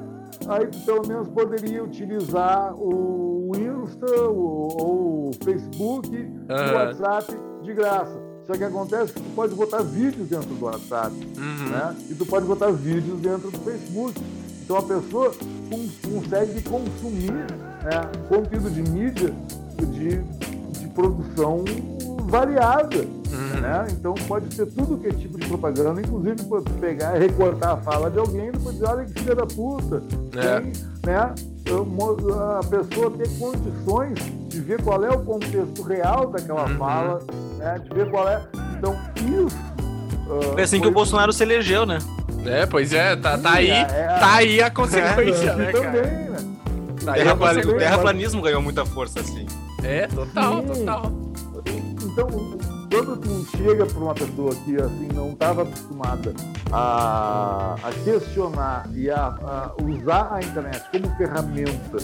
aí 0.48 0.66
tu 0.66 0.78
pelo 0.80 1.06
menos 1.06 1.28
poderia 1.28 1.82
utilizar 1.82 2.74
o 2.74 3.52
Insta, 3.56 4.28
o, 4.28 5.28
o 5.28 5.30
Facebook, 5.44 6.08
uhum. 6.08 6.46
o 6.48 6.74
WhatsApp 6.74 7.32
de 7.62 7.74
graça. 7.74 8.27
Só 8.48 8.56
que 8.56 8.64
acontece 8.64 9.12
que 9.12 9.20
tu 9.20 9.30
pode 9.34 9.54
botar 9.54 9.82
vídeos 9.82 10.26
dentro 10.26 10.48
do 10.48 10.64
WhatsApp, 10.64 11.14
uhum. 11.36 11.68
né? 11.68 11.94
E 12.08 12.14
tu 12.14 12.24
pode 12.24 12.46
botar 12.46 12.70
vídeos 12.70 13.20
dentro 13.20 13.50
do 13.50 13.58
Facebook. 13.58 14.18
Então 14.64 14.78
a 14.78 14.82
pessoa 14.82 15.34
consegue 16.02 16.62
consumir 16.62 17.30
né, 17.30 18.10
conteúdo 18.26 18.70
de 18.70 18.90
mídia 18.90 19.34
de, 19.92 20.22
de 20.80 20.88
produção 20.94 21.62
variada. 22.28 22.98
Uhum. 22.98 23.60
Né? 23.60 23.86
Então 23.92 24.14
pode 24.26 24.54
ser 24.54 24.66
tudo 24.66 24.98
que 24.98 25.08
é 25.08 25.10
tipo 25.10 25.38
de 25.38 25.46
propaganda, 25.46 26.00
inclusive 26.00 26.42
pode 26.44 26.70
pegar 26.74 27.16
e 27.16 27.20
recortar 27.20 27.72
a 27.72 27.76
fala 27.78 28.10
de 28.10 28.18
alguém 28.18 28.48
e 28.48 28.52
depois 28.52 28.74
dizer, 28.76 28.88
olha 28.88 29.04
que 29.04 29.20
filha 29.20 29.34
da 29.34 29.46
puta. 29.46 30.02
É. 30.36 30.60
Tem, 30.60 30.72
né? 31.04 31.34
A 32.58 32.66
pessoa 32.66 33.10
ter 33.10 33.28
condições 33.38 34.18
de 34.48 34.60
ver 34.60 34.82
qual 34.82 35.04
é 35.04 35.10
o 35.10 35.20
contexto 35.20 35.82
real 35.82 36.30
daquela 36.30 36.68
uhum. 36.68 36.78
fala, 36.78 37.18
né? 37.58 37.78
de 37.78 37.94
ver 37.94 38.10
qual 38.10 38.28
é. 38.28 38.42
Então, 38.78 38.96
isso. 39.16 39.56
Uh, 40.26 40.52
foi 40.52 40.62
assim 40.62 40.80
que 40.80 40.88
o 40.88 40.90
Bolsonaro 40.90 41.32
se 41.32 41.42
elegeu, 41.42 41.84
né? 41.84 41.98
É, 42.46 42.64
pois 42.64 42.92
é, 42.92 43.16
tá, 43.16 43.36
tá 43.36 43.54
aí, 43.54 43.70
é, 43.70 43.80
é, 43.80 44.18
tá 44.18 44.34
aí 44.36 44.62
a 44.62 44.70
consequência, 44.70 45.50
é, 45.50 45.56
né, 45.56 45.72
também, 45.72 45.92
cara? 45.92 46.30
Né? 46.30 46.38
Tá 47.04 47.70
o 47.70 47.78
terraplanismo 47.78 48.42
ganhou 48.42 48.62
muita 48.62 48.84
força, 48.86 49.20
assim. 49.20 49.46
É, 49.82 50.06
total, 50.06 50.60
Sim. 50.60 50.66
total. 50.66 51.12
Então, 52.18 52.58
quando 52.90 53.16
tu 53.20 53.56
chega 53.56 53.86
para 53.86 53.98
uma 54.00 54.12
pessoa 54.12 54.52
que 54.52 54.74
assim 54.74 55.08
não 55.14 55.30
estava 55.30 55.62
acostumada 55.62 56.34
a, 56.72 57.76
a, 57.80 57.92
questionar 58.02 58.90
e 58.92 59.08
a, 59.08 59.26
a, 59.26 59.72
usar 59.80 60.34
a 60.34 60.40
internet 60.40 60.84
como 60.90 61.16
ferramenta 61.16 61.98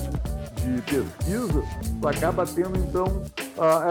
de 0.62 0.83
pesquisa, 0.83 1.65
tu 2.01 2.09
acaba 2.09 2.47
tendo 2.47 2.79
então 2.79 3.25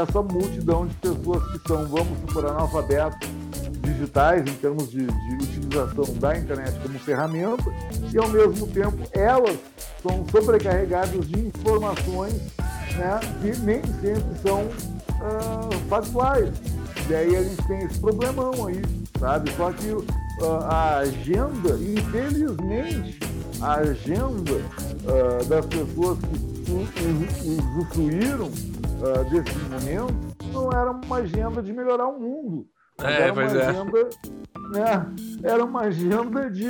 essa 0.01 0.21
multidão 0.21 0.87
de 0.87 0.93
pessoas 0.95 1.43
que 1.51 1.67
são, 1.67 1.85
vamos 1.89 2.17
supor, 2.19 2.45
analfabetos 2.45 3.29
digitais 3.81 4.49
em 4.49 4.55
termos 4.55 4.89
de, 4.91 5.05
de 5.05 5.35
utilização 5.43 6.05
da 6.19 6.37
internet 6.37 6.79
como 6.79 6.97
ferramenta 6.99 7.65
e 8.13 8.17
ao 8.17 8.29
mesmo 8.29 8.65
tempo 8.67 8.97
elas 9.11 9.57
são 10.01 10.25
sobrecarregadas 10.31 11.27
de 11.27 11.47
informações 11.47 12.33
né, 12.95 13.19
que 13.41 13.57
nem 13.59 13.81
sempre 14.01 14.39
são 14.41 14.69
uh, 15.23 15.89
factuais. 15.89 16.49
E 17.09 17.15
aí 17.15 17.35
a 17.35 17.43
gente 17.43 17.67
tem 17.67 17.79
esse 17.79 17.99
problemão 17.99 18.67
aí, 18.67 18.81
sabe? 19.19 19.51
Só 19.53 19.71
que 19.71 19.91
uh, 19.91 20.05
a 20.63 20.97
agenda, 20.97 21.77
infelizmente, 21.79 23.19
a 23.61 23.75
agenda 23.75 24.53
uh, 24.53 25.45
das 25.47 25.65
pessoas 25.65 26.19
que 26.19 27.49
usufruíram 27.49 28.47
uh, 28.47 29.29
desse 29.29 29.57
momento 29.69 30.33
não 30.51 30.69
era 30.71 30.91
uma 30.91 31.17
agenda 31.17 31.61
de 31.61 31.73
melhorar 31.73 32.07
o 32.07 32.19
mundo. 32.19 32.67
É, 33.01 33.23
era 33.23 33.33
uma 33.33 33.41
é. 33.43 33.45
agenda, 33.45 34.09
né, 34.71 35.15
era 35.43 35.65
uma 35.65 35.81
agenda 35.81 36.49
de 36.49 36.69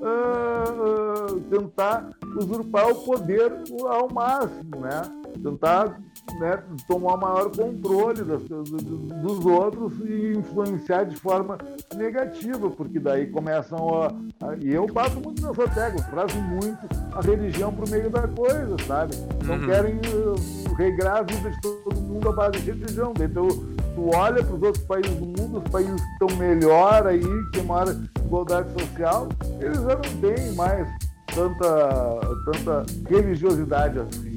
uh, 0.00 1.40
tentar 1.50 2.10
usurpar 2.36 2.88
o 2.88 2.94
poder 3.04 3.52
ao 3.86 4.12
máximo, 4.12 4.80
né? 4.80 5.02
Tentar 5.42 6.00
né, 6.38 6.62
tomar 6.86 7.16
maior 7.16 7.50
controle 7.54 8.22
das, 8.22 8.42
dos 8.42 9.46
outros 9.46 9.92
e 10.04 10.34
influenciar 10.36 11.04
de 11.04 11.16
forma 11.16 11.58
negativa, 11.94 12.70
porque 12.70 12.98
daí 12.98 13.26
começam 13.26 14.02
a. 14.02 14.06
a 14.46 14.56
e 14.60 14.72
eu 14.72 14.86
bato 14.86 15.20
muito 15.20 15.46
nessa 15.46 15.68
tecla, 15.68 16.02
trazem 16.04 16.42
muito 16.42 16.78
a 17.12 17.20
religião 17.20 17.72
para 17.72 17.84
o 17.84 17.90
meio 17.90 18.10
da 18.10 18.28
coisa, 18.28 18.76
sabe? 18.86 19.14
Não 19.44 19.56
uhum. 19.56 19.66
querem 19.66 19.96
uh, 19.96 20.74
regrar 20.74 21.18
a 21.18 21.22
vida 21.22 21.50
de 21.50 21.60
todo 21.60 22.00
mundo 22.00 22.28
a 22.28 22.32
base 22.32 22.58
de 22.60 22.70
religião. 22.70 23.12
Então, 23.20 23.48
tu 23.94 24.10
olha 24.14 24.42
para 24.42 24.54
os 24.54 24.62
outros 24.62 24.84
países 24.84 25.14
do 25.16 25.26
mundo, 25.26 25.58
os 25.58 25.70
países 25.70 26.00
que 26.00 26.12
estão 26.12 26.38
melhor 26.38 27.06
aí, 27.06 27.20
que 27.20 27.50
tem 27.52 27.64
maior 27.64 27.94
igualdade 28.24 28.72
social, 28.80 29.28
eles 29.60 29.78
já 29.78 29.94
não 29.94 30.20
têm 30.20 30.52
mais 30.54 30.88
tanta, 31.34 32.20
tanta 32.44 32.86
religiosidade 33.08 33.98
assim. 33.98 34.29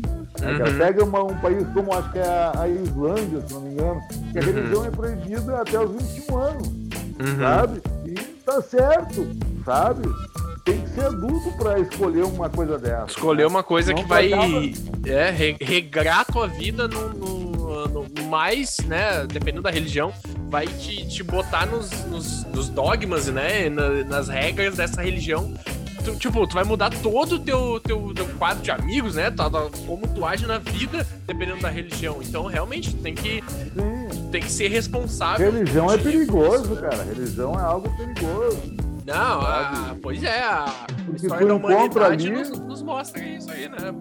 Uhum. 0.43 0.77
Pega 0.77 1.03
uma, 1.03 1.23
um 1.23 1.37
país 1.37 1.65
como 1.73 1.93
acho 1.93 2.11
que 2.11 2.19
é 2.19 2.27
a, 2.27 2.61
a, 2.61 2.67
Islândia, 2.67 3.41
se 3.47 3.53
não 3.53 3.61
me 3.61 3.71
engano, 3.71 4.01
que 4.31 4.37
a 4.37 4.41
uhum. 4.41 4.47
religião 4.47 4.85
é 4.85 4.91
proibida 4.91 5.61
até 5.61 5.79
os 5.79 5.91
21 5.91 6.37
anos, 6.37 6.67
uhum. 6.67 7.39
sabe? 7.39 7.81
E 8.05 8.13
tá 8.45 8.61
certo, 8.61 9.27
sabe? 9.65 10.09
Tem 10.65 10.79
que 10.79 10.89
ser 10.89 11.05
adulto 11.05 11.51
para 11.57 11.79
escolher 11.79 12.23
uma 12.23 12.49
coisa 12.49 12.77
dessa. 12.77 13.07
Escolher 13.07 13.47
uma 13.47 13.63
coisa 13.63 13.93
que 13.93 14.03
vai 14.03 14.31
é, 15.05 15.55
regrar 15.59 16.25
tua 16.25 16.47
vida 16.47 16.87
no, 16.87 17.09
no, 17.13 17.87
no, 17.87 18.23
mais, 18.29 18.77
né? 18.87 19.25
Dependendo 19.27 19.63
da 19.63 19.71
religião, 19.71 20.13
vai 20.49 20.67
te, 20.67 21.05
te 21.07 21.23
botar 21.23 21.65
nos, 21.65 21.91
nos, 22.05 22.45
nos 22.45 22.69
dogmas, 22.69 23.27
né? 23.27 23.69
nas 23.69 24.29
regras 24.29 24.77
dessa 24.77 25.01
religião 25.01 25.53
tu, 26.03 26.15
tipo, 26.15 26.45
tu 26.45 26.53
vai 26.53 26.63
mudar 26.63 26.89
todo 26.89 27.35
o 27.35 27.39
teu, 27.39 27.79
teu, 27.79 28.13
teu 28.13 28.27
quadro 28.37 28.61
de 28.61 28.71
amigos, 28.71 29.15
né? 29.15 29.33
como 29.85 30.07
tu 30.07 30.25
age 30.25 30.45
na 30.45 30.57
vida, 30.57 31.05
dependendo 31.25 31.61
da 31.61 31.69
religião. 31.69 32.19
Então, 32.21 32.45
realmente, 32.45 32.93
tem 32.95 33.15
que, 33.15 33.43
tem 34.31 34.41
que 34.41 34.51
ser 34.51 34.67
responsável. 34.67 35.51
Religião 35.51 35.91
é 35.91 35.97
perigoso, 35.97 36.75
cara. 36.75 37.03
Religião 37.03 37.59
é 37.59 37.63
algo 37.63 37.89
perigoso. 37.95 38.61
Não, 39.05 39.41
a, 39.41 39.95
pois 40.01 40.23
é, 40.23 40.43
a 40.43 40.65
Porque 41.05 41.25
história 41.25 41.45
da 41.45 41.55
humanidade 41.55 42.27
ali, 42.27 42.31
nos, 42.31 42.59
nos, 42.59 42.81
mostra 42.81 43.21
isso 43.21 43.51
aí, 43.51 43.67
né? 43.67 43.93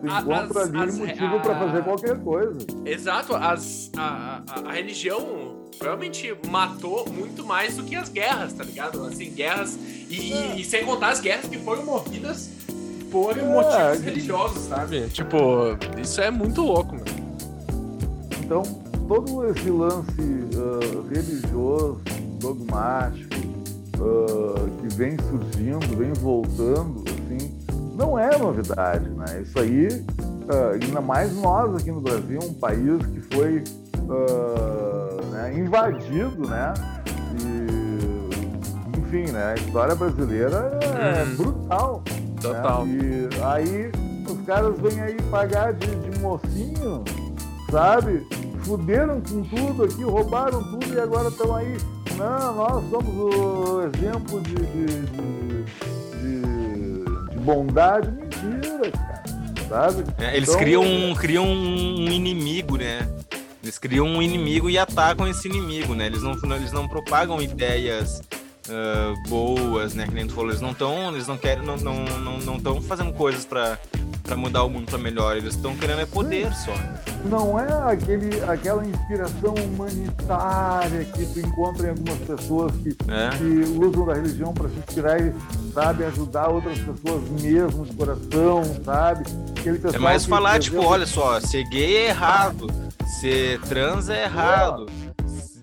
Tu 0.00 0.06
encontra 0.06 0.62
as, 0.62 0.74
ali 0.74 0.88
as, 0.88 0.98
motivo 0.98 1.40
para 1.40 1.58
fazer 1.58 1.84
qualquer 1.84 2.18
coisa. 2.18 2.58
Exato, 2.84 3.36
as, 3.36 3.92
a, 3.96 4.42
a, 4.48 4.70
a 4.70 4.72
religião 4.72 5.57
realmente 5.80 6.34
matou 6.48 7.08
muito 7.08 7.44
mais 7.44 7.76
do 7.76 7.84
que 7.84 7.94
as 7.94 8.08
guerras, 8.08 8.52
tá 8.52 8.64
ligado? 8.64 9.04
Assim, 9.04 9.30
guerras. 9.30 9.78
E, 10.08 10.32
é. 10.32 10.56
e, 10.56 10.64
sem 10.64 10.84
contar 10.84 11.10
as 11.10 11.20
guerras 11.20 11.46
que 11.46 11.58
foram 11.58 11.84
movidas 11.84 12.50
por 13.10 13.36
é, 13.36 13.42
motivos 13.42 14.00
religiosos, 14.04 14.64
sabe? 14.64 15.08
Tipo, 15.08 15.76
isso 16.00 16.20
é 16.20 16.30
muito 16.30 16.62
louco, 16.62 16.94
mano. 16.94 17.04
Então, 18.42 18.62
todo 19.06 19.46
esse 19.50 19.70
lance 19.70 20.20
uh, 20.20 21.02
religioso, 21.08 22.00
dogmático, 22.40 23.34
uh, 23.98 24.70
que 24.80 24.94
vem 24.94 25.16
surgindo, 25.28 25.96
vem 25.96 26.12
voltando, 26.14 27.04
assim, 27.08 27.58
não 27.96 28.18
é 28.18 28.36
novidade, 28.38 29.08
né? 29.10 29.42
Isso 29.42 29.58
aí, 29.58 29.88
uh, 29.88 30.82
ainda 30.82 31.00
mais 31.00 31.34
nós 31.36 31.74
aqui 31.76 31.90
no 31.90 32.00
Brasil, 32.00 32.38
um 32.42 32.54
país 32.54 33.04
que 33.06 33.20
foi 33.34 33.64
né, 35.32 35.54
invadido, 35.54 36.48
né? 36.48 36.74
E, 37.40 38.98
enfim, 38.98 39.30
né? 39.32 39.52
A 39.52 39.54
história 39.54 39.94
brasileira 39.94 40.78
é 40.82 41.24
hum. 41.24 41.36
brutal. 41.36 42.02
Total. 42.40 42.84
Né? 42.86 43.28
E 43.36 43.42
aí 43.42 43.92
os 44.30 44.46
caras 44.46 44.78
vêm 44.78 45.00
aí 45.00 45.16
pagar 45.30 45.72
de, 45.72 45.86
de 45.94 46.20
mocinho, 46.20 47.04
sabe? 47.70 48.26
Fuderam 48.60 49.20
com 49.20 49.42
tudo 49.42 49.84
aqui, 49.84 50.02
roubaram 50.02 50.62
tudo 50.62 50.94
e 50.94 51.00
agora 51.00 51.28
estão 51.28 51.54
aí. 51.54 51.76
Não, 52.16 52.54
nós 52.56 52.90
somos 52.90 53.14
o 53.14 53.82
exemplo 53.82 54.40
de, 54.40 54.54
de, 54.54 54.86
de, 56.18 57.04
de 57.30 57.38
bondade. 57.38 58.10
Mentira, 58.10 58.90
cara. 58.90 59.18
Sabe? 59.68 60.04
É, 60.18 60.36
eles 60.36 60.48
então, 60.48 60.60
criam, 60.60 60.82
criam 61.16 61.44
um 61.44 62.10
inimigo, 62.10 62.76
né? 62.76 63.06
Eles 63.68 63.76
criam 63.76 64.06
um 64.06 64.22
inimigo 64.22 64.70
e 64.70 64.78
atacam 64.78 65.28
esse 65.28 65.46
inimigo, 65.46 65.94
né? 65.94 66.06
Eles 66.06 66.22
não, 66.22 66.32
eles 66.56 66.72
não 66.72 66.88
propagam 66.88 67.38
ideias 67.42 68.22
uh, 68.66 69.28
boas, 69.28 69.92
né? 69.92 70.06
Que 70.06 70.14
nem 70.14 70.26
tu 70.26 70.32
falou, 70.32 70.48
eles 70.48 70.62
não 70.62 70.70
estão, 70.70 71.12
eles 71.12 71.26
não 71.26 71.36
querem, 71.36 71.62
não 71.62 71.76
não 71.76 72.02
não 72.06 72.38
não 72.38 72.56
estão 72.56 72.80
fazendo 72.80 73.12
coisas 73.12 73.44
para 73.44 73.78
para 74.22 74.36
mudar 74.36 74.62
o 74.62 74.70
mundo 74.70 74.86
para 74.86 74.98
melhor, 74.98 75.36
eles 75.36 75.54
estão 75.54 75.74
querendo 75.76 76.00
é 76.00 76.06
poder 76.06 76.52
só. 76.54 76.74
Não 77.24 77.58
é 77.58 77.92
aquele, 77.92 78.42
aquela 78.44 78.86
inspiração 78.86 79.54
humanitária 79.54 81.04
que 81.04 81.24
tu 81.26 81.40
encontra 81.40 81.86
em 81.86 81.90
algumas 81.90 82.18
pessoas 82.18 82.72
que, 82.76 82.90
é. 83.10 83.30
que 83.36 83.86
usam 83.86 84.04
da 84.04 84.14
religião 84.14 84.52
para 84.52 84.68
se 84.68 84.76
inspirar 84.76 85.20
e, 85.20 85.34
sabe, 85.72 86.04
ajudar 86.04 86.48
outras 86.48 86.78
pessoas 86.78 87.22
mesmo 87.40 87.86
de 87.86 87.94
coração, 87.94 88.62
sabe? 88.84 89.24
é 89.94 89.98
mais 89.98 90.26
falar, 90.26 90.58
tipo, 90.58 90.78
olha 90.84 91.06
só, 91.06 91.40
ser 91.40 91.64
gay 91.64 91.96
é 91.96 92.08
errado, 92.08 92.70
ser 93.08 93.60
trans 93.62 94.08
é 94.08 94.24
errado. 94.24 94.86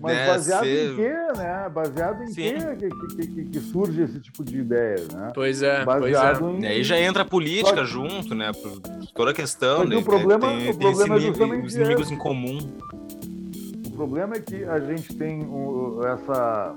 Mas 0.00 0.16
né, 0.16 0.26
baseado 0.26 0.64
ser... 0.64 0.92
em 0.92 0.96
quê, 0.96 1.38
né? 1.38 1.68
Baseado 1.72 2.22
em 2.22 2.26
Sim. 2.28 2.34
quê 2.34 2.76
que, 2.76 3.16
que, 3.16 3.26
que, 3.26 3.44
que, 3.46 3.60
surge 3.60 4.02
esse 4.02 4.20
tipo 4.20 4.44
de 4.44 4.58
ideia, 4.58 5.04
né? 5.12 5.32
Pois 5.34 5.62
é, 5.62 5.84
baseado 5.84 6.38
pois 6.40 6.54
é. 6.54 6.58
Em... 6.58 6.62
E 6.62 6.66
aí 6.66 6.84
já 6.84 6.98
entra 7.00 7.22
a 7.22 7.26
política 7.26 7.78
Só... 7.78 7.84
junto, 7.84 8.34
né? 8.34 8.52
Toda 9.14 9.30
a 9.30 9.34
questão. 9.34 9.86
Mas 9.86 9.98
o 9.98 10.02
problema, 10.02 10.48
tem, 10.48 10.70
o 10.70 10.76
problema 10.76 11.14
tem 11.14 11.24
é 11.24 11.26
justamente 11.28 11.66
os 11.66 11.74
inimigos 11.74 12.10
em 12.10 12.16
comum. 12.16 12.58
O 13.86 13.90
problema 13.90 14.36
é 14.36 14.40
que 14.40 14.62
a 14.64 14.78
gente 14.78 15.14
tem 15.14 15.48
essa, 16.12 16.74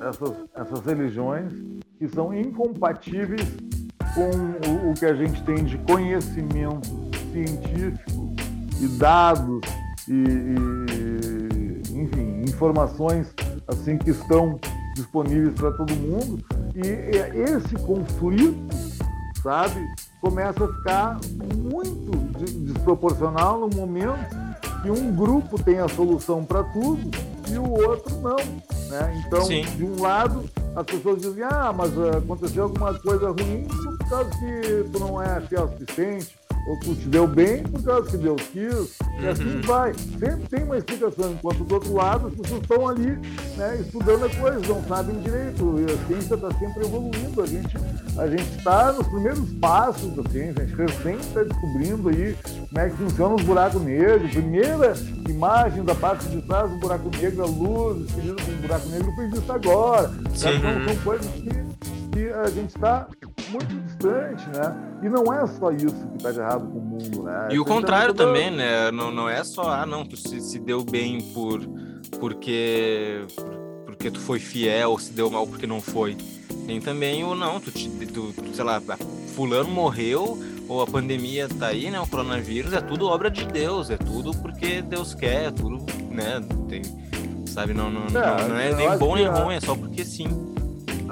essas, 0.00 0.36
essas 0.54 0.86
religiões 0.86 1.52
que 1.98 2.08
são 2.08 2.32
incompatíveis 2.32 3.42
com 4.14 4.30
o, 4.70 4.90
o 4.90 4.94
que 4.94 5.06
a 5.06 5.14
gente 5.14 5.42
tem 5.42 5.64
de 5.64 5.76
conhecimento 5.78 6.88
científico 7.32 8.32
e 8.80 8.86
dados 8.98 9.60
e, 10.08 10.12
e 10.12 12.00
enfim, 12.00 12.42
informações 12.42 13.32
assim 13.68 13.96
que 13.96 14.10
estão 14.10 14.58
disponíveis 14.94 15.54
para 15.54 15.72
todo 15.72 15.94
mundo 15.94 16.44
e 16.74 17.38
esse 17.38 17.74
conflito, 17.76 18.58
sabe, 19.42 19.80
começa 20.20 20.64
a 20.64 20.68
ficar 20.68 21.20
muito 21.54 22.10
desproporcional 22.64 23.60
no 23.60 23.68
momento 23.68 24.42
que 24.82 24.90
um 24.90 25.14
grupo 25.14 25.62
tem 25.62 25.78
a 25.78 25.88
solução 25.88 26.44
para 26.44 26.64
tudo 26.64 27.10
e 27.50 27.58
o 27.58 27.70
outro 27.70 28.20
não, 28.20 28.36
né? 28.88 29.22
Então, 29.26 29.44
Sim. 29.44 29.62
de 29.76 29.84
um 29.84 30.00
lado, 30.00 30.44
as 30.74 30.86
pessoas 30.86 31.20
dizem, 31.20 31.44
ah, 31.44 31.72
mas 31.76 31.92
aconteceu 32.16 32.64
alguma 32.64 32.94
coisa 32.98 33.28
ruim 33.28 33.66
por 33.68 34.08
causa 34.08 34.30
que 34.30 34.90
tu 34.90 34.98
não 34.98 35.22
é 35.22 35.40
fiel 35.42 35.64
o 35.64 35.78
suficiente, 35.78 36.36
ou 36.66 36.78
te 36.78 37.08
deu 37.08 37.26
bem 37.26 37.62
por 37.62 37.82
causa 37.82 38.10
que 38.10 38.16
Deus 38.16 38.42
quis, 38.52 38.96
e 39.20 39.26
assim 39.26 39.56
uhum. 39.56 39.62
vai. 39.62 39.94
Sempre 39.94 40.48
tem 40.48 40.64
uma 40.64 40.78
explicação, 40.78 41.32
enquanto 41.32 41.64
do 41.64 41.74
outro 41.74 41.94
lado 41.94 42.28
as 42.28 42.34
pessoas 42.34 42.62
estão 42.62 42.88
ali 42.88 43.18
né, 43.56 43.78
estudando 43.80 44.24
a 44.24 44.28
coisa, 44.28 44.60
não 44.68 44.82
sabem 44.84 45.20
direito, 45.20 45.76
e 45.80 45.92
a 45.92 46.06
ciência 46.06 46.34
está 46.34 46.50
sempre 46.58 46.84
evoluindo, 46.84 47.42
a 47.42 47.46
gente 47.46 47.76
a 48.18 48.26
gente 48.26 48.58
está 48.58 48.92
nos 48.92 49.06
primeiros 49.06 49.50
passos 49.54 50.14
da 50.14 50.22
ciência, 50.30 50.62
a 50.62 50.66
gente 50.66 50.76
recém 50.76 51.16
está 51.16 51.42
descobrindo 51.42 52.10
aí 52.10 52.36
como 52.68 52.78
é 52.78 52.90
que 52.90 52.96
funciona 52.96 53.34
os 53.34 53.42
buracos 53.42 53.82
negros, 53.82 54.30
primeira 54.30 54.94
imagem 55.28 55.82
da 55.82 55.94
parte 55.94 56.28
de 56.28 56.42
trás 56.42 56.70
do 56.70 56.76
buraco 56.76 57.10
negro, 57.16 57.42
a 57.42 57.46
luz 57.46 58.04
expelida 58.04 58.42
com 58.42 58.50
o 58.50 58.56
buraco 58.56 58.88
negro 58.88 59.12
foi 59.14 59.28
vista 59.28 59.54
agora, 59.54 60.10
são, 60.34 60.52
são 60.52 60.96
coisas 61.02 61.26
que, 61.26 61.50
que 62.12 62.28
a 62.28 62.46
gente 62.48 62.76
está 62.76 63.08
muito 63.50 63.74
distante, 63.82 64.46
né? 64.50 64.76
E 65.02 65.08
não 65.08 65.32
é 65.32 65.46
só 65.46 65.70
isso 65.70 66.06
que 66.10 66.16
está 66.18 66.30
de 66.30 66.38
errado 66.38 66.70
com 66.70 66.78
o 66.78 66.82
mundo, 66.82 67.22
né? 67.22 67.48
E 67.50 67.58
o 67.58 67.64
contrário 67.64 68.14
também, 68.14 68.50
né? 68.50 68.90
Não, 68.90 69.10
não 69.10 69.28
é 69.28 69.42
só, 69.42 69.70
ah, 69.70 69.86
não, 69.86 70.04
tu 70.04 70.16
se, 70.16 70.40
se 70.40 70.58
deu 70.58 70.84
bem 70.84 71.20
por 71.32 71.60
porque 72.20 73.24
porque 73.86 74.10
tu 74.10 74.20
foi 74.20 74.38
fiel, 74.38 74.90
ou 74.90 74.98
se 74.98 75.12
deu 75.12 75.30
mal 75.30 75.46
porque 75.46 75.66
não 75.66 75.80
foi. 75.80 76.16
Tem 76.66 76.80
também 76.80 77.24
o 77.24 77.34
não, 77.34 77.60
tu, 77.60 77.72
tu, 77.72 78.32
tu 78.32 78.54
sei 78.54 78.64
lá, 78.64 78.80
fulano 79.34 79.70
morreu, 79.70 80.38
ou 80.68 80.82
a 80.82 80.86
pandemia 80.86 81.48
tá 81.48 81.68
aí, 81.68 81.90
né? 81.90 81.98
O 82.00 82.06
coronavírus, 82.06 82.72
é 82.72 82.80
tudo 82.80 83.06
obra 83.06 83.30
de 83.30 83.44
Deus, 83.46 83.90
é 83.90 83.96
tudo 83.96 84.32
porque 84.38 84.82
Deus 84.82 85.14
quer, 85.14 85.46
é 85.46 85.50
tudo, 85.50 85.84
né? 86.10 86.42
Tem, 86.68 86.82
sabe, 87.46 87.72
não, 87.72 87.90
não, 87.90 88.06
é, 88.06 88.10
não, 88.12 88.48
não 88.48 88.58
é 88.58 88.74
nem 88.74 88.98
bom 88.98 89.14
nem 89.14 89.26
ruim, 89.26 89.54
é 89.54 89.60
só 89.60 89.74
porque 89.74 90.04
sim 90.04 90.51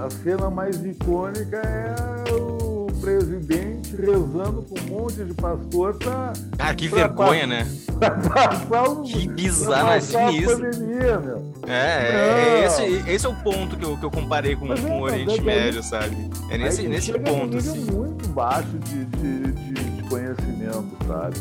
a 0.01 0.09
cena 0.09 0.49
mais 0.49 0.83
icônica 0.83 1.59
é 1.59 2.33
o 2.33 2.87
presidente 3.03 3.97
rezando 3.97 4.63
com 4.63 4.81
um 4.81 5.01
monte 5.01 5.25
de 5.25 5.35
pastor 5.35 5.95
pra. 5.95 6.33
Ah, 6.59 6.75
que 6.75 6.89
pra 6.89 7.07
vergonha, 7.07 7.47
né? 7.47 7.67
Pra 8.01 8.13
passar 8.13 8.85
o, 8.85 9.03
que 9.03 9.29
bizarro, 9.29 9.91
é 9.91 10.01
sinistro. 10.01 10.59
Pandemia, 10.59 11.19
meu. 11.19 11.53
É, 11.67 12.63
é, 12.63 12.65
esse, 12.65 13.11
esse 13.11 13.27
é 13.27 13.29
o 13.29 13.35
ponto 13.35 13.77
que 13.77 13.85
eu, 13.85 13.95
que 13.99 14.05
eu 14.07 14.11
comparei 14.11 14.57
com, 14.57 14.69
com 14.69 15.01
o 15.01 15.03
Oriente 15.03 15.39
é 15.39 15.43
Médio, 15.43 15.83
sabe? 15.83 16.17
É 16.49 16.57
nesse, 16.57 16.89
nesse 16.89 17.13
ponto, 17.19 17.59
assim. 17.59 17.79
muito 17.93 18.27
baixo 18.31 18.71
de, 18.71 19.05
de, 19.05 19.53
de, 19.53 19.75
de 19.75 20.03
conhecimento, 20.05 20.97
sabe? 21.07 21.37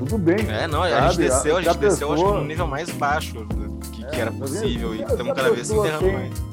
Tudo 0.00 0.18
bem. 0.18 0.46
É, 0.50 0.66
não, 0.66 0.80
sabe? 0.80 0.92
a 0.92 1.08
gente 1.08 1.16
desceu, 1.16 1.56
a 1.56 1.62
gente 1.62 1.78
desceu, 1.78 2.08
pessoa... 2.08 2.14
acho 2.14 2.34
que 2.34 2.40
no 2.42 2.46
nível 2.46 2.66
mais 2.66 2.90
baixo 2.90 3.46
que, 3.90 4.04
que 4.04 4.20
era 4.20 4.30
é, 4.30 4.34
possível, 4.34 4.94
e 4.94 5.00
estamos 5.00 5.32
cada 5.32 5.50
vez 5.50 5.66
se 5.66 5.74
enterrando 5.74 6.12
mais 6.12 6.51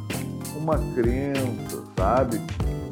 uma 0.70 0.94
crença, 0.94 1.84
sabe? 1.98 2.40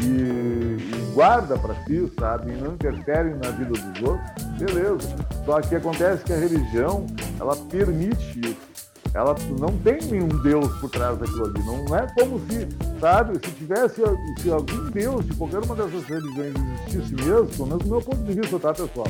E, 0.02 0.06
e 0.06 1.12
guarda 1.14 1.58
para 1.58 1.76
si, 1.86 2.12
sabe? 2.20 2.52
E 2.52 2.56
não 2.56 2.74
interfere 2.74 3.34
na 3.36 3.50
vida 3.52 3.72
dos 3.72 4.02
outros, 4.04 4.44
beleza. 4.58 5.16
Só 5.46 5.62
que 5.62 5.76
acontece 5.76 6.24
que 6.24 6.34
a 6.34 6.38
religião, 6.38 7.06
ela 7.40 7.56
permite 7.56 8.40
isso. 8.40 8.68
Ela 9.14 9.36
não 9.60 9.76
tem 9.80 10.00
nenhum 10.12 10.28
Deus 10.28 10.68
por 10.80 10.90
trás 10.90 11.18
daquilo 11.18 11.46
ali. 11.46 11.64
Não 11.64 11.96
é 11.96 12.08
como 12.20 12.40
se, 12.40 12.68
sabe, 13.00 13.36
se 13.36 13.52
tivesse 13.54 14.02
se 14.42 14.52
algum 14.52 14.92
Deus 14.92 15.26
de 15.26 15.34
qualquer 15.34 15.60
uma 15.64 15.76
dessas 15.76 16.04
religiões 16.04 16.54
existisse 16.88 17.16
mesmo, 17.16 17.48
pelo 17.48 17.68
menos 17.68 17.84
do 17.84 17.90
meu 17.90 18.02
ponto 18.02 18.24
de 18.24 18.34
vista, 18.34 18.60
tá, 18.60 18.74
pessoal? 18.74 19.08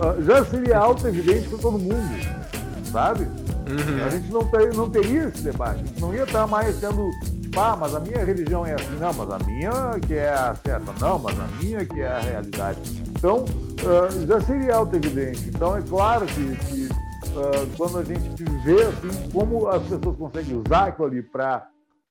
Ah, 0.00 0.14
já 0.22 0.44
seria 0.44 0.78
auto-evidente 0.78 1.48
para 1.48 1.58
todo 1.58 1.78
mundo, 1.78 2.90
sabe? 2.90 3.24
Uhum. 3.24 4.06
A 4.06 4.08
gente 4.10 4.32
não, 4.32 4.44
ter, 4.44 4.74
não 4.74 4.90
teria 4.90 5.24
esse 5.24 5.42
debate. 5.42 5.80
A 5.80 5.86
gente 5.86 6.00
não 6.00 6.14
ia 6.14 6.24
estar 6.24 6.46
mais 6.46 6.76
sendo 6.76 7.10
ah, 7.56 7.76
mas 7.76 7.94
a 7.94 8.00
minha 8.00 8.24
religião 8.24 8.64
é 8.64 8.74
assim, 8.74 8.96
não, 8.98 9.12
mas 9.12 9.30
a 9.30 9.38
minha 9.44 10.00
que 10.00 10.14
é 10.14 10.32
a 10.32 10.54
certa, 10.54 10.92
não, 11.00 11.18
mas 11.18 11.38
a 11.38 11.46
minha 11.62 11.84
que 11.84 12.00
é 12.00 12.08
a 12.08 12.18
realidade. 12.18 12.80
Então, 13.10 13.44
uh, 13.44 14.26
já 14.26 14.40
seria 14.40 14.76
auto-evidente. 14.76 15.48
Então, 15.48 15.76
é 15.76 15.82
claro 15.82 16.24
que, 16.26 16.56
que 16.56 16.86
uh, 16.86 17.76
quando 17.76 17.98
a 17.98 18.04
gente 18.04 18.42
vê 18.64 18.82
assim, 18.84 19.30
como 19.30 19.68
as 19.68 19.82
pessoas 19.82 20.16
conseguem 20.16 20.56
usar 20.56 20.86
aquilo 20.86 21.08
ali 21.08 21.22
para 21.22 21.68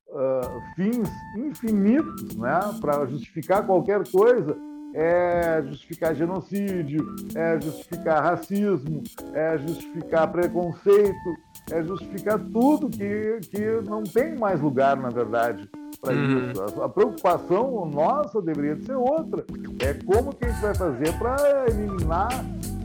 uh, 0.10 0.76
fins 0.76 1.10
infinitos, 1.36 2.36
né, 2.36 2.60
para 2.80 3.06
justificar 3.08 3.66
qualquer 3.66 4.08
coisa, 4.12 4.56
é 4.94 5.64
justificar 5.68 6.14
genocídio, 6.14 7.16
é 7.34 7.60
justificar 7.62 8.22
racismo, 8.24 9.02
é 9.34 9.58
justificar 9.58 10.32
preconceito, 10.32 11.36
é 11.70 11.84
justificar 11.84 12.40
tudo 12.40 12.90
que, 12.90 13.40
que 13.50 13.82
não 13.88 14.04
tem 14.04 14.36
mais 14.38 14.60
lugar, 14.60 14.98
na 14.98 15.10
verdade, 15.10 15.70
para 16.02 16.14
uhum. 16.14 16.52
isso. 16.52 16.82
A, 16.82 16.86
a, 16.86 16.90
preocupação 16.90 17.86
nossa 17.86 18.42
deveria 18.42 18.76
ser 18.84 18.96
outra. 18.96 19.46
É 19.80 19.94
como 20.06 20.34
que 20.34 20.46
a 20.46 20.50
gente 20.50 20.62
vai 20.62 20.76
fazer 20.76 21.14
para 21.18 21.66
eliminar, 21.68 22.30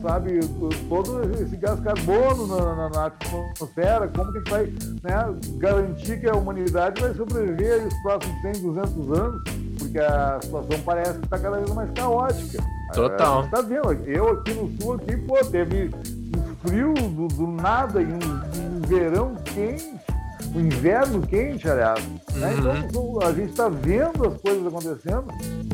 sabe, 0.01 0.39
todo 0.87 1.21
esse 1.41 1.57
gás 1.57 1.79
carbono 1.79 2.47
na, 2.47 2.75
na, 2.75 2.89
na, 2.89 3.05
atmosfera, 3.07 4.07
como 4.07 4.31
que 4.31 4.37
a 4.37 4.41
gente 4.41 4.51
vai 4.51 4.65
né, 5.03 5.39
garantir 5.57 6.19
que 6.19 6.29
a 6.29 6.35
humanidade 6.35 7.01
vai 7.01 7.13
sobreviver 7.13 7.83
nos 7.83 7.93
próximos 8.01 8.41
100, 8.41 8.51
200 8.61 9.19
anos, 9.19 9.43
porque 9.79 9.99
a 9.99 10.39
situação 10.41 10.79
parece 10.85 11.13
que 11.19 11.25
está 11.25 11.39
cada 11.39 11.57
vez 11.57 11.73
mais 11.73 11.89
caótica. 11.91 12.63
Total. 12.93 13.43
Está 13.43 13.61
vendo? 13.61 13.91
Eu 14.05 14.29
aqui 14.29 14.53
no 14.53 14.69
sul, 14.79 14.93
aqui, 14.93 15.17
pô, 15.17 15.37
teve 15.45 15.91
um 16.35 16.55
frio 16.67 16.93
do, 16.93 17.27
do 17.27 17.47
nada 17.47 18.01
e 18.01 18.05
um, 18.05 18.17
um 18.17 18.56
verão 18.87 19.35
quente 19.43 19.97
o 20.53 20.59
inverno 20.59 21.21
quente, 21.21 21.69
aliás. 21.69 22.03
Né? 22.35 22.53
Uhum. 22.55 22.77
Então 22.77 23.19
a 23.21 23.33
gente 23.33 23.49
está 23.49 23.69
vendo 23.69 24.27
as 24.27 24.41
coisas 24.41 24.67
acontecendo 24.67 25.25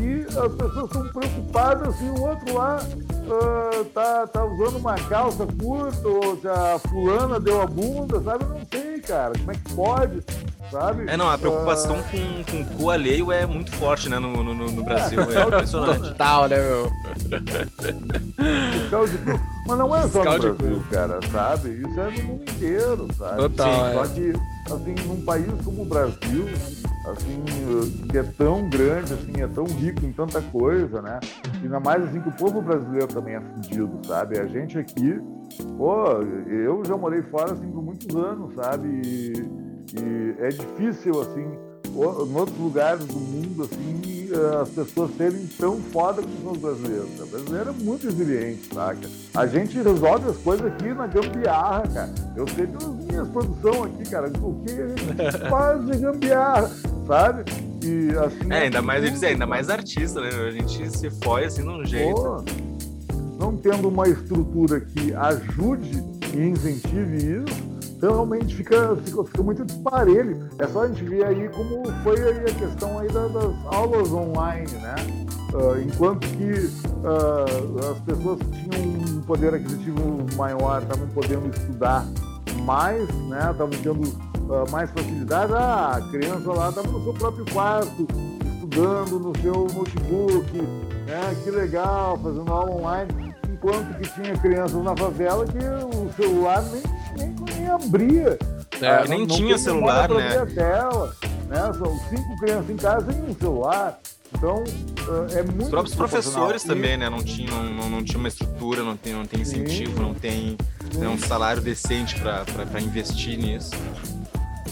e 0.02 0.26
as 0.26 0.56
pessoas 0.56 0.86
estão 0.86 1.10
preocupadas 1.10 1.96
se 1.96 2.04
o 2.04 2.22
outro 2.22 2.54
lá 2.54 2.80
uh, 3.28 3.86
tá, 3.86 4.28
tá 4.28 4.46
usando 4.46 4.78
uma 4.78 4.96
calça 4.96 5.46
curta 5.46 6.08
ou 6.08 6.38
se 6.38 6.48
a 6.48 6.80
fulana 6.80 7.40
deu 7.40 7.62
a 7.62 7.66
bunda, 7.66 8.22
sabe? 8.22 8.44
Eu 8.44 8.50
não 8.50 8.62
sei, 8.72 9.00
cara. 9.00 9.34
Como 9.38 9.52
é 9.52 9.56
que 9.56 9.74
pode? 9.74 10.24
Sabe? 10.72 11.06
É, 11.08 11.16
não, 11.16 11.30
a 11.30 11.38
preocupação 11.38 12.00
uh... 12.00 12.04
com, 12.04 12.44
com 12.52 12.62
o 12.62 12.66
cu 12.78 12.90
alheio 12.90 13.32
é 13.32 13.46
muito 13.46 13.72
forte, 13.74 14.10
né, 14.10 14.18
no, 14.18 14.44
no, 14.44 14.54
no 14.54 14.84
Brasil. 14.84 15.20
É, 15.22 15.36
é 15.36 15.44
impressionante. 15.46 16.10
Total, 16.10 16.48
né, 16.50 16.58
meu? 16.58 16.92
Mas 19.68 19.78
não 19.78 19.96
é 19.96 20.08
só 20.08 20.24
no 20.24 20.40
Brasil, 20.40 20.84
cara, 20.92 21.20
sabe? 21.32 21.70
Isso 21.70 22.00
é 22.00 22.12
no 22.12 22.24
mundo 22.24 22.44
inteiro, 22.44 23.08
sabe? 23.18 23.38
Total, 23.38 23.74
Sim, 23.74 23.86
é. 23.86 23.94
Só 23.94 24.08
que 24.08 24.34
assim, 24.74 25.08
num 25.08 25.22
país 25.24 25.46
como 25.64 25.84
o 25.84 25.86
Brasil, 25.86 26.48
assim, 27.06 27.44
que 28.10 28.18
é 28.18 28.24
tão 28.24 28.70
grande, 28.70 29.14
assim, 29.14 29.42
é 29.42 29.48
tão 29.48 29.66
rico 29.66 30.06
em 30.06 30.12
tanta 30.12 30.42
coisa, 30.42 31.02
né? 31.02 31.20
E 31.62 31.66
ainda 31.66 31.80
mais 31.80 32.04
assim 32.04 32.22
que 32.22 32.30
o 32.30 32.34
povo 32.34 32.62
brasileiro 32.62 33.08
também 33.08 33.36
é 33.36 33.42
fudido, 33.42 34.00
sabe? 34.06 34.40
A 34.40 34.46
gente 34.46 34.78
aqui, 34.78 35.20
pô, 35.78 36.06
eu 36.48 36.84
já 36.86 36.98
morei 36.98 37.22
fora 37.24 37.54
assim 37.54 37.70
por 37.70 37.84
muitos 37.84 38.16
anos, 38.16 38.54
sabe? 38.56 38.88
E, 39.06 39.34
e 40.00 40.36
é 40.40 40.50
difícil 40.50 41.22
assim 41.22 41.73
em 41.94 42.36
outros 42.36 42.58
lugares 42.58 43.06
do 43.06 43.20
mundo, 43.20 43.64
assim, 43.64 44.02
as 44.62 44.70
pessoas 44.70 45.12
serem 45.16 45.48
tão 45.60 45.80
foda 45.80 46.22
como 46.22 46.52
os 46.52 46.58
brasileiros. 46.58 47.20
O 47.20 47.26
brasileiro 47.28 47.70
é 47.70 47.84
muito 47.84 48.06
resiliente, 48.06 48.74
saca? 48.74 49.08
A 49.36 49.46
gente 49.46 49.78
resolve 49.78 50.30
as 50.30 50.38
coisas 50.38 50.66
aqui 50.66 50.94
na 50.94 51.08
gambiarra, 51.08 51.84
cara. 51.88 52.14
Eu 52.36 52.48
sei 52.48 52.66
pelas 52.68 52.96
minhas 52.96 53.28
produções 53.30 53.94
aqui, 53.94 54.10
cara, 54.10 54.32
o 54.42 54.64
que 54.64 54.72
a 54.72 54.88
gente 54.88 55.50
faz 55.50 55.86
de 55.86 55.98
gambiarra, 56.00 56.72
sabe? 57.08 57.44
E 57.84 58.18
assim. 58.18 58.52
É, 58.52 58.62
ainda 58.64 58.82
mais, 58.82 59.04
eles 59.04 59.24
ainda 59.24 59.46
mais 59.46 59.70
artista, 59.70 60.22
né? 60.22 60.30
A 60.30 60.52
gente 60.52 60.98
se 60.98 61.10
foi 61.24 61.46
assim 61.46 61.64
num 61.64 61.86
jeito. 61.86 62.16
Pô, 62.16 62.44
não 63.40 63.58
tendo 63.58 63.90
uma 63.90 64.08
estrutura 64.08 64.80
que 64.80 65.14
ajude 65.14 66.04
e 66.34 66.38
incentive 66.38 67.44
isso, 67.44 67.73
então 68.04 68.16
realmente 68.16 68.54
fica, 68.54 68.98
fica, 68.98 69.24
fica, 69.24 69.42
muito 69.42 69.64
disparelho. 69.64 70.50
É 70.60 70.68
só 70.68 70.82
a 70.82 70.88
gente 70.90 71.06
ver 71.06 71.24
aí 71.24 71.48
como 71.48 71.86
foi 72.04 72.22
aí 72.22 72.40
a 72.40 72.54
questão 72.54 73.00
aí 73.00 73.08
das, 73.08 73.32
das 73.32 73.54
aulas 73.68 74.12
online, 74.12 74.70
né? 74.74 74.96
Uh, 75.54 75.80
enquanto 75.80 76.28
que 76.28 76.52
uh, 76.52 77.92
as 77.92 78.00
pessoas 78.02 78.40
tinham 78.52 79.18
um 79.18 79.22
poder 79.22 79.54
aquisitivo 79.54 80.26
maior 80.36 80.82
estavam 80.82 81.08
podendo 81.14 81.48
estudar 81.48 82.06
mais, 82.66 83.08
né? 83.30 83.52
Estavam 83.52 83.70
tendo 83.70 84.02
uh, 84.02 84.70
mais 84.70 84.92
facilidade. 84.92 85.54
Ah, 85.54 85.96
a 85.96 86.02
criança 86.10 86.52
lá 86.52 86.68
estava 86.68 86.90
no 86.90 87.02
seu 87.06 87.14
próprio 87.14 87.46
quarto, 87.54 88.06
estudando 88.54 89.18
no 89.18 89.42
seu 89.42 89.54
notebook, 89.74 90.62
né? 91.08 91.38
Que 91.42 91.52
legal, 91.52 92.20
fazendo 92.22 92.52
aula 92.52 92.70
online. 92.70 93.34
Enquanto 93.64 93.98
que 93.98 94.10
tinha 94.10 94.38
crianças 94.38 94.84
na 94.84 94.96
favela 94.96 95.46
que 95.46 95.58
o 95.58 96.12
celular 96.18 96.62
nem 96.64 96.84
nem, 97.18 97.36
nem 97.56 97.68
abria. 97.68 98.38
É, 98.82 98.88
ah, 98.88 99.06
nem 99.08 99.20
não, 99.20 99.28
tinha 99.28 99.58
celular, 99.58 100.10
né? 100.10 100.46
Tela, 100.54 101.16
né? 101.48 101.72
São 101.78 102.00
cinco 102.10 102.38
crianças 102.40 102.70
em 102.70 102.76
casa 102.76 103.12
e 103.12 103.32
um 103.32 103.36
celular. 103.36 104.00
Então, 104.36 104.64
ah, 105.08 105.28
é 105.32 105.44
muito. 105.44 105.64
Os 105.64 105.70
próprios 105.70 105.96
professores 105.96 106.64
também, 106.64 106.98
né? 106.98 107.10
Não 107.10 107.24
tinham, 107.24 107.64
não, 107.64 107.90
não 107.90 108.04
tinha 108.04 108.18
uma 108.18 108.28
estrutura, 108.28 108.84
não 108.84 108.98
tem, 108.98 109.14
não 109.14 109.26
tem 109.26 109.42
incentivo, 109.42 109.96
Sim. 109.96 110.02
não 110.02 110.14
tem 110.14 110.58
né, 110.96 111.08
um 111.08 111.18
salário 111.18 111.62
decente 111.62 112.20
para 112.20 112.82
investir 112.82 113.38
nisso. 113.38 113.72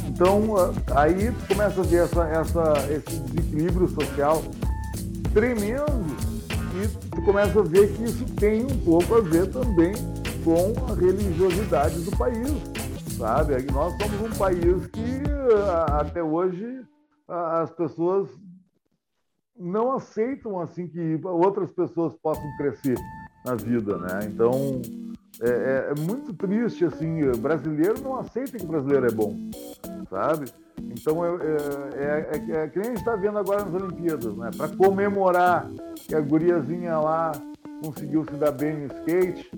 Então, 0.05 0.55
ah, 0.57 1.01
aí 1.03 1.31
começa 1.47 1.79
a 1.79 1.83
ver 1.83 2.03
essa, 2.03 2.23
essa, 2.27 2.73
esse 2.91 3.19
desequilíbrio 3.19 3.87
social 3.87 4.43
tremendo 5.33 6.10
e 6.83 6.87
tu 7.09 7.21
começa 7.23 7.59
a 7.59 7.63
ver 7.63 7.93
que 7.93 8.03
isso 8.03 8.25
tem 8.35 8.63
um 8.63 8.79
pouco 8.83 9.15
a 9.15 9.21
ver 9.21 9.51
também 9.51 9.93
com 10.43 10.91
a 10.91 10.95
religiosidade 10.95 12.01
do 12.01 12.17
país, 12.17 12.49
sabe? 13.17 13.55
Nós 13.71 13.93
somos 14.01 14.33
um 14.33 14.37
país 14.37 14.87
que 14.87 15.21
até 15.93 16.23
hoje 16.23 16.81
as 17.27 17.71
pessoas 17.71 18.27
não 19.55 19.93
aceitam 19.93 20.59
assim 20.59 20.87
que 20.87 21.19
outras 21.23 21.69
pessoas 21.71 22.15
possam 22.15 22.45
crescer 22.57 22.97
na 23.45 23.55
vida, 23.55 23.97
né? 23.97 24.19
Então 24.23 24.81
é, 25.41 25.49
é, 25.49 25.91
é 25.91 25.99
muito 25.99 26.33
triste 26.33 26.85
assim, 26.85 27.31
brasileiro 27.37 27.99
não 28.01 28.17
aceita 28.17 28.57
que 28.57 28.65
brasileiro 28.65 29.07
é 29.07 29.11
bom, 29.11 29.35
sabe? 30.09 30.45
Então 30.79 31.25
é, 31.25 31.29
é, 31.29 32.29
é, 32.31 32.63
é 32.63 32.67
que 32.67 32.79
nem 32.79 32.89
a 32.89 32.91
gente 32.91 32.99
está 32.99 33.15
vendo 33.15 33.37
agora 33.37 33.65
nas 33.65 33.73
Olimpíadas, 33.73 34.35
né? 34.35 34.51
Para 34.55 34.69
comemorar 34.69 35.67
que 35.95 36.15
a 36.15 36.21
guriazinha 36.21 36.97
lá 36.97 37.31
conseguiu 37.83 38.23
se 38.25 38.35
dar 38.35 38.51
bem 38.51 38.81
no 38.81 38.85
skate, 38.85 39.49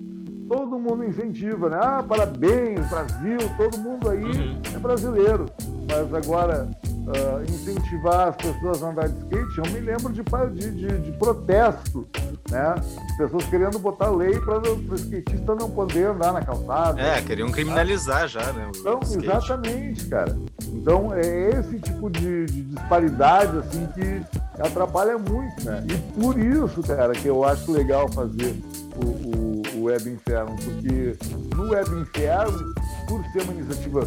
todo 0.48 0.78
mundo 0.78 1.04
incentiva, 1.04 1.68
né? 1.68 1.78
Ah, 1.80 2.02
parabéns, 2.06 2.88
Brasil, 2.88 3.38
todo 3.56 3.78
mundo 3.78 4.10
aí 4.10 4.24
uhum. 4.24 4.60
é 4.74 4.78
brasileiro. 4.78 5.46
Mas 5.88 6.14
agora, 6.14 6.68
uh, 7.06 7.42
incentivar 7.42 8.28
as 8.28 8.36
pessoas 8.36 8.82
a 8.82 8.90
andar 8.90 9.08
de 9.08 9.18
skate, 9.24 9.58
eu 9.58 9.72
me 9.72 9.80
lembro 9.80 10.12
de, 10.12 10.22
de, 10.22 10.70
de, 10.70 10.98
de 10.98 11.12
protesto, 11.18 12.06
né? 12.50 12.74
Pessoas 13.16 13.44
querendo 13.46 13.78
botar 13.78 14.10
lei 14.10 14.38
para 14.40 14.58
o 14.60 14.94
skatista 14.94 15.54
não 15.54 15.70
poder 15.70 16.06
andar 16.06 16.32
na 16.32 16.42
calçada. 16.42 17.00
É, 17.00 17.22
queriam 17.22 17.50
criminalizar 17.50 18.28
já, 18.28 18.52
né? 18.52 18.70
Então, 18.76 19.00
exatamente, 19.02 20.06
cara. 20.06 20.36
Então, 20.72 21.14
é 21.14 21.50
esse 21.50 21.78
tipo 21.78 22.10
de, 22.10 22.46
de 22.46 22.62
disparidade, 22.62 23.58
assim, 23.58 23.86
que 23.94 24.22
atrapalha 24.60 25.18
muito, 25.18 25.64
né? 25.64 25.84
E 25.88 26.20
por 26.20 26.38
isso, 26.38 26.82
cara, 26.82 27.12
que 27.12 27.26
eu 27.26 27.44
acho 27.44 27.70
legal 27.70 28.08
fazer 28.08 28.54
o, 28.96 29.06
o, 29.06 29.62
o 29.76 29.82
Web 29.84 30.10
Inferno, 30.10 30.56
porque 30.56 31.16
no 31.54 31.70
Web 31.70 31.90
Inferno, 32.00 32.74
por 33.08 33.24
ser 33.32 33.42
uma 33.42 33.52
iniciativa 33.52 34.06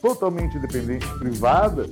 totalmente 0.00 0.56
independente 0.56 1.06
privada, 1.18 1.86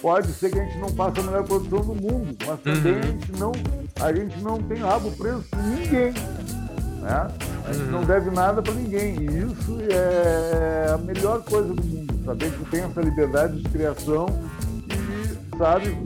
pode 0.00 0.32
ser 0.32 0.50
que 0.50 0.58
a 0.58 0.64
gente 0.64 0.78
não 0.78 0.88
faça 0.90 1.20
a 1.20 1.24
melhor 1.24 1.44
produção 1.44 1.80
do 1.80 1.94
mundo, 1.94 2.36
mas 2.46 2.60
também 2.60 2.92
uhum. 2.92 3.00
a, 3.00 3.06
gente 3.06 3.32
não, 3.32 3.52
a 4.00 4.12
gente 4.12 4.38
não 4.40 4.62
tem 4.62 4.78
rabo 4.78 5.10
preso 5.12 5.44
com 5.50 5.62
ninguém. 5.62 6.12
Né? 7.00 7.30
A 7.66 7.72
gente 7.72 7.84
uhum. 7.84 7.90
não 7.90 8.04
deve 8.04 8.30
nada 8.30 8.62
para 8.62 8.74
ninguém. 8.74 9.16
E 9.20 9.26
isso 9.38 9.78
é 9.90 10.92
a 10.92 10.98
melhor 10.98 11.42
coisa 11.42 11.68
do 11.72 11.84
mundo, 11.84 12.24
saber 12.24 12.50
que 12.50 12.64
tem 12.70 12.82
essa 12.82 13.00
liberdade 13.00 13.62
de 13.62 13.68
criação 13.68 14.26
e, 14.88 15.56
sabe, 15.56 15.96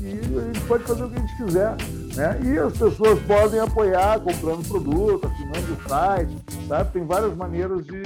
e 0.00 0.38
a 0.38 0.42
gente 0.42 0.60
pode 0.66 0.84
fazer 0.84 1.04
o 1.04 1.10
que 1.10 1.16
a 1.16 1.20
gente 1.20 1.36
quiser. 1.36 1.76
Né? 2.14 2.40
E 2.44 2.58
as 2.58 2.72
pessoas 2.76 3.18
podem 3.22 3.58
apoiar 3.58 4.20
comprando 4.20 4.68
produto, 4.68 5.26
assinando 5.26 5.72
o 5.72 5.88
site, 5.88 6.36
sabe? 6.68 6.92
Tem 6.92 7.04
várias 7.04 7.34
maneiras 7.34 7.84
de. 7.84 8.02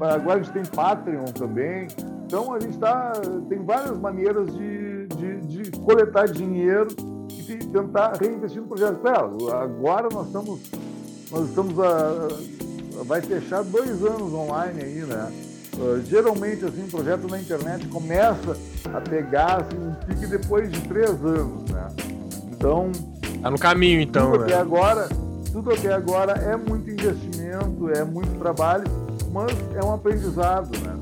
Agora 0.00 0.40
a 0.40 0.42
gente 0.42 0.52
tem 0.52 0.64
Patreon 0.64 1.24
também. 1.26 1.88
Então 2.26 2.52
a 2.52 2.60
gente 2.60 2.74
está. 2.74 3.12
Tem 3.48 3.64
várias 3.64 3.98
maneiras 3.98 4.54
de, 4.54 5.06
de, 5.08 5.40
de, 5.40 5.70
coletar 5.80 6.26
dinheiro 6.26 6.88
e 7.30 7.56
tentar 7.56 8.12
reinvestir 8.20 8.60
no 8.60 8.68
projeto. 8.68 9.06
Agora 9.50 10.08
nós 10.12 10.26
estamos. 10.26 10.60
Nós 11.30 11.48
estamos 11.48 11.78
a, 11.78 12.28
vai 13.04 13.20
fechar 13.20 13.62
dois 13.64 14.02
anos 14.02 14.32
online 14.32 14.82
aí, 14.82 15.00
né? 15.04 15.32
Uh, 15.76 16.02
geralmente, 16.02 16.64
assim, 16.64 16.84
um 16.84 16.88
projeto 16.88 17.28
na 17.28 17.38
internet 17.38 17.86
começa 17.88 18.56
a 18.92 19.00
pegar 19.00 19.62
assim, 19.62 19.78
um 19.78 19.94
pique 19.94 20.26
depois 20.26 20.70
de 20.72 20.80
três 20.88 21.10
anos, 21.24 21.70
né? 21.70 21.86
Então, 22.50 22.90
Tá 23.42 23.50
no 23.50 23.58
caminho, 23.58 24.00
então. 24.00 24.32
Tudo 24.32 24.40
né? 24.40 24.46
até 24.46 24.60
agora, 24.60 25.08
tudo 25.52 25.72
até 25.72 25.92
agora 25.92 26.32
é 26.32 26.56
muito 26.56 26.90
investimento, 26.90 27.88
é 27.90 28.04
muito 28.04 28.36
trabalho, 28.38 28.84
mas 29.32 29.50
é 29.74 29.84
um 29.84 29.94
aprendizado, 29.94 30.70
né? 30.80 30.96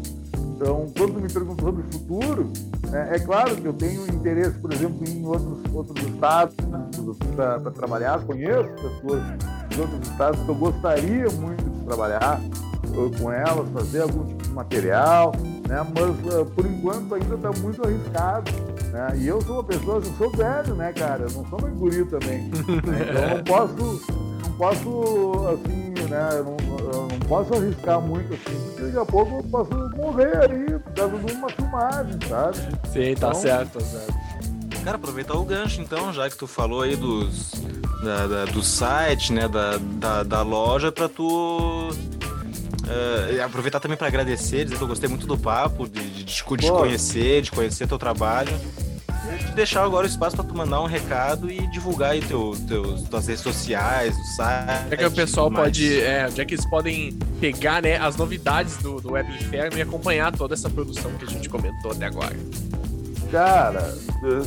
Então, 0.57 0.87
quando 0.97 1.21
me 1.21 1.31
perguntam 1.31 1.67
sobre 1.67 1.83
o 1.83 1.93
futuro, 1.93 2.51
né, 2.89 3.11
é 3.13 3.19
claro 3.19 3.55
que 3.57 3.67
eu 3.67 3.75
tenho 3.75 4.07
interesse, 4.09 4.59
por 4.59 4.73
exemplo, 4.73 5.07
em 5.07 5.25
outros, 5.27 5.75
outros 5.75 6.07
estados 6.07 6.57
né, 6.67 6.89
para 7.61 7.71
trabalhar. 7.71 8.25
Conheço 8.25 8.71
pessoas 8.71 9.23
de 9.69 9.81
outros 9.81 10.09
estados 10.09 10.41
que 10.41 10.49
eu 10.49 10.55
gostaria 10.55 11.29
muito 11.31 11.63
de 11.63 11.85
trabalhar 11.85 12.41
com 13.19 13.31
elas, 13.31 13.69
fazer 13.71 14.03
algum 14.03 14.25
tipo 14.25 14.43
de 14.43 14.51
material, 14.51 15.33
né? 15.69 15.87
mas 15.95 16.35
uh, 16.35 16.47
por 16.47 16.65
enquanto 16.65 17.15
ainda 17.15 17.35
está 17.35 17.53
muito 17.61 17.87
arriscado 17.87 18.51
Né? 18.93 19.19
E 19.19 19.27
eu 19.27 19.43
sou 19.43 19.57
uma 19.57 19.65
pessoa, 19.65 19.97
eu 19.97 20.13
sou 20.17 20.31
velho, 20.31 20.75
né, 20.75 20.93
cara? 20.93 21.25
Eu 21.25 21.31
não 21.33 21.45
sou 21.47 21.61
mais 21.61 21.75
guri 21.75 22.05
também. 22.07 22.51
Então 22.67 23.23
eu 23.23 23.37
não 23.37 23.45
posso, 23.45 24.01
não 24.43 24.53
posso, 24.53 25.49
assim, 25.49 25.86
né? 26.09 26.29
Eu 26.33 26.45
não, 26.45 26.57
eu 26.79 27.09
não 27.09 27.19
posso 27.21 27.55
arriscar 27.55 28.01
muito 28.01 28.35
assim, 28.35 28.59
porque 28.67 28.83
daqui 28.83 28.99
a 28.99 29.05
pouco 29.05 29.37
eu 29.37 29.43
posso 29.45 29.71
morrer 29.97 30.37
aí 30.39 30.79
por 30.79 30.93
causa 30.93 31.19
de 31.19 31.33
uma 31.33 31.49
filmagem, 31.51 32.19
sabe? 32.29 32.59
Sim, 32.93 33.15
tá 33.15 33.29
então, 33.29 33.35
certo, 33.35 33.79
tá 33.79 33.81
certo. 33.81 34.15
Cara, 34.85 34.97
aproveitar 34.97 35.35
o 35.35 35.45
gancho 35.45 35.81
então, 35.81 36.13
já 36.13 36.31
que 36.31 36.37
tu 36.37 36.47
falou 36.47 36.83
aí 36.83 36.97
dos. 36.97 37.53
Da, 38.03 38.27
da, 38.27 38.45
do 38.45 38.63
site, 38.63 39.33
né, 39.33 39.49
da, 39.49 39.79
da, 39.79 40.23
da 40.23 40.43
loja, 40.43 40.93
para 40.93 41.09
tu 41.09 41.91
Uh, 42.87 43.43
aproveitar 43.43 43.81
também 43.81 43.99
para 43.99 44.07
agradecer, 44.07 44.65
dizer 44.65 44.77
que 44.77 44.85
eu 44.85 44.87
gostei 44.87 45.09
muito 45.09 45.27
do 45.27 45.37
papo, 45.37 45.89
de, 45.89 45.99
de, 45.99 46.23
de 46.23 46.35
te 46.35 46.45
conhecer, 46.45 47.43
de 47.43 47.51
conhecer 47.51 47.89
teu 47.89 47.99
trabalho. 47.99 48.53
Te 49.39 49.53
deixar 49.55 49.85
agora 49.85 50.07
o 50.07 50.09
espaço 50.09 50.37
para 50.37 50.45
tu 50.45 50.55
mandar 50.57 50.81
um 50.81 50.87
recado 50.87 51.51
e 51.51 51.67
divulgar 51.69 52.13
aí 52.13 52.21
teu, 52.21 52.55
teus, 52.69 53.03
tuas 53.03 53.27
redes 53.27 53.43
sociais, 53.43 54.17
o 54.17 54.25
site. 54.37 54.85
Onde 54.87 54.95
é 54.95 54.97
que 54.97 55.05
o 55.05 55.11
pessoal 55.11 55.51
pode. 55.51 56.01
É, 56.01 56.27
onde 56.27 56.41
é 56.41 56.45
que 56.45 56.55
eles 56.55 56.67
podem 56.67 57.13
pegar 57.41 57.83
né, 57.83 57.97
as 57.97 58.17
novidades 58.17 58.77
do, 58.79 59.01
do 59.01 59.13
Web 59.13 59.33
Inferno 59.33 59.79
e 59.79 59.83
acompanhar 59.83 60.35
toda 60.37 60.55
essa 60.55 60.71
produção 60.71 61.13
que 61.13 61.25
a 61.25 61.29
gente 61.29 61.49
comentou 61.49 61.93
até 61.93 62.07
agora? 62.07 62.37
Cara, 63.31 63.95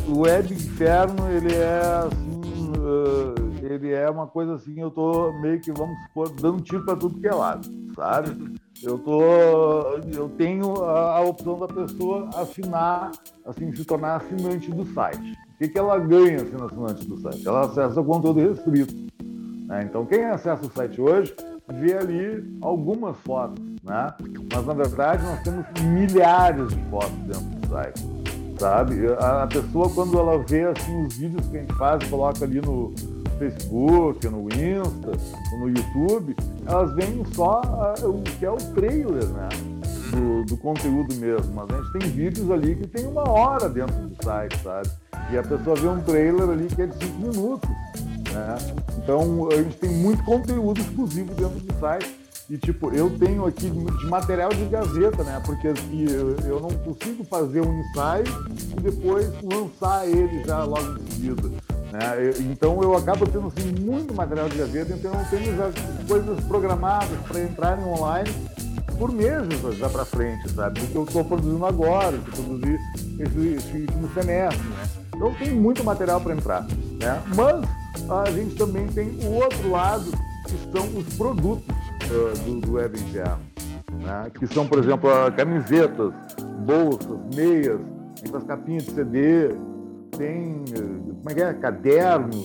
o 0.07 0.19
Web 0.19 0.53
Inferno, 0.53 1.29
ele 1.31 1.53
é 1.53 1.81
assim. 2.05 2.39
Uh, 2.79 3.49
ele 3.61 3.91
é 3.91 4.09
uma 4.09 4.25
coisa 4.25 4.55
assim, 4.55 4.79
eu 4.79 4.89
tô 4.89 5.31
meio 5.41 5.59
que, 5.59 5.71
vamos 5.71 5.95
supor, 6.03 6.29
dando 6.29 6.61
tiro 6.61 6.83
para 6.85 6.95
tudo 6.95 7.19
que 7.19 7.27
é 7.27 7.33
lado 7.33 7.69
sabe? 7.99 8.55
Eu 8.81 8.97
tô, 8.97 9.21
eu 10.13 10.29
tenho 10.37 10.83
a, 10.83 11.17
a, 11.17 11.21
opção 11.21 11.59
da 11.59 11.67
pessoa 11.67 12.29
assinar, 12.35 13.11
assim, 13.45 13.75
se 13.75 13.83
tornar 13.83 14.15
assinante 14.15 14.71
do 14.71 14.85
site. 14.93 15.33
O 15.33 15.57
que, 15.57 15.67
que 15.67 15.77
ela 15.77 15.99
ganha 15.99 16.39
sendo 16.39 16.63
assinante 16.63 17.05
do 17.05 17.17
site? 17.17 17.45
Ela 17.45 17.65
acessa 17.65 17.99
o 17.99 18.05
conteúdo 18.05 18.39
restrito. 18.39 18.93
Né? 19.67 19.83
Então, 19.83 20.05
quem 20.05 20.23
acessa 20.25 20.65
o 20.65 20.71
site 20.71 21.01
hoje 21.01 21.35
vê 21.73 21.93
ali 21.97 22.57
algumas 22.61 23.17
fotos, 23.17 23.63
né? 23.83 24.13
Mas 24.51 24.65
na 24.65 24.73
verdade 24.73 25.23
nós 25.23 25.43
temos 25.43 25.65
milhares 25.81 26.69
de 26.69 26.81
fotos 26.89 27.11
dentro 27.19 27.59
do 27.59 27.67
site, 27.67 28.01
sabe? 28.57 29.07
A, 29.19 29.43
a 29.43 29.47
pessoa 29.47 29.89
quando 29.93 30.17
ela 30.17 30.39
vê 30.39 30.63
assim 30.63 31.05
os 31.05 31.15
vídeos 31.15 31.45
que 31.47 31.57
a 31.57 31.61
gente 31.61 31.75
faz, 31.75 32.03
coloca 32.09 32.43
ali 32.43 32.59
no 32.61 32.93
Facebook, 33.39 34.27
no 34.27 34.47
Insta, 34.49 35.11
no 35.57 35.69
YouTube, 35.69 36.35
elas 36.65 36.93
veem 36.93 37.23
só 37.33 37.61
uh, 37.61 38.09
o 38.09 38.21
que 38.21 38.45
é 38.45 38.51
o 38.51 38.57
trailer, 38.57 39.25
né? 39.29 39.49
Do, 40.11 40.45
do, 40.45 40.57
conteúdo 40.57 41.15
mesmo. 41.15 41.53
Mas 41.53 41.69
a 41.69 41.81
gente 41.81 41.91
tem 41.93 42.11
vídeos 42.11 42.51
ali 42.51 42.75
que 42.75 42.87
tem 42.87 43.05
uma 43.07 43.29
hora 43.29 43.69
dentro 43.69 43.95
do 43.95 44.23
site, 44.23 44.57
sabe? 44.61 44.89
E 45.31 45.37
a 45.37 45.43
pessoa 45.43 45.75
vê 45.75 45.87
um 45.87 46.01
trailer 46.01 46.49
ali 46.49 46.67
que 46.67 46.81
é 46.81 46.87
de 46.87 46.97
cinco 46.97 47.19
minutos. 47.19 47.69
Né? 48.31 48.57
Então 48.97 49.47
a 49.51 49.55
gente 49.55 49.77
tem 49.77 49.89
muito 49.89 50.23
conteúdo 50.23 50.81
exclusivo 50.81 51.33
dentro 51.35 51.59
do 51.59 51.79
site. 51.79 52.19
E 52.49 52.57
tipo, 52.57 52.89
eu 52.91 53.15
tenho 53.19 53.45
aqui 53.45 53.69
de 53.69 54.05
material 54.07 54.49
de 54.49 54.65
gaveta, 54.65 55.23
né? 55.23 55.39
Porque 55.45 55.67
assim, 55.67 56.05
eu 56.47 56.59
não 56.59 56.69
consigo 56.69 57.23
fazer 57.23 57.61
um 57.61 57.79
ensaio 57.79 58.25
e 58.75 58.81
depois 58.81 59.31
lançar 59.43 60.07
ele 60.07 60.43
já 60.43 60.63
logo 60.63 60.97
em 60.97 61.11
seguida. 61.11 61.51
Né? 61.91 62.31
Então 62.51 62.81
eu 62.83 62.95
acabo 62.95 63.25
tendo 63.27 63.47
assim, 63.47 63.71
muito 63.79 64.13
material 64.13 64.47
de 64.47 64.57
gaveta, 64.57 64.93
então 64.93 65.11
eu 65.11 65.25
tenho 65.29 66.07
coisas 66.07 66.39
programadas 66.45 67.17
para 67.27 67.41
entrarem 67.41 67.83
online 67.83 68.29
por 68.97 69.11
meses 69.11 69.77
já 69.77 69.89
para 69.89 70.05
frente, 70.05 70.49
sabe? 70.51 70.81
Do 70.81 70.87
que 70.87 70.95
eu 70.95 71.03
estou 71.05 71.23
produzindo 71.23 71.65
agora, 71.65 72.17
que 72.17 72.31
produzi 72.31 72.77
esse, 73.19 73.47
esse 73.55 73.77
último 73.77 74.09
semestre, 74.13 74.67
né? 74.67 74.83
Então 75.15 75.33
tem 75.35 75.51
muito 75.51 75.83
material 75.83 76.21
para 76.21 76.33
entrar, 76.33 76.67
né? 76.99 77.23
Mas 77.35 77.63
a 78.09 78.29
gente 78.31 78.55
também 78.55 78.87
tem 78.87 79.07
o 79.23 79.35
outro 79.35 79.71
lado, 79.71 80.11
que 80.45 80.71
são 80.71 80.85
os 80.97 81.15
produtos 81.15 81.75
uh, 82.05 82.37
do, 82.43 82.61
do 82.61 82.73
Web 82.73 82.99
Inferno, 82.99 83.39
né? 84.01 84.29
Que 84.37 84.45
são, 84.47 84.67
por 84.67 84.79
exemplo, 84.79 85.09
camisetas, 85.35 86.13
bolsas, 86.65 87.17
meias, 87.33 87.79
as 88.33 88.43
capinhas 88.43 88.85
de 88.85 88.91
CD, 88.91 89.49
tem 90.17 90.63
como 91.19 91.29
é 91.29 91.33
que 91.33 91.41
é? 91.41 91.53
caderno, 91.53 92.43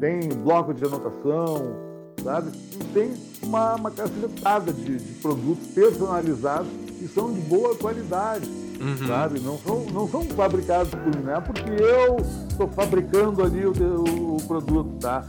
tem 0.00 0.28
bloco 0.28 0.72
de 0.72 0.84
anotação, 0.84 1.76
sabe? 2.22 2.50
E 2.72 2.84
tem 2.92 3.12
uma, 3.42 3.74
uma 3.74 3.90
cacetada 3.90 4.72
de, 4.72 4.96
de 4.96 5.12
produtos 5.20 5.66
personalizados 5.68 6.68
que 6.98 7.06
são 7.08 7.32
de 7.32 7.40
boa 7.42 7.74
qualidade. 7.76 8.48
Uhum. 8.80 9.06
Sabe? 9.06 9.40
Não 9.40 9.56
são, 9.58 9.84
não 9.92 10.08
são 10.08 10.24
fabricados 10.24 10.90
por 10.90 11.06
mim, 11.06 11.22
não 11.24 11.36
é 11.36 11.40
porque 11.40 11.70
eu 11.70 12.16
estou 12.48 12.68
fabricando 12.68 13.42
ali 13.42 13.64
o, 13.64 13.72
o, 13.72 14.36
o, 14.36 14.42
produto, 14.42 14.90
tá? 15.00 15.24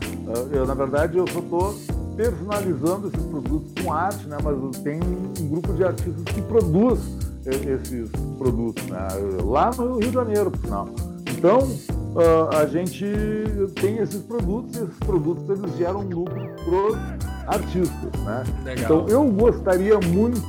Eu, 0.52 0.66
na 0.66 0.74
verdade, 0.74 1.18
eu 1.18 1.28
só 1.28 1.40
estou 1.40 1.76
personalizando 2.18 3.08
esses 3.08 3.26
produtos 3.28 3.72
com 3.84 3.94
arte, 3.94 4.28
né? 4.28 4.38
Mas 4.44 4.82
tem 4.82 5.00
um 5.40 5.48
grupo 5.48 5.74
de 5.74 5.84
artistas 5.84 6.24
que 6.34 6.42
produz 6.42 7.00
esses 7.46 8.10
produtos, 8.38 8.84
né? 8.88 9.08
Lá 9.44 9.70
no 9.78 10.00
Rio 10.00 10.10
de 10.10 10.14
Janeiro, 10.14 10.52
por 10.52 10.60
sinal. 10.62 10.90
Então, 11.46 11.60
uh, 12.16 12.56
a 12.58 12.66
gente 12.66 13.06
tem 13.80 13.98
esses 14.00 14.24
produtos 14.24 14.76
e 14.76 14.84
esses 14.84 14.98
produtos 14.98 15.48
eles 15.48 15.78
geram 15.78 16.02
lucro 16.02 16.34
para 16.34 16.76
os 16.76 16.98
artistas, 17.48 18.22
né? 18.24 18.44
Legal. 18.64 18.84
Então, 18.84 19.08
eu 19.08 19.24
gostaria 19.32 20.00
muito 20.00 20.42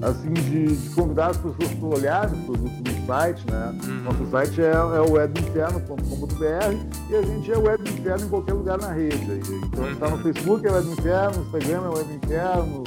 assim 0.00 0.32
de, 0.32 0.76
de 0.76 0.90
convidar 0.90 1.28
as 1.28 1.38
pessoas 1.38 1.74
para 1.74 1.88
olharem 1.88 2.38
os 2.38 2.44
produtos 2.44 2.78
no 2.78 3.06
site, 3.06 3.44
né? 3.50 3.74
Uhum. 3.84 4.02
Nosso 4.02 4.30
site 4.30 4.62
é, 4.62 4.70
é 4.70 5.00
o 5.00 5.12
webinferno.com.br 5.12 7.10
e 7.10 7.16
a 7.16 7.22
gente 7.22 7.50
é 7.50 7.58
Web 7.58 7.90
Inferno 7.90 8.26
em 8.26 8.28
qualquer 8.28 8.52
lugar 8.52 8.78
na 8.78 8.92
rede. 8.92 9.40
Então, 9.66 9.90
está 9.90 10.08
no 10.08 10.16
uhum. 10.16 10.22
Facebook 10.22 10.66
é 10.66 10.70
Web 10.70 10.88
Inferno, 10.88 11.38
no 11.38 11.42
Instagram 11.46 11.84
é 11.84 11.88
Web 11.88 12.14
Inferno, 12.14 12.84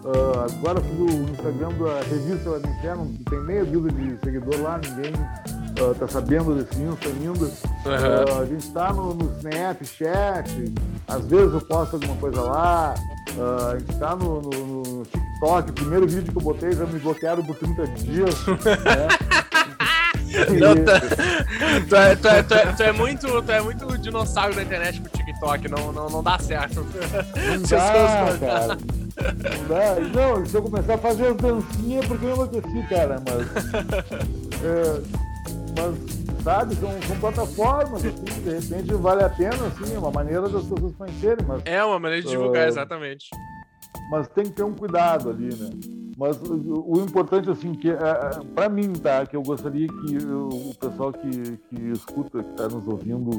Uh, 0.00 0.56
agora 0.58 0.80
fiz 0.80 0.98
o 0.98 1.30
Instagram 1.30 1.68
da 1.74 2.00
revista 2.00 2.50
Web 2.50 2.68
Inferno, 2.70 3.12
tem 3.28 3.40
meia 3.40 3.64
dúzia 3.66 3.92
de 3.92 4.18
seguidor 4.24 4.62
lá, 4.62 4.80
ninguém 4.82 5.12
uh, 5.80 5.94
tá 5.94 6.06
sabendo 6.06 6.54
desse 6.54 6.80
Insta 6.80 7.08
ainda. 7.08 7.44
Uhum. 7.44 8.36
Uh, 8.36 8.42
a 8.42 8.44
gente 8.46 8.70
tá 8.70 8.92
no, 8.92 9.14
no 9.14 9.32
Snapchat, 9.38 10.74
às 11.08 11.26
vezes 11.26 11.54
eu 11.54 11.60
posto 11.62 11.94
alguma 11.96 12.16
coisa 12.16 12.42
lá. 12.42 12.94
Uh, 13.36 13.68
a 13.68 13.78
gente 13.78 13.98
tá 13.98 14.14
no, 14.16 14.42
no, 14.42 14.82
no, 14.82 15.04
TikTok, 15.04 15.70
o 15.70 15.74
primeiro 15.74 16.06
vídeo 16.06 16.32
que 16.32 16.38
eu 16.38 16.42
botei 16.42 16.72
já 16.72 16.84
me 16.84 16.98
bloquearam 16.98 17.44
por 17.44 17.56
30 17.56 17.86
dias. 17.88 18.46
né? 18.46 19.08
Não, 20.30 20.76
tu, 21.88 21.96
é, 21.96 22.14
tu, 22.14 22.28
é, 22.28 22.42
tu, 22.44 22.54
é, 22.54 22.72
tu, 22.72 22.82
é, 22.84 22.92
muito, 22.92 23.42
tu 23.42 23.50
é 23.50 23.60
muito 23.60 23.98
dinossauro 23.98 24.54
da 24.54 24.62
internet 24.62 25.00
pro 25.00 25.10
TikTok, 25.10 25.68
não, 25.68 25.92
não, 25.92 26.08
não 26.08 26.22
dá 26.22 26.38
certo. 26.38 26.84
Não 26.84 27.62
dá, 27.68 28.38
cara. 28.38 28.78
Não 28.78 29.68
dá. 29.68 29.96
Não, 30.14 30.46
se 30.46 30.54
eu 30.54 30.62
começar 30.62 30.94
a 30.94 30.98
fazer 30.98 31.26
as 31.28 31.36
dancinhas, 31.36 32.06
porque 32.06 32.24
eu 32.26 32.30
enlouqueci, 32.30 32.86
cara, 32.88 33.20
mas. 33.26 33.74
É, 34.62 35.20
mas, 35.80 36.42
sabe, 36.42 36.74
são, 36.76 36.90
plataformas, 37.20 38.04
assim, 38.04 38.42
de 38.42 38.50
repente 38.50 38.94
vale 38.94 39.24
a 39.24 39.30
pena, 39.30 39.66
assim, 39.66 39.94
é 39.94 39.98
uma 39.98 40.10
maneira 40.10 40.42
das 40.42 40.62
pessoas 40.64 40.94
conhecerem. 40.94 41.44
Mas, 41.46 41.62
é 41.64 41.82
uma 41.82 41.98
maneira 41.98 42.22
de 42.22 42.30
divulgar, 42.30 42.66
uh, 42.66 42.68
exatamente. 42.68 43.30
Mas 44.10 44.28
tem 44.28 44.44
que 44.44 44.52
ter 44.52 44.62
um 44.62 44.74
cuidado 44.74 45.30
ali, 45.30 45.54
né? 45.54 45.70
Mas 46.16 46.36
o, 46.42 46.84
o 46.86 47.00
importante, 47.00 47.48
assim, 47.48 47.72
que 47.72 47.90
é, 47.90 47.94
é 47.94 48.44
para 48.54 48.68
mim, 48.68 48.92
tá, 48.92 49.24
que 49.24 49.36
eu 49.36 49.42
gostaria 49.42 49.86
que 49.86 50.18
o 50.26 50.74
pessoal 50.78 51.12
que, 51.12 51.56
que 51.56 51.90
escuta, 51.92 52.42
que 52.42 52.50
está 52.50 52.68
nos 52.68 52.86
ouvindo, 52.86 53.30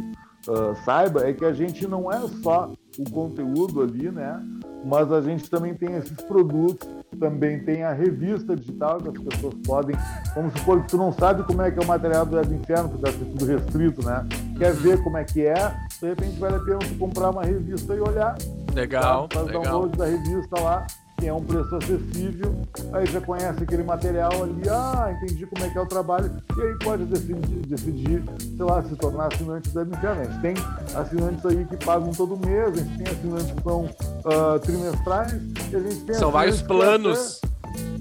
uh, 0.47 0.75
saiba, 0.83 1.27
é 1.27 1.33
que 1.33 1.45
a 1.45 1.53
gente 1.53 1.87
não 1.87 2.11
é 2.11 2.19
só 2.41 2.71
o 2.99 3.09
conteúdo 3.09 3.81
ali, 3.81 4.11
né? 4.11 4.41
Mas 4.85 5.11
a 5.11 5.21
gente 5.21 5.49
também 5.49 5.73
tem 5.73 5.95
esses 5.95 6.17
produtos 6.21 6.87
também 7.21 7.59
tem 7.59 7.83
a 7.83 7.93
revista 7.93 8.55
digital 8.55 8.99
que 8.99 9.09
as 9.09 9.23
pessoas 9.23 9.53
podem, 9.63 9.95
vamos 10.33 10.53
supor 10.53 10.81
que 10.81 10.87
tu 10.89 10.97
não 10.97 11.11
sabe 11.11 11.43
como 11.43 11.61
é 11.61 11.69
que 11.69 11.77
é 11.77 11.81
o 11.83 11.87
material 11.87 12.25
do 12.25 12.35
Web 12.35 12.55
Inferno, 12.55 12.89
porque 12.89 13.03
deve 13.03 13.17
ser 13.19 13.25
tudo 13.25 13.45
restrito, 13.45 14.05
né? 14.05 14.27
Quer 14.57 14.73
ver 14.73 15.03
como 15.03 15.17
é 15.17 15.23
que 15.23 15.45
é, 15.45 15.71
de 16.01 16.07
repente 16.07 16.39
vale 16.39 16.55
a 16.55 16.59
pena 16.59 16.79
tu 16.79 16.95
comprar 16.97 17.29
uma 17.29 17.43
revista 17.43 17.93
e 17.93 17.99
olhar. 17.99 18.35
Legal, 18.73 19.27
tá? 19.27 19.35
Faz 19.35 19.47
legal. 19.47 19.63
download 19.63 19.97
da 19.97 20.05
revista 20.05 20.59
lá, 20.61 20.87
que 21.21 21.27
é 21.27 21.33
um 21.33 21.43
preço 21.43 21.75
acessível, 21.75 22.55
aí 22.91 23.05
já 23.05 23.21
conhece 23.21 23.61
aquele 23.61 23.83
material 23.83 24.31
ali, 24.41 24.67
ah, 24.67 25.15
entendi 25.15 25.45
como 25.45 25.63
é 25.63 25.69
que 25.69 25.77
é 25.77 25.81
o 25.81 25.85
trabalho, 25.85 26.31
e 26.57 26.61
aí 26.61 26.79
pode 26.79 27.05
decidir, 27.05 27.65
decidir 27.67 28.23
sei 28.39 28.65
lá, 28.65 28.81
se 28.81 28.95
tornar 28.95 29.31
assinante 29.31 29.69
da 29.69 29.83
gente 29.83 30.41
tem 30.41 30.55
assinantes 30.95 31.45
aí 31.45 31.63
que 31.65 31.77
pagam 31.77 32.09
todo 32.11 32.35
mês, 32.43 32.73
a 32.73 32.75
gente 32.75 33.03
tem 33.03 33.13
assinantes 33.13 33.51
que 33.51 33.61
são 33.61 33.85
uh, 33.85 34.59
trimestrais, 34.61 35.33
e 35.71 35.75
a 35.75 35.79
gente 35.79 36.01
tem 36.05 36.15
São 36.15 36.31
vários 36.31 36.59
planos. 36.63 37.39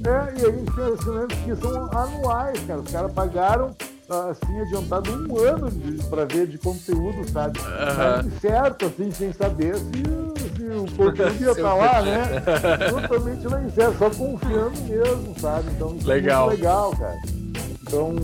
é, 0.06 0.40
e 0.40 0.46
a 0.46 0.50
gente 0.50 0.72
tem 0.72 0.84
assinantes 0.94 1.38
que 1.40 1.56
são 1.56 1.90
anuais, 1.92 2.58
cara. 2.66 2.80
Os 2.80 2.90
caras 2.90 3.12
pagaram 3.12 3.76
assim, 4.10 4.60
adiantado 4.60 5.10
um 5.12 5.38
ano 5.38 5.70
para 6.08 6.24
ver 6.24 6.46
de 6.46 6.58
conteúdo, 6.58 7.28
sabe? 7.30 7.58
Uhum. 7.60 8.30
certo, 8.40 8.86
assim, 8.86 9.10
sem 9.10 9.32
saber 9.32 9.76
se, 9.76 10.02
se 10.56 10.62
o 10.64 10.96
conteúdo 10.96 11.42
ia 11.42 11.50
estar 11.50 11.54
tá 11.62 11.74
lá, 11.74 12.02
né? 12.02 12.40
Totalmente 12.90 13.46
lá 13.46 13.62
em 13.62 13.70
certo, 13.70 13.98
só 13.98 14.10
confiando 14.10 14.80
mesmo, 14.82 15.34
sabe? 15.38 15.70
Então 15.74 15.96
isso 15.96 16.08
legal. 16.08 16.44
é 16.44 16.48
muito 16.48 16.60
legal, 16.60 16.90
cara. 16.96 17.18
Então, 17.82 18.14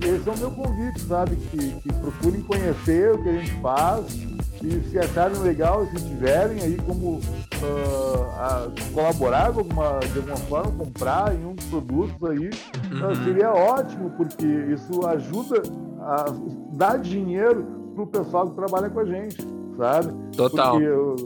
esse 0.00 0.28
é 0.28 0.32
o 0.32 0.38
meu 0.38 0.50
convite, 0.52 1.00
sabe? 1.00 1.36
Que, 1.36 1.58
que 1.58 1.92
procurem 1.92 2.40
conhecer 2.42 3.12
o 3.12 3.22
que 3.22 3.28
a 3.28 3.32
gente 3.32 3.52
faz 3.60 4.31
e 4.62 4.80
se 4.90 4.98
acharem 4.98 5.38
legal, 5.38 5.86
se 5.86 5.96
tiverem 5.96 6.62
aí 6.62 6.76
como 6.86 7.16
uh, 7.16 8.92
colaborar 8.94 9.46
alguma, 9.46 9.98
de 10.00 10.18
alguma 10.18 10.36
forma, 10.36 10.84
comprar 10.84 11.34
em 11.34 11.44
um 11.44 11.54
dos 11.54 11.66
produtos 11.66 12.30
aí, 12.30 12.50
ah, 12.92 13.06
uhum. 13.06 13.12
uh, 13.12 13.24
seria 13.24 13.52
ótimo, 13.52 14.10
porque 14.10 14.46
isso 14.46 15.06
ajuda 15.06 15.62
a 16.00 16.26
dar 16.72 16.98
dinheiro 16.98 17.64
pro 17.94 18.06
pessoal 18.06 18.48
que 18.48 18.56
trabalha 18.56 18.88
com 18.88 19.00
a 19.00 19.04
gente, 19.04 19.36
sabe? 19.76 20.12
Total. 20.36 20.72
Porque 20.72 20.88
uh, 20.88 21.16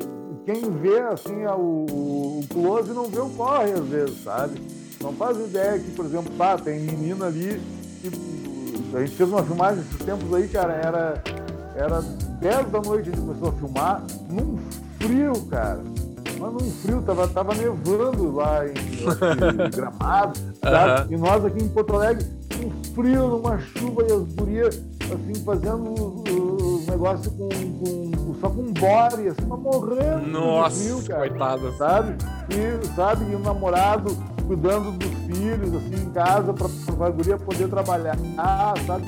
quem 0.44 0.70
vê 0.78 1.00
assim 1.00 1.44
o, 1.46 1.86
o 2.40 2.44
close 2.48 2.92
não 2.92 3.08
vê 3.08 3.20
o 3.20 3.28
corre 3.30 3.72
às 3.72 3.86
vezes, 3.86 4.24
sabe? 4.24 4.60
Não 5.02 5.12
faz 5.12 5.38
ideia 5.38 5.78
que, 5.78 5.90
por 5.90 6.06
exemplo, 6.06 6.32
tá, 6.38 6.56
tem 6.56 6.80
menina 6.80 7.26
ali 7.26 7.60
que 8.90 8.96
a 8.96 9.00
gente 9.00 9.16
fez 9.16 9.28
uma 9.28 9.42
filmagem 9.42 9.80
esses 9.80 10.04
tempos 10.04 10.32
aí, 10.32 10.48
cara, 10.48 10.72
era, 10.72 11.22
era 11.76 12.00
10 12.00 12.70
da 12.70 12.80
noite 12.80 13.10
a 13.10 13.12
gente 13.12 13.20
começou 13.20 13.48
a 13.48 13.52
filmar, 13.52 14.02
num 14.30 14.58
frio, 14.98 15.32
cara. 15.50 15.80
Mas 16.38 16.52
num 16.52 16.70
frio, 16.70 17.02
tava, 17.02 17.28
tava 17.28 17.54
nevando 17.54 18.34
lá 18.34 18.66
em, 18.66 18.72
em 18.72 19.70
Gramado, 19.70 20.38
sabe? 20.62 21.14
E 21.14 21.16
nós 21.16 21.44
aqui 21.44 21.62
em 21.62 21.68
Porto 21.68 21.94
Alegre, 21.94 22.26
um 22.62 22.94
frio, 22.94 23.28
numa 23.28 23.58
chuva 23.58 24.02
e 24.02 24.12
as 24.12 24.22
gurias, 24.34 24.82
assim, 25.02 25.44
fazendo 25.44 25.94
os, 25.94 26.86
negócios 26.86 27.28
com, 27.28 27.48
com, 27.48 28.34
só 28.40 28.50
com 28.50 28.72
bore, 28.72 29.28
assim, 29.28 29.46
mas 29.46 29.60
morrendo 29.60 30.28
Nossa, 30.28 30.82
frio, 30.82 31.02
cara. 31.04 31.20
coitado. 31.20 31.72
Sabe? 31.76 32.16
E, 32.50 32.94
sabe, 32.94 33.30
e 33.30 33.34
o 33.34 33.38
namorado 33.38 34.16
cuidando 34.46 34.92
dos 34.92 35.14
filhos, 35.26 35.74
assim, 35.74 36.02
em 36.02 36.10
casa, 36.10 36.52
para 36.52 37.06
a 37.06 37.10
guria 37.10 37.38
poder 37.38 37.68
trabalhar, 37.68 38.16
ah, 38.38 38.74
sabe? 38.86 39.06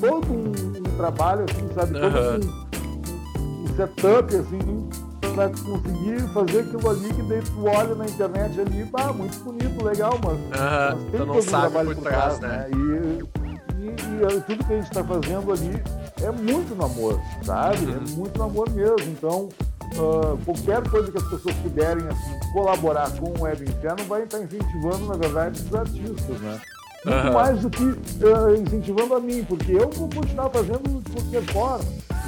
Todo 0.00 0.32
um 0.32 0.87
trabalho, 0.98 1.46
assim, 1.48 1.68
sabe? 1.74 1.92
Todo 1.98 2.46
um, 2.46 3.64
um 3.64 3.76
setup, 3.76 4.36
assim, 4.36 4.90
para 5.34 5.48
conseguir 5.50 6.20
fazer 6.34 6.60
aquilo 6.60 6.90
ali 6.90 7.14
que 7.14 7.22
daí 7.22 7.40
tu 7.42 7.64
olha 7.64 7.94
na 7.94 8.04
internet 8.06 8.60
ali, 8.60 8.84
pá, 8.86 9.12
muito 9.12 9.38
bonito, 9.44 9.84
legal, 9.84 10.18
mas, 10.24 10.38
mas 10.50 11.10
tem 11.10 11.20
todo 11.20 11.32
um 11.32 11.42
trabalho 11.42 11.94
por 11.94 12.02
trás, 12.02 12.40
né? 12.40 12.48
né? 12.48 12.70
E, 12.72 13.38
e, 13.80 14.36
e, 14.36 14.40
tudo 14.40 14.64
que 14.64 14.72
a 14.72 14.76
gente 14.76 14.88
está 14.88 15.04
fazendo 15.04 15.52
ali 15.52 15.82
é 16.20 16.30
muito 16.32 16.74
no 16.74 16.84
amor, 16.84 17.20
sabe? 17.44 17.84
É 17.84 17.88
uhum. 17.88 17.94
É 17.94 18.10
muito 18.16 18.38
no 18.38 18.44
amor 18.44 18.70
mesmo. 18.70 19.12
Então, 19.12 19.48
uh, 19.96 20.36
qualquer 20.44 20.82
coisa 20.90 21.12
que 21.12 21.18
as 21.18 21.28
pessoas 21.28 21.54
puderem 21.56 22.04
assim, 22.08 22.52
colaborar 22.52 23.10
com 23.12 23.30
o 23.38 23.42
Web 23.42 23.62
Inferno 23.62 24.04
vai 24.08 24.24
estar 24.24 24.40
incentivando, 24.40 25.06
na 25.06 25.16
verdade, 25.16 25.62
os 25.62 25.74
artistas, 25.74 26.40
né? 26.40 26.60
Muito 27.04 27.26
uhum. 27.26 27.32
mais 27.32 27.60
do 27.60 27.70
que 27.70 27.82
uh, 27.84 28.56
incentivando 28.60 29.14
a 29.14 29.20
mim, 29.20 29.44
porque 29.44 29.72
eu 29.72 29.88
vou 29.90 30.08
continuar 30.10 30.50
fazendo 30.50 31.02
de 31.02 31.10
qualquer 31.12 31.42
forma, 31.52 31.84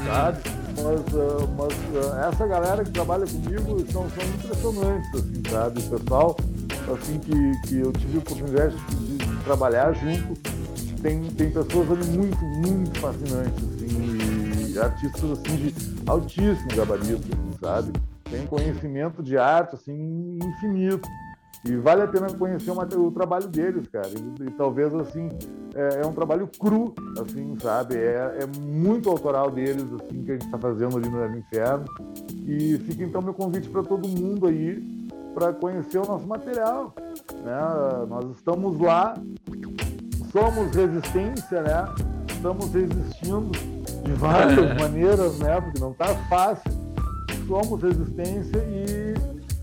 sabe? 0.07 0.39
Mas, 0.77 1.01
uh, 1.13 1.49
mas 1.59 2.33
essa 2.33 2.47
galera 2.47 2.85
que 2.85 2.91
trabalha 2.91 3.27
comigo 3.27 3.85
são, 3.93 4.09
são 4.11 4.25
impressionantes, 4.35 5.15
assim, 5.15 5.43
sabe? 5.51 5.81
O 5.81 5.99
pessoal 5.99 6.37
assim, 6.95 7.19
que, 7.19 7.69
que 7.69 7.79
eu 7.81 7.93
tive 7.93 8.17
a 8.17 8.21
oportunidade 8.21 8.77
de, 8.77 9.19
de 9.19 9.37
trabalhar 9.45 9.93
junto, 9.93 10.41
tem, 11.03 11.23
tem 11.25 11.51
pessoas 11.51 11.91
ali 11.91 12.05
muito, 12.05 12.45
muito 12.45 12.99
fascinantes, 13.01 13.65
assim, 13.65 14.73
e 14.73 14.79
artistas 14.79 15.31
assim, 15.33 15.57
de 15.57 15.75
altíssimo 16.07 16.69
gabarito, 16.77 17.29
sabe? 17.61 17.93
Tem 18.31 18.47
conhecimento 18.47 19.23
de 19.23 19.37
arte 19.37 19.75
assim, 19.75 20.39
infinito. 20.43 21.09
E 21.65 21.77
vale 21.77 22.03
a 22.03 22.09
pena 22.09 22.27
conhecer 22.33 22.71
uma, 22.71 22.85
o 22.85 23.11
trabalho 23.11 23.47
deles, 23.47 23.87
cara. 23.89 24.09
E, 24.09 24.45
e 24.45 24.51
talvez, 24.53 24.95
assim, 24.95 25.29
é, 25.75 26.01
é, 26.03 26.07
um 26.07 26.13
trabalho 26.13 26.49
cru, 26.59 26.95
assim, 27.21 27.55
sabe? 27.61 27.97
É, 27.97 28.39
é 28.41 28.59
muito 28.59 29.11
autoral 29.11 29.51
deles, 29.51 29.85
assim, 29.93 30.25
que 30.25 30.31
a 30.31 30.35
gente 30.35 30.47
está 30.47 30.59
fazendo 30.59 30.97
ali 30.97 31.09
no 31.09 31.37
Inferno. 31.37 31.85
E 32.47 32.79
fica, 32.79 33.05
então, 33.05 33.21
meu 33.21 33.35
convite 33.35 33.69
para 33.69 33.83
todo 33.83 34.09
mundo 34.09 34.47
aí 34.47 35.01
para 35.35 35.53
conhecer 35.53 35.99
o 35.99 36.07
nosso 36.07 36.27
material. 36.27 36.95
Né? 37.45 38.07
Nós 38.09 38.31
estamos 38.37 38.81
lá, 38.81 39.15
somos 40.33 40.75
resistência, 40.75 41.63
né? 41.63 41.85
Estamos 42.29 42.73
resistindo 42.73 43.51
de 44.05 44.13
várias 44.13 44.77
maneiras, 44.81 45.39
né? 45.39 45.61
Porque 45.61 45.79
não 45.79 45.93
está 45.93 46.09
fácil. 46.29 46.73
Somos 47.47 47.83
resistência 47.83 48.59
e 48.59 49.15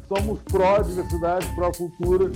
somos 0.07 0.39
pró-diversidade, 0.43 1.47
pró-cultura 1.55 2.31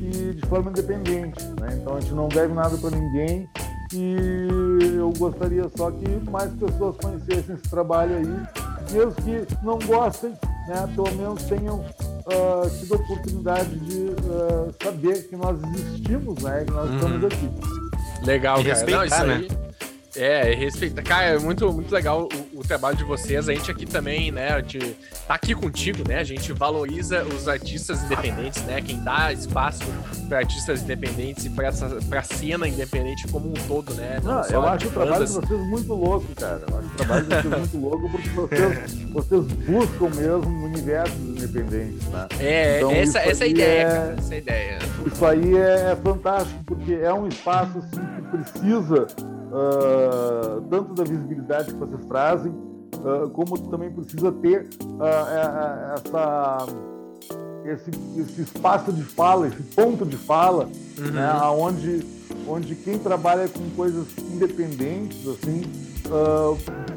e 0.00 0.34
de 0.34 0.46
forma 0.48 0.70
independente. 0.70 1.42
Né? 1.60 1.78
Então 1.80 1.96
a 1.96 2.00
gente 2.00 2.14
não 2.14 2.28
deve 2.28 2.52
nada 2.52 2.76
para 2.76 2.90
ninguém 2.90 3.48
e 3.92 4.16
eu 4.96 5.12
gostaria 5.18 5.68
só 5.76 5.90
que 5.90 6.08
mais 6.30 6.50
pessoas 6.54 6.96
conhecessem 6.96 7.54
esse 7.54 7.68
trabalho 7.68 8.16
aí, 8.16 8.92
mesmo 8.92 9.12
que 9.12 9.46
não 9.62 9.78
gostem, 9.78 10.30
né? 10.66 10.90
pelo 10.94 11.12
menos 11.14 11.42
tenham 11.44 11.80
uh, 11.80 12.70
tido 12.80 12.94
a 12.94 12.96
oportunidade 12.96 13.78
de 13.80 13.98
uh, 13.98 14.74
saber 14.82 15.28
que 15.28 15.36
nós 15.36 15.58
existimos, 15.62 16.42
né? 16.42 16.64
que 16.64 16.72
nós 16.72 16.88
uhum. 16.88 16.96
estamos 16.96 17.24
aqui. 17.24 17.50
Legal, 18.24 18.62
cara. 18.64 18.86
Não, 18.86 19.04
isso 19.04 19.26
né? 19.26 19.46
Aí. 20.16 20.22
É, 20.22 20.54
respeita. 20.54 21.02
Cara, 21.02 21.26
é 21.26 21.38
muito, 21.38 21.72
muito 21.72 21.92
legal 21.92 22.28
o, 22.54 22.60
o, 22.60 22.62
trabalho 22.62 22.96
de 22.96 23.04
vocês. 23.04 23.48
A 23.48 23.54
gente 23.54 23.70
aqui 23.70 23.86
também, 23.86 24.30
né? 24.30 24.52
A 24.52 24.60
gente 24.60 24.96
tá 25.26 25.34
aqui 25.34 25.54
contigo, 25.54 26.06
né? 26.06 26.18
A 26.18 26.24
gente 26.24 26.52
valoriza 26.52 27.24
os 27.24 27.48
artistas 27.48 28.02
independentes, 28.04 28.62
né? 28.64 28.80
Quem 28.80 29.02
dá 29.02 29.32
espaço 29.32 29.82
para 30.28 30.38
artistas 30.38 30.82
independentes 30.82 31.44
e 31.44 31.50
para 31.50 31.68
essa 31.68 31.88
pra 32.08 32.22
cena 32.22 32.68
independente 32.68 33.26
como 33.28 33.48
um 33.48 33.54
todo, 33.66 33.94
né? 33.94 34.20
Não, 34.22 34.34
Não 34.34 34.44
eu 34.48 34.62
acho 34.62 34.88
o 34.88 34.90
trabalho 34.90 35.26
de 35.26 35.32
vocês 35.32 35.60
muito 35.60 35.94
louco, 35.94 36.26
cara. 36.34 36.62
Eu 36.68 36.78
acho 36.78 36.88
o 36.88 36.96
trabalho 36.96 37.24
de 37.24 37.34
vocês 37.34 37.72
muito 37.72 37.78
louco 37.78 38.10
porque 38.10 38.28
vocês, 38.30 38.92
vocês 39.12 39.42
buscam 39.42 40.10
mesmo 40.10 40.50
um 40.50 40.64
universo 40.64 41.14
independentes, 41.16 42.06
né? 42.08 42.28
É, 42.38 42.78
então, 42.78 42.90
essa, 42.92 43.18
essa 43.20 43.44
é 43.44 43.46
a 43.46 43.50
ideia, 43.50 43.80
é... 43.80 43.84
cara. 43.84 44.14
Essa 44.18 44.34
é 44.34 44.38
ideia. 44.38 44.78
Isso 45.06 45.26
aí 45.26 45.56
é, 45.56 45.92
é 45.92 45.96
fantástico 45.96 46.64
porque 46.64 46.94
é 46.94 47.12
um 47.12 47.26
espaço 47.26 47.78
assim, 47.78 48.00
que 48.14 48.36
precisa 48.36 49.06
uh, 49.52 50.60
tanto 50.70 50.94
da 50.94 51.04
visibilidade 51.04 51.72
que 51.72 51.78
vocês 51.78 52.04
trazem, 52.06 52.50
uh, 52.50 53.28
como 53.30 53.58
também 53.68 53.90
precisa 53.90 54.32
ter 54.32 54.68
uh, 54.82 55.94
essa, 55.94 56.66
esse, 57.64 57.90
esse, 58.18 58.42
espaço 58.42 58.92
de 58.92 59.02
fala, 59.02 59.46
esse 59.46 59.62
ponto 59.62 60.06
de 60.06 60.16
fala, 60.16 60.68
uhum. 60.98 61.10
né, 61.10 61.32
onde, 61.56 62.04
onde 62.48 62.74
quem 62.74 62.98
trabalha 62.98 63.48
com 63.48 63.68
coisas 63.76 64.06
independentes 64.32 65.28
assim, 65.28 65.62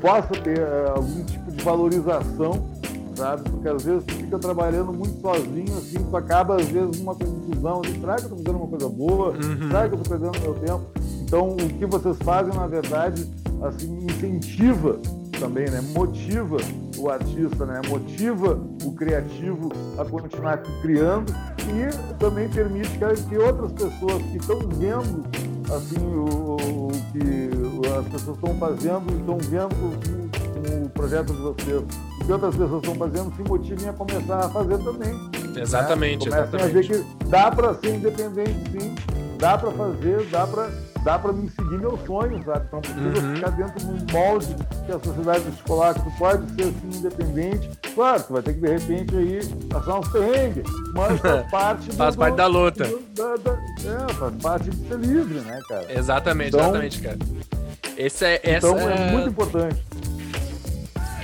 possa 0.01 0.33
ter 0.41 0.61
algum 0.95 1.23
tipo 1.25 1.51
de 1.51 1.63
valorização 1.63 2.75
sabe? 3.15 3.49
Porque 3.49 3.67
às 3.67 3.83
vezes 3.83 4.03
tu 4.03 4.13
fica 4.15 4.37
trabalhando 4.37 4.91
muito 4.91 5.21
sozinho, 5.21 5.77
assim, 5.77 6.03
tu 6.03 6.17
acaba 6.17 6.57
às 6.57 6.65
vezes 6.65 6.99
numa 6.99 7.15
confusão, 7.15 7.81
de, 7.81 7.99
será 7.99 8.15
que 8.17 8.25
eu 8.25 8.29
tô 8.29 8.35
fazendo 8.35 8.57
uma 8.57 8.67
coisa 8.67 8.89
boa? 8.89 9.29
Uhum. 9.29 9.67
Será 9.67 9.87
que 9.87 9.95
eu 9.95 9.99
tô 9.99 10.09
perdendo 10.09 10.41
meu 10.41 10.53
tempo? 10.55 11.04
Então, 11.25 11.49
o 11.49 11.55
que 11.55 11.85
vocês 11.87 12.17
fazem, 12.19 12.53
na 12.53 12.67
verdade, 12.67 13.27
assim, 13.63 14.05
incentiva 14.05 14.99
também, 15.39 15.69
né? 15.69 15.81
Motiva 15.81 16.57
o 16.97 17.09
artista, 17.09 17.65
né? 17.65 17.81
Motiva 17.89 18.59
o 18.83 18.91
criativo 18.93 19.71
a 19.97 20.05
continuar 20.05 20.59
criando 20.81 21.33
e 21.67 22.15
também 22.19 22.47
permite 22.47 22.89
que 23.27 23.37
outras 23.37 23.71
pessoas 23.71 24.21
que 24.23 24.37
estão 24.37 24.59
vendo 24.59 25.25
assim 25.73 25.97
o, 25.99 26.55
o 26.55 26.91
que 27.11 27.87
as 27.87 28.07
pessoas 28.07 28.37
estão 28.37 28.55
fazendo, 28.55 29.19
estão 29.19 29.37
vendo 29.39 29.75
o, 29.75 30.85
o 30.85 30.89
projeto 30.89 31.33
de 31.33 31.41
vocês, 31.41 31.83
o 32.21 32.25
que 32.25 32.31
outras 32.31 32.55
pessoas 32.55 32.83
estão 32.83 32.95
fazendo, 32.95 33.35
se 33.35 33.49
motivem 33.49 33.89
a 33.89 33.93
começar 33.93 34.45
a 34.45 34.49
fazer 34.49 34.77
também. 34.77 35.31
Exatamente, 35.55 36.29
né? 36.29 36.43
Comecem 36.43 36.59
exatamente. 36.59 36.63
a 36.63 36.97
ver 36.97 37.03
que 37.03 37.25
dá 37.25 37.51
para 37.51 37.73
ser 37.75 37.95
independente, 37.95 38.71
sim, 38.71 38.95
dá 39.39 39.57
para 39.57 39.71
fazer, 39.71 40.25
dá 40.29 40.45
para 40.45 40.69
dá 41.05 41.19
para 41.19 41.31
me 41.31 41.47
seguir 41.51 41.77
meus 41.77 42.03
sonhos, 42.03 42.43
sabe? 42.43 42.65
Não 42.71 42.81
precisa 42.81 43.27
uhum. 43.27 43.35
ficar 43.35 43.49
dentro 43.51 43.79
de 43.79 43.85
um 43.85 44.05
molde 44.11 44.55
que 44.85 44.91
a 44.91 44.99
sociedade 44.99 45.49
escolar 45.49 45.93
que 45.93 46.01
tu 46.01 46.11
pode 46.17 46.55
ser 46.55 46.63
assim 46.63 46.97
independente. 46.97 47.69
Claro, 47.93 48.23
tu 48.23 48.33
vai 48.33 48.41
ter 48.41 48.53
que 48.55 48.59
de 48.59 48.67
repente 48.67 49.15
aí 49.15 49.45
passar 49.69 49.99
uns 49.99 50.07
perrengues, 50.09 50.65
mas 50.95 51.21
faz 51.21 51.45
parte 51.51 51.89
do, 51.89 51.95
faz 51.95 52.15
parte 52.15 52.35
da 52.35 52.47
luta. 52.47 52.85
Do, 52.85 53.03
da, 53.13 53.35
da, 53.35 53.51
é, 53.51 54.13
faz 54.13 54.35
parte 54.41 54.69
de 54.71 54.87
ser 54.87 54.97
livre, 54.97 55.39
né, 55.41 55.61
cara? 55.69 55.85
Exatamente, 55.95 56.47
então, 56.49 56.61
exatamente, 56.61 57.01
cara. 57.01 57.17
Esse 57.95 58.25
é, 58.25 58.41
então 58.43 58.75
essa... 58.75 58.89
é 58.89 59.11
muito 59.11 59.29
importante. 59.29 59.85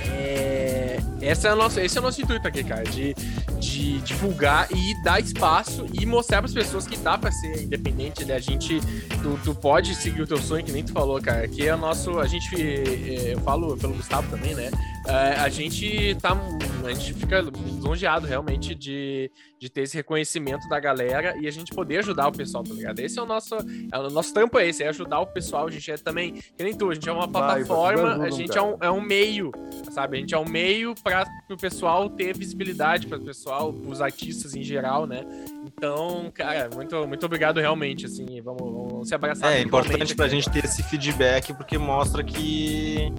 É... 0.08 1.00
Essa 1.20 1.48
é 1.48 1.50
a 1.50 1.56
nossa, 1.56 1.82
esse 1.82 1.98
é 1.98 2.00
o 2.00 2.04
nosso 2.04 2.22
intuito 2.22 2.46
aqui, 2.46 2.64
cara, 2.64 2.84
de 2.84 3.14
de 3.62 4.00
divulgar 4.00 4.66
e 4.72 5.00
dar 5.04 5.20
espaço 5.20 5.86
e 5.92 6.04
mostrar 6.04 6.38
para 6.38 6.46
as 6.46 6.54
pessoas 6.54 6.84
que 6.84 6.96
dá 6.96 7.16
para 7.16 7.30
ser 7.30 7.62
independente, 7.62 8.24
né? 8.24 8.34
A 8.34 8.40
gente, 8.40 8.80
tu, 9.22 9.38
tu, 9.44 9.54
pode 9.54 9.94
seguir 9.94 10.22
o 10.22 10.26
teu 10.26 10.38
sonho, 10.38 10.64
que 10.64 10.72
nem 10.72 10.82
tu 10.82 10.92
falou, 10.92 11.22
cara. 11.22 11.46
Que 11.46 11.68
é 11.68 11.74
o 11.74 11.78
nosso, 11.78 12.18
a 12.18 12.26
gente, 12.26 12.56
é, 12.56 13.34
eu 13.34 13.40
falo 13.40 13.76
pelo 13.76 13.94
Gustavo 13.94 14.28
também, 14.28 14.54
né? 14.54 14.70
É, 15.06 15.40
a 15.40 15.48
gente 15.48 16.16
tá, 16.20 16.36
a 16.84 16.92
gente 16.92 17.14
fica 17.14 17.40
lisonjeado 17.40 18.26
realmente 18.26 18.74
de, 18.74 19.30
de 19.58 19.68
ter 19.68 19.82
esse 19.82 19.96
reconhecimento 19.96 20.68
da 20.68 20.78
galera 20.78 21.36
e 21.40 21.48
a 21.48 21.50
gente 21.50 21.72
poder 21.72 21.98
ajudar 21.98 22.28
o 22.28 22.32
pessoal, 22.32 22.62
tá 22.62 22.72
ligado? 22.72 23.00
Esse 23.00 23.18
é 23.18 23.22
o 23.22 23.26
nosso, 23.26 23.56
é 23.92 23.98
o 23.98 24.10
nosso 24.10 24.32
trampo 24.32 24.58
é 24.58 24.68
esse, 24.68 24.82
é 24.82 24.88
ajudar 24.88 25.20
o 25.20 25.26
pessoal. 25.26 25.66
A 25.66 25.70
gente 25.70 25.90
é 25.90 25.96
também, 25.96 26.34
que 26.34 26.62
nem 26.62 26.72
tu, 26.72 26.90
a 26.90 26.94
gente 26.94 27.08
é 27.08 27.12
uma 27.12 27.26
plataforma, 27.28 28.24
a 28.24 28.30
gente 28.30 28.56
é 28.56 28.62
um, 28.62 28.76
é 28.80 28.90
um 28.90 29.00
meio, 29.00 29.50
sabe? 29.90 30.16
A 30.16 30.20
gente 30.20 30.34
é 30.34 30.38
um 30.38 30.48
meio 30.48 30.94
para 31.02 31.28
o 31.50 31.56
pessoal 31.56 32.08
ter 32.08 32.36
visibilidade, 32.36 33.06
para 33.06 33.18
o 33.18 33.24
pessoal, 33.24 33.51
os 33.60 34.00
artistas 34.00 34.54
em 34.54 34.62
geral, 34.62 35.06
né? 35.06 35.24
Então, 35.66 36.30
cara, 36.32 36.70
muito, 36.74 37.06
muito 37.06 37.26
obrigado 37.26 37.60
realmente, 37.60 38.06
assim, 38.06 38.40
vamos, 38.40 38.62
vamos 38.62 39.08
se 39.08 39.14
abraçar. 39.14 39.52
É 39.52 39.60
importante 39.60 40.14
pra 40.14 40.28
gente 40.28 40.48
ter 40.50 40.64
esse 40.64 40.82
feedback 40.82 41.52
porque 41.52 41.76
mostra 41.78 42.22
que 42.22 43.12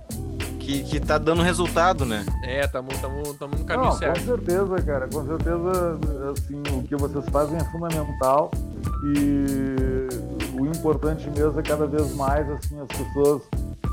que, 0.64 0.82
que 0.84 1.00
tá 1.00 1.18
dando 1.18 1.42
resultado, 1.42 2.06
né? 2.06 2.26
É, 2.44 2.66
tamo, 2.66 2.90
tamo, 3.02 3.34
tamo 3.34 3.56
no 3.58 3.66
caminho 3.66 3.90
Não, 3.90 3.98
certo. 3.98 4.20
Com 4.22 4.26
certeza, 4.26 4.82
cara. 4.82 5.08
Com 5.10 5.26
certeza, 5.26 6.00
assim, 6.32 6.64
o 6.78 6.84
que 6.84 6.96
vocês 6.96 7.26
fazem 7.30 7.58
é 7.58 7.64
fundamental 7.66 8.50
e 9.04 10.58
o 10.58 10.66
importante 10.66 11.30
mesmo 11.30 11.60
é 11.60 11.64
cada 11.64 11.86
vez 11.86 12.16
mais, 12.16 12.50
assim, 12.50 12.80
as 12.80 12.88
pessoas 12.88 13.42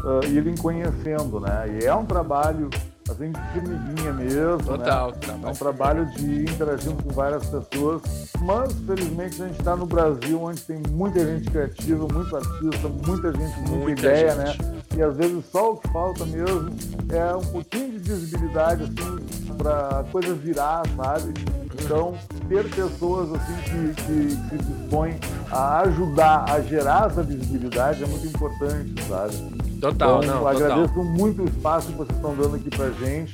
uh, 0.05 0.25
irem 0.29 0.55
conhecendo, 0.57 1.41
né? 1.41 1.79
E 1.81 1.85
é 1.85 1.95
um 1.95 2.07
trabalho 2.07 2.71
de 3.15 3.41
formiguinha 3.53 4.13
mesmo. 4.13 4.59
Total, 4.59 5.09
né? 5.09 5.13
total. 5.21 5.41
É 5.43 5.49
um 5.49 5.55
trabalho 5.55 6.07
de 6.13 6.25
ir 6.25 6.51
interagindo 6.51 7.03
com 7.03 7.11
várias 7.11 7.47
pessoas. 7.47 8.03
Mas, 8.41 8.73
felizmente, 8.87 9.43
a 9.43 9.47
gente 9.47 9.59
está 9.59 9.77
no 9.77 9.87
Brasil, 9.87 10.43
onde 10.43 10.61
tem 10.63 10.83
muita 10.91 11.25
gente 11.25 11.51
criativa, 11.51 12.07
muito 12.09 12.37
artista, 12.37 12.89
muita 13.07 13.33
gente, 13.33 13.57
muita, 13.59 13.77
muita 13.77 14.01
ideia, 14.01 14.35
né? 14.35 14.47
gente. 14.47 14.63
né? 14.63 14.83
E 14.97 15.03
às 15.03 15.17
vezes 15.17 15.45
só 15.51 15.73
o 15.73 15.77
que 15.77 15.89
falta 15.89 16.25
mesmo 16.27 16.71
é 17.11 17.35
um 17.37 17.45
pouquinho 17.45 17.93
de 17.93 17.99
visibilidade, 17.99 18.83
assim, 18.85 19.55
para 19.57 20.05
coisas 20.11 20.39
virar, 20.39 20.83
sabe? 20.97 21.35
Então, 21.83 22.15
ter 22.49 22.69
pessoas 22.71 23.31
assim 23.33 23.55
que, 23.63 24.03
que, 24.03 24.37
que 24.49 24.65
se 24.65 24.73
dispõem 24.73 25.19
a 25.51 25.81
ajudar 25.81 26.45
a 26.49 26.61
gerar 26.61 27.07
essa 27.07 27.23
visibilidade 27.23 28.03
é 28.03 28.07
muito 28.07 28.27
importante, 28.27 29.03
sabe? 29.05 29.70
Total, 29.81 30.23
então, 30.23 30.35
não, 30.35 30.47
agradeço 30.47 30.95
total. 30.95 31.05
muito 31.05 31.43
o 31.43 31.45
espaço 31.47 31.89
que 31.89 31.95
vocês 31.95 32.17
estão 32.17 32.35
dando 32.37 32.57
aqui 32.57 32.69
pra 32.71 32.91
gente 32.91 33.33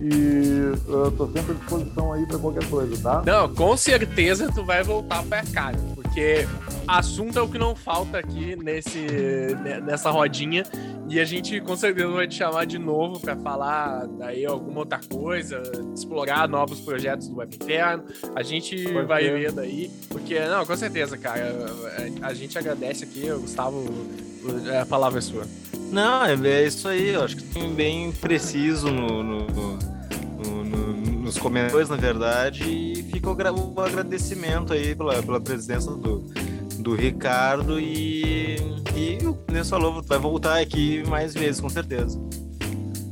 e 0.00 0.72
eu 0.88 1.10
tô 1.12 1.26
sempre 1.28 1.52
à 1.52 1.54
disposição 1.54 2.12
aí 2.12 2.26
pra 2.26 2.38
qualquer 2.38 2.68
coisa, 2.68 3.02
tá? 3.02 3.22
Não, 3.24 3.54
com 3.54 3.76
certeza 3.76 4.50
tu 4.52 4.64
vai 4.64 4.82
voltar 4.82 5.22
pra 5.24 5.42
cá, 5.44 5.72
porque 5.94 6.46
assunto 6.86 7.38
é 7.38 7.42
o 7.42 7.48
que 7.48 7.58
não 7.58 7.74
falta 7.76 8.18
aqui 8.18 8.56
nesse, 8.56 9.06
nessa 9.84 10.10
rodinha 10.10 10.64
e 11.08 11.20
a 11.20 11.24
gente 11.24 11.60
com 11.60 11.76
certeza 11.76 12.08
vai 12.08 12.26
te 12.26 12.36
chamar 12.36 12.64
de 12.64 12.78
novo 12.78 13.20
para 13.20 13.36
falar 13.36 14.06
daí 14.18 14.44
alguma 14.44 14.80
outra 14.80 15.00
coisa, 15.08 15.62
explorar 15.94 16.48
novos 16.48 16.80
projetos 16.80 17.28
do 17.28 17.36
Web 17.36 17.56
Inferno. 17.60 18.04
A 18.34 18.42
gente 18.42 18.84
Pode 18.84 19.06
vai 19.06 19.22
ver 19.22 19.52
daí, 19.52 19.90
porque, 20.08 20.40
não, 20.40 20.64
com 20.64 20.76
certeza, 20.76 21.18
cara, 21.18 21.66
a, 22.22 22.28
a 22.28 22.34
gente 22.34 22.58
agradece 22.58 23.04
aqui, 23.04 23.30
o 23.30 23.40
Gustavo, 23.40 23.84
a 24.80 24.86
palavra 24.86 25.18
é 25.18 25.22
sua. 25.22 25.44
Não, 25.94 26.24
é, 26.24 26.34
é 26.34 26.66
isso 26.66 26.88
aí, 26.88 27.10
eu 27.10 27.22
acho 27.22 27.36
que 27.36 27.44
tem 27.44 27.72
bem 27.72 28.10
preciso 28.10 28.90
no, 28.90 29.22
no, 29.22 29.46
no, 29.46 30.64
no, 30.64 30.92
nos 31.22 31.38
comentários, 31.38 31.88
na 31.88 31.94
verdade, 31.94 32.64
e 32.64 33.00
fica 33.12 33.30
o, 33.30 33.74
o 33.76 33.80
agradecimento 33.80 34.72
aí 34.72 34.92
pela, 34.96 35.22
pela 35.22 35.40
presença 35.40 35.92
do, 35.92 36.18
do 36.80 36.96
Ricardo 36.96 37.78
e, 37.78 38.56
e 38.96 39.18
o 39.24 39.38
Nilson 39.48 39.70
falou, 39.70 40.02
vai 40.02 40.18
voltar 40.18 40.58
aqui 40.58 41.04
mais 41.08 41.32
vezes, 41.32 41.60
com 41.60 41.68
certeza. 41.68 42.20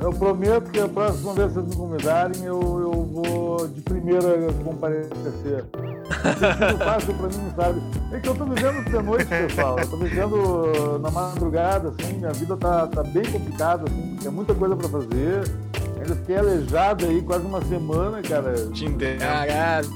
Eu 0.01 0.13
prometo 0.13 0.69
que 0.73 0.81
a 0.81 0.89
próxima 0.89 1.35
vez 1.35 1.53
que 1.53 1.55
vocês 1.55 1.69
me 1.69 1.77
convidarem, 1.77 2.43
eu, 2.43 2.61
eu 2.81 3.05
vou 3.05 3.69
de 3.69 3.81
primeira 3.83 4.53
comparecer. 4.65 5.65
Fácil 6.85 7.15
pra 7.15 7.29
mim, 7.29 7.53
sabe? 7.57 7.83
É 8.13 8.21
que 8.21 8.29
eu 8.29 8.35
tô 8.35 8.45
vivendo 8.45 8.85
de 8.85 9.03
noite, 9.03 9.27
pessoal. 9.27 9.79
Eu 9.79 9.89
tô 9.89 9.97
vivendo 9.97 10.99
na 11.01 11.11
madrugada, 11.11 11.89
assim, 11.89 12.15
minha 12.15 12.33
vida 12.33 12.57
tá, 12.57 12.87
tá 12.87 13.03
bem 13.03 13.25
complicada, 13.25 13.85
assim, 13.89 14.19
é 14.27 14.31
muita 14.31 14.55
coisa 14.55 14.77
pra 14.77 14.89
fazer. 14.89 15.45
Ainda 16.01 16.17
fiquei 16.17 16.37
aleijado 16.37 17.07
aí 17.07 17.23
quase 17.23 17.47
uma 17.47 17.65
semana, 17.65 18.21
cara. 18.23 18.55
Te 18.73 18.85
entendo. 18.85 19.21
Caralho. 19.21 19.89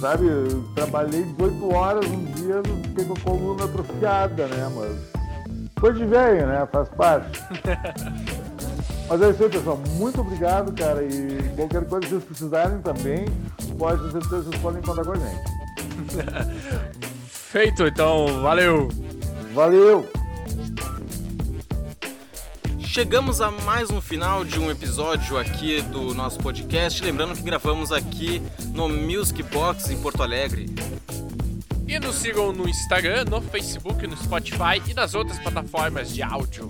Sabe, 0.00 0.26
eu 0.26 0.64
trabalhei 0.74 1.22
18 1.22 1.74
horas 1.74 2.06
um 2.06 2.24
dia, 2.24 2.62
fiquei 2.84 3.04
com 3.04 3.12
a 3.12 3.20
coluna 3.20 3.64
atrofiada, 3.64 4.46
né? 4.46 4.70
Mas 4.74 5.72
coisa 5.78 5.98
de 5.98 6.06
velho, 6.06 6.46
né? 6.46 6.66
Faz 6.72 6.88
parte. 6.88 7.42
Mas 9.10 9.22
é 9.22 9.30
isso 9.30 9.42
aí, 9.42 9.50
pessoal. 9.50 9.76
Muito 9.96 10.20
obrigado, 10.20 10.72
cara. 10.72 11.02
E 11.02 11.42
qualquer 11.56 11.84
coisa 11.84 12.06
que 12.06 12.12
vocês 12.12 12.24
precisarem 12.24 12.80
também, 12.80 13.24
pode 13.76 14.04
ter 14.04 14.12
certeza 14.12 14.44
que 14.44 14.50
vocês 14.50 14.62
podem 14.62 14.82
contar 14.82 15.04
com 15.04 15.10
a 15.10 15.16
gente. 15.16 15.42
Feito, 17.26 17.82
então. 17.88 18.40
Valeu. 18.40 18.88
Valeu. 19.52 20.08
Chegamos 22.78 23.40
a 23.40 23.50
mais 23.50 23.90
um 23.90 24.00
final 24.00 24.44
de 24.44 24.60
um 24.60 24.70
episódio 24.70 25.36
aqui 25.36 25.82
do 25.82 26.14
nosso 26.14 26.38
podcast. 26.38 27.02
Lembrando 27.02 27.34
que 27.34 27.42
gravamos 27.42 27.90
aqui 27.90 28.40
no 28.72 28.88
Music 28.88 29.42
Box 29.42 29.90
em 29.90 30.00
Porto 30.00 30.22
Alegre. 30.22 30.66
E 31.88 31.98
nos 31.98 32.14
sigam 32.14 32.52
no 32.52 32.68
Instagram, 32.68 33.24
no 33.24 33.40
Facebook, 33.40 34.06
no 34.06 34.16
Spotify 34.16 34.80
e 34.86 34.94
nas 34.94 35.16
outras 35.16 35.40
plataformas 35.40 36.14
de 36.14 36.22
áudio. 36.22 36.68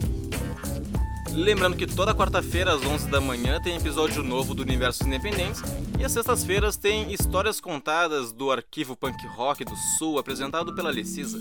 Lembrando 1.35 1.77
que 1.77 1.87
toda 1.87 2.15
quarta-feira 2.15 2.73
às 2.73 2.83
11 2.85 3.09
da 3.09 3.21
manhã 3.21 3.61
tem 3.61 3.77
episódio 3.77 4.21
novo 4.23 4.55
do 4.55 4.63
Universo 4.63 5.05
Independentes 5.07 5.63
e 5.99 6.05
às 6.05 6.13
sextas-feiras 6.13 6.77
tem 6.77 7.13
histórias 7.13 7.61
contadas 7.61 8.33
do 8.33 8.51
arquivo 8.51 8.97
punk 8.97 9.27
rock 9.29 9.65
do 9.65 9.77
Sul 9.97 10.19
apresentado 10.19 10.75
pela 10.75 10.91
Lecisa. 10.91 11.41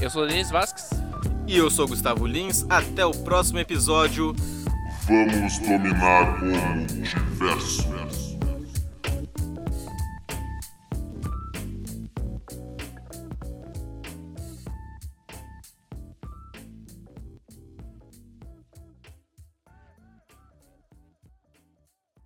Eu 0.00 0.10
sou 0.10 0.24
o 0.24 0.26
Denis 0.26 0.50
Vasques. 0.50 0.90
E 1.46 1.56
eu 1.56 1.70
sou 1.70 1.86
Gustavo 1.88 2.26
Lins. 2.26 2.64
Até 2.68 3.04
o 3.04 3.10
próximo 3.10 3.58
episódio. 3.58 4.34
Vamos 5.06 5.58
dominar 5.58 6.42
o 6.42 6.46
universo. 6.46 7.82